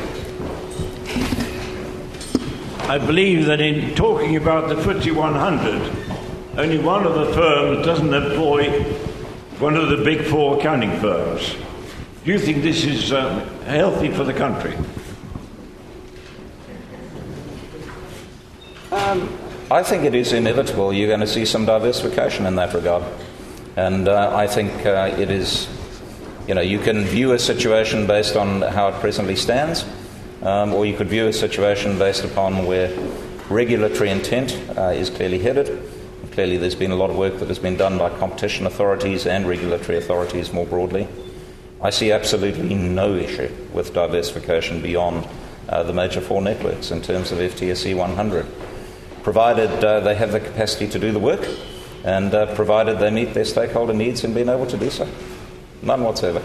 I 2.88 2.98
believe 2.98 3.46
that 3.46 3.60
in 3.60 3.94
talking 3.94 4.34
about 4.34 4.68
the 4.68 4.74
FTSE 4.74 5.14
100, 5.14 6.58
only 6.58 6.78
one 6.78 7.06
of 7.06 7.14
the 7.14 7.32
firms 7.32 7.86
doesn't 7.86 8.12
employ 8.12 8.82
one 9.60 9.76
of 9.76 9.88
the 9.88 9.98
big 9.98 10.26
four 10.26 10.58
accounting 10.58 10.98
firms. 10.98 11.54
Do 12.24 12.32
you 12.32 12.38
think 12.40 12.62
this 12.62 12.84
is 12.84 13.12
uh, 13.12 13.48
healthy 13.64 14.10
for 14.10 14.24
the 14.24 14.32
country? 14.32 14.74
Um, 18.90 19.38
I 19.70 19.84
think 19.84 20.02
it 20.04 20.16
is 20.16 20.32
inevitable. 20.32 20.92
You're 20.92 21.06
going 21.06 21.20
to 21.20 21.28
see 21.28 21.44
some 21.44 21.64
diversification 21.64 22.44
in 22.44 22.56
that 22.56 22.74
regard. 22.74 23.04
And 23.76 24.08
uh, 24.08 24.34
I 24.34 24.48
think 24.48 24.84
uh, 24.84 25.14
it 25.16 25.30
is 25.30 25.68
you 26.50 26.54
know, 26.54 26.60
you 26.60 26.80
can 26.80 27.04
view 27.04 27.30
a 27.30 27.38
situation 27.38 28.08
based 28.08 28.34
on 28.34 28.60
how 28.60 28.88
it 28.88 28.94
presently 28.94 29.36
stands, 29.36 29.84
um, 30.42 30.74
or 30.74 30.84
you 30.84 30.96
could 30.96 31.06
view 31.06 31.28
a 31.28 31.32
situation 31.32 31.96
based 31.96 32.24
upon 32.24 32.66
where 32.66 32.92
regulatory 33.48 34.10
intent 34.10 34.60
uh, 34.76 34.88
is 34.88 35.10
clearly 35.10 35.38
headed. 35.38 35.80
Clearly, 36.32 36.56
there's 36.56 36.74
been 36.74 36.90
a 36.90 36.96
lot 36.96 37.08
of 37.08 37.14
work 37.14 37.38
that 37.38 37.46
has 37.46 37.60
been 37.60 37.76
done 37.76 37.98
by 37.98 38.10
competition 38.18 38.66
authorities 38.66 39.28
and 39.28 39.46
regulatory 39.46 39.96
authorities 39.96 40.52
more 40.52 40.66
broadly. 40.66 41.06
I 41.80 41.90
see 41.90 42.10
absolutely 42.10 42.74
no 42.74 43.14
issue 43.14 43.54
with 43.72 43.94
diversification 43.94 44.82
beyond 44.82 45.28
uh, 45.68 45.84
the 45.84 45.92
major 45.92 46.20
four 46.20 46.42
networks 46.42 46.90
in 46.90 47.00
terms 47.00 47.30
of 47.30 47.38
FTSE 47.38 47.96
100, 47.96 48.46
provided 49.22 49.84
uh, 49.84 50.00
they 50.00 50.16
have 50.16 50.32
the 50.32 50.40
capacity 50.40 50.88
to 50.88 50.98
do 50.98 51.12
the 51.12 51.20
work 51.20 51.46
and 52.02 52.34
uh, 52.34 52.52
provided 52.56 52.98
they 52.98 53.12
meet 53.12 53.34
their 53.34 53.44
stakeholder 53.44 53.94
needs 53.94 54.24
in 54.24 54.34
being 54.34 54.48
able 54.48 54.66
to 54.66 54.76
do 54.76 54.90
so. 54.90 55.08
None 55.82 56.02
whatsoever. 56.02 56.42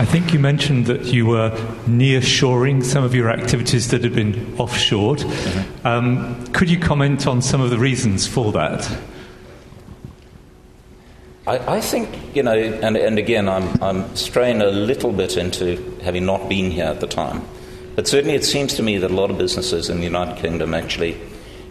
I 0.00 0.04
think 0.04 0.32
you 0.32 0.38
mentioned 0.38 0.86
that 0.86 1.06
you 1.06 1.26
were 1.26 1.52
near-shoring 1.86 2.82
some 2.82 3.04
of 3.04 3.14
your 3.14 3.30
activities 3.30 3.88
that 3.88 4.04
had 4.04 4.14
been 4.14 4.32
offshored. 4.56 5.18
Mm-hmm. 5.18 5.86
Um, 5.86 6.46
could 6.48 6.70
you 6.70 6.78
comment 6.78 7.26
on 7.26 7.42
some 7.42 7.60
of 7.60 7.70
the 7.70 7.78
reasons 7.78 8.26
for 8.26 8.52
that? 8.52 8.90
I, 11.46 11.76
I 11.76 11.80
think, 11.80 12.34
you 12.34 12.42
know, 12.42 12.52
and, 12.52 12.96
and 12.96 13.18
again, 13.18 13.48
I'm, 13.48 13.82
I'm 13.82 14.16
straying 14.16 14.62
a 14.62 14.66
little 14.66 15.12
bit 15.12 15.36
into 15.36 15.98
having 16.02 16.24
not 16.24 16.48
been 16.48 16.70
here 16.70 16.86
at 16.86 17.00
the 17.00 17.06
time. 17.06 17.42
But 17.98 18.06
certainly 18.06 18.36
it 18.36 18.44
seems 18.44 18.74
to 18.74 18.82
me 18.84 18.96
that 18.98 19.10
a 19.10 19.14
lot 19.14 19.28
of 19.28 19.38
businesses 19.38 19.90
in 19.90 19.96
the 19.96 20.04
United 20.04 20.36
Kingdom 20.36 20.72
actually, 20.72 21.20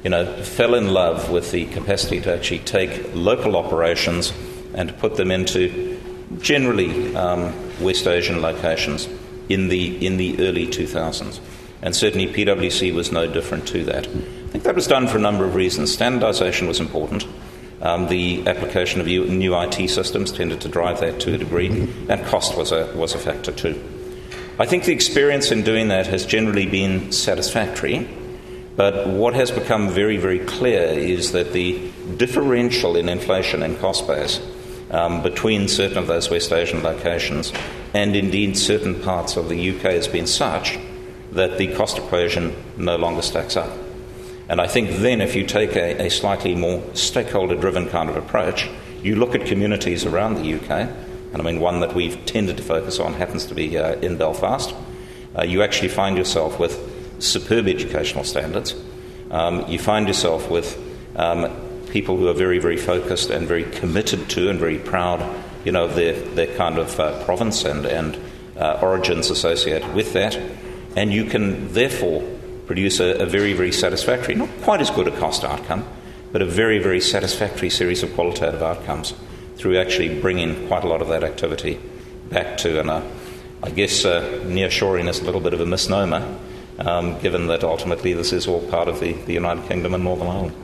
you 0.03 0.09
know, 0.09 0.25
fell 0.43 0.75
in 0.75 0.93
love 0.93 1.31
with 1.31 1.51
the 1.51 1.67
capacity 1.67 2.19
to 2.19 2.35
actually 2.35 2.59
take 2.59 3.11
local 3.13 3.55
operations 3.55 4.33
and 4.73 4.97
put 4.97 5.15
them 5.15 5.31
into 5.31 5.97
generally 6.39 7.15
um, 7.15 7.53
West 7.79 8.07
Asian 8.07 8.41
locations 8.41 9.07
in 9.47 9.69
the, 9.69 10.05
in 10.05 10.17
the 10.17 10.37
early 10.45 10.67
2000s. 10.67 11.39
And 11.81 11.95
certainly 11.95 12.27
PwC 12.27 12.93
was 12.93 13.09
no 13.09 13.31
different 13.31 13.65
to 13.69 13.85
that. 13.85 14.05
I 14.05 14.49
think 14.49 14.65
that 14.65 14.75
was 14.75 14.85
done 14.85 15.07
for 15.07 15.15
a 15.15 15.21
number 15.21 15.45
of 15.45 15.55
reasons. 15.55 15.93
Standardization 15.93 16.67
was 16.67 16.81
important. 16.81 17.25
Um, 17.81 18.09
the 18.09 18.45
application 18.47 18.99
of 18.99 19.07
new 19.07 19.57
IT 19.57 19.89
systems 19.89 20.33
tended 20.33 20.59
to 20.59 20.67
drive 20.67 20.99
that 20.99 21.21
to 21.21 21.35
a 21.35 21.37
degree, 21.37 21.69
and 22.09 22.25
cost 22.25 22.57
was 22.57 22.73
a, 22.73 22.93
was 22.97 23.15
a 23.15 23.17
factor 23.17 23.53
too. 23.53 23.81
I 24.59 24.65
think 24.65 24.85
the 24.85 24.91
experience 24.91 25.51
in 25.51 25.61
doing 25.61 25.89
that 25.89 26.07
has 26.07 26.25
generally 26.25 26.65
been 26.65 27.11
satisfactory, 27.11 28.09
but 28.75 29.07
what 29.07 29.35
has 29.35 29.51
become 29.51 29.89
very, 29.89 30.17
very 30.17 30.39
clear 30.39 30.81
is 30.81 31.31
that 31.33 31.53
the 31.53 31.91
differential 32.17 32.95
in 32.95 33.07
inflation 33.07 33.61
and 33.61 33.77
cost 33.77 34.07
base 34.07 34.41
um, 34.89 35.21
between 35.21 35.67
certain 35.67 35.99
of 35.99 36.07
those 36.07 36.31
West 36.31 36.51
Asian 36.51 36.81
locations 36.81 37.53
and 37.93 38.15
indeed 38.15 38.57
certain 38.57 38.99
parts 39.03 39.37
of 39.37 39.47
the 39.47 39.77
UK 39.77 39.91
has 39.91 40.07
been 40.07 40.25
such 40.25 40.79
that 41.33 41.59
the 41.59 41.75
cost 41.75 41.99
equation 41.99 42.55
no 42.77 42.95
longer 42.95 43.21
stacks 43.21 43.55
up. 43.55 43.71
And 44.49 44.59
I 44.59 44.65
think 44.65 44.89
then, 44.89 45.21
if 45.21 45.35
you 45.35 45.45
take 45.45 45.75
a, 45.75 46.07
a 46.07 46.09
slightly 46.09 46.55
more 46.55 46.81
stakeholder 46.95 47.55
driven 47.55 47.89
kind 47.89 48.09
of 48.09 48.15
approach, 48.15 48.67
you 49.03 49.17
look 49.17 49.35
at 49.35 49.45
communities 49.45 50.03
around 50.03 50.35
the 50.35 50.55
UK 50.55 50.89
and 51.33 51.41
I 51.41 51.45
mean 51.45 51.59
one 51.59 51.79
that 51.81 51.93
we've 51.93 52.23
tended 52.25 52.57
to 52.57 52.63
focus 52.63 52.99
on 52.99 53.13
happens 53.13 53.45
to 53.47 53.55
be 53.55 53.77
uh, 53.77 53.95
in 53.95 54.17
Belfast, 54.17 54.73
uh, 55.37 55.43
you 55.43 55.61
actually 55.61 55.89
find 55.89 56.17
yourself 56.17 56.59
with 56.59 56.77
superb 57.19 57.67
educational 57.67 58.23
standards. 58.23 58.75
Um, 59.29 59.65
you 59.67 59.79
find 59.79 60.07
yourself 60.07 60.49
with 60.49 60.77
um, 61.15 61.49
people 61.89 62.17
who 62.17 62.27
are 62.27 62.33
very, 62.33 62.59
very 62.59 62.77
focused 62.77 63.29
and 63.29 63.47
very 63.47 63.63
committed 63.63 64.29
to 64.31 64.49
and 64.49 64.59
very 64.59 64.79
proud, 64.79 65.21
you 65.65 65.71
know, 65.71 65.85
of 65.85 65.95
their, 65.95 66.13
their 66.13 66.55
kind 66.55 66.77
of 66.77 66.99
uh, 66.99 67.23
province 67.25 67.65
and, 67.65 67.85
and 67.85 68.17
uh, 68.57 68.79
origins 68.81 69.29
associated 69.29 69.93
with 69.93 70.13
that. 70.13 70.37
and 70.95 71.13
you 71.13 71.25
can 71.25 71.71
therefore 71.73 72.23
produce 72.65 72.99
a, 72.99 73.21
a 73.21 73.25
very, 73.25 73.53
very 73.53 73.71
satisfactory, 73.71 74.33
not 74.33 74.49
quite 74.63 74.81
as 74.81 74.89
good 74.89 75.07
a 75.07 75.19
cost 75.19 75.43
outcome, 75.43 75.85
but 76.31 76.41
a 76.41 76.45
very, 76.45 76.79
very 76.79 76.99
satisfactory 76.99 77.69
series 77.69 78.03
of 78.03 78.13
qualitative 78.15 78.61
outcomes 78.61 79.13
through 79.57 79.77
actually 79.77 80.19
bringing 80.21 80.67
quite 80.67 80.83
a 80.83 80.87
lot 80.87 81.01
of 81.01 81.07
that 81.07 81.23
activity 81.23 81.79
back 82.29 82.57
to, 82.57 82.79
and 82.79 82.89
uh, 82.89 83.01
I 83.63 83.71
guess 83.71 84.05
uh, 84.05 84.21
nearshoring 84.45 85.09
is 85.09 85.19
a 85.19 85.23
little 85.25 85.41
bit 85.41 85.53
of 85.53 85.61
a 85.61 85.65
misnomer, 85.65 86.37
um, 86.79 87.19
given 87.19 87.47
that 87.47 87.63
ultimately 87.63 88.13
this 88.13 88.31
is 88.31 88.47
all 88.47 88.61
part 88.69 88.87
of 88.87 88.99
the, 88.99 89.13
the 89.13 89.33
United 89.33 89.67
Kingdom 89.67 89.95
and 89.95 90.03
Northern 90.03 90.27
Ireland. 90.27 90.55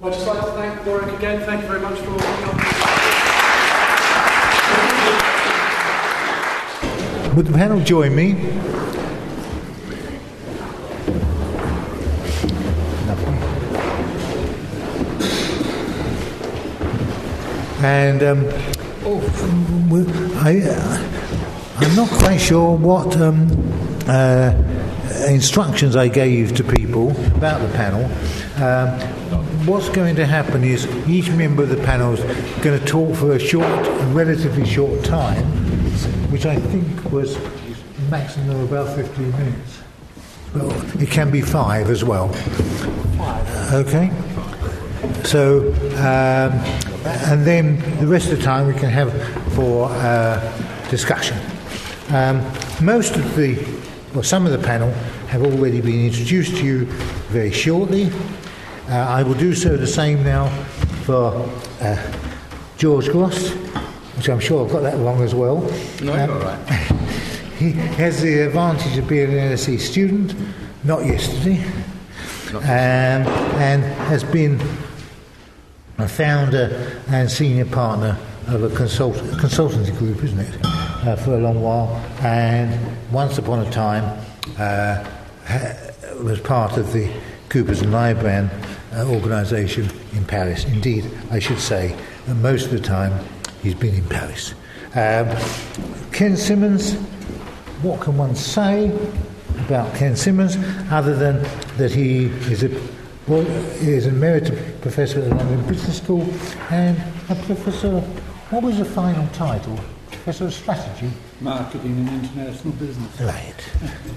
I'd 0.00 0.12
just 0.12 0.26
like 0.28 0.40
to 0.40 0.52
thank 0.52 0.86
Warwick 0.86 1.18
again. 1.18 1.40
Thank 1.44 1.62
you 1.62 1.68
very 1.68 1.80
much 1.80 1.98
for 1.98 2.10
all 2.12 2.20
your 2.20 2.58
Would 7.34 7.46
the 7.46 7.52
panel 7.52 7.80
join 7.80 8.14
me? 8.16 8.34
And 17.80 18.22
um, 18.22 18.44
I, 20.38 20.62
uh, 20.64 21.18
I'm 21.76 21.94
not 21.94 22.08
quite 22.08 22.38
sure 22.38 22.76
what 22.76 23.16
um, 23.16 23.48
uh, 24.08 24.52
instructions 25.28 25.94
I 25.94 26.08
gave 26.08 26.56
to 26.56 26.64
people 26.64 27.10
about 27.36 27.60
the 27.60 27.68
panel. 27.74 28.04
Um, 28.62 28.88
what's 29.66 29.88
going 29.90 30.16
to 30.16 30.26
happen 30.26 30.64
is 30.64 30.86
each 31.06 31.30
member 31.30 31.62
of 31.62 31.68
the 31.68 31.76
panel 31.76 32.14
is 32.14 32.20
going 32.62 32.78
to 32.78 32.84
talk 32.84 33.14
for 33.14 33.32
a 33.32 33.38
short, 33.38 33.68
relatively 34.12 34.66
short 34.66 35.04
time, 35.04 35.44
which 36.32 36.46
I 36.46 36.56
think 36.56 37.12
was 37.12 37.38
maximum 38.10 38.60
of 38.60 38.72
about 38.72 38.96
15 38.96 39.30
minutes. 39.32 39.78
Well, 40.54 41.00
it 41.00 41.10
can 41.10 41.30
be 41.30 41.42
five 41.42 41.90
as 41.90 42.04
well. 42.04 42.34
Okay. 43.72 44.10
So, 45.24 45.72
um, 45.98 46.87
and 47.30 47.46
then 47.46 47.78
the 48.00 48.06
rest 48.06 48.30
of 48.30 48.38
the 48.38 48.44
time 48.44 48.66
we 48.66 48.74
can 48.74 48.90
have 48.90 49.12
for 49.54 49.88
uh, 49.90 50.88
discussion. 50.90 51.38
Um, 52.10 52.40
most 52.80 53.16
of 53.16 53.36
the, 53.36 53.56
well, 54.14 54.22
some 54.22 54.46
of 54.46 54.52
the 54.52 54.58
panel 54.58 54.90
have 55.28 55.42
already 55.42 55.80
been 55.80 56.06
introduced 56.06 56.56
to 56.56 56.64
you 56.64 56.84
very 57.28 57.52
shortly. 57.52 58.10
Uh, 58.88 58.94
I 58.94 59.22
will 59.22 59.34
do 59.34 59.54
so 59.54 59.76
the 59.76 59.86
same 59.86 60.24
now 60.24 60.48
for 61.04 61.48
uh, 61.80 62.12
George 62.78 63.06
Grosz, 63.06 63.50
which 64.16 64.28
I'm 64.28 64.40
sure 64.40 64.64
I've 64.64 64.72
got 64.72 64.80
that 64.80 64.96
wrong 64.98 65.22
as 65.22 65.34
well. 65.34 65.60
No, 66.02 66.14
um, 66.14 66.30
you're 66.30 66.32
all 66.32 66.44
right. 66.44 66.92
He 67.58 67.72
has 67.72 68.22
the 68.22 68.46
advantage 68.46 68.96
of 68.98 69.08
being 69.08 69.32
an 69.32 69.52
LSE 69.52 69.80
student, 69.80 70.32
not 70.84 71.04
yesterday, 71.04 71.60
not 72.52 72.62
um, 72.62 72.68
and 73.58 73.82
has 73.82 74.22
been 74.22 74.60
a 75.98 76.08
founder 76.08 77.00
and 77.08 77.30
senior 77.30 77.64
partner 77.66 78.16
of 78.46 78.62
a 78.62 78.70
consult- 78.74 79.16
consultancy 79.40 79.96
group, 79.98 80.22
isn't 80.22 80.38
it, 80.38 80.56
uh, 80.64 81.16
for 81.16 81.34
a 81.34 81.38
long 81.38 81.60
while, 81.60 81.88
and 82.20 82.96
once 83.12 83.36
upon 83.38 83.66
a 83.66 83.70
time 83.70 84.04
uh, 84.58 85.04
ha- 85.46 85.76
was 86.22 86.40
part 86.40 86.76
of 86.76 86.92
the 86.92 87.10
Coopers 87.48 87.80
and 87.82 87.92
Lybrand 87.92 88.50
uh, 88.94 89.06
organisation 89.08 89.88
in 90.14 90.24
Paris. 90.24 90.64
Indeed, 90.64 91.10
I 91.30 91.38
should 91.38 91.58
say 91.58 91.96
that 92.26 92.34
most 92.36 92.66
of 92.66 92.70
the 92.72 92.80
time 92.80 93.12
he's 93.62 93.74
been 93.74 93.94
in 93.94 94.04
Paris. 94.08 94.54
Um, 94.94 95.28
Ken 96.12 96.36
Simmonds, 96.36 96.94
what 97.82 98.00
can 98.00 98.16
one 98.16 98.34
say 98.34 98.90
about 99.66 99.94
Ken 99.96 100.16
Simmonds 100.16 100.56
other 100.90 101.14
than 101.14 101.42
that 101.76 101.92
he 101.92 102.26
is 102.50 102.62
a 102.62 102.68
well, 103.28 103.44
he 103.78 103.92
is 103.92 104.06
a 104.06 104.08
emeritus 104.08 104.58
professor 104.80 105.18
at 105.18 105.28
the 105.28 105.34
London 105.34 105.66
Business 105.66 105.98
School 105.98 106.22
and 106.70 106.96
a 107.28 107.34
professor. 107.34 108.00
What 108.50 108.62
was 108.62 108.78
the 108.78 108.84
final 108.84 109.26
title? 109.28 109.78
Professor 110.10 110.46
of 110.46 110.54
Strategy. 110.54 111.10
Marketing 111.40 112.08
and 112.08 112.24
International 112.24 112.72
Business. 112.74 113.20
Right. 113.20 113.54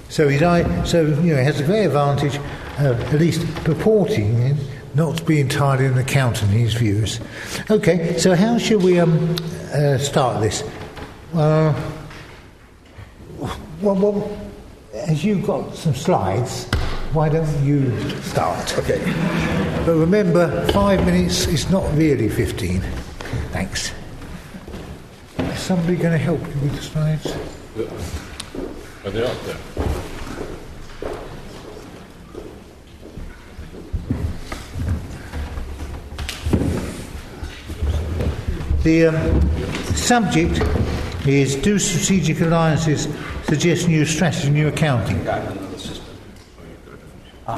So 0.09 0.29
he's 0.29 0.39
so 0.89 1.01
you 1.01 1.33
know 1.33 1.37
he 1.37 1.43
has 1.43 1.59
a 1.59 1.65
great 1.65 1.85
advantage 1.85 2.37
of 2.79 2.99
at 3.13 3.19
least 3.19 3.45
purporting 3.63 4.57
not 4.93 5.17
to 5.17 5.23
be 5.23 5.39
entirely 5.39 5.85
an 5.85 5.97
accountant 5.97 6.51
in 6.51 6.59
his 6.59 6.73
views. 6.73 7.19
Okay, 7.69 8.17
so 8.17 8.35
how 8.35 8.57
should 8.57 8.83
we 8.83 8.99
um, 8.99 9.35
uh, 9.73 9.97
start 9.97 10.41
this? 10.41 10.63
Uh, 11.33 11.73
well, 13.81 13.95
well, 13.95 14.41
as 14.93 15.23
you've 15.23 15.45
got 15.45 15.75
some 15.75 15.95
slides, 15.95 16.67
why 17.13 17.27
don't 17.27 17.63
you 17.63 17.91
start? 18.21 18.77
Okay. 18.77 19.03
But 19.85 19.95
remember, 19.95 20.65
five 20.71 21.05
minutes 21.05 21.45
is 21.47 21.69
not 21.69 21.83
really 21.95 22.29
15. 22.29 22.79
Thanks. 23.51 23.91
Is 25.37 25.59
somebody 25.59 25.97
going 25.97 26.13
to 26.13 26.17
help 26.17 26.39
you 26.39 26.61
with 26.61 26.75
the 26.75 26.81
slides? 26.81 27.27
Are 29.03 29.09
they 29.09 29.25
up 29.25 29.41
there? 29.43 29.57
The 38.83 39.07
um, 39.07 39.95
subject 39.95 40.59
is 41.27 41.55
Do 41.55 41.77
Strategic 41.77 42.41
Alliances 42.41 43.07
Suggest 43.45 43.87
New 43.87 44.05
Strategy, 44.05 44.49
New 44.49 44.69
Accounting? 44.69 45.27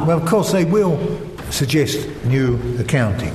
Well, 0.01 0.17
of 0.17 0.25
course, 0.25 0.51
they 0.51 0.65
will 0.65 0.97
suggest 1.49 2.07
new 2.25 2.59
accounting 2.79 3.33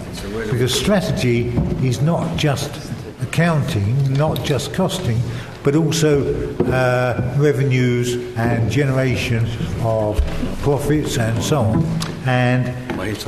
because 0.51 0.75
strategy 0.75 1.49
is 1.83 2.03
not 2.03 2.37
just 2.37 2.91
accounting, 3.23 4.13
not 4.15 4.45
just 4.45 4.75
costing, 4.75 5.21
but 5.63 5.75
also 5.75 6.53
uh, 6.65 7.35
revenues 7.39 8.17
and 8.37 8.71
generation 8.71 9.47
of 9.81 10.21
profits 10.63 11.17
and 11.17 11.43
so 11.43 11.61
on. 11.61 11.85
And 12.27 12.69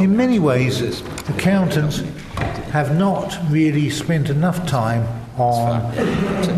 in 0.01 0.17
many 0.17 0.39
ways, 0.39 1.01
accountants 1.31 2.03
have 2.73 2.97
not 2.99 3.39
really 3.49 3.89
spent 3.91 4.29
enough 4.29 4.67
time 4.67 5.07
on 5.39 5.81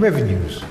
revenues. 0.01 0.63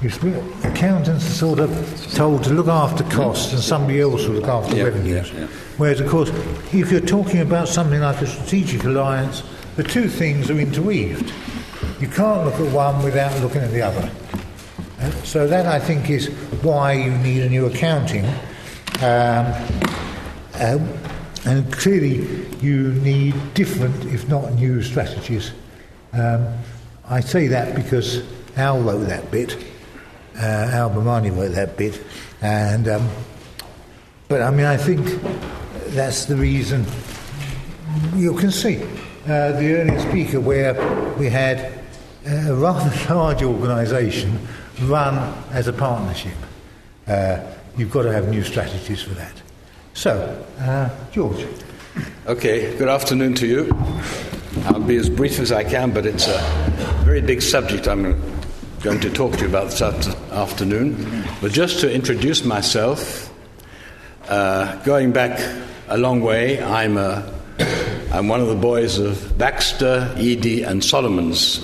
Accountants 0.00 1.26
are 1.26 1.34
sort 1.34 1.58
of 1.58 2.14
told 2.14 2.44
to 2.44 2.50
look 2.50 2.68
after 2.68 3.02
costs 3.04 3.52
and 3.52 3.60
somebody 3.60 4.00
else 4.00 4.26
will 4.26 4.36
look 4.36 4.46
after 4.46 4.76
yeah, 4.76 4.84
revenues. 4.84 5.32
Yeah, 5.32 5.40
yeah. 5.40 5.46
Whereas, 5.76 6.00
of 6.00 6.08
course, 6.08 6.30
if 6.72 6.92
you're 6.92 7.00
talking 7.00 7.40
about 7.40 7.66
something 7.66 8.00
like 8.00 8.20
a 8.22 8.26
strategic 8.26 8.84
alliance, 8.84 9.42
the 9.74 9.82
two 9.82 10.08
things 10.08 10.50
are 10.50 10.58
interweaved. 10.58 11.32
You 12.00 12.06
can't 12.06 12.44
look 12.44 12.54
at 12.54 12.72
one 12.72 13.02
without 13.02 13.40
looking 13.40 13.60
at 13.60 13.72
the 13.72 13.82
other. 13.82 14.08
Uh, 15.00 15.10
so 15.24 15.48
that, 15.48 15.66
I 15.66 15.80
think, 15.80 16.10
is 16.10 16.28
why 16.62 16.92
you 16.92 17.10
need 17.18 17.42
a 17.42 17.48
new 17.48 17.66
accounting. 17.66 18.24
Um, 19.00 19.52
uh, 20.54 20.78
and 21.44 21.72
clearly, 21.72 22.46
you 22.60 22.92
need 22.92 23.34
different, 23.54 24.04
if 24.06 24.28
not 24.28 24.52
new, 24.54 24.80
strategies. 24.80 25.52
Um, 26.12 26.46
I 27.08 27.18
say 27.18 27.48
that 27.48 27.74
because 27.74 28.22
Al 28.56 28.80
wrote 28.80 29.06
that 29.08 29.28
bit 29.32 29.56
uh, 30.38 30.88
Bhimani 30.88 31.36
wrote 31.36 31.52
that 31.52 31.76
bit, 31.76 32.02
and 32.40 32.88
um, 32.88 33.08
but 34.28 34.42
I 34.42 34.50
mean 34.50 34.66
I 34.66 34.76
think 34.76 35.06
that's 35.88 36.26
the 36.26 36.36
reason 36.36 36.84
you 38.14 38.34
can 38.34 38.50
see 38.50 38.82
uh, 39.24 39.52
the 39.52 39.74
earlier 39.74 39.98
speaker 40.00 40.40
where 40.40 40.74
we 41.18 41.28
had 41.28 41.72
a 42.26 42.54
rather 42.54 42.90
large 43.14 43.42
organisation 43.42 44.38
run 44.82 45.34
as 45.50 45.68
a 45.68 45.72
partnership. 45.72 46.34
Uh, 47.06 47.40
you've 47.76 47.90
got 47.90 48.02
to 48.02 48.12
have 48.12 48.28
new 48.28 48.42
strategies 48.42 49.02
for 49.02 49.14
that. 49.14 49.32
So, 49.94 50.46
uh, 50.60 50.90
George. 51.10 51.46
Okay, 52.26 52.76
good 52.76 52.88
afternoon 52.88 53.34
to 53.34 53.46
you. 53.46 53.70
I'll 54.66 54.80
be 54.80 54.96
as 54.96 55.08
brief 55.08 55.40
as 55.40 55.50
I 55.50 55.64
can, 55.64 55.90
but 55.92 56.06
it's 56.06 56.28
a 56.28 56.38
very 57.04 57.20
big 57.20 57.42
subject 57.42 57.88
I'm 57.88 58.37
going 58.82 59.00
to 59.00 59.10
talk 59.10 59.32
to 59.32 59.40
you 59.40 59.48
about 59.48 59.70
this 59.70 59.82
afternoon. 59.82 61.24
But 61.40 61.52
just 61.52 61.80
to 61.80 61.92
introduce 61.92 62.44
myself, 62.44 63.32
uh, 64.28 64.76
going 64.84 65.12
back 65.12 65.40
a 65.88 65.98
long 65.98 66.20
way, 66.20 66.62
I'm, 66.62 66.96
a, 66.96 67.32
I'm 68.12 68.28
one 68.28 68.40
of 68.40 68.48
the 68.48 68.54
boys 68.54 68.98
of 68.98 69.36
Baxter, 69.36 70.12
Edey, 70.16 70.66
and 70.66 70.84
Solomons. 70.84 71.58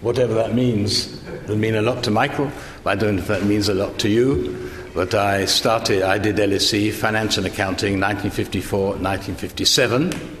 Whatever 0.00 0.34
that 0.34 0.54
means, 0.54 1.22
it'll 1.44 1.56
mean 1.56 1.74
a 1.74 1.82
lot 1.82 2.04
to 2.04 2.10
Michael, 2.10 2.50
I 2.86 2.94
don't 2.94 3.16
know 3.16 3.22
if 3.22 3.28
that 3.28 3.44
means 3.44 3.68
a 3.68 3.74
lot 3.74 3.98
to 4.00 4.08
you. 4.08 4.70
But 4.94 5.14
I 5.14 5.44
started, 5.44 6.02
I 6.02 6.18
did 6.18 6.36
LSE, 6.36 6.92
Finance 6.92 7.36
and 7.36 7.46
Accounting, 7.46 8.00
1954 8.00 8.96
1957. 8.98 10.38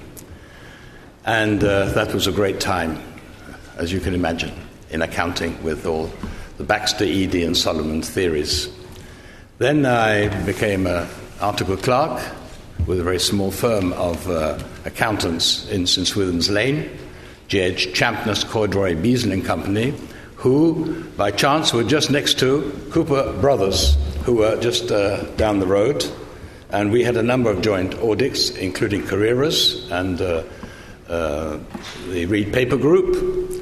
And 1.24 1.62
uh, 1.62 1.84
that 1.92 2.12
was 2.12 2.26
a 2.26 2.32
great 2.32 2.58
time, 2.58 3.00
as 3.76 3.92
you 3.92 4.00
can 4.00 4.14
imagine, 4.14 4.52
in 4.90 5.02
accounting 5.02 5.62
with 5.62 5.86
all 5.86 6.10
the 6.58 6.64
Baxter, 6.64 7.04
Edey, 7.04 7.46
and 7.46 7.56
Solomon 7.56 8.02
theories. 8.02 8.68
Then 9.58 9.86
I 9.86 10.28
became 10.44 10.86
an 10.86 11.08
article 11.40 11.76
clerk 11.76 12.22
with 12.86 13.00
a 13.00 13.02
very 13.02 13.20
small 13.20 13.50
firm 13.50 13.92
of 13.94 14.28
uh, 14.28 14.58
accountants 14.84 15.68
in 15.70 15.86
St. 15.86 16.06
Swithin's 16.06 16.50
Lane, 16.50 16.90
J.H. 17.48 17.92
Champness, 17.92 18.48
Corduroy, 18.48 18.94
Beasley 18.94 19.32
and 19.32 19.44
Company, 19.44 19.94
who, 20.36 21.04
by 21.16 21.30
chance, 21.30 21.72
were 21.72 21.84
just 21.84 22.10
next 22.10 22.38
to 22.38 22.72
Cooper 22.90 23.32
Brothers, 23.40 23.96
who 24.24 24.36
were 24.36 24.58
just 24.60 24.90
uh, 24.90 25.24
down 25.36 25.58
the 25.60 25.66
road. 25.66 26.04
And 26.70 26.90
we 26.90 27.04
had 27.04 27.16
a 27.16 27.22
number 27.22 27.50
of 27.50 27.62
joint 27.62 27.94
audits, 27.96 28.50
including 28.50 29.02
Carreras 29.02 29.90
and 29.90 30.20
uh, 30.20 30.42
uh 31.12 31.58
the 32.08 32.26
Reed 32.26 32.52
Paper 32.52 32.76
Group. 32.76 33.59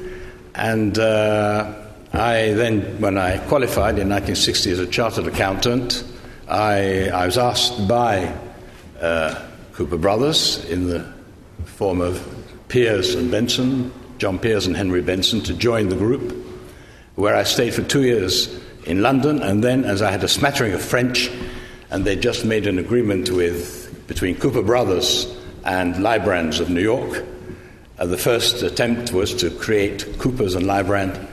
And 0.55 0.97
uh, 0.97 1.73
I 2.13 2.53
then, 2.53 2.99
when 2.99 3.17
I 3.17 3.37
qualified 3.47 3.99
in 3.99 4.09
1960 4.09 4.71
as 4.71 4.79
a 4.79 4.87
chartered 4.87 5.27
accountant, 5.27 6.03
I, 6.47 7.09
I 7.09 7.25
was 7.25 7.37
asked 7.37 7.87
by 7.87 8.35
uh, 8.99 9.45
Cooper 9.73 9.97
Brothers 9.97 10.65
in 10.65 10.87
the 10.87 11.05
form 11.65 12.01
of 12.01 12.25
Peers 12.67 13.15
and 13.15 13.29
Benson, 13.29 13.91
John 14.17 14.39
Peers 14.39 14.65
and 14.67 14.75
Henry 14.75 15.01
Benson, 15.01 15.41
to 15.41 15.53
join 15.53 15.89
the 15.89 15.95
group, 15.95 16.35
where 17.15 17.35
I 17.35 17.43
stayed 17.43 17.73
for 17.73 17.83
two 17.83 18.03
years 18.03 18.59
in 18.85 19.01
London, 19.01 19.41
and 19.41 19.63
then, 19.63 19.85
as 19.85 20.01
I 20.01 20.11
had 20.11 20.23
a 20.23 20.27
smattering 20.27 20.73
of 20.73 20.81
French, 20.81 21.29
and 21.91 22.05
they 22.05 22.15
just 22.15 22.45
made 22.45 22.67
an 22.67 22.79
agreement 22.79 23.29
with 23.29 24.07
between 24.07 24.35
Cooper 24.35 24.63
Brothers 24.63 25.25
and 25.63 25.95
Lybrand 25.95 26.59
of 26.59 26.69
New 26.69 26.81
York. 26.81 27.23
Uh, 27.99 28.05
the 28.05 28.17
first 28.17 28.63
attempt 28.63 29.11
was 29.11 29.33
to 29.35 29.49
create 29.49 30.17
Coopers 30.19 30.55
and 30.55 30.65
Lybrand 30.65 31.27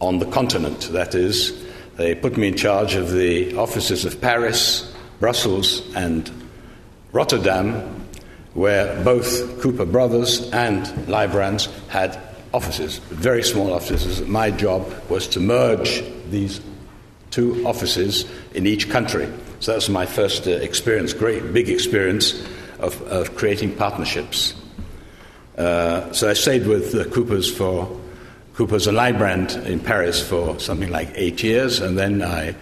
on 0.00 0.20
the 0.20 0.26
continent. 0.26 0.88
That 0.92 1.16
is, 1.16 1.66
they 1.96 2.14
put 2.14 2.36
me 2.36 2.46
in 2.46 2.56
charge 2.56 2.94
of 2.94 3.10
the 3.10 3.56
offices 3.56 4.04
of 4.04 4.20
Paris, 4.20 4.94
Brussels, 5.18 5.82
and 5.96 6.30
Rotterdam, 7.10 8.06
where 8.54 9.02
both 9.02 9.60
Cooper 9.60 9.84
Brothers 9.84 10.48
and 10.52 10.86
Lybrands 11.08 11.68
had 11.88 12.16
offices, 12.54 12.98
very 12.98 13.42
small 13.42 13.72
offices. 13.72 14.20
My 14.28 14.52
job 14.52 14.88
was 15.10 15.26
to 15.28 15.40
merge 15.40 16.04
these 16.30 16.60
two 17.32 17.66
offices 17.66 18.26
in 18.54 18.64
each 18.64 18.90
country. 18.90 19.26
So 19.58 19.72
that 19.72 19.78
was 19.78 19.88
my 19.88 20.06
first 20.06 20.46
uh, 20.46 20.52
experience, 20.52 21.12
great 21.12 21.52
big 21.52 21.68
experience 21.68 22.46
of, 22.78 23.02
of 23.02 23.34
creating 23.34 23.74
partnerships. 23.74 24.54
Uh, 25.56 26.12
so 26.12 26.28
I 26.28 26.34
stayed 26.34 26.66
with 26.66 26.92
the 26.92 27.06
Coopers 27.06 27.50
for 27.50 28.00
Cooper's 28.54 28.86
and 28.86 28.96
Lybrand 28.96 29.66
in 29.66 29.80
Paris 29.80 30.26
for 30.26 30.58
something 30.58 30.90
like 30.90 31.10
eight 31.14 31.42
years, 31.42 31.80
and 31.80 31.98
then 31.98 32.22
I 32.22 32.54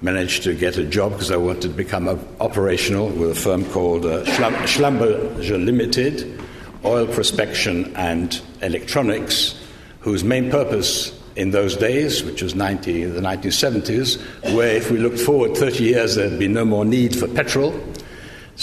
managed 0.00 0.42
to 0.44 0.54
get 0.54 0.76
a 0.76 0.84
job 0.84 1.12
because 1.12 1.30
I 1.30 1.36
wanted 1.36 1.62
to 1.62 1.68
become 1.68 2.08
operational 2.40 3.08
with 3.08 3.30
a 3.30 3.34
firm 3.34 3.64
called 3.66 4.04
uh, 4.04 4.24
Schlumberger 4.24 5.64
Limited, 5.64 6.40
Oil 6.84 7.06
Prospection 7.06 7.92
and 7.96 8.40
Electronics, 8.60 9.60
whose 10.00 10.24
main 10.24 10.50
purpose 10.50 11.18
in 11.36 11.50
those 11.50 11.76
days, 11.76 12.22
which 12.24 12.42
was 12.42 12.54
90, 12.54 13.04
the 13.04 13.20
1970s, 13.20 14.20
where 14.54 14.76
if 14.76 14.90
we 14.90 14.98
looked 14.98 15.20
forward 15.20 15.56
30 15.56 15.84
years, 15.84 16.16
there'd 16.16 16.38
be 16.38 16.48
no 16.48 16.64
more 16.64 16.84
need 16.84 17.16
for 17.16 17.28
petrol. 17.28 17.72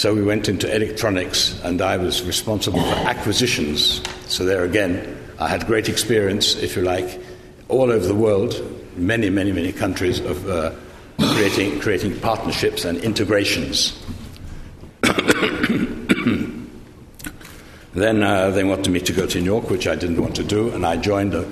So 0.00 0.14
we 0.14 0.22
went 0.22 0.48
into 0.48 0.74
electronics, 0.74 1.60
and 1.62 1.82
I 1.82 1.98
was 1.98 2.22
responsible 2.22 2.80
for 2.80 2.94
acquisitions. 3.06 4.00
So 4.28 4.46
there 4.46 4.64
again, 4.64 5.14
I 5.38 5.46
had 5.46 5.66
great 5.66 5.90
experience, 5.90 6.54
if 6.56 6.74
you 6.74 6.80
like, 6.80 7.20
all 7.68 7.92
over 7.92 8.06
the 8.06 8.14
world, 8.14 8.54
many, 8.96 9.28
many, 9.28 9.52
many 9.52 9.72
countries 9.74 10.18
of 10.20 10.48
uh, 10.48 10.72
creating, 11.18 11.80
creating 11.80 12.18
partnerships 12.20 12.86
and 12.86 12.96
integrations. 13.04 14.02
then 17.92 18.22
uh, 18.22 18.48
they 18.52 18.64
wanted 18.64 18.90
me 18.90 19.00
to 19.00 19.12
go 19.12 19.26
to 19.26 19.38
New 19.38 19.44
York, 19.44 19.68
which 19.68 19.86
I 19.86 19.96
didn't 19.96 20.18
want 20.18 20.34
to 20.36 20.44
do, 20.44 20.70
and 20.70 20.86
I 20.86 20.96
joined 20.96 21.34
a, 21.34 21.46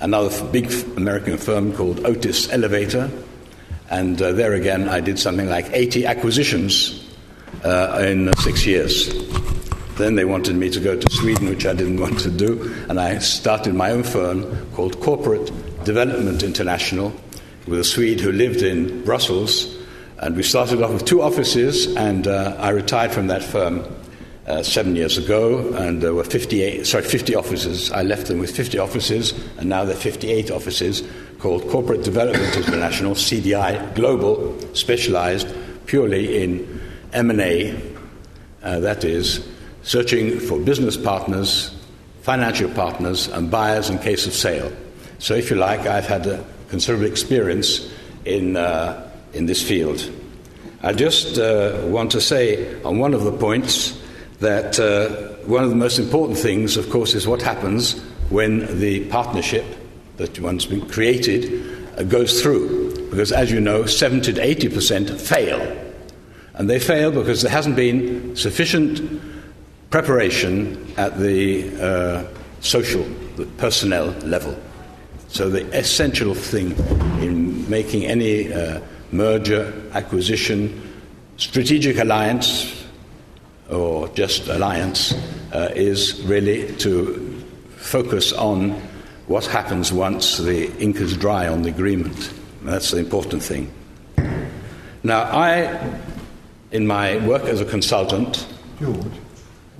another 0.00 0.44
big 0.48 0.72
American 0.96 1.38
firm 1.38 1.72
called 1.72 2.04
Otis 2.04 2.52
Elevator. 2.52 3.08
And 3.90 4.20
uh, 4.20 4.32
there 4.32 4.54
again, 4.54 4.88
I 4.88 4.98
did 4.98 5.20
something 5.20 5.48
like 5.48 5.70
80 5.72 6.06
acquisitions 6.06 6.98
uh, 7.64 8.02
in 8.04 8.32
six 8.38 8.66
years. 8.66 9.12
Then 9.96 10.14
they 10.14 10.24
wanted 10.24 10.56
me 10.56 10.70
to 10.70 10.80
go 10.80 10.96
to 10.96 11.10
Sweden, 11.12 11.48
which 11.48 11.66
I 11.66 11.74
didn't 11.74 12.00
want 12.00 12.18
to 12.20 12.30
do, 12.30 12.74
and 12.88 12.98
I 12.98 13.18
started 13.18 13.74
my 13.74 13.90
own 13.90 14.02
firm 14.02 14.70
called 14.72 15.00
Corporate 15.00 15.50
Development 15.84 16.42
International 16.42 17.12
with 17.66 17.80
a 17.80 17.84
Swede 17.84 18.20
who 18.20 18.32
lived 18.32 18.62
in 18.62 19.04
Brussels. 19.04 19.76
And 20.18 20.36
we 20.36 20.42
started 20.44 20.82
off 20.82 20.92
with 20.92 21.04
two 21.04 21.20
offices, 21.20 21.94
and 21.96 22.28
uh, 22.28 22.56
I 22.58 22.70
retired 22.70 23.12
from 23.12 23.26
that 23.26 23.42
firm 23.42 23.84
uh, 24.46 24.62
seven 24.62 24.96
years 24.96 25.18
ago, 25.18 25.72
and 25.74 26.00
there 26.00 26.14
were 26.14 26.24
58, 26.24 26.86
sorry, 26.86 27.04
50 27.04 27.34
offices. 27.34 27.90
I 27.90 28.02
left 28.02 28.26
them 28.26 28.38
with 28.38 28.54
50 28.54 28.78
offices, 28.78 29.32
and 29.58 29.68
now 29.68 29.84
there 29.84 29.96
are 29.96 30.00
58 30.00 30.50
offices 30.50 31.02
called 31.38 31.68
Corporate 31.68 32.04
Development 32.04 32.56
International, 32.56 33.14
CDI 33.14 33.94
Global, 33.94 34.56
specialized 34.74 35.48
purely 35.86 36.42
in 36.42 36.81
M&A, 37.12 37.80
uh, 38.62 38.80
that 38.80 39.04
is, 39.04 39.46
searching 39.82 40.38
for 40.38 40.58
business 40.58 40.96
partners, 40.96 41.74
financial 42.22 42.70
partners, 42.70 43.28
and 43.28 43.50
buyers 43.50 43.90
in 43.90 43.98
case 43.98 44.26
of 44.26 44.32
sale. 44.32 44.72
So, 45.18 45.34
if 45.34 45.50
you 45.50 45.56
like, 45.56 45.80
I've 45.80 46.06
had 46.06 46.26
a 46.26 46.44
considerable 46.68 47.06
experience 47.06 47.90
in, 48.24 48.56
uh, 48.56 49.10
in 49.32 49.46
this 49.46 49.62
field. 49.62 50.10
I 50.82 50.92
just 50.92 51.38
uh, 51.38 51.80
want 51.84 52.10
to 52.12 52.20
say 52.20 52.82
on 52.82 52.98
one 52.98 53.14
of 53.14 53.22
the 53.22 53.32
points 53.32 53.98
that 54.40 54.80
uh, 54.80 55.08
one 55.46 55.62
of 55.62 55.70
the 55.70 55.76
most 55.76 55.98
important 55.98 56.38
things, 56.38 56.76
of 56.76 56.90
course, 56.90 57.14
is 57.14 57.26
what 57.26 57.40
happens 57.40 58.00
when 58.30 58.80
the 58.80 59.04
partnership 59.06 59.64
that 60.16 60.38
one's 60.40 60.66
been 60.66 60.88
created 60.88 61.98
uh, 61.98 62.02
goes 62.02 62.42
through. 62.42 63.08
Because, 63.10 63.30
as 63.30 63.50
you 63.50 63.60
know, 63.60 63.86
70 63.86 64.32
to 64.32 64.40
80 64.40 64.68
percent 64.70 65.20
fail. 65.20 65.60
And 66.54 66.68
they 66.68 66.78
fail 66.78 67.10
because 67.10 67.42
there 67.42 67.50
hasn't 67.50 67.76
been 67.76 68.36
sufficient 68.36 69.00
preparation 69.90 70.92
at 70.96 71.18
the 71.18 71.70
uh, 71.80 72.24
social, 72.60 73.04
the 73.36 73.46
personnel 73.56 74.06
level. 74.24 74.56
So, 75.28 75.48
the 75.48 75.64
essential 75.76 76.34
thing 76.34 76.72
in 77.22 77.68
making 77.70 78.04
any 78.04 78.52
uh, 78.52 78.80
merger, 79.12 79.72
acquisition, 79.92 80.80
strategic 81.38 81.98
alliance, 81.98 82.84
or 83.70 84.08
just 84.08 84.48
alliance, 84.48 85.14
uh, 85.52 85.70
is 85.74 86.22
really 86.24 86.74
to 86.76 87.42
focus 87.76 88.32
on 88.32 88.72
what 89.26 89.46
happens 89.46 89.92
once 89.92 90.38
the 90.38 90.70
ink 90.78 90.96
is 90.96 91.16
dry 91.16 91.48
on 91.48 91.62
the 91.62 91.70
agreement. 91.70 92.32
That's 92.62 92.90
the 92.90 92.98
important 92.98 93.42
thing. 93.42 93.72
Now, 95.02 95.22
I, 95.22 95.80
in 96.72 96.86
my 96.86 97.16
work 97.26 97.44
as 97.44 97.60
a 97.60 97.64
consultant, 97.64 98.46
George, 98.80 99.12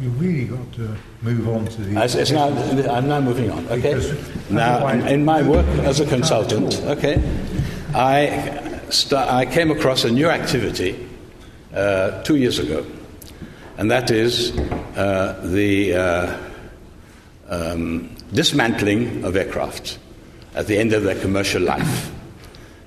You've 0.03 0.21
really 0.21 0.47
got 0.47 0.73
to 0.75 0.97
move 1.21 1.49
on 1.49 1.67
to 1.67 1.83
the. 1.83 2.01
As, 2.01 2.33
now, 2.33 2.49
I'm 2.93 3.09
now 3.09 3.21
moving 3.21 3.51
on. 3.51 3.67
Okay. 3.69 3.95
Now, 4.51 4.89
in 4.89 5.25
my 5.25 5.43
work 5.43 5.67
as 5.85 6.01
a 6.01 6.07
consultant, 6.07 6.81
okay, 6.85 7.23
I 7.95 8.81
st- 8.89 9.13
I 9.13 9.47
came 9.47 9.71
across 9.71 10.05
a 10.05 10.11
new 10.11 10.29
activity 10.29 11.09
uh, 11.75 12.23
two 12.23 12.37
years 12.37 12.59
ago, 12.59 12.87
and 13.77 13.91
that 13.91 14.11
is 14.11 14.59
uh, 14.97 15.41
the 15.45 15.95
uh, 15.95 16.39
um, 17.49 18.17
dismantling 18.33 19.25
of 19.25 19.37
aircraft 19.37 19.99
at 20.55 20.67
the 20.67 20.79
end 20.79 20.95
of 20.95 21.05
their 21.05 21.21
commercial 21.21 21.63
life, 21.63 22.11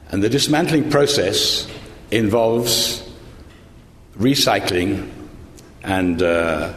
and 0.10 0.24
the 0.24 0.30
dismantling 0.30 0.90
process 0.90 1.68
involves 2.10 3.05
recycling 4.18 5.12
and 5.84 6.22
uh, 6.22 6.74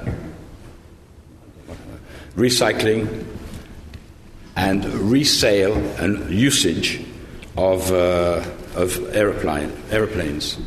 recycling 2.37 3.25
and 4.57 4.85
resale 4.85 5.77
and 5.99 6.31
usage 6.31 7.05
of, 7.57 7.91
uh, 7.93 8.45
of 8.75 9.15
aeroplane, 9.15 9.73
aeroplanes. 9.91 10.59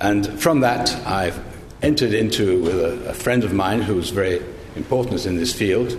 And 0.00 0.40
from 0.40 0.60
that, 0.60 0.94
I've 1.06 1.40
entered 1.82 2.14
into 2.14 2.62
with 2.62 2.80
a, 2.80 3.10
a 3.10 3.14
friend 3.14 3.44
of 3.44 3.52
mine 3.52 3.82
who's 3.82 4.10
very 4.10 4.42
important 4.76 5.26
in 5.26 5.36
this 5.36 5.52
field. 5.52 5.96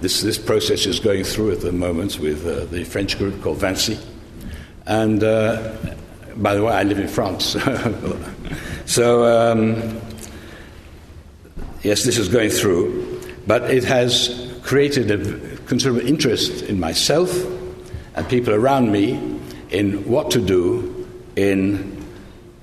This, 0.00 0.22
this 0.22 0.38
process 0.38 0.86
is 0.86 0.98
going 1.00 1.24
through 1.24 1.52
at 1.52 1.60
the 1.60 1.72
moment 1.72 2.18
with 2.18 2.46
uh, 2.46 2.64
the 2.66 2.84
French 2.84 3.18
group 3.18 3.40
called 3.42 3.58
Vinci. 3.58 3.98
And 4.86 5.22
uh, 5.22 5.76
by 6.36 6.54
the 6.54 6.64
way, 6.64 6.72
I 6.72 6.82
live 6.82 6.98
in 6.98 7.08
France. 7.08 7.56
so, 8.86 9.24
um, 9.24 10.00
yes, 11.82 12.04
this 12.04 12.18
is 12.18 12.28
going 12.28 12.50
through, 12.50 13.20
but 13.46 13.70
it 13.70 13.84
has 13.84 14.50
created 14.62 15.10
a 15.10 15.56
considerable 15.66 16.06
interest 16.06 16.62
in 16.62 16.80
myself 16.80 17.30
and 18.14 18.28
people 18.28 18.54
around 18.54 18.92
me 18.92 19.40
in 19.70 20.08
what 20.08 20.30
to 20.30 20.40
do 20.40 21.08
in 21.36 22.04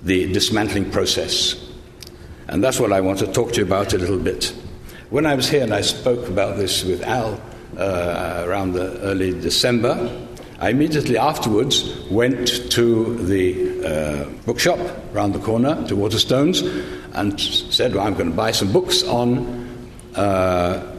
the 0.03 0.31
dismantling 0.31 0.89
process. 0.91 1.56
And 2.48 2.64
that's 2.64 2.80
what 2.80 2.91
I 2.91 3.02
want 3.02 3.19
to 3.19 3.27
talk 3.27 3.53
to 3.53 3.60
you 3.60 3.65
about 3.65 3.93
a 3.93 3.98
little 3.98 4.19
bit. 4.19 4.53
When 5.10 5.26
I 5.26 5.35
was 5.35 5.49
here 5.49 5.64
and 5.64 5.73
I 5.73 5.81
spoke 5.81 6.27
about 6.27 6.57
this 6.57 6.84
with 6.84 7.03
Al 7.03 7.39
uh, 7.77 8.43
around 8.45 8.73
the 8.73 8.98
early 8.99 9.31
December, 9.39 10.27
I 10.60 10.69
immediately 10.69 11.18
afterwards 11.18 11.98
went 12.10 12.72
to 12.72 13.18
the 13.26 13.70
uh, 13.84 14.26
bookshop 14.45 14.80
around 15.14 15.34
the 15.34 15.40
corner 15.40 15.76
to 15.88 15.95
Waterstones 15.95 16.62
and 17.14 17.40
said, 17.40 17.95
well, 17.95 18.06
I'm 18.06 18.14
going 18.14 18.30
to 18.30 18.36
buy 18.36 18.52
some 18.52 18.72
books 18.72 19.03
on 19.03 19.68
uh, 20.16 20.95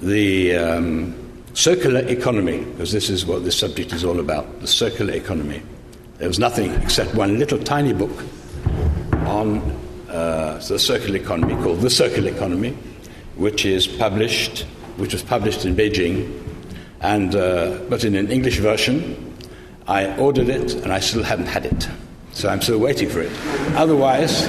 the 0.00 0.56
um, 0.56 1.14
circular 1.54 2.00
economy, 2.00 2.64
because 2.64 2.92
this 2.92 3.10
is 3.10 3.26
what 3.26 3.44
this 3.44 3.58
subject 3.58 3.92
is 3.92 4.04
all 4.04 4.20
about 4.20 4.60
the 4.60 4.66
circular 4.66 5.12
economy. 5.12 5.62
There 6.18 6.28
was 6.28 6.38
nothing 6.38 6.72
except 6.82 7.14
one 7.14 7.38
little 7.38 7.58
tiny 7.58 7.92
book 7.92 8.24
on 9.26 9.60
uh, 10.08 10.58
the 10.66 10.78
circular 10.78 11.16
economy 11.16 11.54
called 11.62 11.80
The 11.80 11.90
Circular 11.90 12.30
Economy, 12.30 12.70
which 13.36 13.66
is 13.66 13.86
published, 13.86 14.62
which 14.96 15.12
was 15.12 15.22
published 15.22 15.64
in 15.64 15.76
Beijing, 15.76 16.42
and, 17.00 17.34
uh, 17.34 17.78
but 17.90 18.04
in 18.04 18.14
an 18.14 18.30
English 18.30 18.58
version. 18.58 19.22
I 19.88 20.16
ordered 20.16 20.48
it 20.48 20.74
and 20.74 20.92
I 20.92 20.98
still 20.98 21.22
haven't 21.22 21.46
had 21.46 21.64
it. 21.64 21.88
So 22.36 22.50
I'm 22.50 22.60
still 22.60 22.78
waiting 22.78 23.08
for 23.08 23.22
it. 23.22 23.32
Otherwise, 23.76 24.46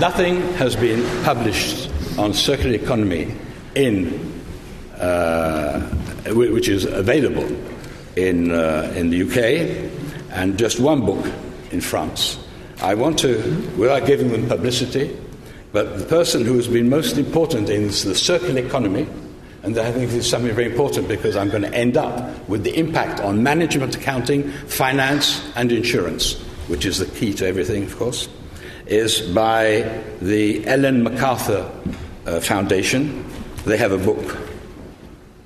nothing 0.00 0.40
has 0.54 0.74
been 0.74 1.04
published 1.22 1.90
on 2.16 2.32
circular 2.32 2.74
economy 2.74 3.36
in, 3.74 4.42
uh, 4.98 5.80
which 6.28 6.66
is 6.66 6.86
available 6.86 7.46
in, 8.16 8.52
uh, 8.52 8.90
in 8.96 9.10
the 9.10 9.20
UK, 9.20 9.92
and 10.30 10.58
just 10.58 10.80
one 10.80 11.04
book 11.04 11.30
in 11.72 11.82
France. 11.82 12.38
I 12.80 12.94
want 12.94 13.18
to, 13.18 13.36
without 13.76 14.06
giving 14.06 14.32
them 14.32 14.48
publicity, 14.48 15.14
but 15.72 15.98
the 15.98 16.06
person 16.06 16.46
who 16.46 16.56
has 16.56 16.68
been 16.68 16.88
most 16.88 17.18
important 17.18 17.68
in 17.68 17.88
the 17.88 18.14
circular 18.14 18.64
economy, 18.64 19.06
and 19.62 19.76
I 19.76 19.92
think 19.92 20.10
this 20.10 20.24
is 20.24 20.30
something 20.30 20.54
very 20.54 20.70
important 20.70 21.06
because 21.06 21.36
I'm 21.36 21.50
going 21.50 21.64
to 21.64 21.74
end 21.74 21.98
up 21.98 22.48
with 22.48 22.64
the 22.64 22.74
impact 22.78 23.20
on 23.20 23.42
management 23.42 23.94
accounting, 23.94 24.50
finance, 24.68 25.46
and 25.54 25.70
insurance, 25.70 26.42
which 26.70 26.86
is 26.86 26.98
the 26.98 27.06
key 27.06 27.34
to 27.34 27.46
everything, 27.46 27.82
of 27.82 27.98
course, 27.98 28.28
is 28.86 29.20
by 29.34 30.02
the 30.22 30.64
Ellen 30.66 31.02
MacArthur 31.02 31.68
uh, 32.26 32.40
Foundation. 32.40 33.24
They 33.64 33.76
have 33.76 33.92
a 33.92 33.98
book 33.98 34.38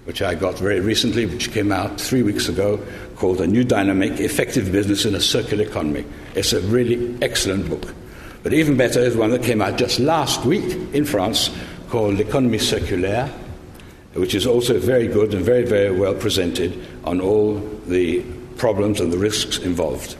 which 0.05 0.21
I 0.21 0.35
got 0.35 0.59
very 0.59 0.81
recently, 0.81 1.25
which 1.25 1.51
came 1.51 1.73
out 1.73 1.99
three 1.99 2.23
weeks 2.23 2.49
ago, 2.49 2.79
called 3.17 3.41
A 3.41 3.47
New 3.47 3.65
Dynamic 3.65 4.21
Effective 4.21 4.71
Business 4.71 5.07
in 5.07 5.15
a 5.15 5.21
Circular 5.21 5.65
Economy. 5.65 6.05
It's 6.35 6.53
a 6.53 6.61
really 6.61 7.17
excellent 7.23 7.71
book. 7.71 7.95
But 8.43 8.53
even 8.53 8.77
better 8.77 9.01
is 9.01 9.17
one 9.17 9.31
that 9.31 9.43
came 9.43 9.63
out 9.63 9.79
just 9.79 9.99
last 9.99 10.45
week 10.45 10.77
in 10.93 11.07
France 11.07 11.49
called 11.89 12.19
L'Économie 12.19 12.61
Circulaire, 12.61 13.29
which 14.13 14.35
is 14.35 14.47
also 14.47 14.79
very 14.79 15.09
good 15.09 15.33
and 15.33 15.43
very, 15.43 15.65
very 15.65 15.91
well 15.91 16.15
presented 16.15 16.87
on 17.05 17.23
all 17.23 17.55
the 17.87 18.23
problems 18.59 19.01
and 19.01 19.11
the 19.11 19.19
risks 19.19 19.57
involved. 19.59 20.17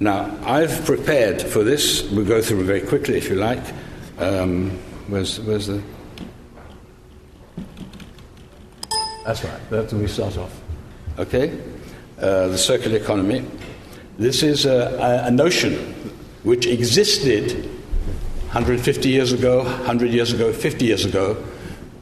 Now, 0.00 0.38
I've 0.44 0.84
prepared 0.84 1.42
for 1.42 1.64
this. 1.64 2.08
We'll 2.10 2.24
go 2.24 2.40
through 2.40 2.64
very 2.64 2.80
quickly 2.80 3.16
if 3.16 3.28
you 3.28 3.34
like. 3.34 3.62
Um, 4.18 4.70
where's, 5.08 5.40
where's 5.40 5.66
the. 5.66 5.82
That's 9.26 9.42
right, 9.44 9.60
that's 9.70 9.92
where 9.92 10.02
we 10.02 10.08
start 10.08 10.38
off. 10.38 10.58
Okay? 11.18 11.60
Uh, 12.16 12.48
the 12.48 12.58
circular 12.58 12.96
economy. 12.96 13.44
This 14.18 14.42
is 14.42 14.66
a, 14.66 15.24
a, 15.26 15.30
notion 15.30 15.76
which 16.42 16.66
existed 16.66 17.64
150 18.46 19.08
years 19.08 19.32
ago, 19.32 19.58
100 19.58 20.10
years 20.10 20.32
ago, 20.32 20.52
50 20.52 20.84
years 20.84 21.04
ago, 21.04 21.36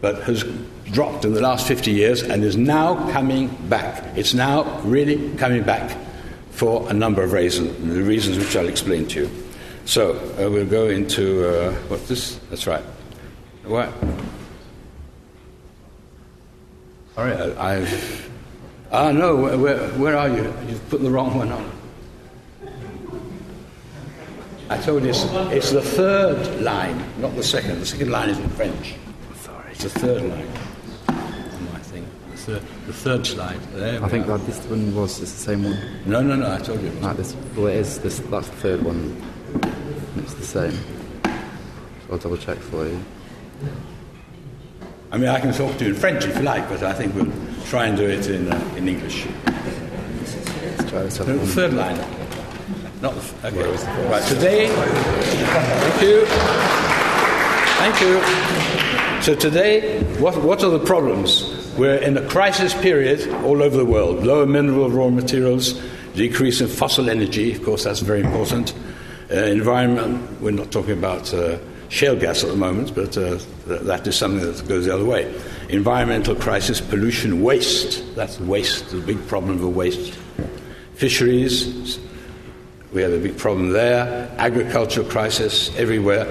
but 0.01 0.23
has 0.23 0.44
dropped 0.85 1.24
in 1.24 1.35
the 1.35 1.40
last 1.40 1.66
50 1.66 1.90
years 1.90 2.23
and 2.23 2.44
is 2.44 2.56
now 2.56 3.10
coming 3.12 3.48
back. 3.68 4.05
It's 4.16 4.35
now 4.35 4.81
really 4.82 5.35
coming 5.36 5.62
back 5.62 5.97
for 6.57 6.89
a 6.89 6.93
number 6.95 7.23
of 7.23 7.33
reasons, 7.33 7.95
the 7.95 8.03
reasons 8.03 8.39
which 8.39 8.57
I'll 8.57 8.69
explain 8.69 9.07
to 9.09 9.20
you. 9.20 9.31
So 9.85 10.12
uh, 10.39 10.51
we'll 10.51 10.66
go 10.66 10.89
into 10.89 11.47
uh, 11.47 11.73
what 11.89 12.09
this? 12.09 12.37
That's 12.51 12.66
right. 12.66 12.83
What? 13.65 13.93
All 17.16 17.24
right, 17.24 17.39
I've. 17.59 18.31
Ah, 18.91 19.12
no, 19.12 19.37
where, 19.37 19.77
where 19.91 20.16
are 20.16 20.28
you? 20.28 20.55
You've 20.66 20.89
put 20.89 21.03
the 21.03 21.11
wrong 21.11 21.37
one 21.37 21.53
on. 21.53 21.70
I 24.70 24.78
told 24.78 25.03
you 25.03 25.11
it's, 25.11 25.24
it's 25.53 25.70
the 25.70 25.83
third 25.83 26.62
line, 26.62 27.05
not 27.20 27.37
the 27.37 27.43
second. 27.43 27.81
The 27.81 27.87
second 27.87 28.11
line 28.11 28.31
is 28.31 28.39
in 28.39 28.49
French. 28.51 28.95
Sorry. 29.43 29.70
It's 29.73 29.85
the 29.85 29.91
third 29.91 30.23
line 30.23 30.49
my 31.73 31.78
thing. 31.81 32.07
The 32.31 32.37
third, 32.37 32.62
the 32.86 32.92
third 32.92 33.26
slide. 33.26 33.60
There 33.74 34.02
I 34.02 34.08
think 34.08 34.28
are. 34.28 34.38
that 34.38 34.46
this 34.46 34.64
one 34.66 34.94
was 34.94 35.18
the 35.18 35.26
same 35.26 35.64
one. 35.64 35.78
No, 36.06 36.22
no, 36.22 36.36
no, 36.36 36.52
I 36.52 36.58
told 36.58 36.80
you. 36.80 36.88
It 36.88 37.16
this, 37.16 37.34
well, 37.56 37.66
it 37.66 37.76
is. 37.76 37.98
This, 37.98 38.18
that's 38.20 38.48
the 38.48 38.56
third 38.56 38.82
one. 38.82 39.20
It's 40.18 40.34
the 40.34 40.44
same. 40.44 40.72
So 40.72 42.12
I'll 42.12 42.18
double 42.18 42.36
check 42.36 42.58
for 42.58 42.86
you. 42.86 43.00
I 45.10 45.18
mean, 45.18 45.28
I 45.28 45.40
can 45.40 45.52
talk 45.52 45.76
to 45.78 45.84
you 45.84 45.90
in 45.90 45.96
French 45.96 46.24
if 46.24 46.36
you 46.36 46.42
like, 46.42 46.68
but 46.68 46.82
I 46.82 46.92
think 46.92 47.14
we'll 47.14 47.32
try 47.66 47.86
and 47.86 47.96
do 47.96 48.08
it 48.08 48.28
in, 48.28 48.52
uh, 48.52 48.74
in 48.76 48.88
English. 48.88 49.26
Let's 49.46 50.90
try 50.90 51.02
this 51.02 51.18
no, 51.20 51.38
the 51.38 51.46
third 51.46 51.74
line. 51.74 51.96
Not 53.02 53.14
the, 53.14 53.48
okay. 53.48 54.08
Right, 54.08 54.22
today, 54.24 54.68
thank 54.68 56.02
you. 56.02 56.85
Thank 57.78 58.01
you. 58.01 59.23
So 59.23 59.35
today, 59.35 60.03
what, 60.19 60.36
what 60.43 60.65
are 60.65 60.70
the 60.70 60.85
problems? 60.85 61.74
We're 61.77 61.97
in 61.97 62.16
a 62.16 62.27
crisis 62.27 62.73
period 62.73 63.28
all 63.44 63.62
over 63.62 63.77
the 63.77 63.85
world. 63.85 64.24
Lower 64.24 64.47
mineral 64.47 64.89
raw 64.89 65.11
materials, 65.11 65.74
decrease 66.15 66.62
in 66.62 66.69
fossil 66.69 67.11
energy, 67.11 67.53
of 67.53 67.62
course, 67.62 67.85
that's 67.85 68.01
very 68.01 68.23
important. 68.23 68.74
Uh, 69.31 69.36
environment, 69.36 70.40
we're 70.40 70.53
not 70.53 70.73
talking 70.73 70.93
about 70.93 71.32
uh, 71.35 71.59
shale 71.90 72.16
gas 72.16 72.43
at 72.43 72.51
the 72.51 72.57
moment, 72.57 72.94
but 72.94 73.16
uh, 73.19 73.39
th- 73.66 73.82
that 73.82 74.07
is 74.07 74.16
something 74.16 74.40
that 74.40 74.66
goes 74.66 74.86
the 74.86 74.94
other 74.94 75.05
way. 75.05 75.32
Environmental 75.69 76.35
crisis, 76.35 76.81
pollution, 76.81 77.43
waste. 77.43 78.03
That's 78.16 78.40
waste, 78.40 78.90
the 78.90 79.01
big 79.01 79.24
problem 79.28 79.62
of 79.62 79.77
waste. 79.77 80.15
Fisheries, 80.94 81.98
we 82.94 83.03
have 83.03 83.12
a 83.12 83.19
big 83.19 83.36
problem 83.36 83.70
there. 83.70 84.35
Agricultural 84.39 85.07
crisis 85.11 85.77
everywhere, 85.77 86.24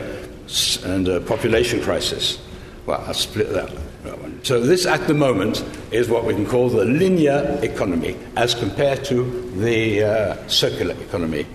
and 0.83 1.07
a 1.07 1.21
population 1.21 1.81
crisis. 1.81 2.39
Well, 2.85 3.03
I'll 3.07 3.13
split 3.13 3.51
that. 3.53 3.71
one. 3.71 4.39
So, 4.43 4.59
this 4.59 4.85
at 4.85 5.07
the 5.07 5.13
moment 5.13 5.63
is 5.91 6.07
what 6.07 6.25
we 6.25 6.33
can 6.33 6.45
call 6.45 6.69
the 6.69 6.85
linear 6.85 7.59
economy 7.63 8.15
as 8.35 8.53
compared 8.53 9.03
to 9.05 9.51
the 9.57 10.03
uh, 10.03 10.47
circular 10.47 10.93
economy. 11.01 11.47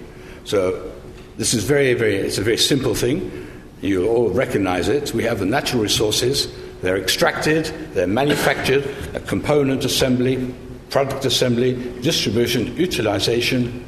So, 0.45 0.91
this 1.37 1.55
is 1.55 1.65
very, 1.65 1.95
very, 1.95 2.17
it's 2.17 2.39
a 2.39 2.43
very 2.43 2.57
simple 2.57 2.95
thing. 2.95 3.47
You 3.81 4.09
all 4.09 4.31
recognize 4.31 4.89
it. 4.89 5.15
We 5.15 5.23
have 5.25 5.39
the 5.39 5.47
natural 5.47 5.83
resources. 5.83 6.53
They're 6.83 6.99
extracted, 6.99 7.67
they're 7.95 8.07
manufactured, 8.07 8.85
a 9.15 9.21
component 9.21 9.85
assembly, 9.85 10.53
product 10.89 11.25
assembly, 11.25 11.75
distribution, 12.01 12.77
utilization, 12.77 13.85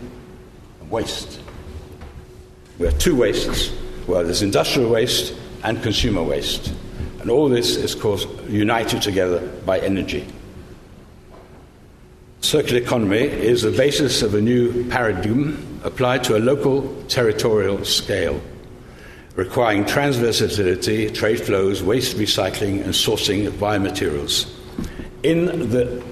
waste. 0.88 1.40
We 2.78 2.86
have 2.86 2.98
two 2.98 3.16
wastes. 3.16 3.72
Well, 4.06 4.24
there's 4.24 4.42
industrial 4.42 4.90
waste 4.90 5.34
and 5.62 5.82
consumer 5.82 6.22
waste. 6.22 6.72
And 7.20 7.30
all 7.30 7.48
this 7.48 7.76
is, 7.76 7.94
course, 7.94 8.26
united 8.48 9.00
together 9.02 9.40
by 9.64 9.78
energy. 9.78 10.26
Circular 12.40 12.82
economy 12.82 13.20
is 13.20 13.62
the 13.62 13.70
basis 13.70 14.22
of 14.22 14.34
a 14.34 14.40
new 14.40 14.88
paradigm 14.90 15.80
applied 15.84 16.24
to 16.24 16.36
a 16.36 16.40
local 16.40 17.04
territorial 17.04 17.84
scale 17.84 18.40
requiring 19.34 19.84
transversality, 19.84 21.12
trade 21.14 21.40
flows, 21.40 21.82
waste 21.82 22.16
recycling, 22.16 22.82
and 22.84 22.92
sourcing 22.92 23.46
of 23.46 23.54
biomaterials. 23.54 24.52
In 25.22 25.70
the, 25.70 26.02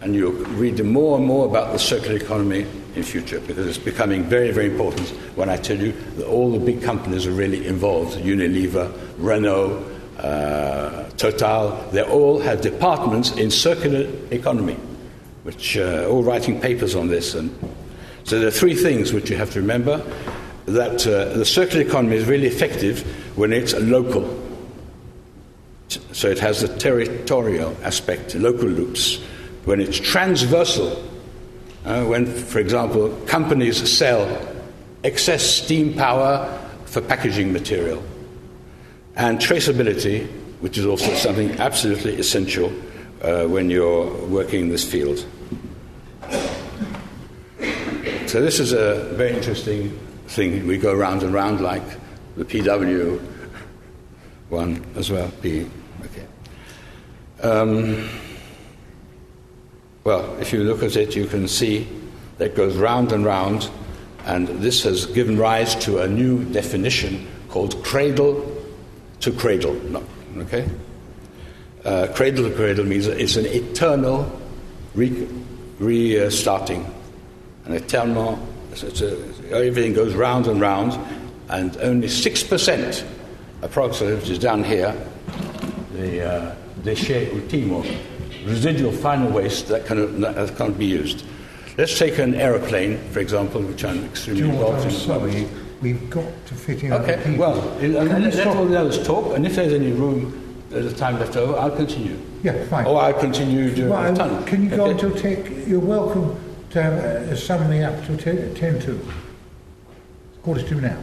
and 0.00 0.14
you'll 0.14 0.32
read 0.32 0.82
more 0.84 1.16
and 1.18 1.26
more 1.26 1.46
about 1.46 1.72
the 1.72 1.78
circular 1.78 2.16
economy 2.16 2.66
in 2.96 3.02
future 3.02 3.40
because 3.40 3.66
it's 3.66 3.78
becoming 3.78 4.24
very, 4.24 4.50
very 4.50 4.66
important 4.66 5.08
when 5.36 5.48
I 5.48 5.56
tell 5.56 5.76
you 5.76 5.92
that 6.16 6.26
all 6.26 6.52
the 6.52 6.58
big 6.58 6.82
companies 6.82 7.26
are 7.26 7.32
really 7.32 7.66
involved 7.66 8.18
Unilever, 8.18 8.92
Renault, 9.18 9.84
uh, 10.18 11.08
Total, 11.16 11.70
they 11.92 12.02
all 12.02 12.38
have 12.40 12.60
departments 12.60 13.32
in 13.32 13.50
circular 13.50 14.08
economy, 14.30 14.76
which 15.42 15.76
are 15.76 16.04
uh, 16.04 16.06
all 16.06 16.22
writing 16.22 16.60
papers 16.60 16.94
on 16.94 17.08
this. 17.08 17.34
And 17.34 17.56
so 18.24 18.38
there 18.38 18.48
are 18.48 18.52
three 18.52 18.74
things 18.74 19.12
which 19.12 19.30
you 19.30 19.36
have 19.36 19.50
to 19.52 19.60
remember 19.60 19.98
that 20.66 21.06
uh, 21.06 21.36
the 21.36 21.44
circular 21.44 21.84
economy 21.84 22.16
is 22.16 22.26
really 22.26 22.46
effective 22.46 23.02
when 23.36 23.52
it's 23.52 23.74
local. 23.74 24.42
So 25.88 26.28
it 26.28 26.38
has 26.38 26.62
a 26.62 26.78
territorial 26.78 27.76
aspect, 27.82 28.34
local 28.34 28.68
loops. 28.68 29.20
When 29.64 29.80
it's 29.80 29.98
transversal, 29.98 31.02
uh, 31.84 32.04
when, 32.04 32.26
for 32.26 32.58
example, 32.58 33.10
companies 33.26 33.88
sell 33.90 34.26
excess 35.02 35.42
steam 35.42 35.94
power 35.94 36.60
for 36.86 37.00
packaging 37.00 37.52
material, 37.52 38.02
and 39.16 39.38
traceability, 39.38 40.26
which 40.60 40.78
is 40.78 40.86
also 40.86 41.12
something 41.14 41.50
absolutely 41.60 42.16
essential 42.16 42.72
uh, 43.22 43.44
when 43.44 43.70
you're 43.70 44.06
working 44.26 44.62
in 44.62 44.68
this 44.68 44.84
field. 44.90 45.24
So, 48.26 48.40
this 48.40 48.58
is 48.58 48.72
a 48.72 49.12
very 49.14 49.32
interesting 49.32 49.90
thing. 50.28 50.66
We 50.66 50.78
go 50.78 50.94
round 50.94 51.22
and 51.22 51.32
round 51.32 51.60
like 51.60 51.84
the 52.36 52.44
PW 52.44 53.20
one 54.48 54.84
as 54.96 55.10
well. 55.10 55.30
P. 55.42 55.66
Okay. 56.04 56.26
Um, 57.42 58.08
well, 60.04 60.36
if 60.38 60.52
you 60.52 60.62
look 60.62 60.82
at 60.82 60.96
it, 60.96 61.16
you 61.16 61.26
can 61.26 61.48
see 61.48 61.88
that 62.38 62.50
it 62.50 62.56
goes 62.56 62.76
round 62.76 63.12
and 63.12 63.24
round, 63.24 63.70
and 64.26 64.48
this 64.48 64.82
has 64.82 65.06
given 65.06 65.38
rise 65.38 65.74
to 65.76 66.02
a 66.02 66.08
new 66.08 66.44
definition 66.44 67.26
called 67.48 67.82
cradle 67.82 68.50
to 69.20 69.32
cradle. 69.32 69.72
No, 69.74 70.04
okay? 70.38 70.68
Uh, 71.84 72.08
cradle 72.14 72.48
to 72.48 72.54
cradle 72.54 72.84
means 72.84 73.06
it's 73.06 73.36
an 73.36 73.46
eternal. 73.46 74.40
Re, 74.94 75.26
uh, 75.80 76.28
an 77.64 77.72
eternal, 77.72 78.38
it's 78.72 79.00
a, 79.00 79.18
everything 79.50 79.94
goes 79.94 80.14
round 80.14 80.46
and 80.46 80.60
round, 80.60 80.98
and 81.48 81.76
only 81.78 82.08
6%, 82.08 83.06
approximately, 83.62 84.16
which 84.16 84.30
is 84.30 84.38
down 84.38 84.62
here, 84.64 84.94
the 85.92 86.22
uh, 86.22 86.54
déchet 86.82 87.32
ultimo, 87.32 87.82
residual 88.44 88.92
final 88.92 89.30
waste 89.30 89.68
that, 89.68 89.86
can, 89.86 90.20
that 90.20 90.56
can't 90.56 90.78
be 90.78 90.86
used. 90.86 91.24
Let's 91.76 91.98
take 91.98 92.18
an 92.18 92.34
aeroplane, 92.34 92.98
for 93.10 93.18
example, 93.18 93.60
which 93.62 93.84
I'm 93.84 94.04
extremely 94.04 94.48
involved 94.48 94.84
in. 94.84 94.90
Sorry, 94.92 95.48
we've 95.82 96.08
got 96.08 96.24
to 96.46 96.54
fit 96.54 96.84
in 96.84 96.92
Okay, 96.92 97.36
well, 97.36 97.56
let, 97.80 98.34
let 98.34 98.46
all 98.46 98.64
the 98.64 98.78
others 98.78 99.04
talk, 99.04 99.36
and 99.36 99.44
if 99.44 99.56
there's 99.56 99.72
any 99.72 99.90
room, 99.90 100.40
there's 100.70 100.94
time 100.94 101.18
left 101.18 101.36
over, 101.36 101.58
I'll 101.58 101.74
continue. 101.74 102.16
Yeah, 102.42 102.64
fine. 102.66 102.86
Or 102.86 103.00
I'll 103.00 103.14
continue 103.14 103.74
during 103.74 103.90
well, 103.90 104.12
the 104.12 104.18
tunnel. 104.18 104.42
Can 104.44 104.62
you 104.64 104.70
go 104.70 104.84
okay. 104.84 104.92
until 104.92 105.14
take? 105.20 105.66
You're 105.66 105.80
welcome 105.80 106.38
to 106.70 106.82
have 106.82 106.94
a 106.94 107.36
summary 107.36 107.82
up 107.82 108.04
to 108.06 108.16
10, 108.16 108.54
10 108.54 108.80
to. 108.80 109.00
Quarter 110.42 110.62
to 110.68 110.74
now. 110.80 110.98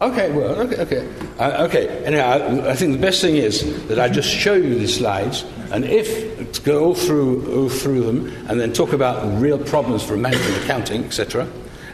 Okay, 0.00 0.30
well, 0.30 0.54
okay, 0.60 0.76
okay. 0.82 1.08
Uh, 1.38 1.64
okay, 1.66 1.88
anyhow, 2.04 2.32
I, 2.32 2.70
I, 2.70 2.74
think 2.74 2.92
the 2.92 2.98
best 2.98 3.22
thing 3.22 3.36
is 3.36 3.88
that 3.88 3.98
I 3.98 4.10
just 4.10 4.28
show 4.28 4.52
you 4.52 4.78
the 4.78 4.86
slides, 4.86 5.44
and 5.76 5.84
if, 5.84 6.64
go 6.64 6.86
all 6.86 6.94
through, 6.94 7.54
all 7.54 7.68
through 7.68 8.00
them, 8.00 8.28
and 8.48 8.58
then 8.58 8.72
talk 8.72 8.94
about 8.94 9.38
real 9.38 9.58
problems 9.58 10.02
for 10.02 10.16
management 10.16 10.64
accounting, 10.64 11.04
etc., 11.04 11.46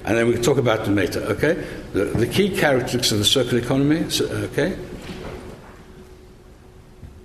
and 0.05 0.17
then 0.17 0.29
we 0.29 0.35
can 0.35 0.43
talk 0.43 0.57
about 0.57 0.85
them 0.85 0.95
later, 0.95 1.19
okay? 1.23 1.55
The, 1.93 2.05
the 2.05 2.29
key 2.29 2.57
characteristics 2.57 3.11
of 3.11 3.19
the 3.19 3.25
circular 3.25 3.59
economy, 3.59 4.05
okay? 4.21 4.79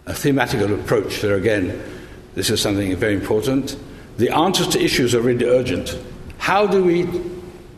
A 0.07 0.13
thematical 0.13 0.73
approach, 0.81 1.21
there 1.21 1.35
again, 1.35 1.79
this 2.33 2.49
is 2.49 2.59
something 2.59 2.95
very 2.95 3.13
important. 3.13 3.77
The 4.17 4.31
answers 4.31 4.69
to 4.69 4.83
issues 4.83 5.13
are 5.13 5.21
really 5.21 5.45
urgent. 5.45 5.95
How 6.39 6.65
do 6.65 6.83
we 6.83 7.07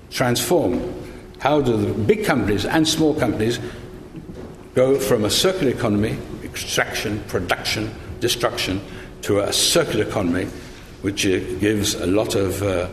transform 0.10 0.96
how 1.40 1.60
do 1.60 1.76
the 1.76 1.94
big 1.94 2.24
companies 2.24 2.66
and 2.66 2.88
small 2.88 3.14
companies 3.14 3.60
go 4.74 4.98
from 4.98 5.26
a 5.26 5.30
circular 5.30 5.74
economy, 5.74 6.18
extraction, 6.46 7.22
production, 7.28 7.94
destruction, 8.20 8.82
to 9.24 9.40
a 9.40 9.54
circular 9.54 10.06
economy, 10.06 10.46
which 11.02 11.26
uh, 11.26 11.40
gives 11.60 11.96
a 11.96 12.08
lot 12.08 12.36
of 12.36 12.62
uh, 12.64 12.88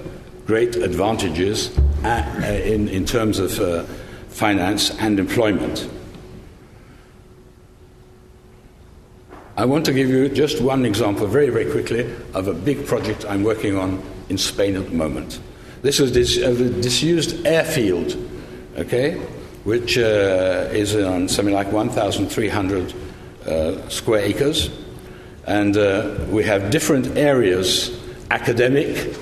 great 0.46 0.76
advantages 0.76 1.76
at, 2.04 2.42
uh, 2.42 2.46
in, 2.46 2.88
in 2.88 3.04
terms 3.04 3.38
of 3.38 3.58
uh, 3.60 3.82
finance 4.28 4.90
and 4.98 5.18
employment. 5.18 5.88
I 9.56 9.64
want 9.64 9.86
to 9.86 9.92
give 9.92 10.10
you 10.10 10.28
just 10.28 10.60
one 10.60 10.84
example, 10.84 11.26
very, 11.26 11.48
very 11.48 11.70
quickly, 11.70 12.12
of 12.34 12.46
a 12.46 12.52
big 12.52 12.86
project 12.86 13.24
I'm 13.26 13.42
working 13.42 13.76
on 13.76 14.02
in 14.28 14.36
Spain 14.36 14.76
at 14.76 14.90
the 14.90 14.94
moment. 14.94 15.40
This 15.82 15.98
is 16.00 16.12
this, 16.12 16.36
uh, 16.36 16.50
the 16.50 16.68
disused 16.82 17.46
airfield 17.46 18.16
okay, 18.76 19.14
which 19.64 19.98
uh, 19.98 20.68
is 20.72 20.94
on 20.96 21.28
something 21.28 21.54
like 21.54 21.72
1,300 21.72 22.94
uh, 23.46 23.88
square 23.88 24.20
acres. 24.20 24.70
And 25.46 25.76
uh, 25.76 26.16
we 26.28 26.44
have 26.44 26.70
different 26.70 27.16
areas 27.16 27.96
academic, 28.30 29.14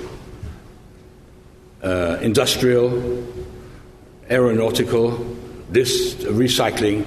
uh, 1.83 2.17
industrial, 2.21 3.23
aeronautical, 4.29 5.11
this 5.69 6.15
recycling 6.15 7.05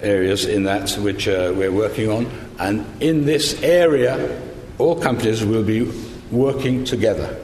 areas 0.00 0.44
in 0.44 0.64
that 0.64 0.90
which 0.98 1.28
uh, 1.28 1.52
we're 1.56 1.70
working 1.70 2.10
on. 2.10 2.26
And 2.58 2.84
in 3.00 3.24
this 3.24 3.62
area, 3.62 4.40
all 4.78 5.00
companies 5.00 5.44
will 5.44 5.62
be 5.62 5.90
working 6.30 6.84
together. 6.84 7.38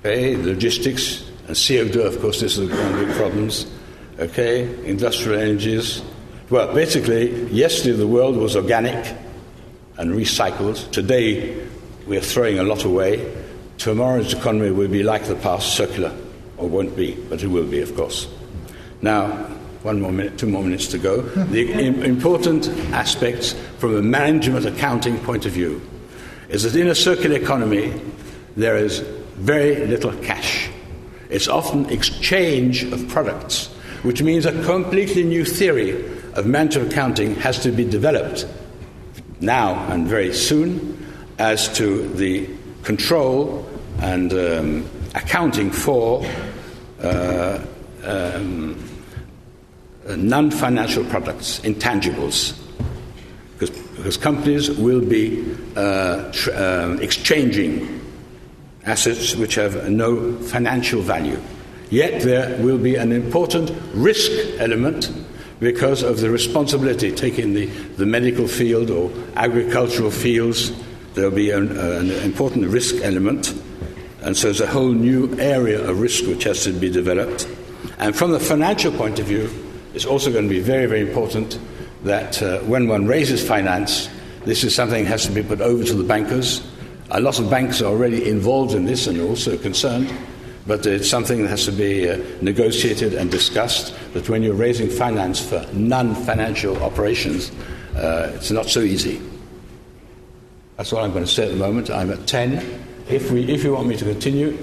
Okay, 0.00 0.36
logistics, 0.36 1.30
and 1.46 1.56
CO2, 1.56 2.04
of 2.04 2.20
course, 2.20 2.40
this 2.40 2.58
is 2.58 2.68
one 2.70 2.92
of 2.92 2.98
the 2.98 3.06
big 3.06 3.16
problems. 3.16 3.66
Okay, 4.18 4.62
industrial 4.84 5.40
energies. 5.40 6.02
Well, 6.50 6.74
basically, 6.74 7.50
yesterday 7.50 7.96
the 7.96 8.06
world 8.06 8.36
was 8.36 8.54
organic 8.54 9.16
and 9.96 10.12
recycled. 10.12 10.90
Today, 10.90 11.66
we're 12.06 12.20
throwing 12.20 12.58
a 12.58 12.62
lot 12.62 12.84
away. 12.84 13.34
Tomorrow's 13.78 14.34
economy 14.34 14.70
will 14.70 14.88
be 14.88 15.02
like 15.02 15.24
the 15.24 15.36
past, 15.36 15.74
circular, 15.74 16.14
or 16.58 16.68
won't 16.68 16.94
be, 16.96 17.14
but 17.30 17.42
it 17.42 17.46
will 17.46 17.66
be, 17.66 17.80
of 17.80 17.96
course. 17.96 18.28
Now, 19.00 19.28
one 19.84 20.02
more 20.02 20.12
minute, 20.12 20.36
two 20.36 20.46
more 20.46 20.62
minutes 20.62 20.86
to 20.88 20.98
go. 20.98 21.22
The 21.46 21.72
important 22.04 22.68
aspects 22.92 23.54
from 23.78 23.96
a 23.96 24.02
management 24.02 24.66
accounting 24.66 25.18
point 25.20 25.46
of 25.46 25.52
view 25.52 25.80
is 26.50 26.64
that 26.64 26.78
in 26.78 26.88
a 26.88 26.94
circular 26.94 27.36
economy, 27.36 27.98
there 28.54 28.76
is 28.76 28.98
very 29.36 29.86
little 29.86 30.12
cash. 30.18 30.68
It's 31.30 31.48
often 31.48 31.88
exchange 31.88 32.84
of 32.92 33.08
products, 33.08 33.68
which 34.02 34.22
means 34.22 34.44
a 34.44 34.62
completely 34.64 35.24
new 35.24 35.46
theory 35.46 36.14
of 36.34 36.46
management 36.46 36.92
accounting 36.92 37.34
has 37.36 37.60
to 37.60 37.70
be 37.70 37.84
developed 37.84 38.46
now 39.40 39.74
and 39.92 40.06
very 40.06 40.32
soon 40.32 40.98
as 41.38 41.68
to 41.76 42.08
the 42.14 42.48
control 42.82 43.68
and 44.00 44.32
um, 44.32 44.90
accounting 45.14 45.70
for 45.70 46.24
uh, 47.02 47.58
um, 48.04 48.76
non 50.16 50.50
financial 50.50 51.04
products, 51.04 51.60
intangibles. 51.60 52.58
Because, 53.58 54.16
companies 54.16 54.70
will 54.70 55.00
be 55.00 55.56
uh, 55.76 56.30
tr- 56.32 56.50
uh, 56.50 56.96
exchanging 57.00 58.00
assets 58.84 59.34
which 59.36 59.54
have 59.54 59.88
no 59.88 60.36
financial 60.42 61.00
value. 61.00 61.40
Yet 61.90 62.22
there 62.22 62.60
will 62.62 62.76
be 62.76 62.96
an 62.96 63.12
important 63.12 63.72
risk 63.94 64.30
element 64.58 65.10
because 65.60 66.02
of 66.02 66.20
the 66.20 66.30
responsibility 66.30 67.12
taken 67.12 67.54
the, 67.54 67.66
the 67.96 68.06
medical 68.06 68.46
field 68.46 68.90
or 68.90 69.10
agricultural 69.36 70.10
fields. 70.10 70.72
There 71.14 71.28
will 71.28 71.36
be 71.36 71.50
an, 71.50 71.76
an 71.76 72.10
important 72.10 72.66
risk 72.66 72.96
element. 73.02 73.54
And 74.22 74.36
so 74.36 74.48
there's 74.48 74.60
a 74.60 74.66
whole 74.66 74.92
new 74.92 75.38
area 75.38 75.88
of 75.88 76.00
risk 76.00 76.26
which 76.26 76.44
has 76.44 76.64
to 76.64 76.72
be 76.72 76.90
developed. 76.90 77.48
And 77.98 78.16
from 78.16 78.32
the 78.32 78.40
financial 78.40 78.92
point 78.92 79.18
of 79.18 79.26
view, 79.26 79.50
it's 79.94 80.06
also 80.06 80.32
going 80.32 80.44
to 80.44 80.50
be 80.50 80.60
very, 80.60 80.86
very 80.86 81.02
important 81.02 81.58
that 82.02 82.42
uh, 82.42 82.58
when 82.60 82.88
one 82.88 83.06
raises 83.06 83.46
finance, 83.46 84.08
this 84.44 84.64
is 84.64 84.74
something 84.74 85.04
that 85.04 85.10
has 85.10 85.26
to 85.26 85.32
be 85.32 85.42
put 85.42 85.60
over 85.60 85.84
to 85.84 85.94
the 85.94 86.04
bankers 86.04 86.66
a 87.10 87.20
lot 87.20 87.38
of 87.38 87.50
banks 87.50 87.82
are 87.82 87.86
already 87.86 88.28
involved 88.28 88.74
in 88.74 88.84
this 88.84 89.06
and 89.06 89.20
are 89.20 89.26
also 89.26 89.56
concerned, 89.56 90.12
but 90.66 90.86
it's 90.86 91.08
something 91.08 91.42
that 91.42 91.48
has 91.48 91.66
to 91.66 91.72
be 91.72 92.08
uh, 92.08 92.16
negotiated 92.40 93.14
and 93.14 93.30
discussed. 93.30 93.94
That 94.14 94.28
when 94.28 94.42
you're 94.42 94.54
raising 94.54 94.88
finance 94.88 95.40
for 95.40 95.66
non 95.72 96.14
financial 96.14 96.82
operations, 96.82 97.52
uh, 97.96 98.32
it's 98.34 98.50
not 98.50 98.66
so 98.66 98.80
easy. 98.80 99.20
That's 100.76 100.90
what 100.90 101.04
I'm 101.04 101.12
going 101.12 101.24
to 101.24 101.30
say 101.30 101.44
at 101.44 101.50
the 101.50 101.56
moment. 101.56 101.90
I'm 101.90 102.10
at 102.10 102.26
10. 102.26 102.82
If, 103.08 103.30
we, 103.30 103.44
if 103.44 103.62
you 103.62 103.74
want 103.74 103.86
me 103.86 103.96
to 103.96 104.04
continue, 104.04 104.58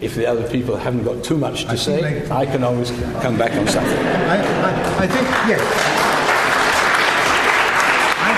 if 0.00 0.14
the 0.16 0.26
other 0.26 0.48
people 0.50 0.76
haven't 0.76 1.04
got 1.04 1.22
too 1.22 1.36
much 1.36 1.64
to 1.64 1.70
I 1.70 1.74
say, 1.76 2.28
I 2.30 2.46
can 2.46 2.64
always 2.64 2.90
come 2.90 3.36
back 3.38 3.52
on 3.52 3.68
something. 3.68 3.98
I, 3.98 4.38
I, 4.38 5.04
I 5.04 5.06
think, 5.06 5.28
yes. 5.46 5.60
I, 8.18 8.32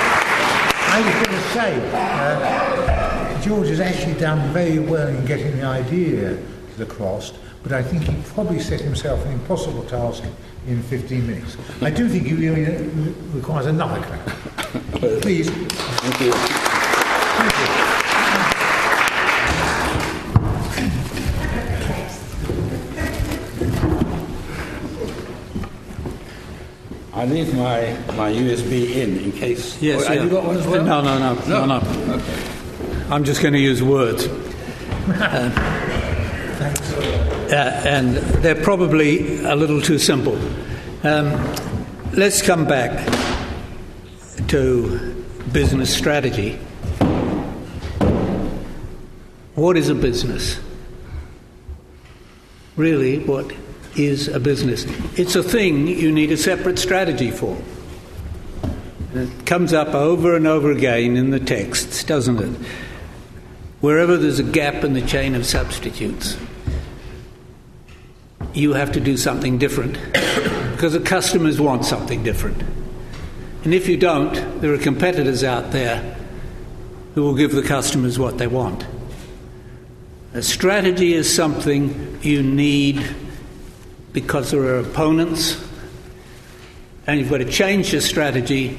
I 0.93 1.01
was 1.01 1.15
going 1.15 1.39
to 1.39 1.49
say, 1.51 1.91
uh, 1.95 3.41
George 3.41 3.69
has 3.69 3.81
actually 3.81 4.19
done 4.21 4.53
very 4.53 4.79
well 4.81 5.09
in 5.09 5.25
getting 5.25 5.57
the 5.57 5.65
idea 5.65 6.39
across, 6.81 7.33
but 7.63 7.73
I 7.73 7.83
think 7.83 8.05
he 8.05 8.23
probably 8.35 8.61
set 8.61 8.81
himself 8.81 9.25
an 9.25 9.33
impossible 9.33 9.85
task 9.85 10.25
in 10.67 10.83
15 10.83 11.27
minutes. 11.27 11.57
I 11.81 11.91
do 11.91 12.09
think 12.09 12.27
he 12.27 12.35
really 12.35 12.65
requires 13.33 13.67
another 13.67 14.03
clap. 14.03 14.27
Please. 15.23 15.51
Thank 15.51 16.21
you. 16.21 16.33
Thank 16.33 17.79
you. 17.79 17.85
I 27.15 27.27
leave 27.27 27.55
my, 27.55 27.97
my 28.17 28.31
USB 28.33 28.97
in 28.97 29.19
in 29.19 29.33
case. 29.33 29.81
Yes, 29.81 30.03
oh, 30.05 30.13
have 30.13 30.25
you 30.25 30.31
got 30.31 30.45
one 30.45 30.57
as 30.57 30.67
well? 30.67 30.85
No, 30.85 31.01
no, 31.01 31.19
no, 31.19 31.35
no, 31.47 31.65
no. 31.65 32.15
Okay. 32.17 32.55
I'm 33.09 33.25
just 33.25 33.41
going 33.41 33.55
to 33.55 33.61
use 33.61 33.83
words. 33.83 34.27
Uh, 34.27 35.91
and 37.55 38.17
they're 38.43 38.63
probably 38.63 39.43
a 39.45 39.55
little 39.55 39.81
too 39.81 39.99
simple. 39.99 40.37
Um, 41.05 41.55
let's 42.13 42.43
come 42.43 42.65
back 42.67 43.07
to 44.49 45.25
business 45.53 45.95
strategy. 45.95 46.59
What 49.55 49.77
is 49.77 49.89
a 49.89 49.95
business? 49.95 50.59
Really, 52.77 53.21
what 53.21 53.53
is 53.97 54.27
a 54.29 54.41
business? 54.41 54.85
It's 55.17 55.37
a 55.37 55.43
thing 55.43 55.87
you 55.87 56.11
need 56.11 56.33
a 56.33 56.37
separate 56.37 56.79
strategy 56.79 57.31
for. 57.31 57.57
It 59.15 59.47
comes 59.47 59.73
up 59.73 59.95
over 59.95 60.35
and 60.35 60.49
over 60.49 60.73
again 60.73 61.17
in 61.17 61.31
the 61.31 61.39
texts, 61.39 62.03
doesn't 62.03 62.41
it? 62.41 62.67
Wherever 63.81 64.17
there's 64.17 64.41
a 64.41 64.43
gap 64.43 64.83
in 64.83 64.95
the 64.95 65.03
chain 65.03 65.37
of 65.37 65.47
substitutes, 65.47 66.37
you 68.55 68.73
have 68.73 68.93
to 68.93 69.01
do 69.01 69.17
something 69.17 69.59
different 69.59 69.99
because 70.73 70.93
the 70.93 71.01
customers 71.01 71.61
want 71.61 71.85
something 71.85 72.23
different. 72.23 72.63
And 73.65 73.75
if 73.75 73.89
you 73.89 73.97
don't, 73.97 74.61
there 74.61 74.73
are 74.73 74.79
competitors 74.79 75.43
out 75.43 75.73
there 75.73 76.17
who 77.15 77.23
will 77.23 77.35
give 77.35 77.53
the 77.53 77.63
customers 77.63 78.19
what 78.19 78.39
they 78.39 78.47
want. 78.47 78.87
A 80.35 80.43
strategy 80.43 81.15
is 81.15 81.33
something 81.33 82.19
you 82.23 82.43
need 82.43 83.05
because 84.13 84.51
there 84.51 84.63
are 84.63 84.79
opponents, 84.79 85.63
and 87.07 87.19
you've 87.19 87.31
got 87.31 87.39
to 87.39 87.51
change 87.51 87.93
your 87.93 88.03
strategy 88.03 88.75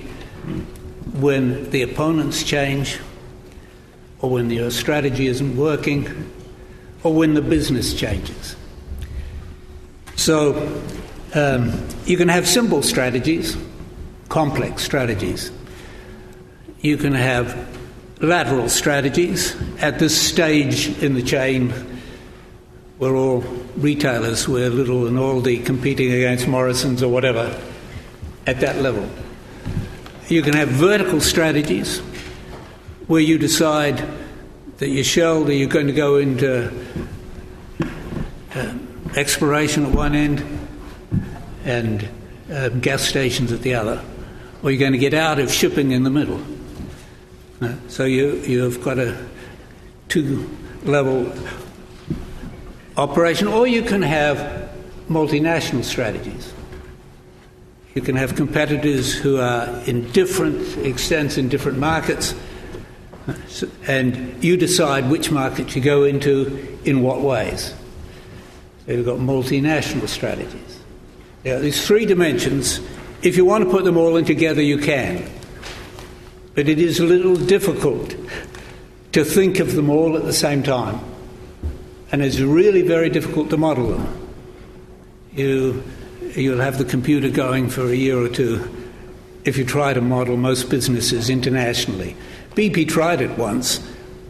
when 1.13 1.69
the 1.71 1.81
opponents 1.81 2.43
change, 2.43 2.99
or 4.19 4.29
when 4.29 4.49
your 4.49 4.71
strategy 4.71 5.27
isn't 5.27 5.57
working, 5.57 6.31
or 7.03 7.13
when 7.13 7.33
the 7.33 7.41
business 7.41 7.93
changes. 7.93 8.55
So 10.15 10.81
um, 11.33 11.87
you 12.05 12.17
can 12.17 12.29
have 12.29 12.47
simple 12.47 12.81
strategies, 12.81 13.57
complex 14.29 14.83
strategies. 14.83 15.51
You 16.81 16.97
can 16.97 17.13
have 17.13 17.77
lateral 18.21 18.69
strategies. 18.69 19.55
At 19.79 19.99
this 19.99 20.19
stage 20.19 20.97
in 21.01 21.13
the 21.15 21.21
chain, 21.21 21.73
we're 22.97 23.15
all 23.15 23.41
retailers, 23.75 24.47
we're 24.47 24.69
Lidl 24.69 25.07
and 25.07 25.17
Aldi 25.17 25.65
competing 25.65 26.13
against 26.13 26.47
Morrison's 26.47 27.03
or 27.03 27.11
whatever 27.11 27.59
at 28.47 28.61
that 28.61 28.77
level. 28.77 29.07
You 30.29 30.41
can 30.41 30.53
have 30.53 30.69
vertical 30.69 31.19
strategies 31.19 31.99
where 33.07 33.21
you 33.21 33.37
decide 33.37 34.03
that 34.77 34.89
your 34.89 35.03
that 35.45 35.55
you're 35.55 35.69
going 35.69 35.87
to 35.87 35.93
go 35.93 36.17
into 36.17 36.71
uh, 38.55 38.73
exploration 39.15 39.85
at 39.85 39.91
one 39.91 40.13
end 40.13 40.43
and 41.63 42.07
uh, 42.51 42.69
gas 42.69 43.01
stations 43.01 43.51
at 43.51 43.61
the 43.61 43.73
other, 43.73 44.03
or 44.61 44.71
you're 44.71 44.79
going 44.79 44.91
to 44.91 44.97
get 44.97 45.13
out 45.13 45.39
of 45.39 45.51
shipping 45.51 45.91
in 45.91 46.03
the 46.03 46.09
middle. 46.09 46.41
Uh, 47.61 47.73
so 47.87 48.03
you, 48.03 48.35
you've 48.41 48.83
got 48.83 48.99
a 48.99 49.17
two 50.09 50.49
level 50.83 51.33
operation, 52.97 53.47
or 53.47 53.65
you 53.65 53.81
can 53.81 54.01
have 54.01 54.69
multinational 55.09 55.83
strategies. 55.83 56.53
You 57.93 58.01
can 58.01 58.15
have 58.17 58.35
competitors 58.35 59.13
who 59.13 59.37
are 59.37 59.67
in 59.85 60.11
different 60.11 60.77
extents 60.79 61.37
in 61.37 61.47
different 61.47 61.77
markets, 61.77 62.35
and 63.87 64.43
you 64.43 64.57
decide 64.57 65.09
which 65.09 65.31
market 65.31 65.75
you 65.75 65.81
go 65.81 66.03
into 66.03 66.77
in 66.83 67.01
what 67.01 67.21
ways. 67.21 67.73
You've 68.87 69.05
got 69.05 69.19
multinational 69.19 70.07
strategies. 70.07 70.79
Are 71.45 71.59
these 71.59 71.85
three 71.85 72.05
dimensions. 72.05 72.79
If 73.21 73.37
you 73.37 73.45
want 73.45 73.63
to 73.63 73.69
put 73.69 73.83
them 73.83 73.97
all 73.97 74.17
in 74.17 74.25
together, 74.25 74.61
you 74.61 74.77
can. 74.77 75.27
But 76.53 76.69
it 76.69 76.79
is 76.79 76.99
a 76.99 77.05
little 77.05 77.35
difficult 77.35 78.15
to 79.11 79.23
think 79.23 79.59
of 79.59 79.75
them 79.75 79.89
all 79.89 80.15
at 80.17 80.23
the 80.23 80.33
same 80.33 80.63
time. 80.63 80.99
And 82.11 82.21
it's 82.21 82.39
really 82.39 82.81
very 82.81 83.09
difficult 83.09 83.49
to 83.49 83.57
model 83.57 83.87
them. 83.87 84.29
You, 85.33 85.83
you'll 86.35 86.61
have 86.61 86.77
the 86.77 86.85
computer 86.85 87.29
going 87.29 87.69
for 87.69 87.87
a 87.87 87.95
year 87.95 88.17
or 88.17 88.29
two 88.29 88.69
if 89.43 89.57
you 89.57 89.65
try 89.65 89.93
to 89.93 90.01
model 90.01 90.37
most 90.37 90.69
businesses 90.69 91.29
internationally. 91.29 92.15
BP 92.55 92.87
tried 92.87 93.21
it 93.21 93.37
once. 93.37 93.79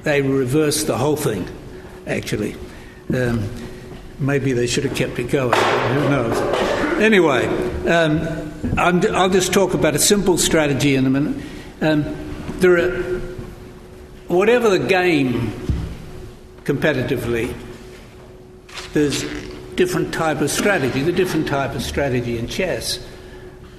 They 0.03 0.21
reversed 0.21 0.87
the 0.87 0.97
whole 0.97 1.15
thing, 1.15 1.47
actually. 2.05 2.55
Um, 3.13 3.49
maybe 4.19 4.53
they 4.53 4.67
should 4.67 4.83
have 4.83 4.95
kept 4.95 5.19
it 5.19 5.29
going. 5.29 5.53
Who 5.53 6.09
knows? 6.09 6.37
Anyway, 7.01 7.45
um, 7.87 8.45
i 8.77 8.91
will 8.91 9.29
just 9.29 9.53
talk 9.53 9.73
about 9.73 9.95
a 9.95 9.99
simple 9.99 10.37
strategy 10.37 10.95
in 10.95 11.05
a 11.05 11.09
minute. 11.09 11.43
Um, 11.81 12.03
there 12.59 12.77
are, 12.77 13.01
whatever 14.27 14.69
the 14.69 14.79
game 14.79 15.51
competitively, 16.63 17.53
there's 18.93 19.23
different 19.75 20.13
type 20.13 20.41
of 20.41 20.49
strategy. 20.49 21.01
The 21.01 21.11
different 21.11 21.47
type 21.47 21.75
of 21.75 21.83
strategy 21.83 22.37
in 22.37 22.47
chess 22.47 23.05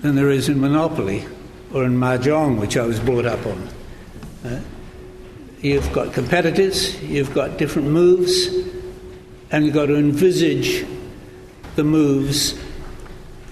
than 0.03 0.15
there 0.15 0.31
is 0.31 0.49
in 0.49 0.61
Monopoly 0.61 1.25
or 1.73 1.85
in 1.85 1.97
Mahjong, 1.97 2.61
which 2.61 2.77
I 2.77 2.85
was 2.85 3.01
brought 3.01 3.27
up 3.27 3.45
on. 3.47 3.69
Uh, 4.45 4.61
you've 5.61 5.91
got 5.93 6.13
competitors, 6.13 7.03
you've 7.03 7.35
got 7.35 7.57
different 7.57 7.89
moves, 7.89 8.47
and 9.51 9.65
you've 9.65 9.75
got 9.75 9.87
to 9.87 9.97
envisage 9.97 10.87
the 11.77 11.85
moves 11.85 12.59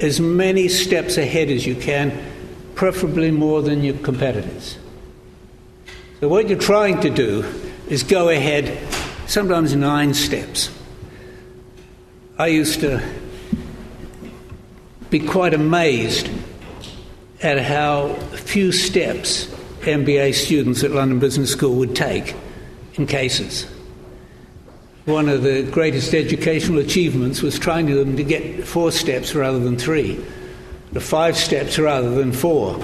as 0.00 0.20
many 0.20 0.68
steps 0.68 1.16
ahead 1.16 1.50
as 1.50 1.66
you 1.66 1.74
can, 1.74 2.12
preferably 2.74 3.30
more 3.30 3.62
than 3.62 3.84
your 3.84 3.96
competitors. 3.98 4.76
So, 6.20 6.28
what 6.28 6.48
you're 6.48 6.58
trying 6.58 7.00
to 7.02 7.10
do 7.10 7.44
is 7.88 8.02
go 8.02 8.28
ahead 8.28 8.78
sometimes 9.26 9.74
nine 9.74 10.14
steps. 10.14 10.70
I 12.38 12.48
used 12.48 12.80
to 12.80 13.02
be 15.10 15.20
quite 15.20 15.54
amazed 15.54 16.28
at 17.42 17.60
how 17.60 18.14
few 18.32 18.72
steps 18.72 19.46
MBA 19.82 20.34
students 20.34 20.82
at 20.82 20.90
London 20.90 21.20
Business 21.20 21.52
School 21.52 21.76
would 21.76 21.94
take 21.94 22.34
in 22.94 23.06
cases. 23.06 23.66
One 25.04 25.28
of 25.28 25.42
the 25.42 25.62
greatest 25.64 26.14
educational 26.14 26.78
achievements 26.78 27.42
was 27.42 27.58
trying 27.58 27.86
to 27.88 27.94
them 27.94 28.16
to 28.16 28.24
get 28.24 28.66
four 28.66 28.90
steps 28.90 29.34
rather 29.34 29.58
than 29.58 29.76
three, 29.76 30.24
the 30.92 31.00
five 31.00 31.36
steps 31.36 31.78
rather 31.78 32.14
than 32.14 32.32
four, 32.32 32.80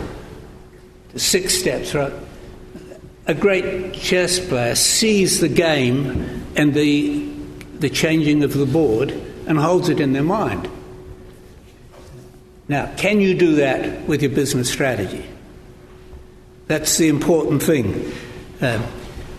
the 1.12 1.18
six 1.18 1.55
steps. 1.55 1.94
A 1.94 3.34
great 3.34 3.94
chess 3.94 4.38
player 4.38 4.74
sees 4.74 5.40
the 5.40 5.48
game 5.48 6.44
and 6.56 6.74
the, 6.74 7.26
the 7.78 7.88
changing 7.88 8.42
of 8.42 8.52
the 8.52 8.66
board 8.66 9.12
and 9.47 9.59
holds 9.59 9.88
it 9.88 9.98
in 9.98 10.12
their 10.12 10.22
mind. 10.22 10.68
Now, 12.68 12.92
can 12.97 13.20
you 13.20 13.34
do 13.34 13.56
that 13.56 14.06
with 14.06 14.22
your 14.22 14.30
business 14.30 14.70
strategy? 14.70 15.24
That's 16.66 16.98
the 16.98 17.09
important 17.09 17.62
thing. 17.62 18.12
Uh, 18.60 18.78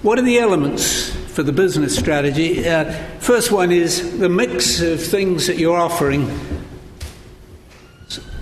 what 0.01 0.17
are 0.17 0.23
the 0.23 0.39
elements 0.39 1.15
for 1.33 1.43
the 1.43 1.51
business 1.51 1.97
strategy? 1.97 2.67
Uh, 2.67 2.91
first 3.19 3.51
one 3.51 3.71
is 3.71 4.19
the 4.19 4.29
mix 4.29 4.81
of 4.81 5.01
things 5.01 5.47
that 5.47 5.57
you're 5.57 5.77
offering 5.77 6.29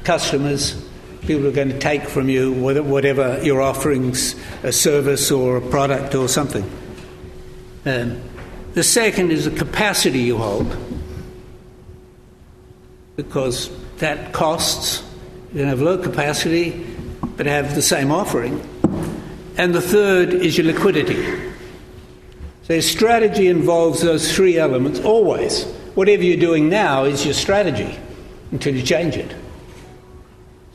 customers, 0.09 0.73
people 1.21 1.45
are 1.45 1.51
going 1.51 1.69
to 1.69 1.77
take 1.77 2.01
from 2.01 2.29
you, 2.29 2.51
whatever 2.51 3.39
you're 3.43 3.61
offering, 3.61 4.09
a 4.63 4.71
service 4.71 5.29
or 5.29 5.57
a 5.57 5.61
product 5.61 6.15
or 6.15 6.27
something. 6.27 6.63
Um, 7.85 8.19
the 8.73 8.81
second 8.81 9.31
is 9.31 9.45
the 9.45 9.51
capacity 9.51 10.17
you 10.17 10.37
hold, 10.37 10.75
because 13.17 13.69
that 13.97 14.33
costs. 14.33 15.03
You 15.53 15.59
can 15.59 15.67
have 15.67 15.79
low 15.79 15.99
capacity, 15.99 16.87
but 17.37 17.45
have 17.45 17.75
the 17.75 17.83
same 17.83 18.11
offering. 18.11 18.59
And 19.57 19.75
the 19.75 19.81
third 19.81 20.33
is 20.33 20.57
your 20.57 20.65
liquidity. 20.65 21.51
So 22.69 22.79
strategy 22.81 23.47
involves 23.47 24.01
those 24.01 24.31
three 24.31 24.59
elements 24.59 24.99
always. 24.99 25.65
whatever 25.95 26.21
you're 26.21 26.37
doing 26.37 26.69
now 26.69 27.03
is 27.05 27.25
your 27.25 27.33
strategy 27.33 27.97
until 28.51 28.75
you 28.75 28.83
change 28.83 29.17
it. 29.17 29.35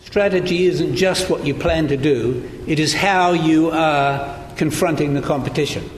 Strategy 0.02 0.66
isn't 0.66 0.96
just 0.96 1.30
what 1.30 1.46
you 1.46 1.54
plan 1.54 1.86
to 1.88 1.96
do, 1.96 2.50
it 2.66 2.80
is 2.80 2.92
how 2.92 3.32
you 3.32 3.70
are 3.70 4.36
confronting 4.56 5.14
the 5.14 5.22
competition. 5.22 5.88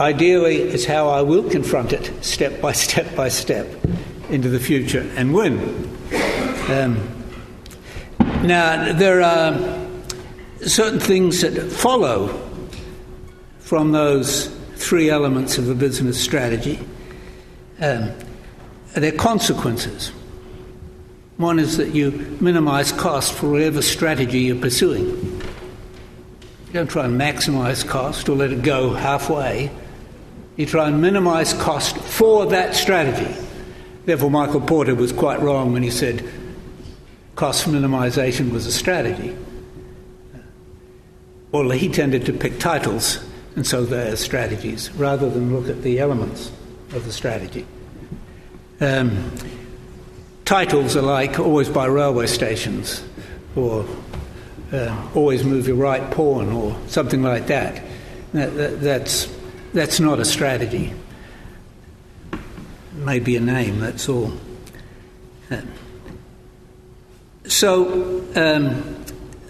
Ideally, 0.00 0.62
it's 0.62 0.86
how 0.86 1.10
I 1.10 1.20
will 1.20 1.48
confront 1.48 1.92
it 1.92 2.24
step 2.24 2.62
by 2.62 2.72
step 2.72 3.14
by 3.14 3.28
step 3.28 3.66
into 4.30 4.48
the 4.48 4.58
future 4.58 5.06
and 5.16 5.34
win. 5.34 5.58
Um, 6.70 6.96
now, 8.42 8.94
there 8.94 9.20
are 9.20 9.52
certain 10.62 10.98
things 10.98 11.42
that 11.42 11.70
follow 11.70 12.43
from 13.64 13.92
those 13.92 14.46
three 14.76 15.08
elements 15.08 15.56
of 15.56 15.70
a 15.70 15.74
business 15.74 16.20
strategy. 16.20 16.78
Um, 17.80 18.12
they're 18.94 19.10
consequences. 19.10 20.12
One 21.38 21.58
is 21.58 21.78
that 21.78 21.94
you 21.94 22.10
minimize 22.40 22.92
cost 22.92 23.32
for 23.32 23.50
whatever 23.50 23.80
strategy 23.80 24.40
you're 24.40 24.56
pursuing. 24.60 25.06
You 25.06 26.72
don't 26.72 26.90
try 26.90 27.06
and 27.06 27.18
maximize 27.18 27.86
cost 27.86 28.28
or 28.28 28.36
let 28.36 28.52
it 28.52 28.62
go 28.62 28.92
halfway. 28.92 29.70
You 30.56 30.66
try 30.66 30.88
and 30.88 31.00
minimize 31.00 31.54
cost 31.54 31.96
for 31.96 32.46
that 32.46 32.74
strategy. 32.74 33.34
Therefore, 34.04 34.30
Michael 34.30 34.60
Porter 34.60 34.94
was 34.94 35.10
quite 35.10 35.40
wrong 35.40 35.72
when 35.72 35.82
he 35.82 35.90
said 35.90 36.28
cost 37.34 37.66
minimization 37.66 38.52
was 38.52 38.66
a 38.66 38.72
strategy. 38.72 39.34
Well, 41.50 41.70
he 41.70 41.88
tended 41.88 42.26
to 42.26 42.32
pick 42.32 42.58
titles, 42.58 43.18
and 43.56 43.66
so 43.66 43.84
they're 43.84 44.16
strategies, 44.16 44.90
rather 44.92 45.28
than 45.30 45.54
look 45.54 45.68
at 45.68 45.82
the 45.82 45.98
elements 45.98 46.50
of 46.92 47.04
the 47.04 47.12
strategy. 47.12 47.66
Um, 48.80 49.32
titles 50.44 50.96
are 50.96 51.02
like 51.02 51.38
always 51.38 51.68
by 51.68 51.86
railway 51.86 52.26
stations, 52.26 53.04
or 53.54 53.86
uh, 54.72 55.10
always 55.14 55.44
move 55.44 55.68
your 55.68 55.76
right 55.76 56.10
pawn, 56.10 56.52
or 56.52 56.76
something 56.88 57.22
like 57.22 57.46
that. 57.46 57.82
that, 58.32 58.54
that 58.56 58.80
that's 58.80 59.28
that's 59.72 60.00
not 60.00 60.18
a 60.18 60.24
strategy. 60.24 60.92
Maybe 62.94 63.36
a 63.36 63.40
name, 63.40 63.80
that's 63.80 64.08
all. 64.08 64.32
Uh, 65.50 65.60
so 67.46 68.24
um, 68.34 69.03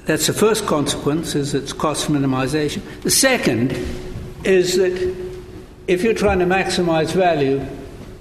that's 0.06 0.26
the 0.26 0.32
first 0.32 0.66
consequence, 0.66 1.35
is 1.35 1.55
its 1.55 1.72
cost 1.72 2.09
minimization. 2.09 2.82
The 3.02 3.10
second 3.10 3.72
is 4.44 4.76
that 4.76 5.16
if 5.86 6.02
you're 6.02 6.14
trying 6.14 6.39
to 6.40 6.47
maximize 6.47 7.12
value, 7.12 7.64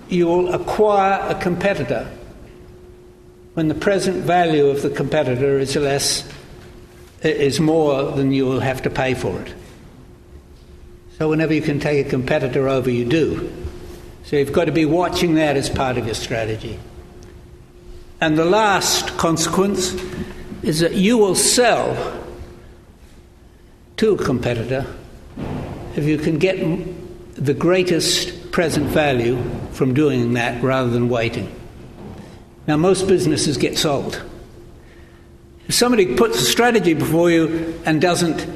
you 0.09 0.27
will 0.27 0.53
acquire 0.53 1.19
a 1.29 1.35
competitor 1.35 2.09
when 3.53 3.67
the 3.67 3.75
present 3.75 4.23
value 4.23 4.67
of 4.67 4.81
the 4.81 4.89
competitor 4.89 5.59
is 5.59 5.75
less 5.75 6.27
is 7.21 7.59
more 7.59 8.11
than 8.11 8.31
you 8.31 8.45
will 8.45 8.59
have 8.59 8.81
to 8.81 8.89
pay 8.89 9.13
for 9.13 9.39
it. 9.41 9.53
So 11.17 11.29
whenever 11.29 11.53
you 11.53 11.61
can 11.61 11.79
take 11.79 12.07
a 12.07 12.09
competitor 12.09 12.67
over, 12.67 12.89
you 12.89 13.05
do. 13.05 13.51
So 14.25 14.35
you've 14.35 14.51
got 14.51 14.65
to 14.65 14.71
be 14.71 14.85
watching 14.85 15.35
that 15.35 15.55
as 15.55 15.69
part 15.69 15.97
of 15.97 16.05
your 16.05 16.15
strategy. 16.15 16.79
And 18.19 18.37
the 18.37 18.45
last 18.45 19.17
consequence 19.17 19.93
is 20.63 20.79
that 20.79 20.93
you 20.93 21.17
will 21.17 21.35
sell 21.35 22.21
to 23.97 24.13
a 24.13 24.17
competitor 24.17 24.85
if 25.95 26.05
you 26.05 26.17
can 26.17 26.39
get 26.39 26.57
the 27.35 27.53
greatest 27.53 28.51
present 28.51 28.87
value 28.87 29.41
from 29.71 29.93
doing 29.93 30.33
that 30.33 30.63
rather 30.63 30.89
than 30.89 31.09
waiting. 31.09 31.53
Now, 32.65 32.77
most 32.77 33.07
businesses 33.07 33.57
get 33.57 33.77
sold. 33.77 34.23
If 35.67 35.75
somebody 35.75 36.15
puts 36.15 36.41
a 36.41 36.45
strategy 36.45 36.93
before 36.93 37.29
you 37.29 37.79
and 37.85 38.01
doesn't 38.01 38.47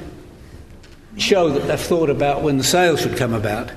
show 1.18 1.50
that 1.50 1.68
they've 1.68 1.80
thought 1.80 2.10
about 2.10 2.42
when 2.42 2.58
the 2.58 2.64
sale 2.64 2.96
should 2.96 3.18
come 3.18 3.34
about, 3.34 3.72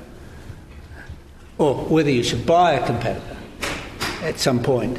or 1.59 1.75
whether 1.75 2.11
you 2.11 2.23
should 2.23 2.47
buy 2.47 2.73
a 2.73 2.87
competitor 2.87 3.37
at 4.23 4.39
some 4.39 4.63
point. 4.63 4.99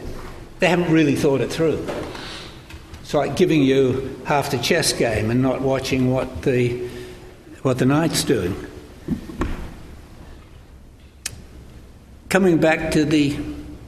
They 0.59 0.67
haven't 0.67 0.91
really 0.91 1.15
thought 1.15 1.41
it 1.41 1.51
through. 1.51 1.87
It's 3.11 3.15
like 3.15 3.35
giving 3.35 3.61
you 3.61 4.21
half 4.23 4.51
the 4.51 4.57
chess 4.57 4.93
game 4.93 5.31
and 5.31 5.41
not 5.41 5.59
watching 5.59 6.13
what 6.13 6.43
the, 6.43 6.87
what 7.61 7.77
the 7.77 7.85
knight's 7.85 8.23
doing. 8.23 8.55
Coming 12.29 12.57
back 12.57 12.91
to 12.91 13.03
the 13.03 13.37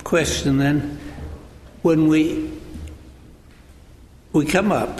question 0.03 0.57
then, 0.57 0.99
when 1.83 2.09
we, 2.09 2.51
we 4.33 4.45
come 4.45 4.73
up 4.73 4.99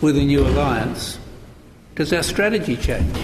with 0.00 0.16
a 0.16 0.24
new 0.24 0.40
alliance, 0.40 1.18
does 1.96 2.14
our 2.14 2.22
strategy 2.22 2.78
change? 2.78 3.18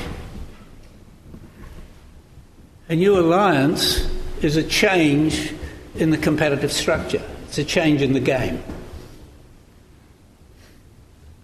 A 2.91 2.95
new 2.95 3.19
alliance 3.19 4.07
is 4.43 4.59
a 4.59 4.65
change 4.65 5.55
in 5.95 6.11
the 6.11 6.19
competitive 6.19 6.73
structure, 6.73 7.23
it's 7.47 7.57
a 7.57 7.65
change 7.65 8.03
in 8.03 8.13
the 8.13 8.21
game. 8.21 8.63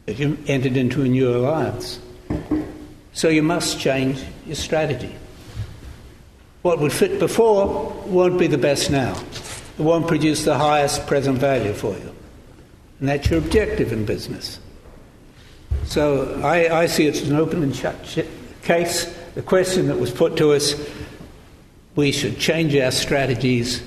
If 0.07 0.21
you 0.21 0.39
entered 0.47 0.77
into 0.77 1.03
a 1.03 1.09
new 1.09 1.35
alliance. 1.35 2.01
So 3.13 3.29
you 3.29 3.43
must 3.43 3.79
change 3.79 4.23
your 4.47 4.57
strategy. 4.57 5.15
What 6.63 6.79
would 6.81 6.93
fit 6.93 7.19
before 7.19 7.93
won't 8.07 8.39
be 8.39 8.47
the 8.47 8.59
best 8.59 8.91
now. 8.91 9.13
It 9.79 9.83
won't 9.83 10.09
produce 10.09 10.45
the 10.45 10.57
highest 10.57 11.07
present 11.07 11.39
value 11.39 11.73
for 11.73 11.93
you. 11.93 12.15
And 13.01 13.09
that's 13.09 13.29
your 13.31 13.39
objective 13.39 13.93
in 13.93 14.05
business. 14.05 14.59
So 15.85 16.41
I, 16.43 16.83
I 16.83 16.87
see 16.87 17.07
it 17.07 17.17
as 17.17 17.29
an 17.29 17.37
open 17.37 17.63
and 17.63 17.75
shut 17.75 17.97
case. 18.63 19.05
The 19.35 19.43
question 19.43 19.89
that 19.89 19.99
was 19.99 20.11
put 20.11 20.37
to 20.39 20.53
us 20.53 20.75
we 21.97 22.11
should 22.11 22.39
change 22.39 22.75
our 22.77 22.91
strategies 22.91 23.83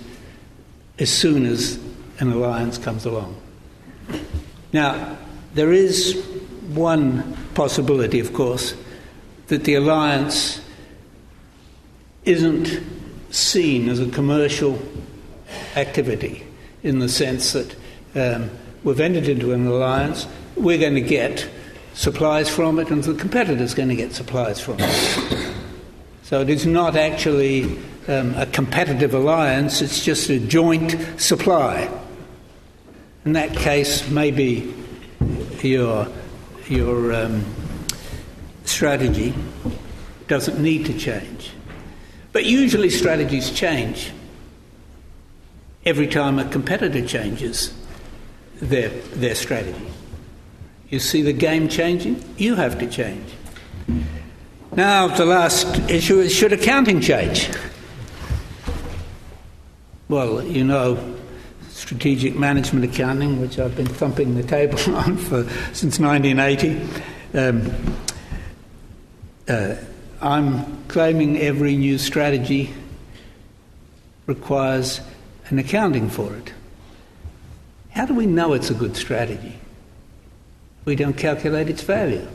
as 0.97 1.09
soon 1.09 1.45
as 1.45 1.79
an 2.19 2.31
alliance 2.31 2.77
comes 2.77 3.05
along. 3.05 3.39
Now, 4.71 5.17
there 5.57 5.73
is 5.73 6.15
one 6.69 7.35
possibility, 7.55 8.19
of 8.19 8.31
course, 8.33 8.75
that 9.47 9.63
the 9.63 9.73
alliance 9.73 10.61
isn't 12.25 12.79
seen 13.31 13.89
as 13.89 13.99
a 13.99 14.07
commercial 14.09 14.79
activity 15.75 16.45
in 16.83 16.99
the 16.99 17.09
sense 17.09 17.53
that 17.53 17.75
um, 18.15 18.51
we've 18.83 18.99
entered 18.99 19.27
into 19.27 19.51
an 19.51 19.65
alliance, 19.65 20.27
we're 20.55 20.77
going 20.77 20.93
to 20.93 21.01
get 21.01 21.49
supplies 21.93 22.47
from 22.47 22.77
it, 22.77 22.91
and 22.91 23.03
the 23.03 23.15
competitor's 23.15 23.73
going 23.73 23.89
to 23.89 23.95
get 23.95 24.13
supplies 24.13 24.59
from 24.59 24.75
it. 24.79 25.55
So 26.21 26.41
it 26.41 26.49
is 26.49 26.67
not 26.67 26.95
actually 26.95 27.79
um, 28.07 28.35
a 28.35 28.45
competitive 28.45 29.15
alliance, 29.15 29.81
it's 29.81 30.05
just 30.05 30.29
a 30.29 30.39
joint 30.39 30.95
supply. 31.19 31.89
In 33.25 33.33
that 33.33 33.55
case, 33.55 34.07
maybe 34.09 34.73
your, 35.63 36.07
your 36.67 37.13
um, 37.13 37.45
strategy 38.65 39.33
doesn't 40.27 40.61
need 40.61 40.85
to 40.85 40.97
change. 40.97 41.51
But 42.31 42.45
usually, 42.45 42.89
strategies 42.89 43.49
change 43.51 44.11
every 45.85 46.07
time 46.07 46.37
a 46.37 46.45
competitor 46.49 47.05
changes 47.05 47.73
their, 48.61 48.89
their 48.89 49.35
strategy. 49.35 49.87
You 50.89 50.99
see 50.99 51.21
the 51.21 51.33
game 51.33 51.67
changing, 51.67 52.23
you 52.37 52.55
have 52.55 52.77
to 52.79 52.87
change. 52.87 53.29
Now, 54.75 55.07
the 55.07 55.25
last 55.25 55.89
issue 55.89 56.19
is 56.19 56.33
should 56.33 56.53
accounting 56.53 57.01
change? 57.01 57.49
Well, 60.09 60.43
you 60.43 60.63
know, 60.63 61.16
strategic 61.77 62.35
management 62.35 62.83
accounting, 62.83 63.39
which 63.39 63.59
I've 63.59 63.75
been 63.75 63.85
thumping 63.85 64.33
the 64.35 64.41
table 64.41 64.79
on 64.95 65.15
for 65.15 65.47
since 65.73 65.99
1980. 65.99 66.81
Um, 67.37 67.71
uh, 69.47 69.75
I'm 70.19 70.83
claiming 70.87 71.37
every 71.37 71.77
new 71.77 71.99
strategy 71.99 72.73
requires 74.25 75.01
an 75.49 75.59
accounting 75.59 76.09
for 76.09 76.35
it. 76.35 76.51
How 77.91 78.07
do 78.07 78.15
we 78.15 78.25
know 78.25 78.53
it's 78.53 78.71
a 78.71 78.73
good 78.73 78.97
strategy? 78.97 79.53
We 80.85 80.95
don't 80.95 81.15
calculate 81.15 81.69
its 81.69 81.83
value. 81.83 82.27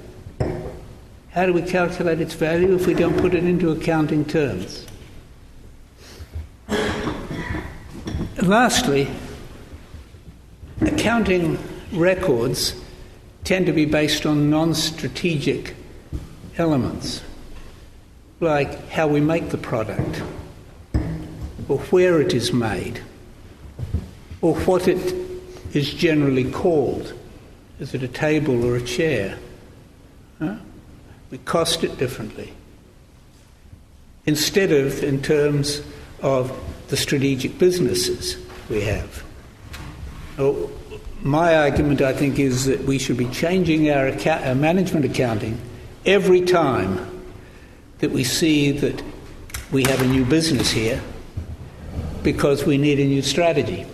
How 1.33 1.47
do 1.47 1.53
we 1.53 1.63
calculate 1.63 2.21
its 2.21 2.35
value 2.35 2.77
if 2.77 2.87
we 2.87 2.95
don't 2.95 3.19
put 3.19 3.35
it 3.35 3.43
into 3.43 3.73
accounting 3.73 4.25
terms? 4.25 4.87
Lastly, 8.41 9.09
accounting 10.89 11.59
records 11.93 12.75
tend 13.45 13.67
to 13.67 13.73
be 13.73 13.85
based 13.85 14.27
on 14.27 14.51
non 14.51 14.75
strategic 14.75 15.75
elements, 16.59 17.23
like 18.41 18.89
how 18.89 19.09
we 19.09 19.21
make 19.21 19.51
the 19.51 19.59
product, 19.59 20.23
or 21.69 21.79
where 21.79 22.21
it 22.21 22.35
is 22.35 22.53
made 22.53 23.01
or 24.43 24.57
what 24.57 24.89
it 24.89 25.15
is 25.73 25.95
generally 25.95 26.51
called. 26.51 27.15
Is 27.81 27.95
it 27.95 28.03
a 28.03 28.09
table 28.09 28.65
or 28.65 28.77
a 28.77 28.83
chair? 28.83 29.39
Huh? 30.39 30.57
We 31.31 31.39
cost 31.39 31.83
it 31.83 31.97
differently. 31.97 32.53
Instead 34.27 34.73
of 34.73 35.03
in 35.03 35.23
terms 35.23 35.81
of 36.21 36.53
the 36.89 36.97
strategic 36.97 37.59
businesses 37.59 38.37
we 38.69 38.83
have. 38.83 39.25
Oh, 40.39 40.71
my 41.23 41.57
argument, 41.57 42.01
I 42.01 42.13
think, 42.13 42.39
is 42.39 42.65
that 42.65 42.81
we 42.85 42.99
should 42.99 43.17
be 43.17 43.29
changing 43.29 43.91
our, 43.91 44.09
account, 44.09 44.45
our 44.47 44.55
management 44.55 45.05
accounting 45.05 45.61
every 46.05 46.41
time 46.43 47.23
that 47.99 48.11
we 48.11 48.25
see 48.25 48.73
that 48.73 49.03
we 49.71 49.85
have 49.85 50.01
a 50.03 50.07
new 50.07 50.25
business 50.25 50.71
here 50.71 51.01
because 52.23 52.65
we 52.65 52.79
need 52.79 52.99
a 52.99 53.05
new 53.05 53.23
strategy. 53.23 53.87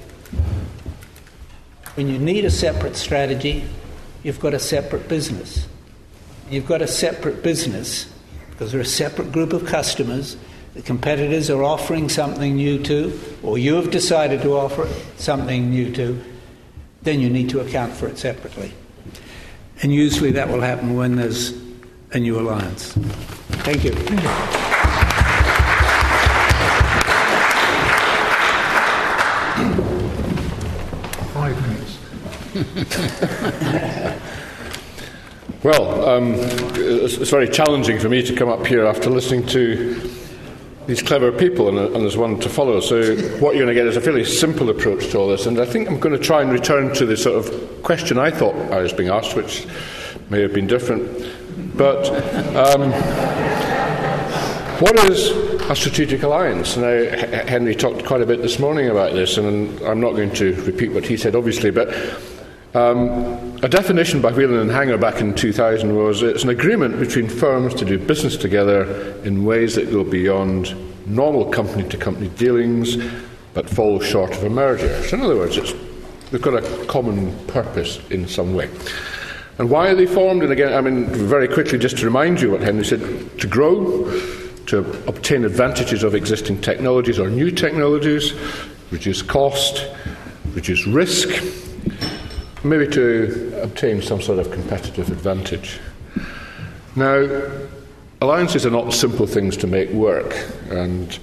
When 1.94 2.09
you 2.09 2.19
need 2.19 2.44
a 2.44 2.51
separate 2.51 2.97
strategy, 2.97 3.65
you've 4.23 4.40
got 4.40 4.55
a 4.55 4.59
separate 4.59 5.09
business. 5.09 5.66
You've 6.51 6.66
got 6.66 6.81
a 6.81 6.86
separate 6.86 7.43
business 7.43 8.10
because 8.51 8.73
they're 8.73 8.81
a 8.81 8.85
separate 8.85 9.32
group 9.32 9.52
of 9.52 9.66
customers. 9.66 10.36
The 10.78 10.84
competitors 10.84 11.50
are 11.50 11.64
offering 11.64 12.09
something 12.09 12.55
new 12.55 12.80
to, 12.84 13.20
or 13.42 13.59
you 13.59 13.74
have 13.74 13.90
decided 13.90 14.42
to 14.42 14.56
offer 14.56 14.88
something 15.16 15.70
new 15.70 15.92
to, 15.94 16.22
then 17.02 17.18
you 17.18 17.28
need 17.28 17.50
to 17.50 17.59
account 17.59 17.92
for 17.92 18.06
it 18.06 18.16
separately. 18.16 18.72
And 19.82 19.92
usually 19.92 20.30
that 20.30 20.48
will 20.48 20.60
happen 20.60 20.96
when 20.96 21.16
there's 21.16 21.52
a 22.12 22.20
new 22.20 22.38
alliance. 22.38 22.92
Thank 22.92 23.82
you. 23.82 23.90
Thank 23.90 24.22
you. 24.22 24.28
well, 35.64 36.09
um, 36.09 36.34
it's, 36.36 37.14
it's, 37.14 37.30
very 37.30 37.48
challenging 37.48 37.98
for 37.98 38.09
me 38.09 38.22
to 38.22 38.34
come 38.34 38.48
up 38.48 38.64
here 38.64 38.86
after 38.86 39.10
listening 39.10 39.44
to 39.46 40.18
these 40.89 41.02
clever 41.02 41.31
people, 41.31 41.69
and, 41.69 41.78
and 41.78 41.97
there's 41.97 42.16
one 42.16 42.40
to 42.40 42.48
follow. 42.48 42.81
So, 42.81 43.15
what 43.40 43.55
you're 43.55 43.66
going 43.66 43.69
to 43.69 43.74
get 43.74 43.86
is 43.86 43.98
a 43.98 44.01
fairly 44.01 44.24
simple 44.24 44.70
approach 44.70 45.10
to 45.10 45.19
all 45.19 45.28
this, 45.28 45.44
and 45.44 45.60
I 45.60 45.66
think 45.66 45.86
I'm 45.86 46.01
going 46.01 46.16
to 46.16 46.23
try 46.23 46.40
and 46.40 46.51
return 46.51 46.94
to 46.94 47.05
the 47.05 47.15
sort 47.15 47.36
of 47.36 47.82
question 47.82 48.16
I 48.16 48.31
thought 48.31 48.56
I 48.73 48.81
was 48.81 48.94
being 48.94 49.10
asked, 49.10 49.36
which 49.36 49.66
may 50.31 50.40
have 50.40 50.55
been 50.55 50.66
different. 50.66 51.06
But 51.77 52.09
um, 52.56 52.90
what 54.81 54.98
is 55.10 55.28
a 55.69 55.77
strategic 55.77 56.23
alliance? 56.23 56.78
Now, 56.78 56.86
Henri 56.89 57.74
talked 57.74 58.06
quite 58.06 58.23
a 58.23 58.27
bit 58.27 58.40
this 58.40 58.59
morning 58.59 58.89
about 58.89 59.12
this, 59.12 59.36
and 59.36 59.78
I'm 59.82 60.01
not 60.01 60.12
going 60.12 60.32
to 60.36 60.55
repeat 60.62 60.93
what 60.93 61.05
he 61.05 61.19
said, 61.19 61.36
obviously, 61.36 61.70
but 61.70 61.89
um, 62.74 63.57
a 63.62 63.69
definition 63.69 64.20
by 64.20 64.31
Wheelen 64.31 64.61
and 64.61 64.70
Hunger 64.70 64.99
back 64.99 65.20
in 65.20 65.35
2000 65.35 65.97
was 65.97 66.23
it's 66.23 66.45
an 66.45 66.51
agreement 66.51 66.99
between 66.99 67.27
firms 67.28 67.74
to 67.74 67.85
do 67.85 67.99
business 67.99 68.36
together 68.36 68.85
in 69.24 69.45
ways 69.45 69.74
that 69.77 69.90
go 69.90 70.05
beyond 70.05 70.77
normal 71.07 71.51
company 71.51 71.89
to 71.89 71.97
company 71.97 72.28
dealings 72.31 72.99
but 73.55 73.70
fall 73.70 74.01
short 74.01 74.32
of 74.32 74.45
a 74.45 74.51
merger. 74.51 75.03
So, 75.05 75.16
in 75.16 75.23
other 75.23 75.36
words, 75.36 75.57
they've 76.31 76.43
got 76.43 76.62
a 76.62 76.86
common 76.86 77.35
purpose 77.47 78.01
in 78.11 78.28
some 78.28 78.55
way. 78.55 78.69
And 79.57 79.70
why 79.70 79.89
are 79.89 79.95
they 79.95 80.07
formed? 80.07 80.43
And 80.43 80.53
again, 80.53 80.73
I 80.74 80.81
mean, 80.82 81.07
very 81.07 81.49
quickly, 81.49 81.78
just 81.78 81.97
to 81.99 82.05
remind 82.05 82.40
you 82.40 82.51
what 82.51 82.61
Henri 82.61 82.85
said 82.85 83.01
to 83.40 83.47
grow, 83.47 84.05
to 84.66 84.81
obtain 85.09 85.45
advantages 85.45 86.05
of 86.05 86.15
existing 86.15 86.61
technologies 86.61 87.19
or 87.19 87.31
new 87.31 87.51
technologies, 87.51 88.35
reduce 88.90 89.23
cost, 89.23 89.85
reduce 90.55 90.86
risk 90.86 91.28
maybe 92.64 92.86
to 92.89 93.60
obtain 93.62 94.02
some 94.02 94.20
sort 94.20 94.39
of 94.39 94.51
competitive 94.51 95.10
advantage. 95.10 95.78
Now, 96.97 97.43
alliances 98.20 98.66
are 98.66 98.70
not 98.70 98.93
simple 98.93 99.26
things 99.26 99.56
to 99.59 99.66
make 99.66 99.90
work, 99.90 100.35
and 100.70 101.18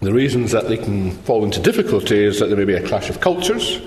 the 0.00 0.12
reasons 0.12 0.52
that 0.52 0.68
they 0.68 0.76
can 0.76 1.12
fall 1.22 1.44
into 1.44 1.60
difficulty 1.60 2.24
is 2.24 2.38
that 2.40 2.46
there 2.46 2.56
may 2.56 2.64
be 2.64 2.74
a 2.74 2.86
clash 2.86 3.10
of 3.10 3.20
cultures, 3.20 3.80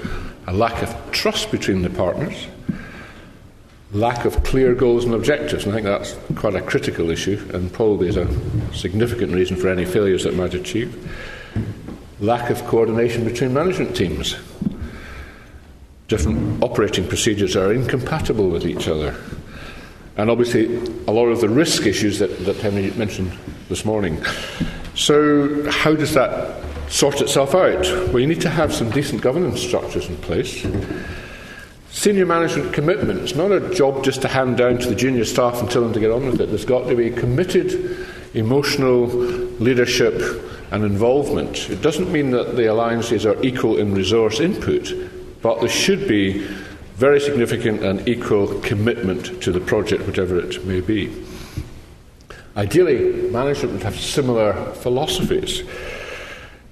a 0.47 0.53
lack 0.53 0.81
of 0.81 1.11
trust 1.11 1.52
between 1.52 1.81
the 1.81 1.89
partners, 1.89 2.47
lack 3.91 4.26
of 4.26 4.43
clear 4.43 4.76
goals 4.76 5.06
and 5.06 5.14
objectives, 5.14 5.65
and 5.65 5.73
I 5.73 5.81
think 5.81 5.85
that's 5.85 6.18
quite 6.35 6.56
a 6.56 6.61
critical 6.61 7.10
issue 7.10 7.49
and 7.53 7.72
probably 7.72 8.10
is 8.10 8.18
a 8.18 8.27
significant 8.73 9.34
reason 9.34 9.56
for 9.56 9.69
any 9.69 9.85
failures 9.85 10.23
that 10.23 10.35
might 10.35 10.53
achieve. 10.53 11.10
Lack 12.19 12.49
of 12.49 12.65
coordination 12.65 13.23
between 13.23 13.53
management 13.53 13.95
teams 13.95 14.35
different 16.07 16.64
operating 16.64 17.07
procedures 17.07 17.56
are 17.56 17.73
incompatible 17.73 18.49
with 18.49 18.65
each 18.65 18.88
other. 18.88 19.15
And 20.18 20.30
obviously, 20.30 20.77
a 21.07 21.11
lot 21.11 21.26
of 21.26 21.41
the 21.41 21.49
risk 21.49 21.86
issues 21.86 22.19
that, 22.19 22.45
that 22.45 22.57
Henri 22.57 22.91
mentioned 22.91 23.38
this 23.68 23.84
morning. 23.84 24.23
So, 24.94 25.69
how 25.69 25.94
does 25.94 26.14
that 26.14 26.64
sort 26.90 27.22
itself 27.22 27.53
out? 27.53 27.82
Well, 28.10 28.19
you 28.19 28.27
need 28.27 28.41
to 28.41 28.49
have 28.49 28.73
some 28.73 28.90
decent 28.91 29.22
governance 29.22 29.61
structures 29.61 30.07
in 30.07 30.15
place. 30.18 30.65
Senior 31.90 32.26
management 32.26 32.73
commitment. 32.73 33.19
It's 33.19 33.36
not 33.36 33.52
a 33.52 33.73
job 33.73 34.03
just 34.03 34.22
to 34.22 34.27
hand 34.27 34.57
down 34.57 34.77
to 34.80 34.90
the 34.90 34.95
junior 34.95 35.26
staff 35.26 35.60
and 35.60 35.69
tell 35.69 35.82
them 35.82 35.94
to 35.94 35.99
get 35.99 36.11
on 36.11 36.26
with 36.26 36.40
it. 36.40 36.48
There's 36.48 36.65
got 36.65 36.88
to 36.88 36.95
be 36.95 37.10
committed 37.10 38.07
emotional 38.34 39.07
leadership 39.07 40.14
and 40.72 40.84
involvement. 40.84 41.69
It 41.69 41.82
doesn't 41.82 42.11
mean 42.11 42.32
that 42.32 42.56
the 42.56 42.72
alliances 42.72 43.26
are 43.26 43.41
equal 43.44 43.77
in 43.77 43.94
resource 43.94 44.40
input, 44.40 44.94
but 45.45 45.59
there 45.59 45.69
should 45.69 46.07
be 46.07 46.39
very 46.95 47.22
significant 47.22 47.84
and 47.84 48.07
equal 48.07 48.47
commitment 48.61 49.43
to 49.43 49.51
the 49.51 49.59
project, 49.59 50.01
whatever 50.07 50.39
it 50.39 50.65
may 50.65 50.81
be. 50.81 51.23
Ideally, 52.57 53.30
management 53.30 53.73
would 53.73 53.84
have 53.84 53.95
similar 53.95 54.53
philosophies. 54.73 55.61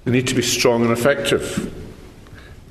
They 0.02 0.10
need 0.10 0.26
to 0.26 0.34
be 0.34 0.42
strong 0.42 0.82
and 0.82 0.90
effective. 0.90 1.72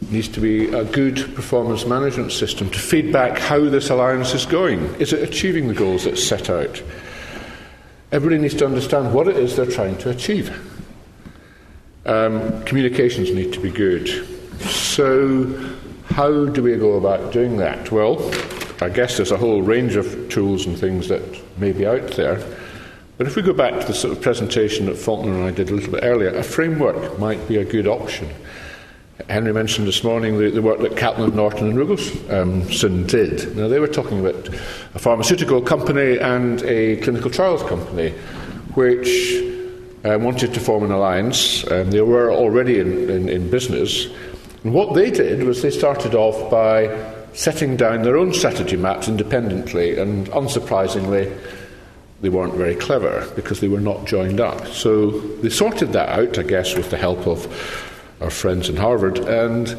There 0.02 0.12
needs 0.12 0.28
to 0.28 0.42
be 0.42 0.74
a 0.74 0.84
good 0.84 1.34
performance 1.36 1.86
management 1.86 2.34
system 2.34 2.70
to 2.72 2.80
feed 2.80 3.14
back 3.14 3.38
how 3.38 3.62
this 3.70 3.90
alliance 3.90 4.34
is 4.34 4.46
going. 4.46 4.84
Is 4.96 5.14
it 5.14 5.24
achieving 5.24 5.70
the 5.70 5.74
goals 5.74 6.04
that's 6.04 6.22
set 6.22 6.50
out? 6.50 6.84
Everybody 8.12 8.42
needs 8.42 8.56
to 8.56 8.66
understand 8.66 9.14
what 9.14 9.30
it 9.30 9.38
is 9.38 9.56
they're 9.56 9.66
trying 9.66 9.98
to 10.00 10.10
achieve. 10.10 10.52
Um, 12.06 12.62
communications 12.66 13.32
need 13.32 13.54
to 13.54 13.62
be 13.62 13.72
good. 13.72 14.28
So, 14.64 15.73
how 16.14 16.46
do 16.46 16.62
we 16.62 16.76
go 16.78 16.94
about 16.94 17.34
doing 17.34 17.58
that? 17.58 17.92
Well, 17.92 18.32
I 18.82 18.90
guess 18.90 19.18
there's 19.18 19.32
a 19.32 19.38
whole 19.38 19.64
range 19.64 19.96
of 19.96 20.30
tools 20.30 20.68
and 20.68 20.78
things 20.78 21.08
that 21.08 21.24
may 21.58 21.72
be 21.72 21.88
out 21.88 22.12
there. 22.12 22.36
But 23.18 23.26
if 23.26 23.36
we 23.36 23.42
go 23.42 23.54
back 23.54 23.82
to 23.82 23.88
the 23.88 23.96
sort 23.96 24.16
of 24.16 24.22
presentation 24.22 24.86
that 24.86 24.98
Falconer 24.98 25.34
and 25.34 25.46
I 25.46 25.52
did 25.52 25.72
a 25.72 25.74
little 25.74 25.92
bit 25.92 26.04
earlier, 26.04 26.30
a 26.30 26.44
framework 26.44 27.18
might 27.18 27.48
be 27.48 27.58
a 27.58 27.66
good 27.66 27.88
option. 27.88 28.30
Henri 29.28 29.54
mentioned 29.54 29.88
this 29.88 30.04
morning 30.04 30.38
the, 30.38 30.52
the 30.52 30.62
work 30.62 30.80
that 30.82 30.96
Kaplan, 30.96 31.36
Norton, 31.36 31.70
and 31.70 31.78
Rugelsjoen 31.78 32.84
um, 32.84 33.08
did. 33.08 33.56
Now, 33.56 33.68
they 33.68 33.80
were 33.80 33.88
talking 33.88 34.20
about 34.20 34.50
a 34.94 35.00
pharmaceutical 35.00 35.62
company 35.62 36.20
and 36.20 36.62
a 36.64 36.98
clinical 36.98 37.32
trials 37.32 37.64
company, 37.64 38.12
which 38.76 39.42
uh, 40.06 40.18
wanted 40.20 40.54
to 40.54 40.60
form 40.60 40.84
an 40.84 40.92
alliance. 40.92 41.70
Um, 41.72 41.90
they 41.90 42.02
were 42.02 42.32
already 42.32 42.80
in, 42.80 43.10
in, 43.10 43.30
in 43.30 43.50
business, 43.50 44.08
and 44.64 44.74
what 44.74 44.94
they 44.94 45.12
did 45.12 45.44
was 45.44 45.62
they 45.62 45.72
started 45.72 46.16
off 46.16 46.50
by 46.50 47.14
setting 47.34 47.76
down 47.76 48.04
their 48.04 48.18
own 48.18 48.34
strategy 48.34 48.78
maps 48.78 49.08
independently, 49.08 50.00
and 50.00 50.28
unsurprisingly, 50.28 51.38
they 52.22 52.30
weren't 52.30 52.54
very 52.54 52.76
clever 52.76 53.30
because 53.36 53.60
they 53.60 53.68
were 53.68 53.82
not 53.82 54.06
joined 54.06 54.40
up. 54.40 54.66
So 54.68 55.10
they 55.42 55.50
sorted 55.50 55.92
that 55.94 56.10
out, 56.10 56.40
I 56.40 56.44
guess, 56.44 56.76
with 56.76 56.90
the 56.90 56.98
help 56.98 57.28
of 57.28 57.46
our 58.22 58.30
friends 58.30 58.70
in 58.70 58.78
Harvard, 58.78 59.20
and 59.20 59.76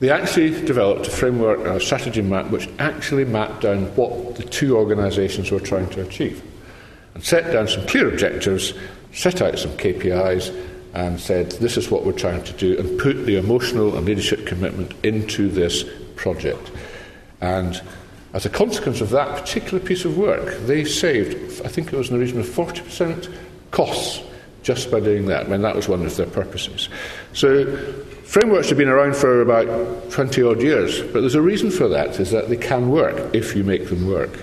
they 0.00 0.10
actually 0.10 0.50
developed 0.64 1.06
a 1.06 1.10
framework, 1.10 1.60
a 1.60 1.80
strategy 1.80 2.20
map, 2.20 2.50
which 2.50 2.68
actually 2.78 3.24
mapped 3.24 3.62
down 3.62 3.86
what 3.96 4.36
the 4.36 4.44
two 4.44 4.76
organisations 4.76 5.50
were 5.50 5.60
trying 5.60 5.88
to 5.90 6.02
achieve, 6.02 6.42
and 7.14 7.24
set 7.24 7.52
down 7.52 7.66
some 7.66 7.86
clear 7.86 8.08
objectives, 8.08 8.74
set 9.12 9.40
out 9.40 9.58
some 9.58 9.72
KPIs, 9.72 10.54
and 10.98 11.20
said, 11.20 11.52
This 11.52 11.76
is 11.76 11.92
what 11.92 12.04
we're 12.04 12.12
trying 12.12 12.42
to 12.42 12.52
do, 12.54 12.76
and 12.76 12.98
put 12.98 13.24
the 13.24 13.36
emotional 13.36 13.96
and 13.96 14.04
leadership 14.04 14.44
commitment 14.46 14.92
into 15.04 15.48
this 15.48 15.84
project. 16.16 16.72
And 17.40 17.80
as 18.34 18.44
a 18.44 18.50
consequence 18.50 19.00
of 19.00 19.10
that 19.10 19.38
particular 19.38 19.78
piece 19.78 20.04
of 20.04 20.18
work, 20.18 20.58
they 20.66 20.84
saved, 20.84 21.62
I 21.64 21.68
think 21.68 21.92
it 21.92 21.96
was 21.96 22.10
in 22.10 22.14
the 22.14 22.20
region 22.20 22.40
of 22.40 22.46
40% 22.46 23.32
costs 23.70 24.24
just 24.64 24.90
by 24.90 24.98
doing 24.98 25.26
that. 25.26 25.48
Mean, 25.48 25.62
that 25.62 25.76
was 25.76 25.88
one 25.88 26.04
of 26.04 26.16
their 26.16 26.26
purposes. 26.26 26.88
So, 27.32 27.76
frameworks 28.24 28.68
have 28.68 28.76
been 28.76 28.88
around 28.88 29.14
for 29.14 29.40
about 29.40 30.10
20 30.10 30.42
odd 30.42 30.60
years, 30.60 31.00
but 31.00 31.20
there's 31.20 31.36
a 31.36 31.40
reason 31.40 31.70
for 31.70 31.86
that, 31.88 32.18
is 32.18 32.32
that 32.32 32.48
they 32.48 32.56
can 32.56 32.90
work 32.90 33.32
if 33.36 33.54
you 33.54 33.62
make 33.62 33.88
them 33.88 34.08
work. 34.08 34.36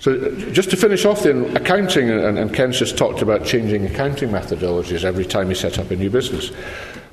So, 0.00 0.14
uh, 0.14 0.50
just 0.50 0.70
to 0.70 0.76
finish 0.76 1.04
off, 1.04 1.22
then, 1.22 1.54
accounting, 1.56 2.10
and, 2.10 2.38
and 2.38 2.52
Ken's 2.54 2.78
just 2.78 2.96
talked 2.96 3.20
about 3.20 3.44
changing 3.44 3.84
accounting 3.86 4.30
methodologies 4.30 5.04
every 5.04 5.26
time 5.26 5.50
you 5.50 5.54
set 5.54 5.78
up 5.78 5.90
a 5.90 5.96
new 5.96 6.10
business. 6.10 6.50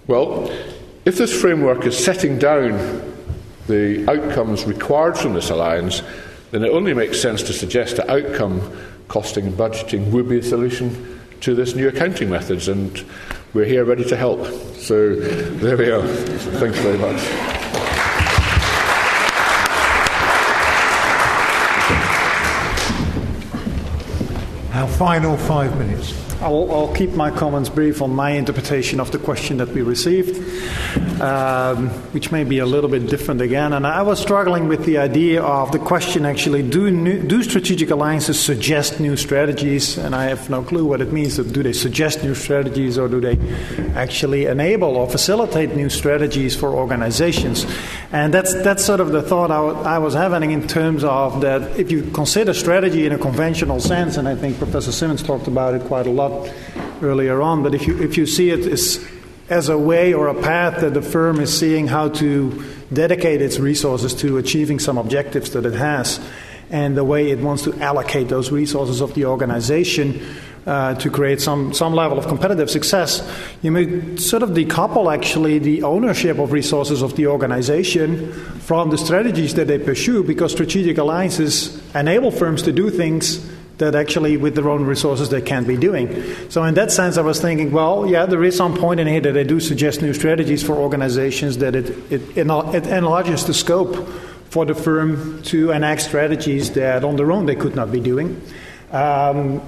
Well, 0.07 0.49
if 1.03 1.17
this 1.17 1.39
framework 1.39 1.85
is 1.85 2.01
setting 2.01 2.39
down 2.39 2.73
the 3.67 4.09
outcomes 4.09 4.63
required 4.63 5.17
from 5.17 5.33
this 5.33 5.49
alliance, 5.49 6.01
then 6.51 6.63
it 6.63 6.69
only 6.69 6.93
makes 6.93 7.21
sense 7.21 7.43
to 7.43 7.53
suggest 7.53 7.97
that 7.97 8.09
outcome 8.09 8.61
costing 9.09 9.47
and 9.47 9.57
budgeting 9.57 10.09
would 10.11 10.29
be 10.29 10.39
a 10.39 10.43
solution 10.43 11.19
to 11.41 11.53
this 11.53 11.75
new 11.75 11.89
accounting 11.89 12.29
methods, 12.29 12.69
and 12.69 13.05
we're 13.53 13.65
here 13.65 13.83
ready 13.83 14.05
to 14.05 14.15
help. 14.15 14.45
So 14.75 15.15
there 15.15 15.75
we 15.75 15.91
are. 15.91 16.07
Thanks 16.07 16.79
very 16.79 16.97
much. 16.97 17.56
Final 24.97 25.37
five 25.37 25.77
minutes. 25.77 26.11
I'll, 26.41 26.71
I'll, 26.71 26.93
keep 26.93 27.11
my 27.11 27.31
comments 27.31 27.69
brief 27.69 28.01
on 28.01 28.13
my 28.13 28.31
interpretation 28.31 28.99
of 28.99 29.11
the 29.11 29.17
question 29.17 29.57
that 29.57 29.69
we 29.69 29.81
received, 29.81 30.37
um, 31.19 31.89
which 32.13 32.31
may 32.31 32.43
be 32.43 32.59
a 32.59 32.65
little 32.65 32.89
bit 32.89 33.07
different 33.07 33.41
again. 33.41 33.73
And 33.73 33.85
I 33.85 34.03
was 34.03 34.19
struggling 34.19 34.67
with 34.67 34.85
the 34.85 34.99
idea 34.99 35.41
of 35.41 35.71
the 35.71 35.79
question 35.79 36.25
actually 36.25 36.61
do, 36.61 36.91
new, 36.91 37.21
do 37.21 37.41
strategic 37.41 37.89
alliances 37.89 38.39
suggest 38.39 38.99
new 38.99 39.17
strategies? 39.17 39.97
And 39.97 40.15
I 40.15 40.25
have 40.25 40.49
no 40.49 40.61
clue 40.63 40.85
what 40.85 41.01
it 41.01 41.11
means. 41.11 41.37
Do 41.37 41.63
they 41.63 41.73
suggest 41.73 42.23
new 42.23 42.35
strategies 42.35 42.99
or 42.99 43.07
do 43.07 43.19
they 43.19 43.37
actually 43.95 44.45
enable 44.45 44.95
or 44.95 45.09
facilitate 45.09 45.75
new 45.75 45.89
strategies 45.89 46.55
for 46.55 46.69
organizations? 46.69 47.65
And 48.11 48.33
that's, 48.33 48.53
that's 48.63 48.85
sort 48.85 49.01
of 49.01 49.11
the 49.11 49.21
thought 49.21 49.51
I, 49.51 49.57
w- 49.57 49.79
I 49.79 49.97
was 49.97 50.13
having 50.13 50.51
in 50.51 50.65
terms 50.65 51.03
of 51.03 51.41
that 51.41 51.77
if 51.77 51.91
you 51.91 52.03
consider 52.11 52.53
strategy 52.53 53.05
in 53.05 53.11
a 53.11 53.17
conventional 53.17 53.81
sense, 53.81 54.15
and 54.15 54.29
I 54.29 54.35
think 54.35 54.57
Professor 54.57 54.93
Simmonds 54.93 55.21
talked 55.21 55.47
about 55.47 55.73
it 55.73 55.83
quite 55.83 56.07
a 56.07 56.11
lot 56.11 56.49
earlier 57.01 57.41
on. 57.41 57.63
But 57.63 57.75
if 57.75 57.85
you, 57.85 58.01
if 58.01 58.17
you 58.17 58.25
see 58.25 58.49
it 58.49 58.65
as, 58.65 59.05
as 59.49 59.67
a 59.67 59.77
way 59.77 60.13
or 60.13 60.27
a 60.27 60.41
path 60.41 60.79
that 60.79 60.93
the 60.93 61.01
firm 61.01 61.41
is 61.41 61.57
seeing 61.57 61.87
how 61.87 62.07
to 62.09 62.65
dedicate 62.93 63.41
its 63.41 63.59
resources 63.59 64.13
to 64.15 64.37
achieving 64.37 64.79
some 64.79 64.97
objectives 64.97 65.51
that 65.51 65.65
it 65.65 65.73
has, 65.73 66.21
and 66.69 66.95
the 66.95 67.03
way 67.03 67.31
it 67.31 67.39
wants 67.39 67.63
to 67.63 67.73
allocate 67.81 68.29
those 68.29 68.51
resources 68.51 69.01
of 69.01 69.13
the 69.15 69.25
organization 69.25 70.25
uh, 70.67 70.93
to 70.95 71.09
create 71.09 71.39
some, 71.39 71.73
some 71.73 71.93
level 71.93 72.17
of 72.17 72.27
competitive 72.27 72.69
success, 72.69 73.25
you 73.61 73.71
may 73.71 74.17
sort 74.17 74.43
of 74.43 74.49
decouple 74.49 75.11
actually 75.11 75.59
the 75.59 75.81
ownership 75.83 76.37
of 76.39 76.51
resources 76.51 77.01
of 77.01 77.15
the 77.15 77.25
organization 77.25 78.33
from 78.59 78.89
the 78.89 78.97
strategies 78.97 79.55
that 79.55 79.67
they 79.67 79.79
pursue 79.79 80.23
because 80.23 80.51
strategic 80.51 80.97
alliances 80.97 81.81
enable 81.95 82.31
firms 82.31 82.61
to 82.61 82.73
do 82.73 82.89
things 82.89 83.49
that 83.77 83.95
actually 83.95 84.35
with 84.35 84.55
their 84.55 84.69
own 84.69 84.83
resources 84.83 85.29
they 85.29 85.41
can't 85.41 85.67
be 85.67 85.77
doing. 85.77 86.09
So 86.49 86.63
in 86.63 86.73
that 86.73 86.91
sense, 86.91 87.17
I 87.17 87.21
was 87.21 87.39
thinking, 87.39 87.71
well, 87.71 88.05
yeah, 88.05 88.25
there 88.25 88.43
is 88.43 88.57
some 88.57 88.75
point 88.75 88.99
in 88.99 89.07
here 89.07 89.21
that 89.21 89.37
I 89.37 89.43
do 89.43 89.61
suggest 89.61 90.01
new 90.01 90.13
strategies 90.13 90.63
for 90.63 90.75
organizations 90.75 91.59
that 91.59 91.75
it, 91.75 91.89
it, 92.11 92.37
it 92.37 92.87
enlarges 92.87 93.45
the 93.45 93.53
scope 93.53 94.05
for 94.49 94.65
the 94.65 94.75
firm 94.75 95.41
to 95.43 95.71
enact 95.71 96.01
strategies 96.01 96.71
that 96.71 97.05
on 97.05 97.15
their 97.15 97.31
own 97.31 97.45
they 97.45 97.55
could 97.55 97.75
not 97.75 97.89
be 97.89 98.01
doing. 98.01 98.41
Um, 98.91 99.61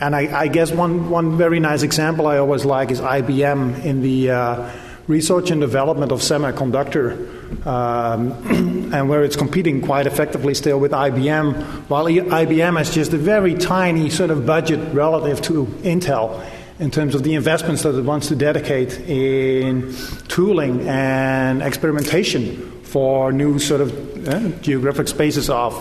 and 0.00 0.14
I, 0.14 0.40
I, 0.42 0.48
guess 0.48 0.72
one, 0.72 1.08
one 1.08 1.38
very 1.38 1.58
nice 1.58 1.82
example 1.82 2.26
I 2.26 2.38
always 2.38 2.64
like 2.64 2.90
is 2.90 3.00
IBM 3.00 3.84
in 3.84 4.02
the 4.02 4.30
uh, 4.30 4.70
research 5.06 5.50
and 5.50 5.60
development 5.60 6.12
of 6.12 6.20
semiconductor 6.20 7.66
um, 7.66 8.32
and 8.92 9.08
where 9.08 9.24
it's 9.24 9.36
competing 9.36 9.80
quite 9.80 10.06
effectively 10.06 10.54
still 10.54 10.78
with 10.78 10.92
IBM, 10.92 11.88
while 11.88 12.04
IBM 12.06 12.76
has 12.76 12.94
just 12.94 13.12
a 13.12 13.18
very 13.18 13.54
tiny 13.54 14.10
sort 14.10 14.30
of 14.30 14.44
budget 14.44 14.92
relative 14.92 15.40
to 15.42 15.64
Intel 15.82 16.44
in 16.78 16.90
terms 16.90 17.14
of 17.14 17.22
the 17.22 17.34
investments 17.34 17.82
that 17.82 17.96
it 17.96 18.02
wants 18.02 18.28
to 18.28 18.36
dedicate 18.36 19.00
in 19.08 19.94
tooling 20.28 20.86
and 20.86 21.62
experimentation 21.62 22.82
for 22.82 23.32
new 23.32 23.58
sort 23.58 23.80
of 23.80 24.28
uh, 24.28 24.48
geographic 24.60 25.08
spaces 25.08 25.48
of 25.48 25.72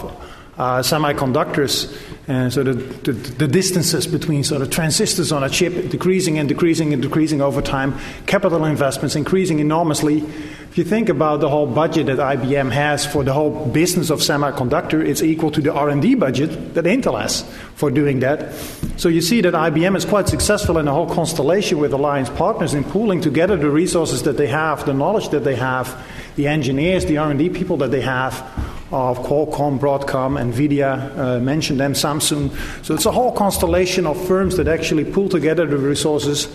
uh, 0.57 0.79
semiconductors, 0.79 1.93
and 2.27 2.51
so 2.51 2.63
the, 2.63 2.73
the, 2.73 3.11
the, 3.11 3.47
distances 3.47 4.07
between 4.07 4.43
sort 4.43 4.61
of 4.61 4.69
transistors 4.69 5.31
on 5.31 5.43
a 5.43 5.49
chip 5.49 5.89
decreasing 5.89 6.39
and 6.39 6.47
decreasing 6.47 6.93
and 6.93 7.01
decreasing 7.01 7.41
over 7.41 7.61
time, 7.61 7.93
capital 8.25 8.63
investments 8.65 9.15
increasing 9.15 9.59
enormously. 9.59 10.19
If 10.19 10.77
you 10.77 10.83
think 10.83 11.09
about 11.09 11.41
the 11.41 11.49
whole 11.49 11.67
budget 11.67 12.07
that 12.07 12.17
IBM 12.17 12.71
has 12.71 13.05
for 13.05 13.23
the 13.23 13.33
whole 13.33 13.65
business 13.67 14.09
of 14.09 14.19
semiconductor, 14.19 15.05
it's 15.05 15.21
equal 15.21 15.51
to 15.51 15.61
the 15.61 15.73
R&D 15.73 16.15
budget 16.15 16.73
that 16.73 16.85
Intel 16.85 17.21
has 17.21 17.43
for 17.75 17.91
doing 17.91 18.21
that. 18.21 18.53
So 18.97 19.07
you 19.07 19.21
see 19.21 19.41
that 19.41 19.53
IBM 19.53 19.95
is 19.95 20.05
quite 20.05 20.27
successful 20.29 20.77
in 20.77 20.85
the 20.85 20.93
whole 20.93 21.09
constellation 21.09 21.79
with 21.79 21.93
alliance 21.93 22.29
partners 22.29 22.73
in 22.73 22.85
pooling 22.85 23.21
together 23.21 23.55
the 23.55 23.69
resources 23.69 24.23
that 24.23 24.37
they 24.37 24.47
have, 24.47 24.85
the 24.85 24.93
knowledge 24.93 25.29
that 25.29 25.43
they 25.43 25.55
have, 25.55 26.01
the 26.37 26.47
engineers, 26.47 27.05
the 27.05 27.17
R&D 27.17 27.49
people 27.49 27.77
that 27.77 27.91
they 27.91 28.01
have 28.01 28.74
of 28.91 29.19
Qualcomm, 29.19 29.79
Broadcom, 29.79 30.39
Nvidia, 30.39 31.17
uh, 31.17 31.39
mentioned 31.39 31.79
them, 31.79 31.93
Samsung. 31.93 32.51
So 32.85 32.93
it's 32.93 33.05
a 33.05 33.11
whole 33.11 33.31
constellation 33.31 34.05
of 34.05 34.27
firms 34.27 34.57
that 34.57 34.67
actually 34.67 35.05
pull 35.05 35.27
together 35.27 35.65
the 35.65 35.77
resources 35.77 36.47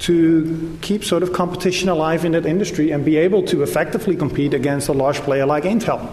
to 0.00 0.78
keep 0.82 1.04
sort 1.04 1.22
of 1.22 1.32
competition 1.32 1.88
alive 1.88 2.24
in 2.24 2.32
that 2.32 2.46
industry 2.46 2.90
and 2.90 3.04
be 3.04 3.16
able 3.16 3.42
to 3.44 3.62
effectively 3.62 4.16
compete 4.16 4.54
against 4.54 4.88
a 4.88 4.92
large 4.92 5.16
player 5.20 5.46
like 5.46 5.64
Intel. 5.64 6.12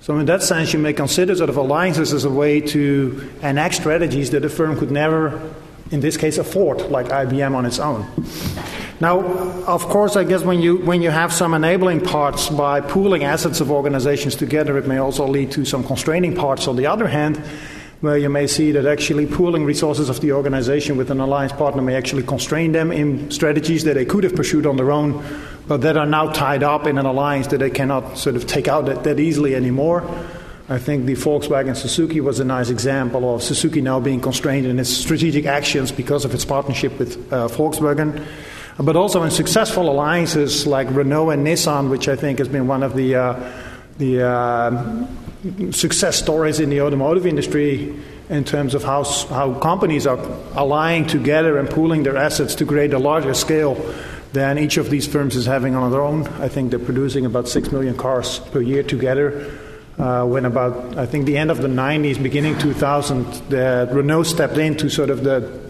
So 0.00 0.18
in 0.18 0.26
that 0.26 0.42
sense, 0.42 0.72
you 0.72 0.78
may 0.78 0.92
consider 0.92 1.34
sort 1.34 1.48
of 1.48 1.56
alliances 1.56 2.12
as 2.12 2.24
a 2.24 2.30
way 2.30 2.60
to 2.60 3.32
enact 3.42 3.76
strategies 3.76 4.30
that 4.30 4.44
a 4.44 4.50
firm 4.50 4.78
could 4.78 4.90
never, 4.90 5.40
in 5.90 6.00
this 6.00 6.16
case, 6.16 6.38
afford, 6.38 6.80
like 6.90 7.06
IBM 7.06 7.54
on 7.54 7.66
its 7.66 7.78
own. 7.78 8.06
Now, 9.00 9.20
of 9.66 9.82
course, 9.88 10.16
I 10.16 10.24
guess 10.24 10.42
when 10.42 10.60
you, 10.60 10.76
when 10.78 11.02
you 11.02 11.10
have 11.10 11.32
some 11.32 11.52
enabling 11.52 12.00
parts 12.00 12.48
by 12.48 12.80
pooling 12.80 13.24
assets 13.24 13.60
of 13.60 13.70
organizations 13.70 14.36
together, 14.36 14.78
it 14.78 14.86
may 14.86 14.98
also 14.98 15.26
lead 15.26 15.50
to 15.52 15.64
some 15.64 15.84
constraining 15.84 16.34
parts 16.34 16.68
on 16.68 16.76
the 16.76 16.86
other 16.86 17.08
hand, 17.08 17.36
where 18.00 18.16
you 18.16 18.28
may 18.28 18.46
see 18.46 18.70
that 18.72 18.86
actually 18.86 19.26
pooling 19.26 19.64
resources 19.64 20.08
of 20.08 20.20
the 20.20 20.32
organization 20.32 20.96
with 20.96 21.10
an 21.10 21.20
alliance 21.20 21.52
partner 21.52 21.82
may 21.82 21.96
actually 21.96 22.22
constrain 22.22 22.72
them 22.72 22.92
in 22.92 23.30
strategies 23.30 23.82
that 23.84 23.94
they 23.94 24.04
could 24.04 24.24
have 24.24 24.36
pursued 24.36 24.64
on 24.64 24.76
their 24.76 24.92
own, 24.92 25.24
but 25.66 25.80
that 25.80 25.96
are 25.96 26.06
now 26.06 26.30
tied 26.30 26.62
up 26.62 26.86
in 26.86 26.96
an 26.96 27.06
alliance 27.06 27.48
that 27.48 27.58
they 27.58 27.70
cannot 27.70 28.16
sort 28.16 28.36
of 28.36 28.46
take 28.46 28.68
out 28.68 28.86
that, 28.86 29.04
that 29.04 29.18
easily 29.18 29.54
anymore. 29.54 30.02
I 30.68 30.78
think 30.78 31.04
the 31.04 31.14
Volkswagen 31.14 31.76
Suzuki 31.76 32.20
was 32.20 32.40
a 32.40 32.44
nice 32.44 32.70
example 32.70 33.34
of 33.34 33.42
Suzuki 33.42 33.80
now 33.80 34.00
being 34.00 34.20
constrained 34.20 34.66
in 34.66 34.78
its 34.78 34.90
strategic 34.90 35.44
actions 35.44 35.92
because 35.92 36.24
of 36.24 36.32
its 36.32 36.44
partnership 36.44 36.98
with 36.98 37.16
uh, 37.32 37.48
Volkswagen 37.48 38.24
but 38.78 38.96
also 38.96 39.22
in 39.22 39.30
successful 39.30 39.88
alliances 39.88 40.66
like 40.66 40.88
Renault 40.90 41.30
and 41.30 41.46
Nissan, 41.46 41.90
which 41.90 42.08
I 42.08 42.16
think 42.16 42.38
has 42.38 42.48
been 42.48 42.66
one 42.66 42.82
of 42.82 42.96
the, 42.96 43.14
uh, 43.14 43.52
the 43.98 44.26
uh, 44.26 45.06
success 45.70 46.18
stories 46.18 46.58
in 46.58 46.70
the 46.70 46.80
automotive 46.80 47.26
industry 47.26 47.94
in 48.30 48.42
terms 48.42 48.74
of 48.74 48.82
how, 48.82 49.04
how 49.04 49.54
companies 49.60 50.06
are 50.06 50.18
allying 50.54 51.06
together 51.06 51.58
and 51.58 51.70
pooling 51.70 52.02
their 52.02 52.16
assets 52.16 52.54
to 52.56 52.66
create 52.66 52.92
a 52.92 52.98
larger 52.98 53.34
scale 53.34 53.74
than 54.32 54.58
each 54.58 54.76
of 54.76 54.90
these 54.90 55.06
firms 55.06 55.36
is 55.36 55.46
having 55.46 55.76
on 55.76 55.92
their 55.92 56.02
own. 56.02 56.26
I 56.40 56.48
think 56.48 56.70
they're 56.70 56.80
producing 56.80 57.26
about 57.26 57.46
6 57.46 57.70
million 57.70 57.96
cars 57.96 58.40
per 58.40 58.60
year 58.60 58.82
together. 58.82 59.52
Uh, 59.98 60.24
when 60.24 60.44
about, 60.44 60.98
I 60.98 61.06
think, 61.06 61.26
the 61.26 61.36
end 61.36 61.50
of 61.50 61.62
the 61.62 61.68
90s, 61.68 62.20
beginning 62.20 62.58
2000, 62.58 63.24
the 63.48 63.88
Renault 63.92 64.24
stepped 64.24 64.58
into 64.58 64.90
sort 64.90 65.10
of 65.10 65.22
the 65.22 65.64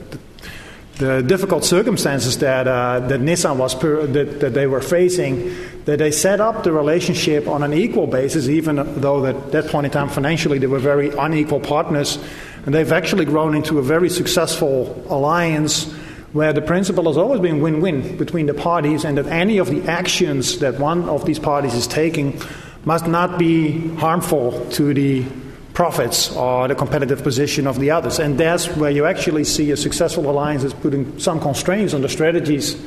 the 0.96 1.22
difficult 1.22 1.64
circumstances 1.64 2.38
that, 2.38 2.68
uh, 2.68 3.01
that 3.01 3.20
Nissan 3.20 3.56
was 3.56 3.74
per, 3.74 4.06
that, 4.06 4.40
that, 4.40 4.55
they 4.55 4.66
were 4.66 4.80
facing, 4.80 5.52
that 5.86 5.98
they 5.98 6.12
set 6.12 6.40
up 6.40 6.62
the 6.62 6.70
relationship 6.70 7.48
on 7.48 7.64
an 7.64 7.72
equal 7.72 8.06
basis, 8.06 8.48
even 8.48 8.76
though 9.01 9.26
at 9.26 9.51
that 9.52 9.66
point 9.68 9.86
in 9.86 9.92
time 9.92 10.09
financially 10.09 10.59
they 10.59 10.68
were 10.68 10.78
very 10.78 11.10
unequal 11.16 11.59
partners. 11.59 12.18
And 12.64 12.74
they've 12.74 12.92
actually 12.92 13.24
grown 13.24 13.56
into 13.56 13.78
a 13.78 13.82
very 13.82 14.09
successful 14.09 15.05
alliance 15.09 15.92
where 16.32 16.52
the 16.52 16.62
principle 16.62 17.06
has 17.06 17.16
always 17.16 17.40
been 17.40 17.60
win 17.60 17.80
win 17.80 18.16
between 18.16 18.46
the 18.46 18.55
parties, 18.55 19.05
and 19.05 19.18
that 19.18 19.26
any 19.26 19.59
of 19.59 19.68
the 19.68 19.82
actions 19.88 20.59
that 20.59 20.78
one 20.78 21.09
of 21.09 21.24
these 21.26 21.38
parties 21.38 21.74
is 21.74 21.86
taking 21.86 22.40
must 22.85 23.06
not 23.06 23.39
be 23.39 23.89
harmful 23.97 24.66
to 24.70 24.93
the 24.94 25.24
profits 25.73 26.31
or 26.36 26.69
the 26.69 26.74
competitive 26.74 27.23
position 27.23 27.66
of 27.66 27.81
the 27.81 27.90
others. 27.90 28.19
And 28.19 28.39
that's 28.39 28.69
where 28.77 28.90
you 28.90 29.06
actually 29.06 29.44
see 29.44 29.70
a 29.73 29.77
successful 29.77 30.31
alliance 30.31 30.62
is 30.62 30.73
putting 30.73 31.19
some 31.19 31.40
constraints 31.40 31.94
on 31.94 32.02
the 32.02 32.09
strategies 32.09 32.81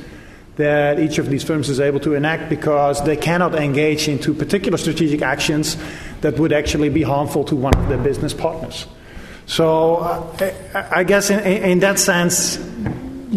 that 0.56 0.99
each 0.99 1.19
of 1.19 1.30
these 1.30 1.44
firms 1.44 1.69
is 1.69 1.80
able 1.80 1.99
to 1.99 2.15
enact 2.15 2.49
because 2.49 3.03
they 3.03 3.15
cannot 3.15 3.53
engage 3.56 4.07
into 4.07 4.34
particular 4.34 4.78
strategic 4.78 5.22
actions 5.22 5.78
that 6.22 6.40
would 6.40 6.52
actually 6.52 6.90
be 6.90 7.03
harmful 7.03 7.44
to 7.44 7.56
one 7.56 7.76
of 7.76 7.88
their 7.90 7.98
business 7.99 8.34
partners. 8.34 8.88
So, 9.45 9.98
uh, 9.98 10.88
I 10.91 11.03
guess 11.03 11.30
in, 11.30 11.40
in 11.40 11.80
that 11.80 11.99
sense, 11.99 12.57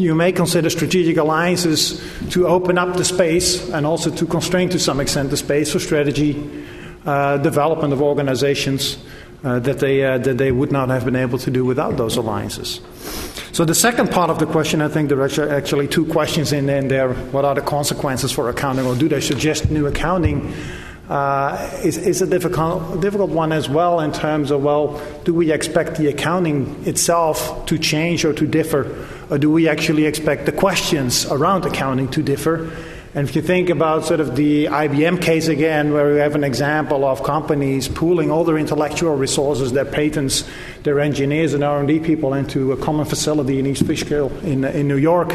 you 0.01 0.15
may 0.15 0.33
consider 0.33 0.71
strategic 0.71 1.17
alliances 1.17 2.03
to 2.31 2.47
open 2.47 2.79
up 2.79 2.97
the 2.97 3.05
space 3.05 3.69
and 3.71 3.87
also 3.87 4.11
to 4.11 4.27
constrain 4.27 4.69
to 4.71 4.79
some 4.79 5.01
extent 5.01 5.31
the 5.31 5.37
space 5.37 5.73
for 5.73 5.79
strategy 5.79 6.65
uh, 7.07 7.37
development 7.39 7.93
of 7.93 8.03
organizations 8.03 8.99
uh, 9.43 9.59
that, 9.61 9.79
they, 9.79 10.05
uh, 10.05 10.19
that 10.19 10.39
they 10.39 10.53
would 10.53 10.71
not 10.71 10.89
have 10.91 11.05
been 11.05 11.17
able 11.17 11.39
to 11.39 11.51
do 11.51 11.65
without 11.65 11.97
those 11.97 12.17
alliances. 12.17 12.81
So, 13.53 13.65
the 13.65 13.75
second 13.75 14.11
part 14.11 14.31
of 14.31 14.39
the 14.39 14.47
question, 14.47 14.81
I 14.81 14.89
think 14.89 15.09
there 15.09 15.21
are 15.21 15.51
actually 15.51 15.89
two 15.89 16.07
questions 16.07 16.53
in 16.53 16.67
there. 16.67 17.15
What 17.33 17.45
are 17.45 17.55
the 17.55 17.63
consequences 17.63 18.31
for 18.31 18.49
accounting, 18.49 18.87
or 18.87 18.95
do 18.95 19.09
they 19.09 19.21
suggest 19.21 19.71
new 19.71 19.87
accounting? 19.87 20.55
Uh, 21.09 21.69
is, 21.83 21.99
is 21.99 22.23
a 22.23 22.27
difficult, 22.27 23.01
difficult 23.01 23.31
one 23.31 23.51
as 23.51 23.69
well 23.69 23.99
in 23.99 24.13
terms 24.13 24.53
of, 24.53 24.63
well, 24.63 25.03
do 25.25 25.35
we 25.35 25.51
expect 25.51 25.97
the 25.97 26.07
accounting 26.07 26.87
itself 26.87 27.67
to 27.67 27.77
change 27.77 28.25
or 28.25 28.33
to 28.33 28.47
differ? 28.47 29.09
Or 29.31 29.39
do 29.39 29.51
we 29.51 29.69
actually 29.69 30.07
expect 30.07 30.47
the 30.47 30.53
questions 30.53 31.25
around 31.27 31.65
accounting 31.65 32.09
to 32.09 32.23
differ? 32.23 32.71
And 33.13 33.29
if 33.29 33.35
you 33.35 33.43
think 33.43 33.71
about 33.71 34.05
sort 34.05 34.21
of 34.21 34.37
the 34.37 34.67
IBM 34.67 35.21
case 35.21 35.49
again, 35.49 35.93
where 35.93 36.13
we 36.13 36.19
have 36.19 36.37
an 36.37 36.45
example 36.45 37.05
of 37.05 37.25
companies 37.25 37.89
pooling 37.89 38.31
all 38.31 38.45
their 38.45 38.57
intellectual 38.57 39.17
resources, 39.17 39.73
their 39.73 39.85
patents, 39.85 40.49
their 40.83 41.01
engineers 41.01 41.55
and 41.55 41.63
R&D 41.63 42.01
people 42.01 42.35
into 42.35 42.73
a 42.73 42.77
common 42.77 43.05
facility 43.05 43.59
in 43.59 43.67
East 43.67 43.87
Fishkill 43.87 44.31
in, 44.43 44.65
in 44.65 44.89
New 44.89 44.97
York, 44.97 45.33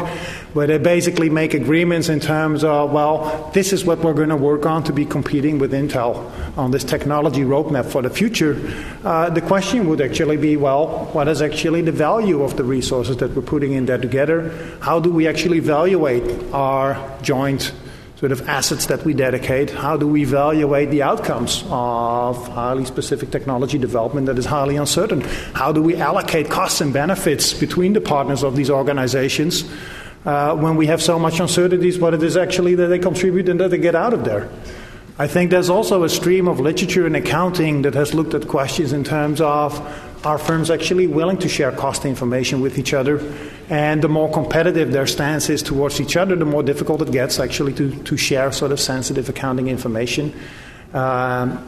where 0.54 0.66
they 0.66 0.78
basically 0.78 1.30
make 1.30 1.54
agreements 1.54 2.08
in 2.08 2.20
terms 2.20 2.64
of, 2.64 2.92
well, 2.92 3.50
this 3.54 3.72
is 3.72 3.84
what 3.84 4.00
we're 4.00 4.14
going 4.14 4.30
to 4.30 4.36
work 4.36 4.66
on 4.66 4.82
to 4.84 4.92
be 4.92 5.04
competing 5.04 5.58
with 5.58 5.72
Intel 5.72 6.30
on 6.58 6.70
this 6.70 6.84
technology 6.84 7.42
roadmap 7.42 7.86
for 7.86 8.02
the 8.02 8.10
future. 8.10 8.56
Uh, 9.04 9.30
the 9.30 9.40
question 9.40 9.88
would 9.88 10.00
actually 10.00 10.36
be, 10.36 10.56
well, 10.56 11.06
what 11.12 11.28
is 11.28 11.42
actually 11.42 11.82
the 11.82 11.92
value 11.92 12.42
of 12.42 12.56
the 12.56 12.64
resources 12.64 13.16
that 13.18 13.34
we're 13.34 13.42
putting 13.42 13.72
in 13.72 13.86
there 13.86 13.98
together? 13.98 14.50
How 14.80 14.98
do 15.00 15.10
we 15.10 15.28
actually 15.28 15.58
evaluate 15.58 16.52
our 16.52 17.18
joint 17.22 17.72
sort 18.26 18.40
of 18.40 18.48
assets 18.48 18.86
that 18.86 19.04
we 19.04 19.14
dedicate? 19.14 19.70
How 19.70 19.96
do 19.96 20.08
we 20.08 20.22
evaluate 20.22 20.90
the 20.90 21.00
outcomes 21.00 21.62
of 21.68 22.48
highly 22.48 22.84
specific 22.84 23.30
technology 23.30 23.78
development 23.78 24.26
that 24.26 24.36
is 24.36 24.46
highly 24.46 24.74
uncertain? 24.74 25.20
How 25.54 25.70
do 25.70 25.80
we 25.80 25.94
allocate 25.94 26.50
costs 26.50 26.80
and 26.80 26.92
benefits 26.92 27.54
between 27.54 27.92
the 27.92 28.00
partners 28.00 28.42
of 28.42 28.56
these 28.56 28.68
organizations 28.68 29.62
uh, 30.24 30.56
when 30.56 30.74
we 30.74 30.88
have 30.88 31.00
so 31.00 31.20
much 31.20 31.38
uncertainties 31.38 32.00
what 32.00 32.14
it 32.14 32.22
is 32.24 32.36
actually 32.36 32.74
that 32.74 32.88
they 32.88 32.98
contribute 32.98 33.48
and 33.48 33.60
that 33.60 33.70
they 33.70 33.78
get 33.78 33.94
out 33.94 34.12
of 34.12 34.24
there? 34.24 34.48
I 35.18 35.26
think 35.26 35.50
there's 35.50 35.70
also 35.70 36.04
a 36.04 36.10
stream 36.10 36.46
of 36.46 36.60
literature 36.60 37.06
in 37.06 37.14
accounting 37.14 37.82
that 37.82 37.94
has 37.94 38.12
looked 38.12 38.34
at 38.34 38.48
questions 38.48 38.92
in 38.92 39.02
terms 39.02 39.40
of 39.40 39.80
are 40.26 40.36
firms 40.36 40.70
actually 40.70 41.06
willing 41.06 41.38
to 41.38 41.48
share 41.48 41.72
cost 41.72 42.04
information 42.04 42.60
with 42.60 42.78
each 42.78 42.92
other? 42.92 43.20
And 43.70 44.02
the 44.02 44.08
more 44.08 44.30
competitive 44.30 44.92
their 44.92 45.06
stance 45.06 45.48
is 45.48 45.62
towards 45.62 46.02
each 46.02 46.18
other, 46.18 46.36
the 46.36 46.44
more 46.44 46.62
difficult 46.62 47.00
it 47.00 47.12
gets 47.12 47.38
actually 47.38 47.72
to, 47.74 48.02
to 48.02 48.16
share 48.18 48.52
sort 48.52 48.72
of 48.72 48.80
sensitive 48.80 49.28
accounting 49.30 49.68
information. 49.68 50.34
Um, 50.92 51.66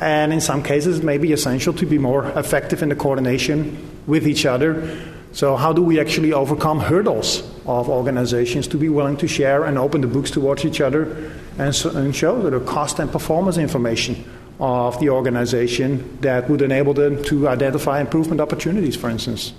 and 0.00 0.32
in 0.32 0.40
some 0.40 0.64
cases, 0.64 0.98
it 0.98 1.04
may 1.04 1.18
be 1.18 1.32
essential 1.32 1.72
to 1.74 1.86
be 1.86 1.98
more 1.98 2.26
effective 2.30 2.82
in 2.82 2.88
the 2.88 2.96
coordination 2.96 3.76
with 4.08 4.26
each 4.26 4.44
other. 4.44 4.98
So, 5.32 5.56
how 5.56 5.72
do 5.72 5.82
we 5.82 6.00
actually 6.00 6.32
overcome 6.32 6.80
hurdles 6.80 7.42
of 7.68 7.88
organizations 7.88 8.66
to 8.66 8.78
be 8.78 8.88
willing 8.88 9.16
to 9.18 9.28
share 9.28 9.64
and 9.64 9.78
open 9.78 10.00
the 10.00 10.06
books 10.06 10.30
towards 10.30 10.64
each 10.64 10.80
other 10.80 11.30
and, 11.58 11.74
so, 11.74 11.90
and 11.90 12.16
show 12.16 12.40
the 12.40 12.58
cost 12.60 12.98
and 12.98 13.12
performance 13.12 13.58
information 13.58 14.24
of 14.58 14.98
the 15.00 15.10
organization 15.10 16.18
that 16.22 16.48
would 16.48 16.62
enable 16.62 16.94
them 16.94 17.22
to 17.24 17.46
identify 17.46 18.00
improvement 18.00 18.40
opportunities, 18.40 18.96
for 18.96 19.10
instance. 19.10 19.52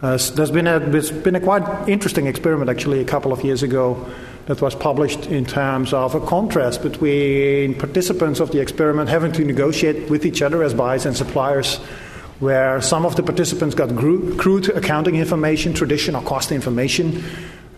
Uh, 0.00 0.16
there's, 0.34 0.50
been 0.50 0.66
a, 0.66 0.78
there's 0.78 1.10
been 1.10 1.34
a 1.34 1.40
quite 1.40 1.88
interesting 1.88 2.26
experiment 2.26 2.70
actually 2.70 3.00
a 3.00 3.04
couple 3.04 3.32
of 3.32 3.44
years 3.44 3.62
ago 3.62 4.08
that 4.46 4.62
was 4.62 4.74
published 4.74 5.26
in 5.26 5.44
terms 5.44 5.92
of 5.92 6.14
a 6.14 6.20
contrast 6.20 6.82
between 6.82 7.74
participants 7.74 8.40
of 8.40 8.50
the 8.52 8.60
experiment 8.60 9.10
having 9.10 9.32
to 9.32 9.44
negotiate 9.44 10.08
with 10.08 10.24
each 10.24 10.40
other 10.40 10.62
as 10.62 10.72
buyers 10.72 11.04
and 11.04 11.16
suppliers, 11.16 11.80
where 12.40 12.80
some 12.80 13.06
of 13.06 13.16
the 13.16 13.22
participants 13.22 13.74
got 13.74 13.94
crude 13.96 14.68
accounting 14.70 15.16
information, 15.16 15.74
traditional 15.74 16.22
cost 16.22 16.50
information, 16.50 17.22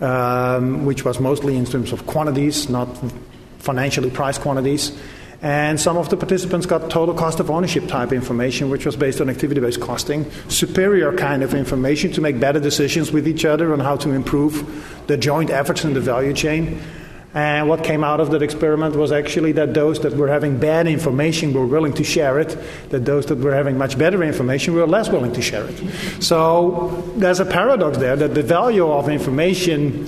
um, 0.01 0.85
which 0.85 1.05
was 1.05 1.21
mostly 1.21 1.57
in 1.57 1.65
terms 1.65 1.93
of 1.93 2.07
quantities, 2.07 2.69
not 2.69 2.89
financially 3.59 4.11
priced 4.11 4.41
quantities. 4.41 4.97
And 5.43 5.81
some 5.81 5.97
of 5.97 6.09
the 6.09 6.17
participants 6.17 6.67
got 6.67 6.89
total 6.89 7.17
cost 7.17 7.41
of 7.41 7.51
ownership 7.51 7.89
type 7.89 8.13
information, 8.13 8.71
which 8.71 8.87
was 8.87 8.95
based 8.95 9.21
on 9.21 9.29
activity 9.29 9.61
based 9.61 9.81
costing, 9.81 10.31
superior 10.47 11.13
kind 11.17 11.43
of 11.43 11.53
information 11.53 12.13
to 12.13 12.21
make 12.21 12.39
better 12.39 12.61
decisions 12.61 13.11
with 13.11 13.27
each 13.27 13.45
other 13.45 13.73
on 13.73 13.81
how 13.81 13.97
to 13.97 14.11
improve 14.13 15.05
the 15.09 15.17
joint 15.17 15.51
efforts 15.51 15.85
in 15.85 15.95
the 15.95 16.01
value 16.01 16.33
chain. 16.33 16.81
And 17.35 17.67
what 17.67 17.83
came 17.83 18.05
out 18.05 18.21
of 18.21 18.31
that 18.33 18.43
experiment 18.43 18.95
was 18.95 19.11
actually 19.11 19.53
that 19.53 19.73
those 19.73 20.01
that 20.01 20.15
were 20.15 20.29
having 20.29 20.59
bad 20.59 20.87
information 20.87 21.55
were 21.55 21.67
willing 21.67 21.95
to 21.95 22.05
share 22.05 22.39
it, 22.39 22.59
that 22.91 23.07
those 23.07 23.25
that 23.27 23.39
were 23.39 23.55
having 23.55 23.79
much 23.79 23.97
better 23.97 24.23
information 24.23 24.75
were 24.75 24.87
less 24.87 25.09
willing 25.09 25.33
to 25.33 25.41
share 25.41 25.65
it. 25.67 26.23
So 26.23 27.03
there's 27.17 27.41
a 27.41 27.47
paradox 27.47 27.97
there 27.97 28.17
that 28.17 28.35
the 28.35 28.43
value 28.43 28.87
of 28.87 29.09
information 29.09 30.07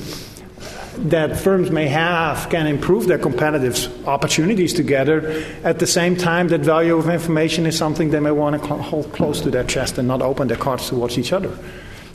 that 0.97 1.37
firms 1.37 1.71
may 1.71 1.89
have 1.89 2.49
can 2.51 2.67
improve 2.67 3.07
their 3.07 3.19
competitive 3.19 4.07
opportunities 4.07 4.73
together. 4.73 5.45
At 5.65 5.79
the 5.79 5.87
same 5.87 6.17
time, 6.17 6.49
that 6.49 6.61
value 6.61 6.97
of 6.97 7.09
information 7.09 7.67
is 7.67 7.77
something 7.77 8.11
they 8.11 8.21
may 8.21 8.31
want 8.31 8.61
to 8.61 8.67
cl- 8.67 8.83
hold 8.83 9.13
close 9.13 9.41
to 9.41 9.51
their 9.51 9.65
chest 9.65 9.99
and 9.99 10.07
not 10.07 10.23
open 10.23 10.49
their 10.49 10.57
cards 10.57 10.89
towards 10.89 11.19
each 11.19 11.33
other. 11.33 11.57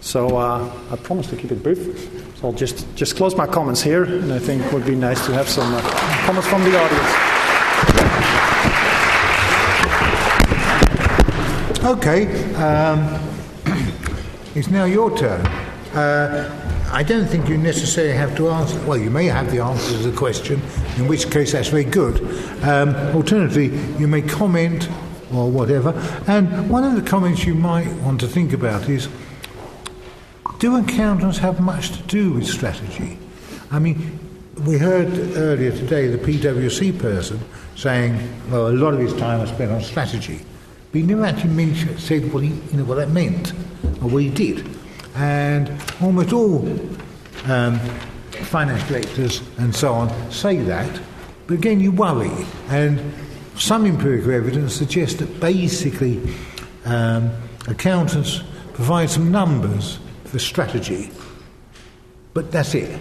So 0.02 0.38
uh, 0.38 0.72
I 0.92 0.96
promise 0.96 1.28
to 1.28 1.36
keep 1.36 1.52
it 1.52 1.62
brief. 1.62 2.19
So 2.40 2.48
I'll 2.48 2.54
just, 2.54 2.96
just 2.96 3.18
close 3.18 3.36
my 3.36 3.46
comments 3.46 3.82
here, 3.82 4.06
and 4.06 4.32
I 4.32 4.40
think 4.40 4.64
it 4.64 4.72
would 4.72 4.86
be 4.86 4.96
nice 4.96 5.26
to 5.26 5.34
have 5.34 5.50
some 5.50 5.76
uh, 5.76 5.82
comments 6.26 6.48
from 6.48 6.64
the 6.64 6.80
audience. 6.80 7.40
Okay, 11.84 12.54
um, 12.56 13.20
it's 14.56 14.70
now 14.70 14.86
your 14.86 15.18
turn. 15.18 15.46
Uh, 15.94 16.88
I 16.94 17.04
don't 17.04 17.28
think 17.28 17.50
you 17.50 17.58
necessarily 17.58 18.14
have 18.14 18.38
to 18.38 18.48
answer. 18.48 18.80
Well, 18.88 18.98
you 18.98 19.10
may 19.10 19.26
have 19.26 19.52
the 19.52 19.62
answer 19.62 19.98
to 19.98 20.10
the 20.10 20.18
question, 20.18 20.62
in 20.96 21.10
which 21.10 21.30
case 21.30 21.52
that's 21.52 21.68
very 21.68 21.84
good. 21.84 22.22
Um, 22.64 22.96
alternatively, 23.18 23.78
you 24.00 24.08
may 24.08 24.22
comment 24.22 24.88
or 25.34 25.52
whatever. 25.52 25.90
And 26.26 26.70
one 26.70 26.86
of 26.86 26.96
the 26.96 27.02
comments 27.02 27.44
you 27.44 27.54
might 27.54 27.92
want 27.98 28.22
to 28.22 28.30
think 28.30 28.54
about 28.54 28.88
is 28.88 29.10
do 30.60 30.76
accountants 30.76 31.38
have 31.38 31.60
much 31.60 31.92
to 31.92 32.04
do 32.04 32.34
with 32.34 32.46
strategy? 32.46 33.18
I 33.72 33.80
mean, 33.80 34.20
we 34.66 34.78
heard 34.78 35.08
earlier 35.38 35.72
today 35.72 36.08
the 36.08 36.18
PwC 36.18 37.00
person 37.00 37.40
saying, 37.76 38.20
well, 38.52 38.68
a 38.68 38.74
lot 38.74 38.94
of 38.94 39.00
his 39.00 39.14
time 39.16 39.40
was 39.40 39.50
spent 39.50 39.72
on 39.72 39.82
strategy. 39.82 40.42
But 40.92 41.02
he 41.02 41.08
never 41.08 41.24
actually 41.24 41.52
mentioned, 41.52 42.00
said 42.00 42.34
what, 42.34 42.44
he, 42.44 42.50
you 42.50 42.78
know, 42.78 42.84
what 42.84 42.96
that 42.96 43.10
meant 43.10 43.54
or 44.02 44.10
what 44.10 44.22
he 44.22 44.30
did 44.30 44.68
and 45.16 45.72
almost 46.02 46.34
all 46.34 46.68
um, 47.46 47.80
finance 48.44 48.88
directors 48.88 49.42
and 49.58 49.76
so 49.76 49.94
on 49.94 50.32
say 50.32 50.58
that. 50.58 51.00
But 51.48 51.56
again, 51.56 51.80
you 51.80 51.92
worry, 51.92 52.32
and 52.68 53.02
some 53.56 53.86
empirical 53.86 54.32
evidence 54.32 54.76
suggests 54.76 55.20
that 55.20 55.40
basically 55.40 56.22
um, 56.86 57.32
accountants 57.68 58.44
provide 58.74 59.10
some 59.10 59.32
numbers 59.32 60.00
for 60.30 60.40
strategy, 60.40 61.12
but 62.34 62.52
that's 62.52 62.76
it. 62.76 63.00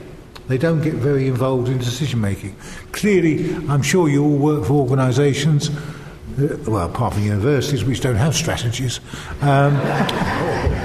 They 0.48 0.56
don't 0.56 0.80
get 0.80 0.94
very 0.94 1.28
involved 1.28 1.68
in 1.68 1.76
decision 1.76 2.20
making. 2.22 2.56
Clearly, 2.92 3.54
I'm 3.68 3.82
sure 3.82 4.08
you 4.08 4.24
all 4.24 4.36
work 4.36 4.64
for 4.64 4.72
organisations, 4.72 5.70
well, 6.38 6.86
apart 6.86 7.14
from 7.14 7.24
universities, 7.24 7.84
which 7.84 8.00
don't 8.00 8.16
have 8.16 8.34
strategies. 8.34 9.00
Um, 9.42 9.76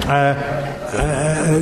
uh, 0.05 0.63
uh, 0.93 1.61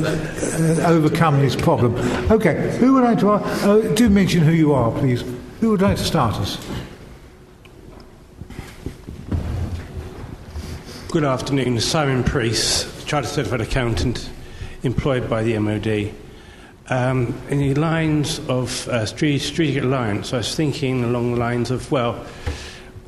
uh, 0.52 0.88
overcome 0.88 1.40
this 1.40 1.54
problem. 1.54 1.94
Okay, 2.30 2.76
who 2.78 2.94
would 2.94 3.04
like 3.04 3.20
to 3.20 3.32
ask? 3.32 3.64
Uh, 3.64 3.78
do 3.94 4.10
mention 4.10 4.40
who 4.40 4.52
you 4.52 4.72
are, 4.72 4.90
please. 4.90 5.24
Who 5.60 5.70
would 5.70 5.80
like 5.80 5.96
to 5.96 6.04
start 6.04 6.34
us? 6.36 6.58
Good 11.08 11.24
afternoon. 11.24 11.78
Simon 11.78 12.24
Priest, 12.24 13.06
Chartered 13.06 13.30
Certified 13.30 13.60
Accountant, 13.60 14.28
employed 14.82 15.28
by 15.28 15.42
the 15.42 15.58
MOD. 15.58 16.12
Um, 16.88 17.34
in 17.48 17.58
the 17.58 17.74
lines 17.74 18.40
of 18.48 18.88
uh, 18.88 19.06
strategic 19.06 19.82
alliance, 19.82 20.32
I 20.32 20.38
was 20.38 20.54
thinking 20.54 21.04
along 21.04 21.34
the 21.34 21.40
lines 21.40 21.70
of, 21.70 21.90
well, 21.92 22.24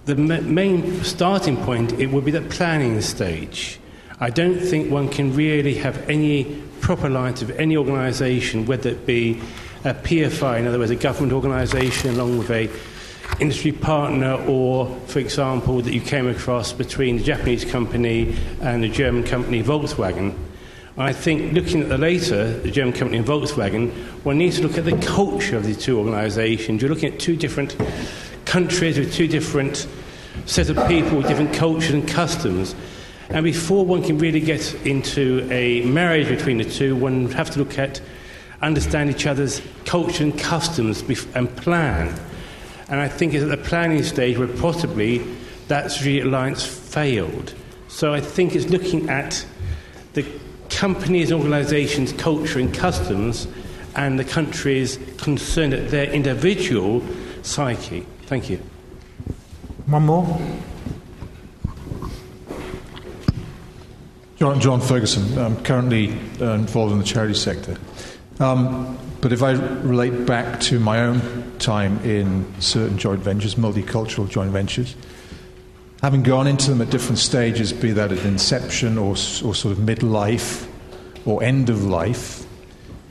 the 0.04 0.14
main 0.14 1.02
starting 1.02 1.56
point, 1.56 1.92
it 1.94 2.06
would 2.06 2.24
be 2.24 2.30
the 2.30 2.42
planning 2.42 3.00
stage. 3.00 3.78
I 4.20 4.30
don't 4.30 4.58
think 4.58 4.90
one 4.90 5.08
can 5.08 5.34
really 5.34 5.74
have 5.74 6.08
any 6.08 6.62
proper 6.80 7.06
alliance 7.06 7.42
of 7.42 7.50
any 7.58 7.76
organisation, 7.76 8.66
whether 8.66 8.90
it 8.90 9.06
be 9.06 9.40
a 9.84 9.94
PFI, 9.94 10.60
in 10.60 10.66
other 10.66 10.78
words, 10.78 10.90
a 10.90 10.96
government 10.96 11.32
organisation 11.32 12.10
along 12.14 12.38
with 12.38 12.50
a 12.50 12.70
industry 13.40 13.72
partner, 13.72 14.34
or, 14.46 14.86
for 15.06 15.18
example, 15.18 15.80
that 15.80 15.92
you 15.92 16.00
came 16.00 16.28
across 16.28 16.72
between 16.72 17.16
the 17.16 17.24
Japanese 17.24 17.64
company 17.64 18.36
and 18.60 18.84
the 18.84 18.88
German 18.88 19.24
company 19.24 19.62
Volkswagen. 19.62 20.36
I 20.96 21.12
think 21.12 21.52
looking 21.52 21.82
at 21.82 21.88
the 21.88 21.98
later, 21.98 22.56
the 22.60 22.70
German 22.70 22.92
company 22.92 23.18
and 23.18 23.26
Volkswagen, 23.26 23.90
one 24.22 24.38
needs 24.38 24.58
to 24.58 24.62
look 24.62 24.78
at 24.78 24.84
the 24.84 24.96
culture 24.98 25.56
of 25.56 25.64
the 25.64 25.74
two 25.74 25.98
organisations. 25.98 26.80
You're 26.80 26.90
looking 26.90 27.12
at 27.12 27.18
two 27.18 27.34
different 27.34 27.76
countries 28.44 28.96
with 28.96 29.12
two 29.12 29.26
different 29.26 29.88
set 30.46 30.70
of 30.70 30.76
people 30.86 31.18
with 31.18 31.26
different 31.26 31.52
cultures 31.52 31.90
and 31.90 32.06
customs. 32.06 32.76
And 33.28 33.42
before 33.42 33.84
one 33.84 34.04
can 34.04 34.18
really 34.18 34.38
get 34.38 34.72
into 34.86 35.48
a 35.50 35.84
marriage 35.84 36.28
between 36.28 36.58
the 36.58 36.64
two, 36.64 36.94
one 36.94 37.24
would 37.24 37.34
have 37.34 37.50
to 37.50 37.58
look 37.58 37.76
at, 37.76 38.00
understand 38.62 39.10
each 39.10 39.26
other's 39.26 39.60
culture 39.86 40.22
and 40.22 40.38
customs 40.38 41.02
and 41.34 41.56
plan. 41.56 42.16
And 42.88 43.00
I 43.00 43.08
think 43.08 43.34
it's 43.34 43.42
at 43.42 43.50
the 43.50 43.56
planning 43.56 44.04
stage 44.04 44.38
where 44.38 44.46
possibly 44.46 45.26
that 45.66 45.90
strategic 45.90 46.26
alliance 46.26 46.64
failed. 46.64 47.52
So 47.88 48.14
I 48.14 48.20
think 48.20 48.54
it's 48.54 48.68
looking 48.68 49.10
at 49.10 49.44
the 50.12 50.22
companies 50.70 51.30
and 51.30 51.40
organisations' 51.40 52.12
culture 52.12 52.58
and 52.58 52.72
customs 52.72 53.46
and 53.96 54.18
the 54.18 54.24
countries 54.24 54.98
concerned 55.18 55.72
at 55.74 55.90
their 55.90 56.10
individual 56.10 57.02
psyche. 57.42 58.06
Thank 58.22 58.50
you. 58.50 58.58
One 59.86 60.06
more. 60.06 60.40
John, 64.36 64.60
John 64.60 64.80
Ferguson. 64.80 65.38
I'm 65.38 65.62
currently 65.62 66.12
uh, 66.40 66.54
involved 66.54 66.92
in 66.92 66.98
the 66.98 67.04
charity 67.04 67.34
sector. 67.34 67.76
Um, 68.40 68.98
but 69.20 69.32
if 69.32 69.42
I 69.42 69.52
relate 69.52 70.26
back 70.26 70.60
to 70.62 70.80
my 70.80 71.00
own 71.00 71.52
time 71.58 71.98
in 72.00 72.44
certain 72.60 72.98
joint 72.98 73.20
ventures, 73.20 73.54
multicultural 73.54 74.28
joint 74.28 74.50
ventures, 74.50 74.96
having 76.04 76.22
gone 76.22 76.46
into 76.46 76.68
them 76.68 76.82
at 76.82 76.90
different 76.90 77.16
stages, 77.16 77.72
be 77.72 77.90
that 77.90 78.12
at 78.12 78.22
inception 78.26 78.98
or, 78.98 79.12
or 79.12 79.54
sort 79.54 79.64
of 79.64 79.78
midlife 79.78 80.68
or 81.24 81.42
end 81.42 81.70
of 81.70 81.82
life, 81.82 82.44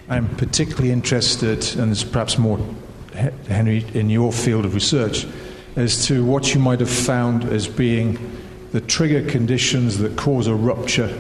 I'm 0.09 0.29
particularly 0.35 0.91
interested, 0.91 1.75
and 1.75 1.91
it's 1.91 2.03
perhaps 2.03 2.37
more, 2.37 2.59
Henri, 3.49 3.83
in 3.95 4.11
your 4.11 4.31
field 4.31 4.63
of 4.63 4.75
research, 4.75 5.25
as 5.75 6.05
to 6.05 6.23
what 6.23 6.53
you 6.53 6.59
might 6.59 6.81
have 6.81 6.89
found 6.91 7.45
as 7.45 7.67
being 7.67 8.39
the 8.73 8.81
trigger 8.81 9.27
conditions 9.27 9.97
that 9.97 10.15
cause 10.15 10.45
a 10.45 10.53
rupture 10.53 11.19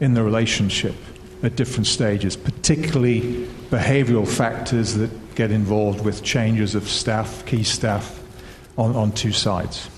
in 0.00 0.14
the 0.14 0.24
relationship 0.24 0.96
at 1.44 1.54
different 1.54 1.86
stages, 1.86 2.36
particularly 2.36 3.46
behavioral 3.70 4.26
factors 4.26 4.94
that 4.94 5.36
get 5.36 5.52
involved 5.52 6.04
with 6.04 6.24
changes 6.24 6.74
of 6.74 6.88
staff, 6.88 7.46
key 7.46 7.62
staff, 7.62 8.20
on, 8.76 8.96
on 8.96 9.12
two 9.12 9.30
sides. 9.30 9.88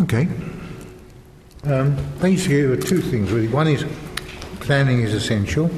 Okay. 0.00 0.28
Um, 1.64 1.96
basically, 2.20 2.62
there 2.62 2.72
are 2.72 2.76
two 2.76 3.00
things 3.00 3.32
really. 3.32 3.48
One 3.48 3.66
is 3.66 3.84
planning 4.60 5.00
is 5.00 5.14
essential. 5.14 5.70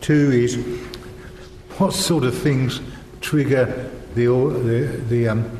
Two 0.00 0.30
is 0.32 0.56
what 1.78 1.92
sort 1.92 2.24
of 2.24 2.36
things 2.36 2.80
trigger 3.20 3.90
the, 4.14 4.26
the, 4.26 4.86
the 5.08 5.28
um, 5.28 5.58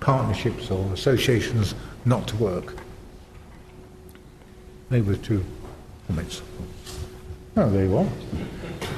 partnerships 0.00 0.70
or 0.70 0.92
associations 0.94 1.74
not 2.04 2.26
to 2.28 2.36
work. 2.36 2.74
They 4.88 5.02
were 5.02 5.16
two 5.16 5.44
comments. 6.06 6.42
Oh, 7.56 7.68
there 7.70 7.84
you 7.84 7.98
are. 7.98 8.06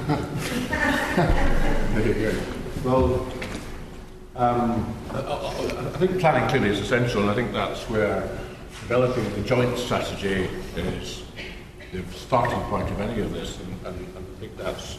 well, 2.84 3.26
um, 4.42 4.94
I, 5.10 5.98
think 5.98 6.18
planning 6.18 6.48
clearly 6.48 6.70
is 6.70 6.80
essential, 6.80 7.22
and 7.22 7.30
I 7.30 7.34
think 7.34 7.52
that's 7.52 7.88
where 7.88 8.28
developing 8.80 9.32
the 9.34 9.42
joint 9.42 9.78
strategy 9.78 10.50
is 10.76 11.22
the 11.92 12.02
starting 12.12 12.60
point 12.62 12.90
of 12.90 13.00
any 13.00 13.20
of 13.20 13.32
this, 13.32 13.58
and, 13.60 13.86
and, 13.86 14.16
and 14.16 14.26
I 14.36 14.40
think 14.40 14.56
that's, 14.56 14.98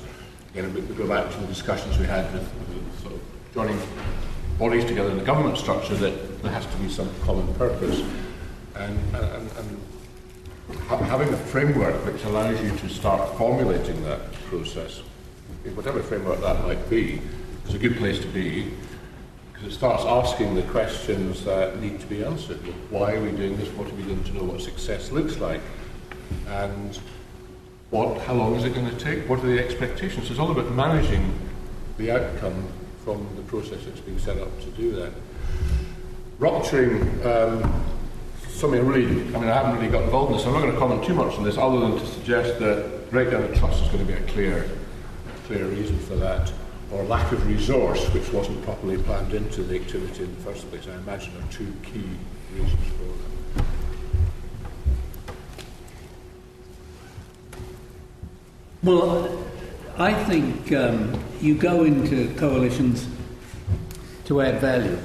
again, 0.52 0.74
we, 0.74 0.82
we 0.82 0.96
go 0.96 1.08
back 1.08 1.30
to 1.32 1.38
the 1.40 1.48
discussions 1.48 1.98
we 1.98 2.06
had 2.06 2.32
with, 2.34 2.44
with 2.54 3.02
sort 3.02 3.14
of 3.16 3.22
joining 3.54 3.80
bodies 4.58 4.86
together 4.86 5.10
in 5.10 5.18
the 5.18 5.26
government 5.26 5.58
structure 5.58 5.96
that 5.96 6.42
there 6.42 6.52
has 6.52 6.66
to 6.66 6.78
be 6.78 6.90
some 6.90 7.10
common 7.24 7.54
purpose. 7.56 8.02
And, 8.76 8.98
and, 9.16 9.52
and 9.58 10.80
having 10.88 11.34
a 11.34 11.38
framework 11.38 12.06
which 12.06 12.24
allows 12.24 12.62
you 12.62 12.72
to 12.78 12.90
start 12.90 13.38
formulating 13.38 14.04
that 14.06 14.32
process, 14.50 15.02
whatever 15.76 16.02
framework 16.02 16.40
that 16.42 16.64
might 16.64 16.90
be, 16.90 17.22
is 17.68 17.76
a 17.76 17.80
good 17.80 17.98
place 17.98 18.20
to 18.20 18.28
be 18.28 18.72
it 19.66 19.72
starts 19.72 20.04
asking 20.04 20.56
the 20.56 20.64
questions 20.64 21.44
that 21.46 21.80
need 21.80 22.00
to 22.00 22.06
be 22.08 22.24
answered. 22.24 22.58
Why 22.90 23.14
are 23.14 23.22
we 23.22 23.32
doing 23.32 23.58
this? 23.58 23.70
What 23.70 23.88
are 23.88 23.96
we 23.96 24.04
doing 24.04 24.24
to 24.26 24.34
know 24.34 24.44
what 24.44 24.62
success 24.62 25.12
looks 25.12 25.40
like? 25.40 25.62
And 26.48 27.00
what, 27.90 28.22
how 28.24 28.34
long 28.34 28.56
is 28.56 28.66
it 28.66 28.74
going 28.74 28.90
to 28.90 28.98
take? 28.98 29.30
What 29.30 29.40
are 29.40 29.48
the 29.48 29.64
expectations? 29.64 30.30
It's 30.30 30.40
all 30.40 30.52
about 30.52 30.72
managing 30.72 31.34
the 31.98 32.12
outcome 32.12 32.68
from 33.04 33.28
the 33.36 33.42
process 33.44 33.86
that's 33.86 34.00
being 34.02 34.20
set 34.20 34.38
up 34.38 34.60
to 34.62 34.66
do 34.72 34.92
that. 34.96 35.14
Rupturing, 36.40 37.26
um, 37.26 37.86
something 38.50 38.86
really, 38.86 39.06
I 39.06 39.40
mean, 39.40 39.50
I 39.50 39.54
haven't 39.54 39.76
really 39.76 39.92
got 39.92 40.04
involved 40.04 40.32
in 40.32 40.38
this, 40.38 40.46
I'm 40.46 40.54
not 40.54 40.62
going 40.62 40.74
to 40.74 40.80
comment 40.80 41.06
too 41.06 41.14
much 41.14 41.36
on 41.36 41.44
this 41.44 41.58
other 41.58 41.80
than 41.80 42.00
to 42.00 42.06
suggest 42.08 42.60
that 42.60 43.12
breakdown 43.12 43.44
of 43.44 43.56
trust 43.58 43.84
is 43.84 43.90
going 43.90 44.06
to 44.06 44.12
be 44.12 44.18
a 44.18 44.26
clear, 44.28 44.70
clear 45.46 45.66
reason 45.66 45.98
for 46.00 46.16
that, 46.16 46.52
or 46.94 47.04
lack 47.06 47.32
of 47.32 47.46
resource, 47.48 48.08
which 48.14 48.32
wasn't 48.32 48.62
properly 48.64 48.98
planned 48.98 49.34
into 49.34 49.64
the 49.64 49.76
activity 49.76 50.24
in 50.24 50.36
the 50.36 50.42
first 50.42 50.70
place, 50.70 50.88
I 50.88 50.96
imagine 50.96 51.34
are 51.38 51.52
two 51.52 51.74
key 51.82 52.06
reasons 52.54 52.88
for 52.98 53.04
that. 53.04 53.66
Well, 58.84 59.46
I 59.98 60.14
think 60.26 60.72
um, 60.74 61.20
you 61.42 61.56
go 61.56 61.84
into 61.84 62.34
coalitions 62.36 63.08
to 64.26 64.42
add 64.42 64.62
value. 64.62 64.98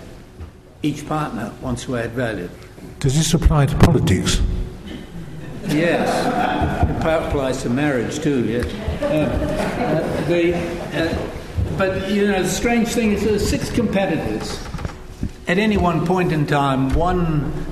Each 0.82 1.06
partner 1.06 1.52
wants 1.62 1.84
to 1.84 1.96
add 1.96 2.10
value. 2.12 2.50
Does 3.00 3.16
this 3.16 3.32
apply 3.34 3.66
to 3.66 3.76
politics? 3.78 4.40
Yes, 5.68 6.08
it 6.88 7.26
applies 7.28 7.62
to 7.62 7.70
marriage 7.70 8.18
too. 8.18 8.44
Yes, 8.44 8.66
uh, 9.02 9.06
uh, 9.06 10.28
the, 10.28 10.54
uh, 10.54 11.30
but 11.78 12.10
you 12.10 12.26
know 12.26 12.42
the 12.42 12.48
strange 12.48 12.88
thing 12.88 13.12
is 13.12 13.22
there's 13.22 13.48
six 13.48 13.70
competitors. 13.70 14.60
At 15.46 15.58
any 15.58 15.76
one 15.76 16.04
point 16.04 16.32
in 16.32 16.44
time, 16.46 16.92
one 16.94 17.66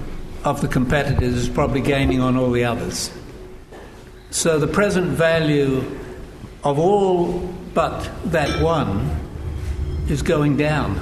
of 0.45 0.61
the 0.61 0.69
competitors 0.69 1.35
is 1.35 1.49
probably 1.49 1.81
gaining 1.81 2.21
on 2.21 2.37
all 2.37 2.53
the 2.53 2.65
others. 2.65 3.11
So 4.31 4.59
the 4.59 4.69
present 4.69 5.09
value 5.09 5.79
of 6.63 6.79
all 6.79 7.41
but 7.75 8.09
that 8.27 8.63
one 8.63 9.11
is 10.09 10.23
going 10.23 10.57
down, 10.57 10.97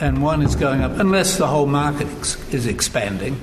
and 0.00 0.22
one 0.22 0.42
is 0.42 0.56
going 0.56 0.82
up, 0.82 0.98
unless 0.98 1.38
the 1.38 1.46
whole 1.46 1.66
market 1.66 2.08
ex- 2.18 2.52
is 2.52 2.66
expanding. 2.66 3.40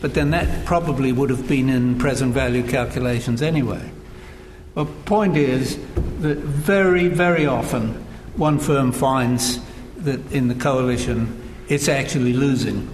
But 0.00 0.14
then 0.14 0.30
that 0.30 0.64
probably 0.64 1.12
would 1.12 1.28
have 1.28 1.48
been 1.48 1.68
in 1.68 1.98
present 1.98 2.32
value 2.32 2.62
calculations 2.62 3.42
anyway. 3.42 3.90
The 4.76 4.84
point 4.84 5.38
is 5.38 5.78
that 6.20 6.36
very, 6.36 7.08
very 7.08 7.46
often 7.46 7.94
one 8.36 8.58
firm 8.58 8.92
finds 8.92 9.58
that 9.96 10.30
in 10.30 10.48
the 10.48 10.54
coalition 10.54 11.42
it's 11.70 11.88
actually 11.88 12.34
losing. 12.34 12.86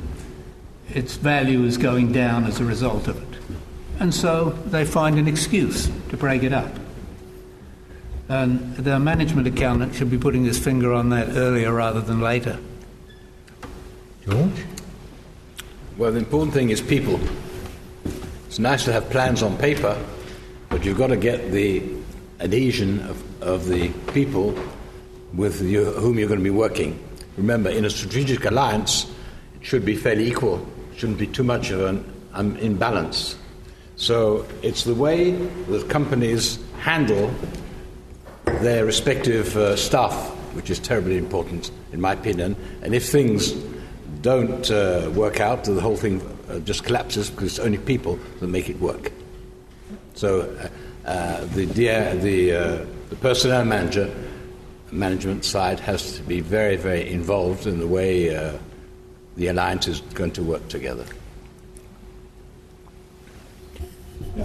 Its 0.91 1.17
value 1.17 1.65
is 1.65 1.77
going 1.77 2.13
down 2.13 2.45
as 2.45 2.61
a 2.61 2.65
result 2.65 3.09
of 3.09 3.21
it. 3.21 3.41
And 3.99 4.15
so 4.15 4.51
they 4.67 4.85
find 4.85 5.19
an 5.19 5.27
excuse 5.27 5.91
to 6.11 6.17
break 6.17 6.45
it 6.45 6.53
up. 6.53 6.73
And 8.29 8.77
the 8.77 9.01
management 9.01 9.49
accountant 9.49 9.97
should 9.97 10.11
be 10.11 10.19
putting 10.19 10.45
his 10.45 10.61
finger 10.61 10.93
on 10.93 11.09
that 11.09 11.31
earlier 11.37 11.73
rather 11.73 12.01
than 12.01 12.21
later. 12.21 12.61
George? 14.25 14.65
Well, 15.99 16.13
the 16.13 16.19
important 16.19 16.55
thing 16.55 16.71
is 16.71 16.81
people. 16.81 17.19
It's 18.47 18.61
nice 18.61 18.85
to 18.85 18.93
have 18.93 19.11
plans 19.11 19.43
on 19.43 19.59
paper, 19.59 20.01
but 20.73 20.87
you've 20.87 20.97
got 20.97 21.09
to 21.09 21.19
get 21.19 21.53
the 21.53 21.83
adhesion 22.41 23.01
of, 23.01 23.43
of 23.43 23.67
the 23.67 23.91
people 24.15 24.59
with 25.35 25.61
you, 25.61 25.85
whom 25.85 26.19
you're 26.19 26.27
going 26.27 26.41
to 26.41 26.45
be 26.45 26.49
working. 26.49 26.99
Remember, 27.37 27.69
in 27.69 27.85
a 27.85 27.91
strategic 27.91 28.47
alliance, 28.47 29.05
it 29.61 29.67
should 29.67 29.85
be 29.85 29.95
fairly 29.95 30.27
equal. 30.27 30.67
It 30.93 30.99
shouldn't 30.99 31.19
be 31.19 31.27
too 31.27 31.45
much 31.45 31.71
of 31.71 31.83
an 31.83 32.13
um, 32.33 32.57
imbalance. 32.57 33.37
So 33.97 34.47
it's 34.63 34.85
the 34.85 34.95
way 34.95 35.33
that 35.33 35.91
companies 35.91 36.59
handle 36.81 37.31
their 38.47 38.87
respective 38.87 39.55
uh, 39.55 39.77
staff, 39.77 40.15
which 40.55 40.71
is 40.71 40.79
terribly 40.79 41.19
important, 41.19 41.71
in 41.93 42.01
my 42.01 42.15
opinion. 42.15 42.57
And 42.81 42.95
if 42.95 43.11
things 43.11 43.53
don't 44.23 44.71
uh, 44.71 45.11
work 45.15 45.39
out, 45.39 45.65
the 45.65 45.83
whole 45.83 45.97
thing 45.97 46.23
uh, 46.49 46.61
just 46.61 46.83
collapses 46.83 47.29
because 47.29 47.59
it's 47.59 47.59
only 47.59 47.77
people 47.77 48.19
that 48.41 48.49
make 48.49 48.71
it 48.71 48.81
work. 48.81 49.13
So 50.15 50.41
uh, 50.41 50.69
uh, 51.09 51.45
the, 51.47 51.65
the, 51.67 51.91
uh, 52.53 52.85
the 53.11 53.17
personnel 53.17 53.65
manager 53.65 54.13
management 54.91 55.45
side 55.45 55.81
has 55.81 56.17
to 56.17 56.23
be 56.23 56.41
very, 56.41 56.77
very 56.77 57.11
involved 57.11 57.67
in 57.67 57.79
the 57.79 57.87
way 57.87 58.29
the 59.37 59.47
alliance 59.47 59.89
is 59.89 60.01
going 60.15 60.33
to 60.33 60.43
work 60.43 60.69
together. 60.69 61.05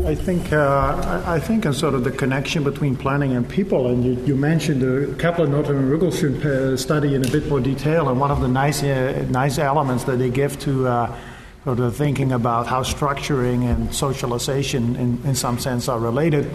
I 0.06 0.16
think 0.16 0.52
uh, 0.52 1.24
I 1.26 1.40
think 1.40 1.66
in 1.66 1.74
sort 1.74 1.94
of 1.94 2.04
the 2.04 2.12
connection 2.12 2.64
between 2.64 2.98
planning 2.98 3.34
and 3.38 3.48
people, 3.48 3.88
and 3.88 4.04
you, 4.04 4.26
you 4.26 4.36
mentioned 4.36 4.82
the 4.82 5.16
Kaplan 5.18 5.52
Norton 5.52 5.78
and 5.78 5.90
Rugelsjoen 5.90 6.44
uh, 6.44 6.76
study 6.76 7.16
in 7.16 7.26
a 7.26 7.32
bit 7.32 7.48
more 7.48 7.62
detail, 7.62 8.10
and 8.10 8.20
one 8.20 8.30
of 8.30 8.42
the 8.42 8.50
nice 8.50 8.84
uh, 8.84 9.26
nice 9.30 9.58
elements 9.58 10.04
that 10.04 10.18
they 10.20 10.30
give 10.30 10.60
to 10.60 10.88
uh, 10.88 11.16
So 11.68 11.76
the 11.76 11.92
thinking 11.92 12.32
about 12.32 12.66
how 12.66 12.82
structuring 12.82 13.70
and 13.70 13.94
socialization, 13.94 14.96
in, 14.96 15.22
in 15.26 15.36
some 15.36 15.60
sense, 15.60 15.90
are 15.90 16.00
related, 16.00 16.50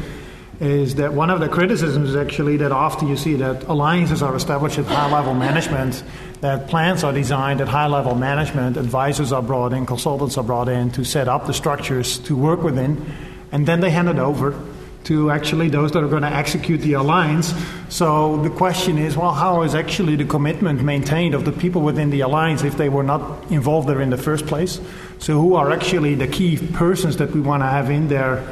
is 0.59 0.95
that 0.95 1.13
one 1.13 1.29
of 1.29 1.39
the 1.39 1.51
criticisms 1.51 2.09
is 2.09 2.17
actually 2.17 2.57
that 2.57 2.73
often 2.73 3.09
you 3.09 3.19
see 3.19 3.35
that 3.35 3.65
alliances 3.65 4.23
are 4.23 4.35
established 4.35 4.79
at 4.79 4.87
high 4.87 5.13
level 5.13 5.35
management, 5.35 6.03
that 6.41 6.67
plans 6.67 7.05
are 7.05 7.13
designed 7.13 7.61
at 7.61 7.69
high 7.69 7.89
level 7.89 8.15
management, 8.15 8.79
advisors 8.79 9.33
are 9.33 9.43
brought 9.43 9.75
in, 9.75 9.85
consultants 9.85 10.39
are 10.39 10.45
brought 10.45 10.71
in 10.71 10.91
to 10.93 11.05
set 11.05 11.29
up 11.29 11.47
the 11.47 11.53
structures 11.53 12.19
to 12.21 12.35
work 12.35 12.63
within, 12.63 13.05
and 13.53 13.69
then 13.69 13.81
they 13.81 13.91
hand 13.91 14.09
it 14.09 14.19
over 14.19 14.59
to 15.05 15.31
actually 15.31 15.69
those 15.69 15.93
that 15.93 16.03
are 16.03 16.09
going 16.09 16.23
to 16.23 16.33
execute 16.33 16.81
the 16.81 16.93
alliance. 16.95 17.53
So 17.89 18.37
the 18.43 18.51
question 18.51 18.99
is, 18.99 19.17
well, 19.17 19.33
how 19.33 19.63
is 19.63 19.75
actually 19.75 20.17
the 20.17 20.25
commitment 20.25 20.83
maintained 20.83 21.35
of 21.35 21.45
the 21.45 21.53
people 21.53 21.83
within 21.83 22.11
the 22.11 22.21
alliance 22.21 22.63
if 22.63 22.77
they 22.77 22.89
were 22.89 23.03
not 23.03 23.51
involved 23.51 23.89
there 23.89 24.01
in 24.01 24.11
the 24.11 24.17
first 24.17 24.47
place? 24.47 24.81
So 25.19 25.41
who 25.41 25.55
are 25.55 25.71
actually 25.71 26.15
the 26.15 26.29
key 26.29 26.57
persons 26.69 27.17
that 27.17 27.33
we 27.33 27.41
want 27.41 27.63
to 27.63 27.67
have 27.67 27.91
in 27.91 28.09
there 28.09 28.45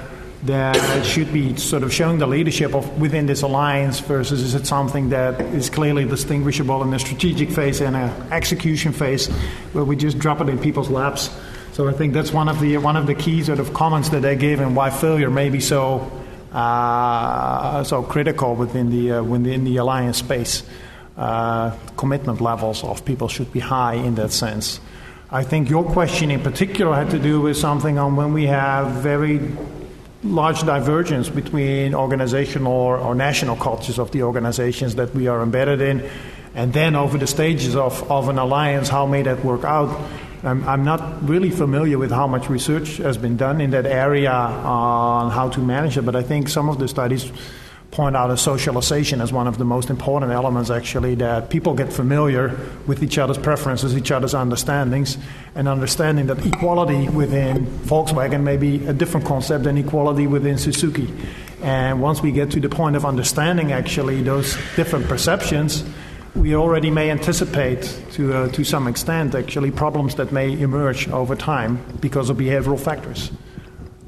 that 0.45 1.05
should 1.05 1.33
be 1.33 1.55
sort 1.57 1.83
of 1.83 1.93
showing 1.93 2.19
the 2.19 2.27
leadership 2.27 2.75
of 2.75 2.99
within 2.99 3.27
this 3.27 3.43
alliance 3.43 4.01
versus 4.01 4.43
is 4.43 4.55
it 4.55 4.67
something 4.67 5.11
that 5.11 5.39
is 5.55 5.69
clearly 5.69 6.07
distinguishable 6.07 6.83
in 6.83 6.93
a 6.95 6.99
strategic 6.99 7.51
phase 7.51 7.83
and 7.83 7.95
an 7.95 8.11
execution 8.33 8.93
phase 8.93 9.29
where 9.73 9.85
we 9.85 9.97
just 9.97 10.19
drop 10.19 10.41
it 10.41 10.49
in 10.49 10.59
people's 10.59 10.89
laps? 10.89 11.31
So 11.73 11.89
I 11.89 11.93
think 11.93 12.15
that's 12.15 12.33
one 12.33 12.49
of 12.49 12.59
the 12.61 12.79
one 12.79 12.97
of 12.97 13.07
the 13.07 13.15
key 13.15 13.43
sort 13.43 13.61
of 13.61 13.75
comments 13.75 14.09
that 14.11 14.23
they 14.23 14.35
gave 14.35 14.61
and 14.61 14.75
why 14.75 14.91
failure 14.91 15.31
may 15.31 15.51
be 15.51 15.61
so 15.61 16.11
so 16.53 18.03
critical 18.03 18.55
within 18.55 18.91
the 18.91 19.13
uh, 19.13 19.23
within 19.23 19.65
the 19.65 19.77
alliance 19.77 20.19
space. 20.19 20.63
Uh, 21.17 21.77
commitment 21.97 22.41
levels 22.41 22.83
of 22.83 23.05
people 23.05 23.29
should 23.29 23.53
be 23.53 23.61
high 23.61 23.95
in 23.95 24.15
that 24.15 24.33
sense. 24.33 24.81
I 25.31 25.45
think 25.45 25.69
your 25.69 25.85
question 25.85 26.31
in 26.31 26.41
particular 26.41 26.95
had 26.95 27.11
to 27.11 27.19
do 27.19 27.41
with 27.41 27.57
something 27.57 27.99
on 27.99 28.17
when 28.17 28.33
we 28.33 28.47
have 28.47 29.03
very 29.03 29.41
large 30.25 30.63
divergence 30.63 31.29
between 31.29 31.95
organizational 31.95 32.73
or, 32.73 32.99
or 32.99 33.15
national 33.15 33.57
cultures 33.57 33.99
of 33.99 34.11
the 34.11 34.23
organizations 34.23 34.95
that 34.97 35.15
we 35.15 35.29
are 35.29 35.43
embedded 35.43 35.81
in, 35.81 36.09
and 36.55 36.73
then 36.73 36.97
over 36.97 37.19
the 37.19 37.27
stages 37.27 37.77
of, 37.77 38.11
of 38.11 38.29
an 38.29 38.39
alliance, 38.39 38.89
how 38.89 39.07
may 39.07 39.23
that 39.23 39.45
work 39.45 39.65
out? 39.65 39.89
I'm, 40.43 40.67
I'm, 40.67 40.85
not 40.85 41.29
really 41.29 41.51
familiar 41.51 41.99
with 41.99 42.11
how 42.11 42.27
much 42.27 42.49
research 42.49 42.97
has 42.97 43.19
been 43.19 43.37
done 43.37 43.61
in 43.61 43.71
that 43.73 43.85
area 43.85 44.33
on 44.33 45.31
how 45.31 45.51
to 45.51 45.61
manage 45.61 45.99
it, 45.99 46.03
but 46.03 46.17
I 46.17 46.23
think 46.23 46.49
some 46.49 46.69
of 46.71 46.79
the 46.79 46.89
studies 46.89 47.31
point 47.91 48.17
out 48.17 48.31
a 48.31 48.37
socialization 48.37 49.21
as 49.21 49.33
one 49.33 49.47
of 49.47 49.59
the 49.59 49.65
most 49.65 49.91
important 49.91 50.33
elements, 50.33 50.71
actually, 50.71 51.17
that 51.17 51.51
people 51.51 51.75
get 51.75 51.93
familiar 51.93 52.57
with 52.87 53.03
each 53.03 53.19
other's 53.19 53.39
preferences, 53.39 53.97
each 53.97 54.11
other's 54.11 54.35
understandings, 54.35 55.19
and 55.55 55.69
understanding 55.69 56.27
that 56.27 56.45
equality 56.47 57.09
within 57.09 57.67
Volkswagen 57.67 58.43
may 58.43 58.57
be 58.57 58.87
a 58.87 58.93
different 58.93 59.27
concept 59.27 59.65
than 59.65 59.77
equality 59.77 60.27
within 60.27 60.57
Suzuki. 60.57 61.13
And 61.63 62.01
once 62.01 62.23
we 62.23 62.33
get 62.33 62.51
to 62.53 62.61
the 62.61 62.69
point 62.69 62.97
of 62.97 63.05
understanding, 63.05 63.73
actually, 63.73 64.23
those 64.23 64.57
different 64.77 65.07
perceptions, 65.07 65.85
we 66.35 66.55
already 66.55 66.91
may 66.91 67.11
anticipate 67.11 67.83
to, 68.13 68.35
uh, 68.35 68.49
to 68.49 68.65
some 68.65 68.87
extent 68.87 69.35
actually 69.35 69.71
problems 69.71 70.15
that 70.15 70.33
may 70.33 70.59
emerge 70.61 71.09
over 71.09 71.35
time 71.35 71.79
because 72.01 72.31
of 72.31 72.37
behavioral 72.37 72.79
factors. 72.79 73.31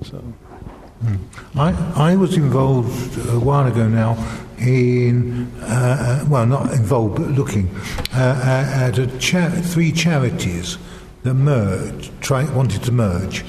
So. 0.04 0.18
Hmm. 0.18 1.16
I, 1.58 2.12
I 2.12 2.16
was 2.16 2.36
involved 2.36 3.18
a 3.28 3.40
while 3.40 3.66
ago 3.66 3.88
now 3.88 4.16
in, 4.58 5.50
uh, 5.62 6.22
uh 6.22 6.28
well, 6.28 6.46
not 6.46 6.72
involved, 6.72 7.16
but 7.16 7.28
looking 7.28 7.74
uh, 8.12 8.86
at 8.86 8.98
a 8.98 9.06
cha- 9.18 9.50
three 9.50 9.90
charities 9.90 10.78
that 11.24 11.34
merged, 11.34 12.12
try, 12.20 12.44
wanted 12.54 12.82
to 12.84 12.92
merge. 12.92 13.44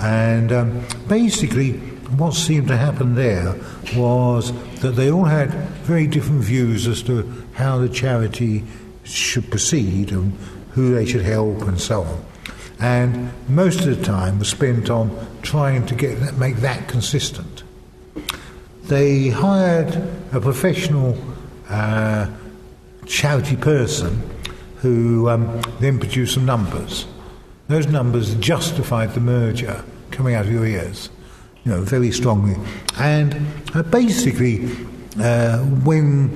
And 0.00 0.52
um, 0.52 0.84
basically, 1.06 1.72
what 2.16 2.34
seemed 2.34 2.68
to 2.68 2.76
happen 2.76 3.14
there 3.14 3.54
was 3.96 4.52
that 4.80 4.92
they 4.92 5.10
all 5.10 5.24
had 5.24 5.52
very 5.84 6.06
different 6.06 6.42
views 6.42 6.86
as 6.86 7.02
to 7.02 7.22
how 7.58 7.76
the 7.76 7.88
charity 7.88 8.62
should 9.02 9.50
proceed 9.50 10.12
and 10.12 10.32
who 10.70 10.94
they 10.94 11.04
should 11.04 11.24
help 11.24 11.60
and 11.62 11.80
so 11.80 12.02
on. 12.02 12.24
And 12.78 13.32
most 13.48 13.80
of 13.80 13.98
the 13.98 14.04
time 14.04 14.38
was 14.38 14.48
spent 14.48 14.88
on 14.90 15.10
trying 15.42 15.84
to 15.86 15.94
get 15.96 16.20
that, 16.20 16.36
make 16.36 16.58
that 16.58 16.86
consistent. 16.86 17.64
They 18.84 19.28
hired 19.28 19.96
a 20.32 20.40
professional 20.40 21.18
uh, 21.68 22.30
charity 23.06 23.56
person 23.56 24.22
who 24.76 25.28
um, 25.28 25.60
then 25.80 25.98
produced 25.98 26.34
some 26.34 26.46
numbers. 26.46 27.06
Those 27.66 27.88
numbers 27.88 28.36
justified 28.36 29.14
the 29.14 29.20
merger 29.20 29.84
coming 30.12 30.36
out 30.36 30.46
of 30.46 30.52
your 30.52 30.64
ears, 30.64 31.10
you 31.64 31.72
know, 31.72 31.82
very 31.82 32.12
strongly. 32.12 32.54
And 32.98 33.34
uh, 33.74 33.82
basically, 33.82 34.64
uh, 35.20 35.58
when 35.58 36.30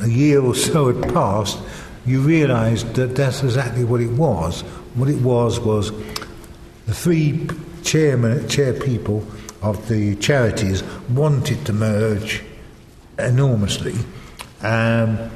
a 0.00 0.08
year 0.08 0.40
or 0.40 0.54
so 0.54 0.92
had 0.92 1.12
passed, 1.12 1.58
you 2.06 2.20
realised 2.20 2.94
that 2.94 3.14
that's 3.16 3.42
exactly 3.42 3.84
what 3.84 4.00
it 4.00 4.10
was. 4.12 4.62
What 4.94 5.08
it 5.08 5.20
was 5.20 5.60
was 5.60 5.90
the 6.86 6.94
three 6.94 7.48
chairman, 7.82 8.48
chair 8.48 8.72
people 8.72 9.26
of 9.62 9.88
the 9.88 10.14
charities 10.16 10.82
wanted 11.10 11.64
to 11.66 11.72
merge 11.72 12.42
enormously. 13.18 13.94
Um, 14.62 15.30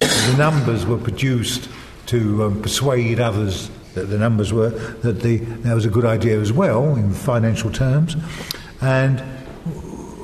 the 0.00 0.34
numbers 0.36 0.84
were 0.86 0.98
produced 0.98 1.68
to 2.06 2.44
um, 2.44 2.62
persuade 2.62 3.20
others 3.20 3.70
that 3.94 4.06
the 4.06 4.18
numbers 4.18 4.52
were 4.52 4.70
that 4.70 5.20
the, 5.20 5.38
that 5.38 5.74
was 5.74 5.84
a 5.84 5.90
good 5.90 6.04
idea 6.04 6.38
as 6.40 6.52
well 6.52 6.94
in 6.96 7.12
financial 7.12 7.70
terms. 7.70 8.16
And 8.80 9.22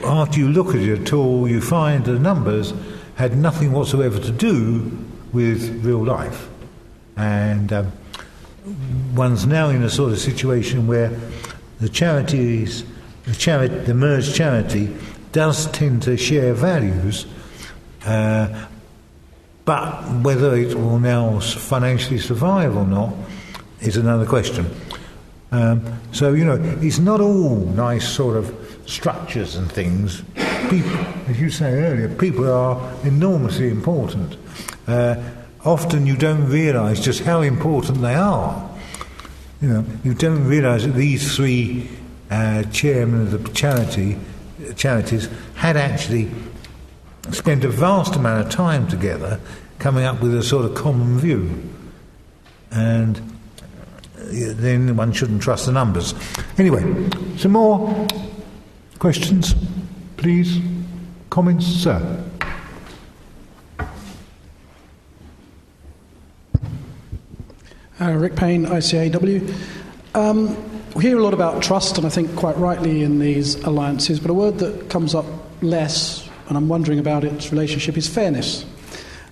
after 0.04 0.38
you 0.38 0.48
look 0.48 0.68
at 0.68 0.76
it 0.76 1.00
at 1.00 1.12
all, 1.12 1.48
you 1.48 1.60
find 1.60 2.04
the 2.04 2.18
numbers 2.18 2.72
had 3.16 3.36
nothing 3.36 3.72
whatsoever 3.72 4.18
to 4.18 4.30
do 4.30 4.90
with 5.32 5.84
real 5.84 6.04
life. 6.04 6.48
And 7.16 7.72
um, 7.72 7.92
one's 9.14 9.46
now 9.46 9.68
in 9.68 9.82
a 9.82 9.90
sort 9.90 10.12
of 10.12 10.18
situation 10.18 10.86
where 10.86 11.10
the 11.80 11.88
charities, 11.88 12.84
the, 13.24 13.32
chari- 13.32 13.86
the 13.86 13.94
merged 13.94 14.34
charity, 14.34 14.94
does 15.32 15.70
tend 15.72 16.02
to 16.04 16.16
share 16.16 16.54
values, 16.54 17.26
uh, 18.06 18.66
but 19.64 20.02
whether 20.22 20.56
it 20.56 20.74
will 20.74 20.98
now 20.98 21.40
financially 21.40 22.18
survive 22.18 22.76
or 22.76 22.86
not 22.86 23.12
is 23.80 23.96
another 23.96 24.26
question. 24.26 24.66
Um, 25.50 26.00
so, 26.12 26.32
you 26.32 26.44
know, 26.44 26.58
it's 26.80 26.98
not 26.98 27.20
all 27.20 27.56
nice 27.56 28.08
sort 28.08 28.36
of 28.36 28.82
structures 28.86 29.56
and 29.56 29.70
things 29.70 30.22
people, 30.70 30.96
as 31.28 31.40
you 31.40 31.50
say 31.50 31.72
earlier, 31.72 32.08
people 32.08 32.50
are 32.50 32.92
enormously 33.04 33.70
important. 33.70 34.36
Uh, 34.86 35.16
often 35.64 36.06
you 36.06 36.16
don't 36.16 36.48
realise 36.48 37.00
just 37.00 37.22
how 37.22 37.42
important 37.42 38.00
they 38.00 38.14
are. 38.14 38.70
You 39.60 39.68
know, 39.68 39.84
you 40.02 40.14
don't 40.14 40.46
realise 40.46 40.84
that 40.84 40.92
these 40.92 41.34
three 41.34 41.88
uh, 42.30 42.64
chairmen 42.64 43.22
of 43.22 43.30
the 43.30 43.50
charity 43.52 44.18
charities 44.76 45.28
had 45.56 45.76
actually 45.76 46.30
spent 47.30 47.64
a 47.64 47.68
vast 47.68 48.16
amount 48.16 48.46
of 48.46 48.52
time 48.52 48.88
together 48.88 49.40
coming 49.78 50.04
up 50.04 50.20
with 50.20 50.34
a 50.34 50.42
sort 50.42 50.64
of 50.64 50.74
common 50.74 51.18
view. 51.18 51.62
And 52.70 53.18
uh, 53.18 54.52
then 54.56 54.96
one 54.96 55.12
shouldn't 55.12 55.42
trust 55.42 55.66
the 55.66 55.72
numbers. 55.72 56.14
Anyway, 56.58 56.82
some 57.36 57.52
more 57.52 58.06
questions? 58.98 59.54
Please, 60.24 60.58
comments, 61.28 61.66
sir. 61.66 62.24
Uh, 68.00 68.12
Rick 68.12 68.34
Payne, 68.34 68.64
ICAEW. 68.64 69.54
Um, 70.14 70.56
we 70.94 71.02
hear 71.02 71.18
a 71.18 71.22
lot 71.22 71.34
about 71.34 71.62
trust, 71.62 71.98
and 71.98 72.06
I 72.06 72.08
think 72.08 72.34
quite 72.36 72.56
rightly 72.56 73.02
in 73.02 73.18
these 73.18 73.56
alliances, 73.64 74.18
but 74.18 74.30
a 74.30 74.32
word 74.32 74.60
that 74.60 74.88
comes 74.88 75.14
up 75.14 75.26
less, 75.60 76.26
and 76.48 76.56
I'm 76.56 76.68
wondering 76.68 76.98
about 76.98 77.24
its 77.24 77.52
relationship, 77.52 77.98
is 77.98 78.08
fairness. 78.08 78.64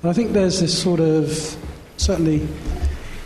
And 0.03 0.11
I 0.11 0.13
think 0.13 0.33
there's 0.33 0.61
this 0.61 0.79
sort 0.79 1.01
of, 1.01 1.57
certainly 1.97 2.47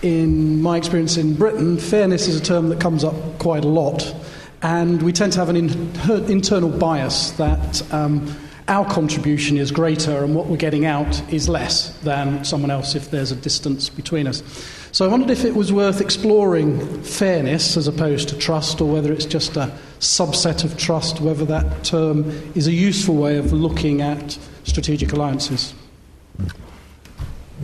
in 0.02 0.62
my 0.62 0.76
experience 0.76 1.16
in 1.16 1.34
Britain, 1.34 1.78
fairness 1.78 2.28
is 2.28 2.40
a 2.40 2.44
term 2.44 2.68
that 2.68 2.80
comes 2.80 3.02
up 3.02 3.40
quite 3.40 3.64
a 3.64 3.68
lot. 3.68 4.14
And 4.62 5.02
we 5.02 5.12
tend 5.12 5.32
to 5.34 5.38
have 5.38 5.48
an 5.48 5.56
in, 5.56 6.30
internal 6.30 6.70
bias 6.70 7.32
that 7.32 7.82
um, 7.92 8.34
our 8.68 8.88
contribution 8.90 9.58
is 9.58 9.70
greater 9.70 10.24
and 10.24 10.34
what 10.34 10.46
we're 10.46 10.56
getting 10.56 10.86
out 10.86 11.22
is 11.32 11.48
less 11.48 11.90
than 12.00 12.44
someone 12.44 12.70
else 12.70 12.94
if 12.94 13.10
there's 13.10 13.30
a 13.30 13.36
distance 13.36 13.88
between 13.88 14.26
us. 14.26 14.42
So 14.90 15.04
I 15.04 15.08
wondered 15.08 15.30
if 15.30 15.44
it 15.44 15.54
was 15.54 15.72
worth 15.72 16.00
exploring 16.00 17.02
fairness 17.02 17.76
as 17.76 17.86
opposed 17.86 18.28
to 18.30 18.38
trust, 18.38 18.80
or 18.80 18.90
whether 18.90 19.12
it's 19.12 19.26
just 19.26 19.56
a 19.56 19.72
subset 20.00 20.64
of 20.64 20.76
trust, 20.78 21.20
whether 21.20 21.44
that 21.44 21.84
term 21.84 22.30
is 22.54 22.66
a 22.66 22.72
useful 22.72 23.16
way 23.16 23.36
of 23.36 23.52
looking 23.52 24.00
at 24.00 24.38
strategic 24.64 25.12
alliances. 25.12 25.74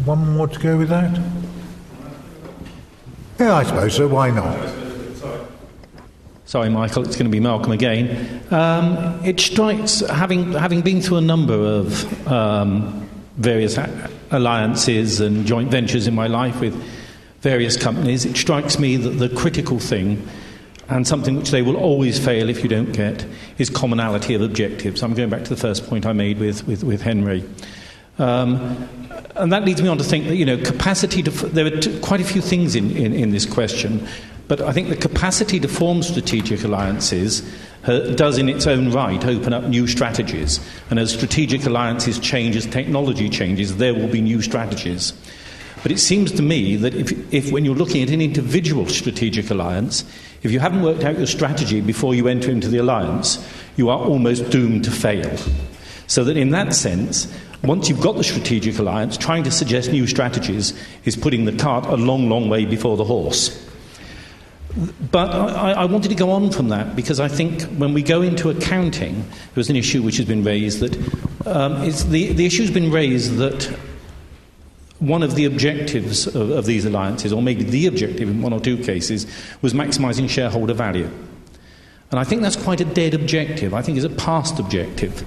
One 0.05 0.36
more 0.36 0.48
to 0.48 0.59
go 0.60 0.77
with 0.77 0.90
that? 0.90 1.20
Yeah, 3.40 3.55
I 3.55 3.64
suppose 3.64 3.97
so. 3.97 4.09
Why 4.09 4.31
not? 4.31 4.82
Sorry, 6.53 6.69
Michael, 6.69 7.05
it's 7.05 7.16
going 7.16 7.24
to 7.24 7.31
be 7.31 7.41
Malcolm 7.41 7.73
again. 7.73 8.43
Um, 8.51 9.24
it 9.24 9.41
strikes, 9.41 10.01
having, 10.01 10.53
having 10.53 10.83
been 10.83 11.01
through 11.01 11.16
a 11.16 11.23
number 11.23 11.55
of 11.55 12.29
um, 12.29 13.09
various 13.39 13.79
alliances 14.31 15.23
and 15.23 15.47
joint 15.47 15.70
ventures 15.70 16.07
in 16.07 16.15
my 16.15 16.27
life 16.27 16.61
with 16.61 16.74
various 17.41 17.79
companies, 17.79 18.27
it 18.27 18.37
strikes 18.37 18.79
me 18.79 18.99
that 18.99 19.12
the 19.12 19.31
critical 19.31 19.79
thing, 19.79 20.29
and 20.91 21.09
something 21.09 21.37
which 21.37 21.53
they 21.53 21.62
will 21.62 21.79
always 21.79 22.23
fail 22.23 22.51
if 22.51 22.62
you 22.62 22.69
don't 22.69 22.93
get, 22.93 23.24
is 23.57 23.70
commonality 23.70 24.35
of 24.35 24.43
objectives. 24.43 25.03
I'm 25.03 25.15
going 25.15 25.31
back 25.31 25.45
to 25.45 25.49
the 25.49 25.57
first 25.57 25.87
point 25.87 26.05
I 26.05 26.12
made 26.12 26.39
with, 26.39 26.66
with, 26.66 26.85
with 26.85 27.01
Henri. 27.01 27.49
Um, 28.19 28.87
and 29.37 29.51
that 29.53 29.65
leads 29.65 29.81
me 29.81 29.89
on 29.89 29.97
to 29.99 30.05
think 30.05 30.27
that, 30.27 30.37
you 30.37 30.45
know, 30.45 30.59
capacity 30.59 31.23
to, 31.23 31.31
there 31.31 31.66
are 31.66 31.81
t- 31.81 31.99
quite 32.01 32.20
a 32.20 32.24
few 32.24 32.43
things 32.43 32.74
in, 32.74 32.95
in, 32.97 33.15
in, 33.15 33.31
this 33.31 33.47
question, 33.47 34.07
but 34.48 34.60
I 34.60 34.73
think 34.73 34.89
the 34.89 34.97
capacity 34.97 35.59
to 35.60 35.69
form 35.69 36.02
strategic 36.02 36.64
alliances 36.64 37.43
uh, 37.85 38.10
does 38.14 38.39
in 38.39 38.48
its 38.48 38.66
own 38.66 38.90
right 38.93 39.24
open 39.24 39.52
up 39.52 39.64
new 39.64 39.86
strategies. 39.86 40.60
And 40.90 40.98
as 40.98 41.12
strategic 41.12 41.64
alliances 41.64 42.19
change, 42.19 42.56
as 42.56 42.66
technology 42.66 43.28
changes, 43.28 43.77
there 43.77 43.94
will 43.94 44.09
be 44.09 44.20
new 44.20 44.43
strategies. 44.43 45.12
But 45.82 45.90
it 45.90 45.98
seems 45.98 46.31
to 46.32 46.43
me 46.43 46.77
that 46.77 46.94
if, 46.94 47.35
if, 47.35 47.51
when 47.51 47.64
you're 47.64 47.74
looking 47.74 48.02
at 48.02 48.10
an 48.10 48.20
individual 48.20 48.86
strategic 48.86 49.51
alliance, 49.51 50.05
if 50.43 50.52
you 50.52 50.60
haven't 50.60 50.82
worked 50.82 51.02
out 51.02 51.19
your 51.19 51.27
strategy 51.27 51.81
before 51.81 52.14
you 52.14 52.28
enter 52.28 52.51
into 52.51 52.69
the 52.69 52.78
alliance, 52.78 53.44
you 53.77 53.89
are 53.89 53.98
almost 53.98 54.51
doomed 54.51 54.85
to 54.85 54.90
fail. 54.90 55.36
So 56.06 56.23
that 56.24 56.36
in 56.36 56.51
that 56.51 56.74
sense, 56.74 57.32
once 57.64 57.89
you've 57.89 58.01
got 58.01 58.16
the 58.16 58.24
strategic 58.24 58.78
alliance, 58.78 59.16
trying 59.16 59.43
to 59.44 59.51
suggest 59.51 59.90
new 59.90 60.06
strategies 60.06 60.73
is 61.05 61.16
putting 61.16 61.47
the 61.47 61.52
cart 61.52 61.86
a 61.86 61.97
long, 61.97 62.28
long 62.28 62.48
way 62.48 62.64
before 62.64 62.97
the 62.97 63.05
horse. 63.05 63.72
But 65.11 65.31
I, 65.35 65.73
I, 65.73 65.85
wanted 65.85 66.09
to 66.09 66.15
go 66.15 66.31
on 66.31 66.51
from 66.51 66.70
that 66.70 66.97
because 66.97 67.20
I 67.20 67.28
think 67.28 67.62
when 67.73 67.93
we 67.93 68.03
go 68.03 68.23
into 68.23 68.49
accounting, 68.49 69.16
there 69.20 69.57
was 69.57 69.69
an 69.69 69.77
issue 69.77 70.03
which 70.03 70.16
has 70.16 70.24
been 70.24 70.43
raised 70.43 70.81
that 70.81 70.97
um, 71.47 71.81
the, 72.11 72.32
the 72.32 72.47
issue 72.47 72.62
has 72.62 72.70
been 72.70 72.90
raised 72.90 73.36
that 73.36 73.65
one 74.99 75.23
of 75.23 75.35
the 75.35 75.44
objectives 75.44 76.27
of, 76.27 76.51
of 76.51 76.65
these 76.65 76.86
alliances, 76.86 77.32
or 77.32 77.43
maybe 77.43 77.65
the 77.65 77.86
objective 77.86 78.31
in 78.31 78.40
one 78.40 78.53
or 78.53 78.61
two 78.61 78.78
cases, 78.78 79.27
was 79.61 79.74
maximising 79.74 80.31
shareholder 80.31 80.73
value. 80.74 81.11
And 82.11 82.20
I 82.20 82.24
think 82.24 82.40
that's 82.43 82.57
quite 82.57 82.81
a 82.81 82.85
dead 82.85 83.12
objective. 83.12 83.74
I 83.74 83.82
think 83.82 83.99
it's 83.99 84.07
a 84.07 84.11
past 84.11 84.59
objective. 84.59 85.27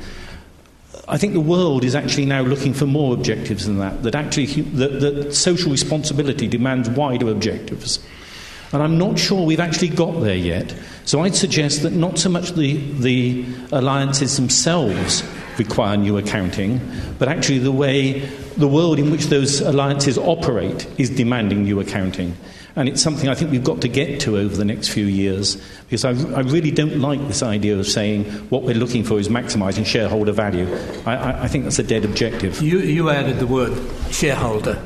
I 1.07 1.17
think 1.17 1.33
the 1.33 1.39
world 1.39 1.83
is 1.83 1.93
actually 1.93 2.25
now 2.25 2.41
looking 2.41 2.73
for 2.73 2.85
more 2.85 3.13
objectives 3.13 3.65
than 3.65 3.77
that, 3.79 4.01
that 4.03 4.15
actually 4.15 4.45
that, 4.45 5.01
that 5.01 5.35
social 5.35 5.71
responsibility 5.71 6.47
demands 6.47 6.89
wider 6.89 7.29
objectives. 7.29 7.99
And 8.75 8.83
I'm 8.83 8.97
not 8.97 9.17
sure 9.17 9.45
we've 9.45 9.61
actually 9.61 9.87
got 9.87 10.19
there 10.19 10.35
yet. 10.35 10.75
So 11.05 11.21
I'd 11.23 11.33
suggest 11.33 11.83
that 11.83 11.93
not 11.93 12.19
so 12.19 12.27
much 12.27 12.51
the, 12.51 12.75
the 12.99 13.45
alliances 13.71 14.35
themselves 14.35 15.23
require 15.57 15.95
new 15.95 16.17
accounting, 16.17 16.81
but 17.17 17.29
actually 17.29 17.59
the 17.59 17.71
way 17.71 18.19
the 18.57 18.67
world 18.67 18.99
in 18.99 19.11
which 19.11 19.27
those 19.27 19.61
alliances 19.61 20.17
operate 20.17 20.85
is 20.99 21.09
demanding 21.09 21.63
new 21.63 21.79
accounting. 21.79 22.35
And 22.75 22.89
it's 22.89 23.01
something 23.01 23.29
I 23.29 23.33
think 23.33 23.51
we've 23.51 23.63
got 23.63 23.79
to 23.79 23.87
get 23.87 24.19
to 24.21 24.37
over 24.37 24.57
the 24.57 24.65
next 24.65 24.89
few 24.89 25.05
years 25.05 25.55
because 25.85 26.03
I, 26.03 26.09
I 26.35 26.41
really 26.41 26.71
don't 26.71 26.99
like 26.99 27.25
this 27.29 27.43
idea 27.43 27.79
of 27.79 27.87
saying 27.87 28.25
what 28.49 28.63
we're 28.63 28.75
looking 28.75 29.05
for 29.05 29.17
is 29.19 29.29
maximising 29.29 29.85
shareholder 29.85 30.33
value. 30.33 30.67
I, 31.05 31.15
I, 31.15 31.43
I, 31.43 31.47
think 31.47 31.63
that's 31.63 31.79
a 31.79 31.83
dead 31.83 32.03
objective. 32.03 32.61
You, 32.61 32.79
you 32.79 33.09
added 33.09 33.39
the 33.39 33.47
word 33.47 33.71
shareholder. 34.11 34.83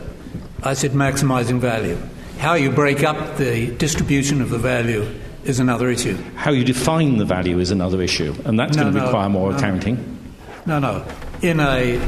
I 0.61 0.76
said 0.76 0.91
maximising 0.91 1.60
value. 1.60 1.98
How 2.40 2.53
you 2.53 2.72
break 2.72 3.03
up 3.03 3.36
the 3.36 3.68
distribution 3.76 4.41
of 4.41 4.49
the 4.49 4.57
value 4.57 5.06
is 5.44 5.60
another 5.60 5.90
issue. 5.90 6.16
How 6.36 6.52
you 6.52 6.64
define 6.64 7.18
the 7.18 7.26
value 7.26 7.60
is 7.60 7.70
another 7.70 8.02
issue, 8.02 8.34
and 8.45 8.57
that's 8.57 8.78
no, 8.78 8.84
going 8.84 8.94
to 8.94 8.99
no, 8.99 9.06
require 9.07 9.28
more 9.28 9.52
no, 9.52 9.57
accounting. 9.57 10.34
No, 10.66 10.80
no. 10.80 11.06
In 11.41 11.60
a, 11.60 12.02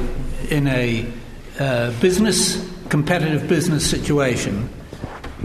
in 0.49 0.67
a 0.67 1.05
uh, 1.59 1.91
business, 1.99 2.65
competitive 2.87 3.49
business 3.49 3.87
situation, 3.89 4.69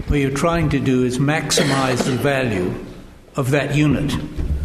what 0.07 0.21
you're 0.21 0.31
trying 0.31 0.69
to 0.69 0.79
do 0.79 1.03
is 1.03 1.19
maximize 1.19 2.05
the 2.05 2.15
value 2.15 2.73
of 3.35 3.51
that 3.51 3.75
unit 3.75 4.09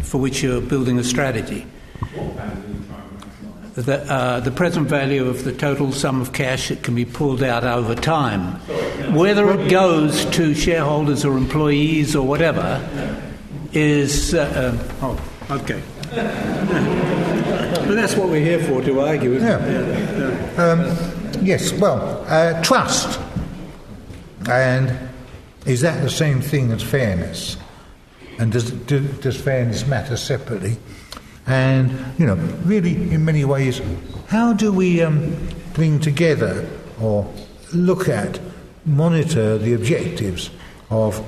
for 0.03 0.21
which 0.21 0.41
you're 0.41 0.61
building 0.61 0.99
a 0.99 1.03
strategy. 1.03 1.67
The, 3.75 4.01
uh, 4.11 4.39
the, 4.39 4.51
present 4.51 4.87
value 4.87 5.27
of 5.27 5.45
the 5.45 5.51
total 5.51 5.91
sum 5.91 6.21
of 6.21 6.31
cash 6.31 6.69
that 6.69 6.83
can 6.83 6.93
be 6.93 7.05
pulled 7.05 7.41
out 7.41 7.63
over 7.63 7.95
time. 7.95 8.59
Whether 9.15 9.51
it 9.51 9.67
goes 9.67 10.25
to 10.25 10.53
shareholders 10.53 11.25
or 11.25 11.35
employees 11.37 12.15
or 12.15 12.27
whatever 12.27 12.79
is. 13.73 14.35
Uh, 14.35 14.77
uh, 14.79 14.95
oh, 15.01 15.19
okay. 15.49 15.81
but 16.11 17.95
that's 17.95 18.15
what 18.15 18.29
we're 18.29 18.45
here 18.45 18.63
for, 18.63 18.81
to 18.83 19.01
argue, 19.01 19.39
yeah. 19.39 19.65
yeah. 19.65 20.63
Um, 20.63 21.43
yes, 21.43 21.73
well, 21.73 22.23
uh, 22.27 22.61
trust. 22.61 23.19
And 24.47 25.09
is 25.65 25.81
that 25.81 26.03
the 26.03 26.09
same 26.09 26.41
thing 26.41 26.71
as 26.71 26.83
fairness? 26.83 27.57
And 28.39 28.51
does, 28.51 28.71
do, 28.71 28.99
does 28.99 29.39
fairness 29.39 29.87
matter 29.87 30.17
separately? 30.17 30.77
And, 31.45 31.91
you 32.17 32.25
know, 32.25 32.35
really, 32.63 33.11
in 33.11 33.25
many 33.25 33.43
ways, 33.43 33.81
how 34.27 34.53
do 34.53 34.71
we 34.71 35.01
um, 35.01 35.35
bring 35.73 35.99
together 35.99 36.67
or 37.01 37.31
look 37.73 38.07
at, 38.07 38.39
monitor 38.85 39.57
the 39.57 39.73
objectives 39.73 40.49
of 40.89 41.19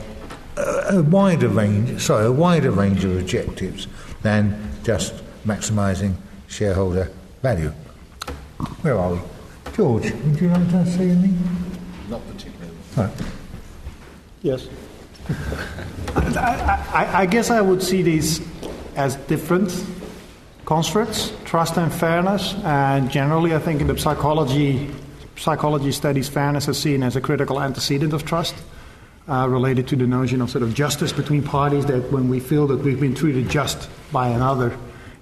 a, 0.57 0.97
a 0.97 1.03
wider 1.03 1.49
range, 1.49 2.01
sorry, 2.01 2.25
a 2.25 2.31
wider 2.31 2.71
range 2.71 3.03
of 3.03 3.17
objectives 3.17 3.87
than 4.21 4.71
just 4.83 5.13
maximising 5.45 6.15
shareholder 6.47 7.11
value? 7.41 7.71
Where 8.81 8.97
are 8.97 9.13
we? 9.13 9.19
George, 9.75 10.11
would 10.11 10.39
you 10.39 10.47
like 10.47 10.69
to 10.69 10.85
say 10.85 11.09
anything? 11.09 11.37
Not 12.09 12.25
particularly. 12.27 12.73
Right. 12.95 13.11
Yes. 14.41 14.67
I, 16.37 16.85
I, 16.93 17.21
I, 17.21 17.25
guess 17.25 17.49
I 17.49 17.59
would 17.59 17.81
see 17.81 18.01
these 18.01 18.41
as 18.95 19.15
different 19.27 19.71
constructs, 20.65 21.31
trust 21.45 21.77
and 21.77 21.93
fairness. 21.93 22.55
And 22.63 23.09
generally, 23.09 23.55
I 23.55 23.59
think 23.59 23.81
in 23.81 23.87
the 23.87 23.97
psychology, 23.97 24.89
psychology 25.37 25.91
studies, 25.91 26.27
fairness 26.27 26.67
is 26.67 26.77
seen 26.77 27.03
as 27.03 27.15
a 27.15 27.21
critical 27.21 27.61
antecedent 27.61 28.13
of 28.13 28.25
trust, 28.25 28.55
uh, 29.27 29.47
related 29.49 29.87
to 29.87 29.95
the 29.95 30.07
notion 30.07 30.41
of 30.41 30.49
sort 30.49 30.63
of 30.63 30.73
justice 30.73 31.13
between 31.13 31.43
parties. 31.43 31.85
That 31.85 32.11
when 32.11 32.29
we 32.29 32.39
feel 32.39 32.67
that 32.67 32.77
we've 32.77 32.99
been 32.99 33.15
treated 33.15 33.49
just 33.49 33.89
by 34.11 34.29
another, 34.29 34.77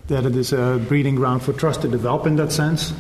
that 0.08 0.26
it 0.26 0.36
is 0.36 0.54
a 0.54 0.84
breeding 0.88 1.16
ground 1.16 1.44
for 1.44 1.54
trust 1.54 1.82
to 1.82 1.88
develop 1.88 2.26
in 2.26 2.36
that 2.38 2.52
sense. 2.52 2.94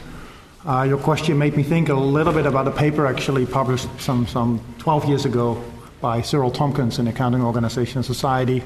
Uh, 0.66 0.84
your 0.84 0.98
question 0.98 1.38
made 1.38 1.58
me 1.58 1.64
think 1.64 1.90
a 1.90 1.94
little 1.94 2.32
bit 2.32 2.46
about 2.46 2.68
a 2.68 2.72
paper 2.72 3.06
actually 3.06 3.46
published 3.46 3.88
some, 4.00 4.26
some 4.28 4.62
12 4.80 5.06
years 5.06 5.26
ago 5.26 5.62
by 6.00 6.22
Cyril 6.22 6.52
Tomkins 6.52 7.00
in 7.00 7.08
Accounting 7.08 7.42
Organization 7.42 8.02
Society, 8.02 8.64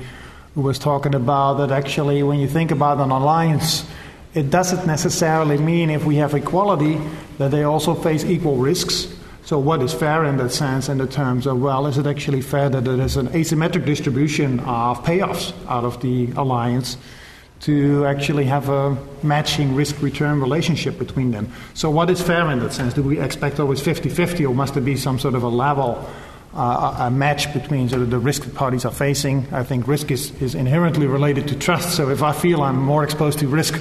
who 0.56 0.62
was 0.62 0.80
talking 0.80 1.14
about 1.14 1.56
that 1.56 1.72
actually, 1.72 2.24
when 2.24 2.40
you 2.40 2.48
think 2.48 2.72
about 2.72 3.00
an 3.00 3.12
alliance, 3.12 3.86
it 4.34 4.50
doesn't 4.50 4.86
necessarily 4.86 5.58
mean 5.58 5.90
if 5.90 6.06
we 6.06 6.18
have 6.18 6.34
equality 6.34 7.00
that 7.38 7.52
they 7.52 7.64
also 7.64 7.96
face 7.96 8.24
equal 8.24 8.58
risks. 8.58 9.08
So, 9.46 9.58
what 9.58 9.82
is 9.82 9.94
fair 9.94 10.26
in 10.26 10.38
that 10.38 10.52
sense, 10.52 10.90
in 10.90 10.98
the 10.98 11.08
terms 11.08 11.48
of, 11.48 11.62
well, 11.62 11.88
is 11.88 11.98
it 11.98 12.06
actually 12.06 12.42
fair 12.42 12.70
that 12.70 12.84
there 12.84 13.00
is 13.00 13.16
an 13.16 13.30
asymmetric 13.30 13.86
distribution 13.86 14.60
of 14.62 15.04
payoffs 15.04 15.54
out 15.68 15.86
of 15.86 16.02
the 16.02 16.32
alliance 16.36 16.98
to 17.62 18.06
actually 18.06 18.46
have 18.46 18.70
a 18.70 18.98
matching 19.24 19.74
risk 19.74 20.02
return 20.02 20.42
relationship 20.42 21.00
between 21.00 21.32
them? 21.32 21.52
So, 21.74 21.90
what 21.90 22.10
is 22.10 22.22
fair 22.22 22.52
in 22.52 22.60
that 22.60 22.74
sense? 22.74 22.94
Do 22.94 23.04
we 23.04 23.20
expect 23.20 23.60
always 23.60 23.80
50 23.80 24.10
50, 24.10 24.46
or 24.46 24.54
must 24.54 24.74
there 24.74 24.84
be 24.84 24.98
some 24.98 25.18
sort 25.18 25.34
of 25.34 25.44
a 25.44 25.50
level 25.50 26.06
uh, 26.58 26.96
a 27.00 27.12
match 27.12 27.54
between 27.54 27.88
sort 27.88 28.02
of 28.02 28.10
the 28.10 28.18
risk 28.18 28.44
that 28.44 28.56
parties 28.56 28.84
are 28.84 28.92
facing. 28.92 29.46
I 29.54 29.64
think 29.64 29.88
risk 29.88 30.10
is, 30.10 30.32
is 30.42 30.56
inherently 30.56 31.06
related 31.06 31.48
to 31.50 31.56
trust. 31.56 31.96
So 31.96 32.10
if 32.10 32.24
I 32.24 32.34
feel 32.34 32.64
I'm 32.64 32.82
more 32.82 33.04
exposed 33.04 33.40
to 33.40 33.48
risk, 33.48 33.80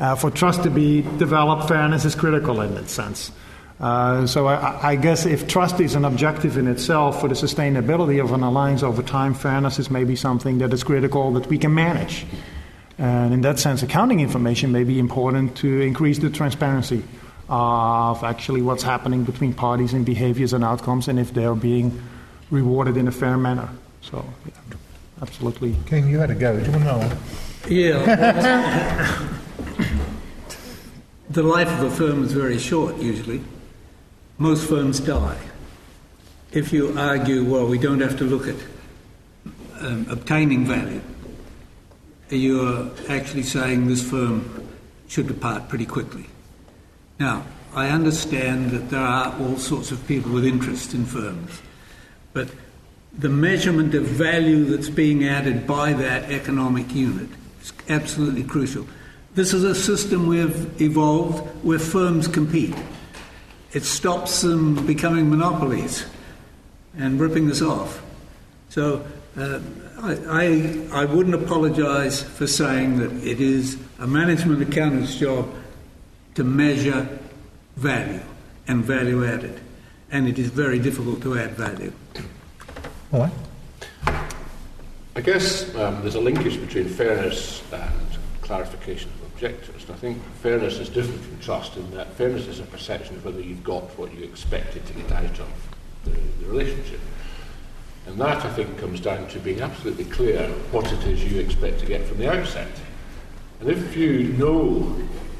uh, 0.00 0.16
for 0.16 0.30
trust 0.30 0.62
to 0.62 0.70
be 0.70 1.02
developed, 1.02 1.68
fairness 1.68 2.04
is 2.04 2.14
critical 2.14 2.60
in 2.62 2.74
that 2.74 2.88
sense. 2.88 3.30
Uh, 3.78 4.26
so 4.26 4.46
I, 4.46 4.92
I, 4.92 4.96
guess 4.96 5.26
if 5.26 5.46
trust 5.46 5.80
is 5.80 5.94
an 5.94 6.06
objective 6.06 6.56
in 6.56 6.66
itself 6.66 7.20
for 7.20 7.28
the 7.28 7.34
sustainability 7.34 8.24
of 8.24 8.32
an 8.32 8.42
alliance 8.42 8.82
over 8.82 9.02
time, 9.02 9.34
fairness 9.34 9.78
is 9.78 9.90
maybe 9.90 10.16
something 10.16 10.58
that 10.58 10.72
is 10.72 10.82
critical 10.82 11.30
that 11.32 11.46
we 11.48 11.58
can 11.58 11.74
manage. 11.74 12.24
And 12.96 13.34
in 13.34 13.42
that 13.42 13.58
sense, 13.58 13.82
accounting 13.82 14.20
information 14.20 14.72
may 14.72 14.84
be 14.84 14.98
important 14.98 15.58
to 15.58 15.82
increase 15.82 16.18
the 16.18 16.30
transparency 16.30 17.04
of 17.48 18.24
actually 18.24 18.62
what's 18.62 18.82
happening 18.82 19.24
between 19.24 19.52
parties 19.52 19.92
and 19.92 20.04
behaviors 20.04 20.52
and 20.52 20.64
outcomes 20.64 21.08
and 21.08 21.18
if 21.18 21.32
they're 21.32 21.54
being 21.54 22.02
rewarded 22.50 22.96
in 22.96 23.08
a 23.08 23.12
fair 23.12 23.36
manner. 23.36 23.68
So, 24.00 24.24
yeah, 24.44 24.52
absolutely. 25.22 25.76
Ken, 25.86 26.08
you 26.08 26.18
had 26.18 26.30
a 26.30 26.34
go. 26.34 26.58
Do 26.58 26.64
you 26.64 26.72
want 26.72 26.84
to 26.84 27.08
know? 27.08 27.18
Yeah. 27.68 29.28
the 31.30 31.42
life 31.42 31.68
of 31.68 31.82
a 31.82 31.90
firm 31.90 32.24
is 32.24 32.32
very 32.32 32.58
short, 32.58 32.96
usually. 32.96 33.42
Most 34.38 34.68
firms 34.68 35.00
die. 35.00 35.38
If 36.52 36.72
you 36.72 36.96
argue, 36.98 37.44
well, 37.44 37.66
we 37.66 37.78
don't 37.78 38.00
have 38.00 38.16
to 38.18 38.24
look 38.24 38.48
at 38.48 38.56
um, 39.80 40.06
obtaining 40.08 40.64
value, 40.64 41.00
you're 42.30 42.90
actually 43.08 43.42
saying 43.42 43.86
this 43.86 44.08
firm 44.08 44.68
should 45.08 45.28
depart 45.28 45.68
pretty 45.68 45.86
quickly. 45.86 46.26
Now, 47.18 47.44
I 47.74 47.88
understand 47.88 48.70
that 48.70 48.90
there 48.90 49.00
are 49.00 49.34
all 49.40 49.56
sorts 49.56 49.90
of 49.90 50.06
people 50.06 50.32
with 50.32 50.44
interest 50.44 50.94
in 50.94 51.04
firms, 51.04 51.62
but 52.32 52.48
the 53.18 53.28
measurement 53.28 53.94
of 53.94 54.04
value 54.04 54.64
that's 54.64 54.90
being 54.90 55.24
added 55.24 55.66
by 55.66 55.94
that 55.94 56.30
economic 56.30 56.94
unit 56.94 57.28
is 57.62 57.72
absolutely 57.88 58.44
crucial. 58.44 58.86
This 59.34 59.54
is 59.54 59.64
a 59.64 59.74
system 59.74 60.26
we've 60.26 60.80
evolved 60.80 61.46
where 61.64 61.78
firms 61.78 62.28
compete. 62.28 62.74
It 63.72 63.84
stops 63.84 64.42
them 64.42 64.86
becoming 64.86 65.28
monopolies 65.28 66.06
and 66.96 67.20
ripping 67.20 67.50
us 67.50 67.60
off. 67.60 68.02
So 68.68 69.04
uh, 69.38 69.60
I, 69.98 70.16
I, 70.28 71.02
I 71.02 71.04
wouldn't 71.04 71.34
apologise 71.34 72.22
for 72.22 72.46
saying 72.46 72.98
that 72.98 73.12
it 73.26 73.40
is 73.40 73.78
a 73.98 74.06
management 74.06 74.62
accountant's 74.62 75.16
job 75.16 75.48
to 76.36 76.44
measure 76.44 77.08
value 77.76 78.20
and 78.68 78.84
value 78.84 79.24
added, 79.24 79.58
and 80.10 80.28
it 80.28 80.38
is 80.38 80.48
very 80.48 80.78
difficult 80.78 81.22
to 81.22 81.38
add 81.38 81.52
value. 81.52 81.92
All 83.12 83.20
right. 83.20 83.32
I 85.16 85.22
guess 85.22 85.74
um, 85.76 86.02
there's 86.02 86.14
a 86.14 86.20
linkage 86.20 86.60
between 86.60 86.88
fairness 86.88 87.62
and 87.72 88.18
clarification 88.42 89.10
of 89.10 89.32
objectives. 89.32 89.84
And 89.84 89.94
I 89.94 89.96
think 89.96 90.22
fairness 90.42 90.78
is 90.78 90.90
different 90.90 91.22
from 91.22 91.38
trust 91.40 91.76
in 91.78 91.90
that 91.92 92.12
fairness 92.12 92.46
is 92.46 92.60
a 92.60 92.64
perception 92.64 93.16
of 93.16 93.24
whether 93.24 93.40
you've 93.40 93.64
got 93.64 93.84
what 93.98 94.12
you 94.14 94.22
expected 94.22 94.84
to 94.86 94.92
get 94.92 95.10
out 95.12 95.40
of 95.40 95.48
the, 96.04 96.10
the 96.10 96.46
relationship. 96.46 97.00
And 98.06 98.20
that, 98.20 98.44
I 98.44 98.52
think, 98.52 98.76
comes 98.78 99.00
down 99.00 99.26
to 99.28 99.38
being 99.38 99.62
absolutely 99.62 100.04
clear 100.04 100.48
what 100.70 100.92
it 100.92 101.02
is 101.04 101.24
you 101.24 101.40
expect 101.40 101.80
to 101.80 101.86
get 101.86 102.06
from 102.06 102.18
the 102.18 102.30
outset. 102.30 102.68
And 103.60 103.70
if 103.70 103.96
you 103.96 104.34
know 104.34 104.94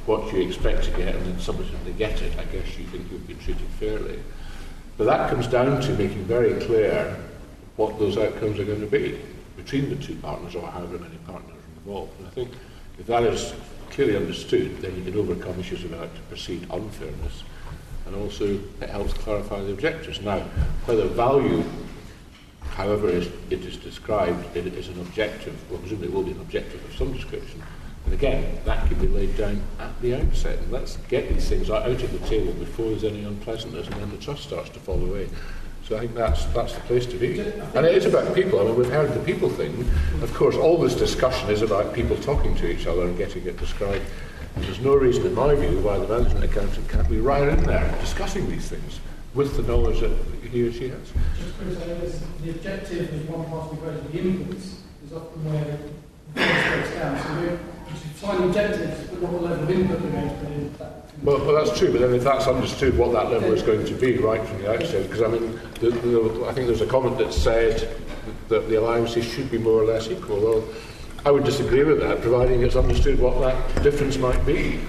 what 0.07 0.33
you 0.33 0.41
expect 0.41 0.85
to 0.85 0.91
get 0.93 1.15
and 1.15 1.27
then 1.27 1.41
subsequently 1.41 1.93
get 1.93 2.23
it, 2.23 2.39
I 2.39 2.45
guess 2.45 2.79
you 2.79 2.87
think 2.87 3.11
you've 3.11 3.27
been 3.27 3.39
treated 3.39 3.67
fairly. 3.81 4.21
But 4.97 5.05
that 5.05 5.31
comes 5.31 5.47
down 5.47 5.81
to 5.83 5.93
making 5.95 6.25
very 6.25 6.55
clear 6.65 7.17
what 7.77 7.99
those 7.99 8.17
outcomes 8.17 8.59
are 8.59 8.65
going 8.65 8.81
to 8.81 8.87
be 8.87 9.21
between 9.57 9.91
the 9.91 9.97
two 9.97 10.15
partners 10.17 10.55
or 10.55 10.67
however 10.67 10.99
many 10.99 11.17
partners 11.27 11.53
are 11.53 11.79
involved. 11.79 12.19
And 12.19 12.27
I 12.29 12.31
think 12.31 12.51
if 12.99 13.07
that 13.07 13.25
is 13.25 13.53
clearly 13.91 14.17
understood, 14.17 14.81
then 14.81 14.97
you 14.97 15.05
can 15.05 15.19
overcome 15.19 15.59
issues 15.59 15.85
about 15.85 16.09
perceived 16.31 16.71
unfairness 16.73 17.43
and 18.07 18.15
also 18.15 18.61
it 18.81 18.89
helps 18.89 19.13
clarify 19.13 19.61
the 19.61 19.73
objectives. 19.73 20.21
Now, 20.21 20.39
whether 20.87 21.07
value 21.07 21.65
however 22.71 23.09
it 23.09 23.27
is 23.51 23.77
described 23.79 24.57
it 24.57 24.67
is 24.67 24.89
an 24.89 25.01
objective, 25.01 25.55
well 25.71 25.81
presumably 25.81 26.09
it 26.09 26.15
will 26.15 26.23
be 26.23 26.33
an 26.33 26.41
objective 26.41 26.85
of 26.85 26.95
some 26.97 27.13
description, 27.13 27.63
and 28.07 28.15
again, 28.15 28.59
that 28.65 28.87
can 28.87 28.99
be 29.01 29.09
laid 29.09 29.37
down 29.37 29.61
at 29.81 30.01
the 30.01 30.15
outset. 30.15 30.59
And 30.61 30.71
let's 30.71 30.97
get 31.09 31.29
these 31.29 31.49
things 31.49 31.71
out 31.71 31.91
of 31.91 32.13
the 32.13 32.27
table 32.27 32.53
before 32.53 32.87
there's 32.87 33.05
any 33.05 33.25
unpleasantness, 33.25 33.89
and 33.89 34.01
then 34.01 34.11
the 34.11 34.19
trust 34.19 34.45
starts 34.45 34.71
to 34.71 34.81
fall 34.81 35.05
away. 35.05 35.29
So 35.83 35.97
I 35.97 36.01
think 36.01 36.15
that's 36.15 36.45
that's 36.47 36.75
the 36.75 36.81
place 36.83 37.07
to 37.07 37.17
be. 37.17 37.41
And 37.41 37.85
it 37.85 37.95
is 37.97 38.07
about 38.07 38.35
people. 38.35 38.61
I 38.61 38.65
mean, 38.65 38.77
we've 38.77 38.91
heard 38.91 39.13
the 39.13 39.21
people 39.21 39.51
thing. 39.51 39.89
Of 40.23 40.33
course, 40.35 40.55
all 40.57 40.79
this 40.79 40.95
discussion 40.95 41.51
is 41.51 41.63
about 41.63 41.95
people 41.95 42.17
talking 42.19 42.55
to 42.57 42.71
each 42.71 42.87
other 42.87 43.03
and 43.03 43.17
getting 43.19 43.45
it 43.47 43.57
described. 43.57 44.05
There's 44.57 44.81
no 44.81 44.95
reason, 44.95 45.27
in 45.27 45.35
my 45.35 45.55
view, 45.55 45.81
why 45.81 45.99
the 45.99 46.09
management 46.09 46.45
accountant 46.45 46.89
can't 46.89 47.09
be 47.09 47.19
right 47.19 47.47
in 47.47 47.63
there 47.65 47.93
discussing 48.01 48.49
these 48.49 48.69
things 48.69 49.01
with 49.35 49.57
the 49.57 49.63
knowledge 49.65 50.01
that 50.01 50.17
he 50.51 50.67
or 50.67 50.73
she 50.73 50.89
has. 50.89 51.13
Just 51.39 51.59
the 52.43 52.51
objective 52.51 53.13
is 53.13 53.29
one 53.29 53.45
part 53.47 53.73
of 53.73 54.13
the 54.13 54.19
inputs 54.19 54.79
is 55.05 55.13
often 55.13 55.45
where 55.45 55.65
the 55.65 55.79
breaks 56.35 56.95
down. 56.95 57.19
So 57.23 57.59
we're 58.27 58.33
define 58.33 58.49
objectives, 58.49 59.11
but 59.11 59.21
what 59.21 59.43
level 59.43 59.65
of 59.65 59.71
input 59.71 60.01
we're 60.01 60.11
going 60.11 60.29
to 60.29 60.35
put 60.37 60.49
in. 60.53 60.75
Well, 61.23 61.39
well, 61.45 61.65
that's 61.65 61.79
true, 61.79 61.91
but 61.91 62.01
then 62.01 62.15
if 62.15 62.25
that's 62.25 62.47
understood 62.47 62.97
what 62.97 63.13
that 63.13 63.31
level 63.31 63.53
is 63.53 63.63
going 63.63 63.85
to 63.87 63.95
be 63.95 64.19
right 64.19 64.45
from 64.47 64.63
the 64.63 64.73
outset, 64.73 65.09
because 65.09 65.23
I 65.23 65.29
mean, 65.29 65.59
the, 65.81 65.91
the, 65.91 66.47
I 66.47 66.53
think 66.53 66.67
there's 66.67 66.83
a 66.83 66.87
comment 66.87 67.19
that 67.19 67.33
said 67.33 67.97
that 68.49 68.69
the 68.69 68.79
allowances 68.79 69.25
should 69.25 69.51
be 69.51 69.59
more 69.59 69.83
or 69.83 69.85
less 69.85 70.09
equal. 70.09 70.41
Well, 70.41 70.65
I 71.25 71.31
would 71.31 71.45
disagree 71.45 71.83
with 71.85 72.01
that, 72.01 72.21
providing 72.21 72.63
it's 72.63 72.77
understood 72.77 73.19
what 73.19 73.41
that 73.41 73.83
difference 73.83 74.19
might 74.19 74.45
be. 74.47 74.81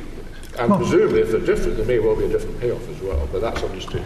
And 0.59 0.69
well, 0.69 0.79
presumably, 0.79 1.21
if 1.21 1.31
they're 1.31 1.39
different, 1.39 1.77
there 1.77 1.85
may 1.85 1.99
well 1.99 2.15
be 2.15 2.25
a 2.25 2.29
different 2.29 2.59
payoff 2.59 2.87
as 2.89 3.01
well, 3.01 3.27
but 3.31 3.41
that's 3.41 3.63
understood. 3.63 4.05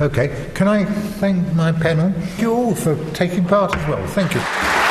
Okay. 0.00 0.50
Can 0.54 0.66
I 0.66 0.84
thank 0.84 1.54
my 1.54 1.72
panel? 1.72 2.10
Thank 2.10 2.40
you 2.40 2.52
all 2.52 2.74
for 2.74 2.96
taking 3.12 3.44
part 3.44 3.76
as 3.76 3.88
well. 3.88 4.06
Thank 4.08 4.34
you. 4.34 4.89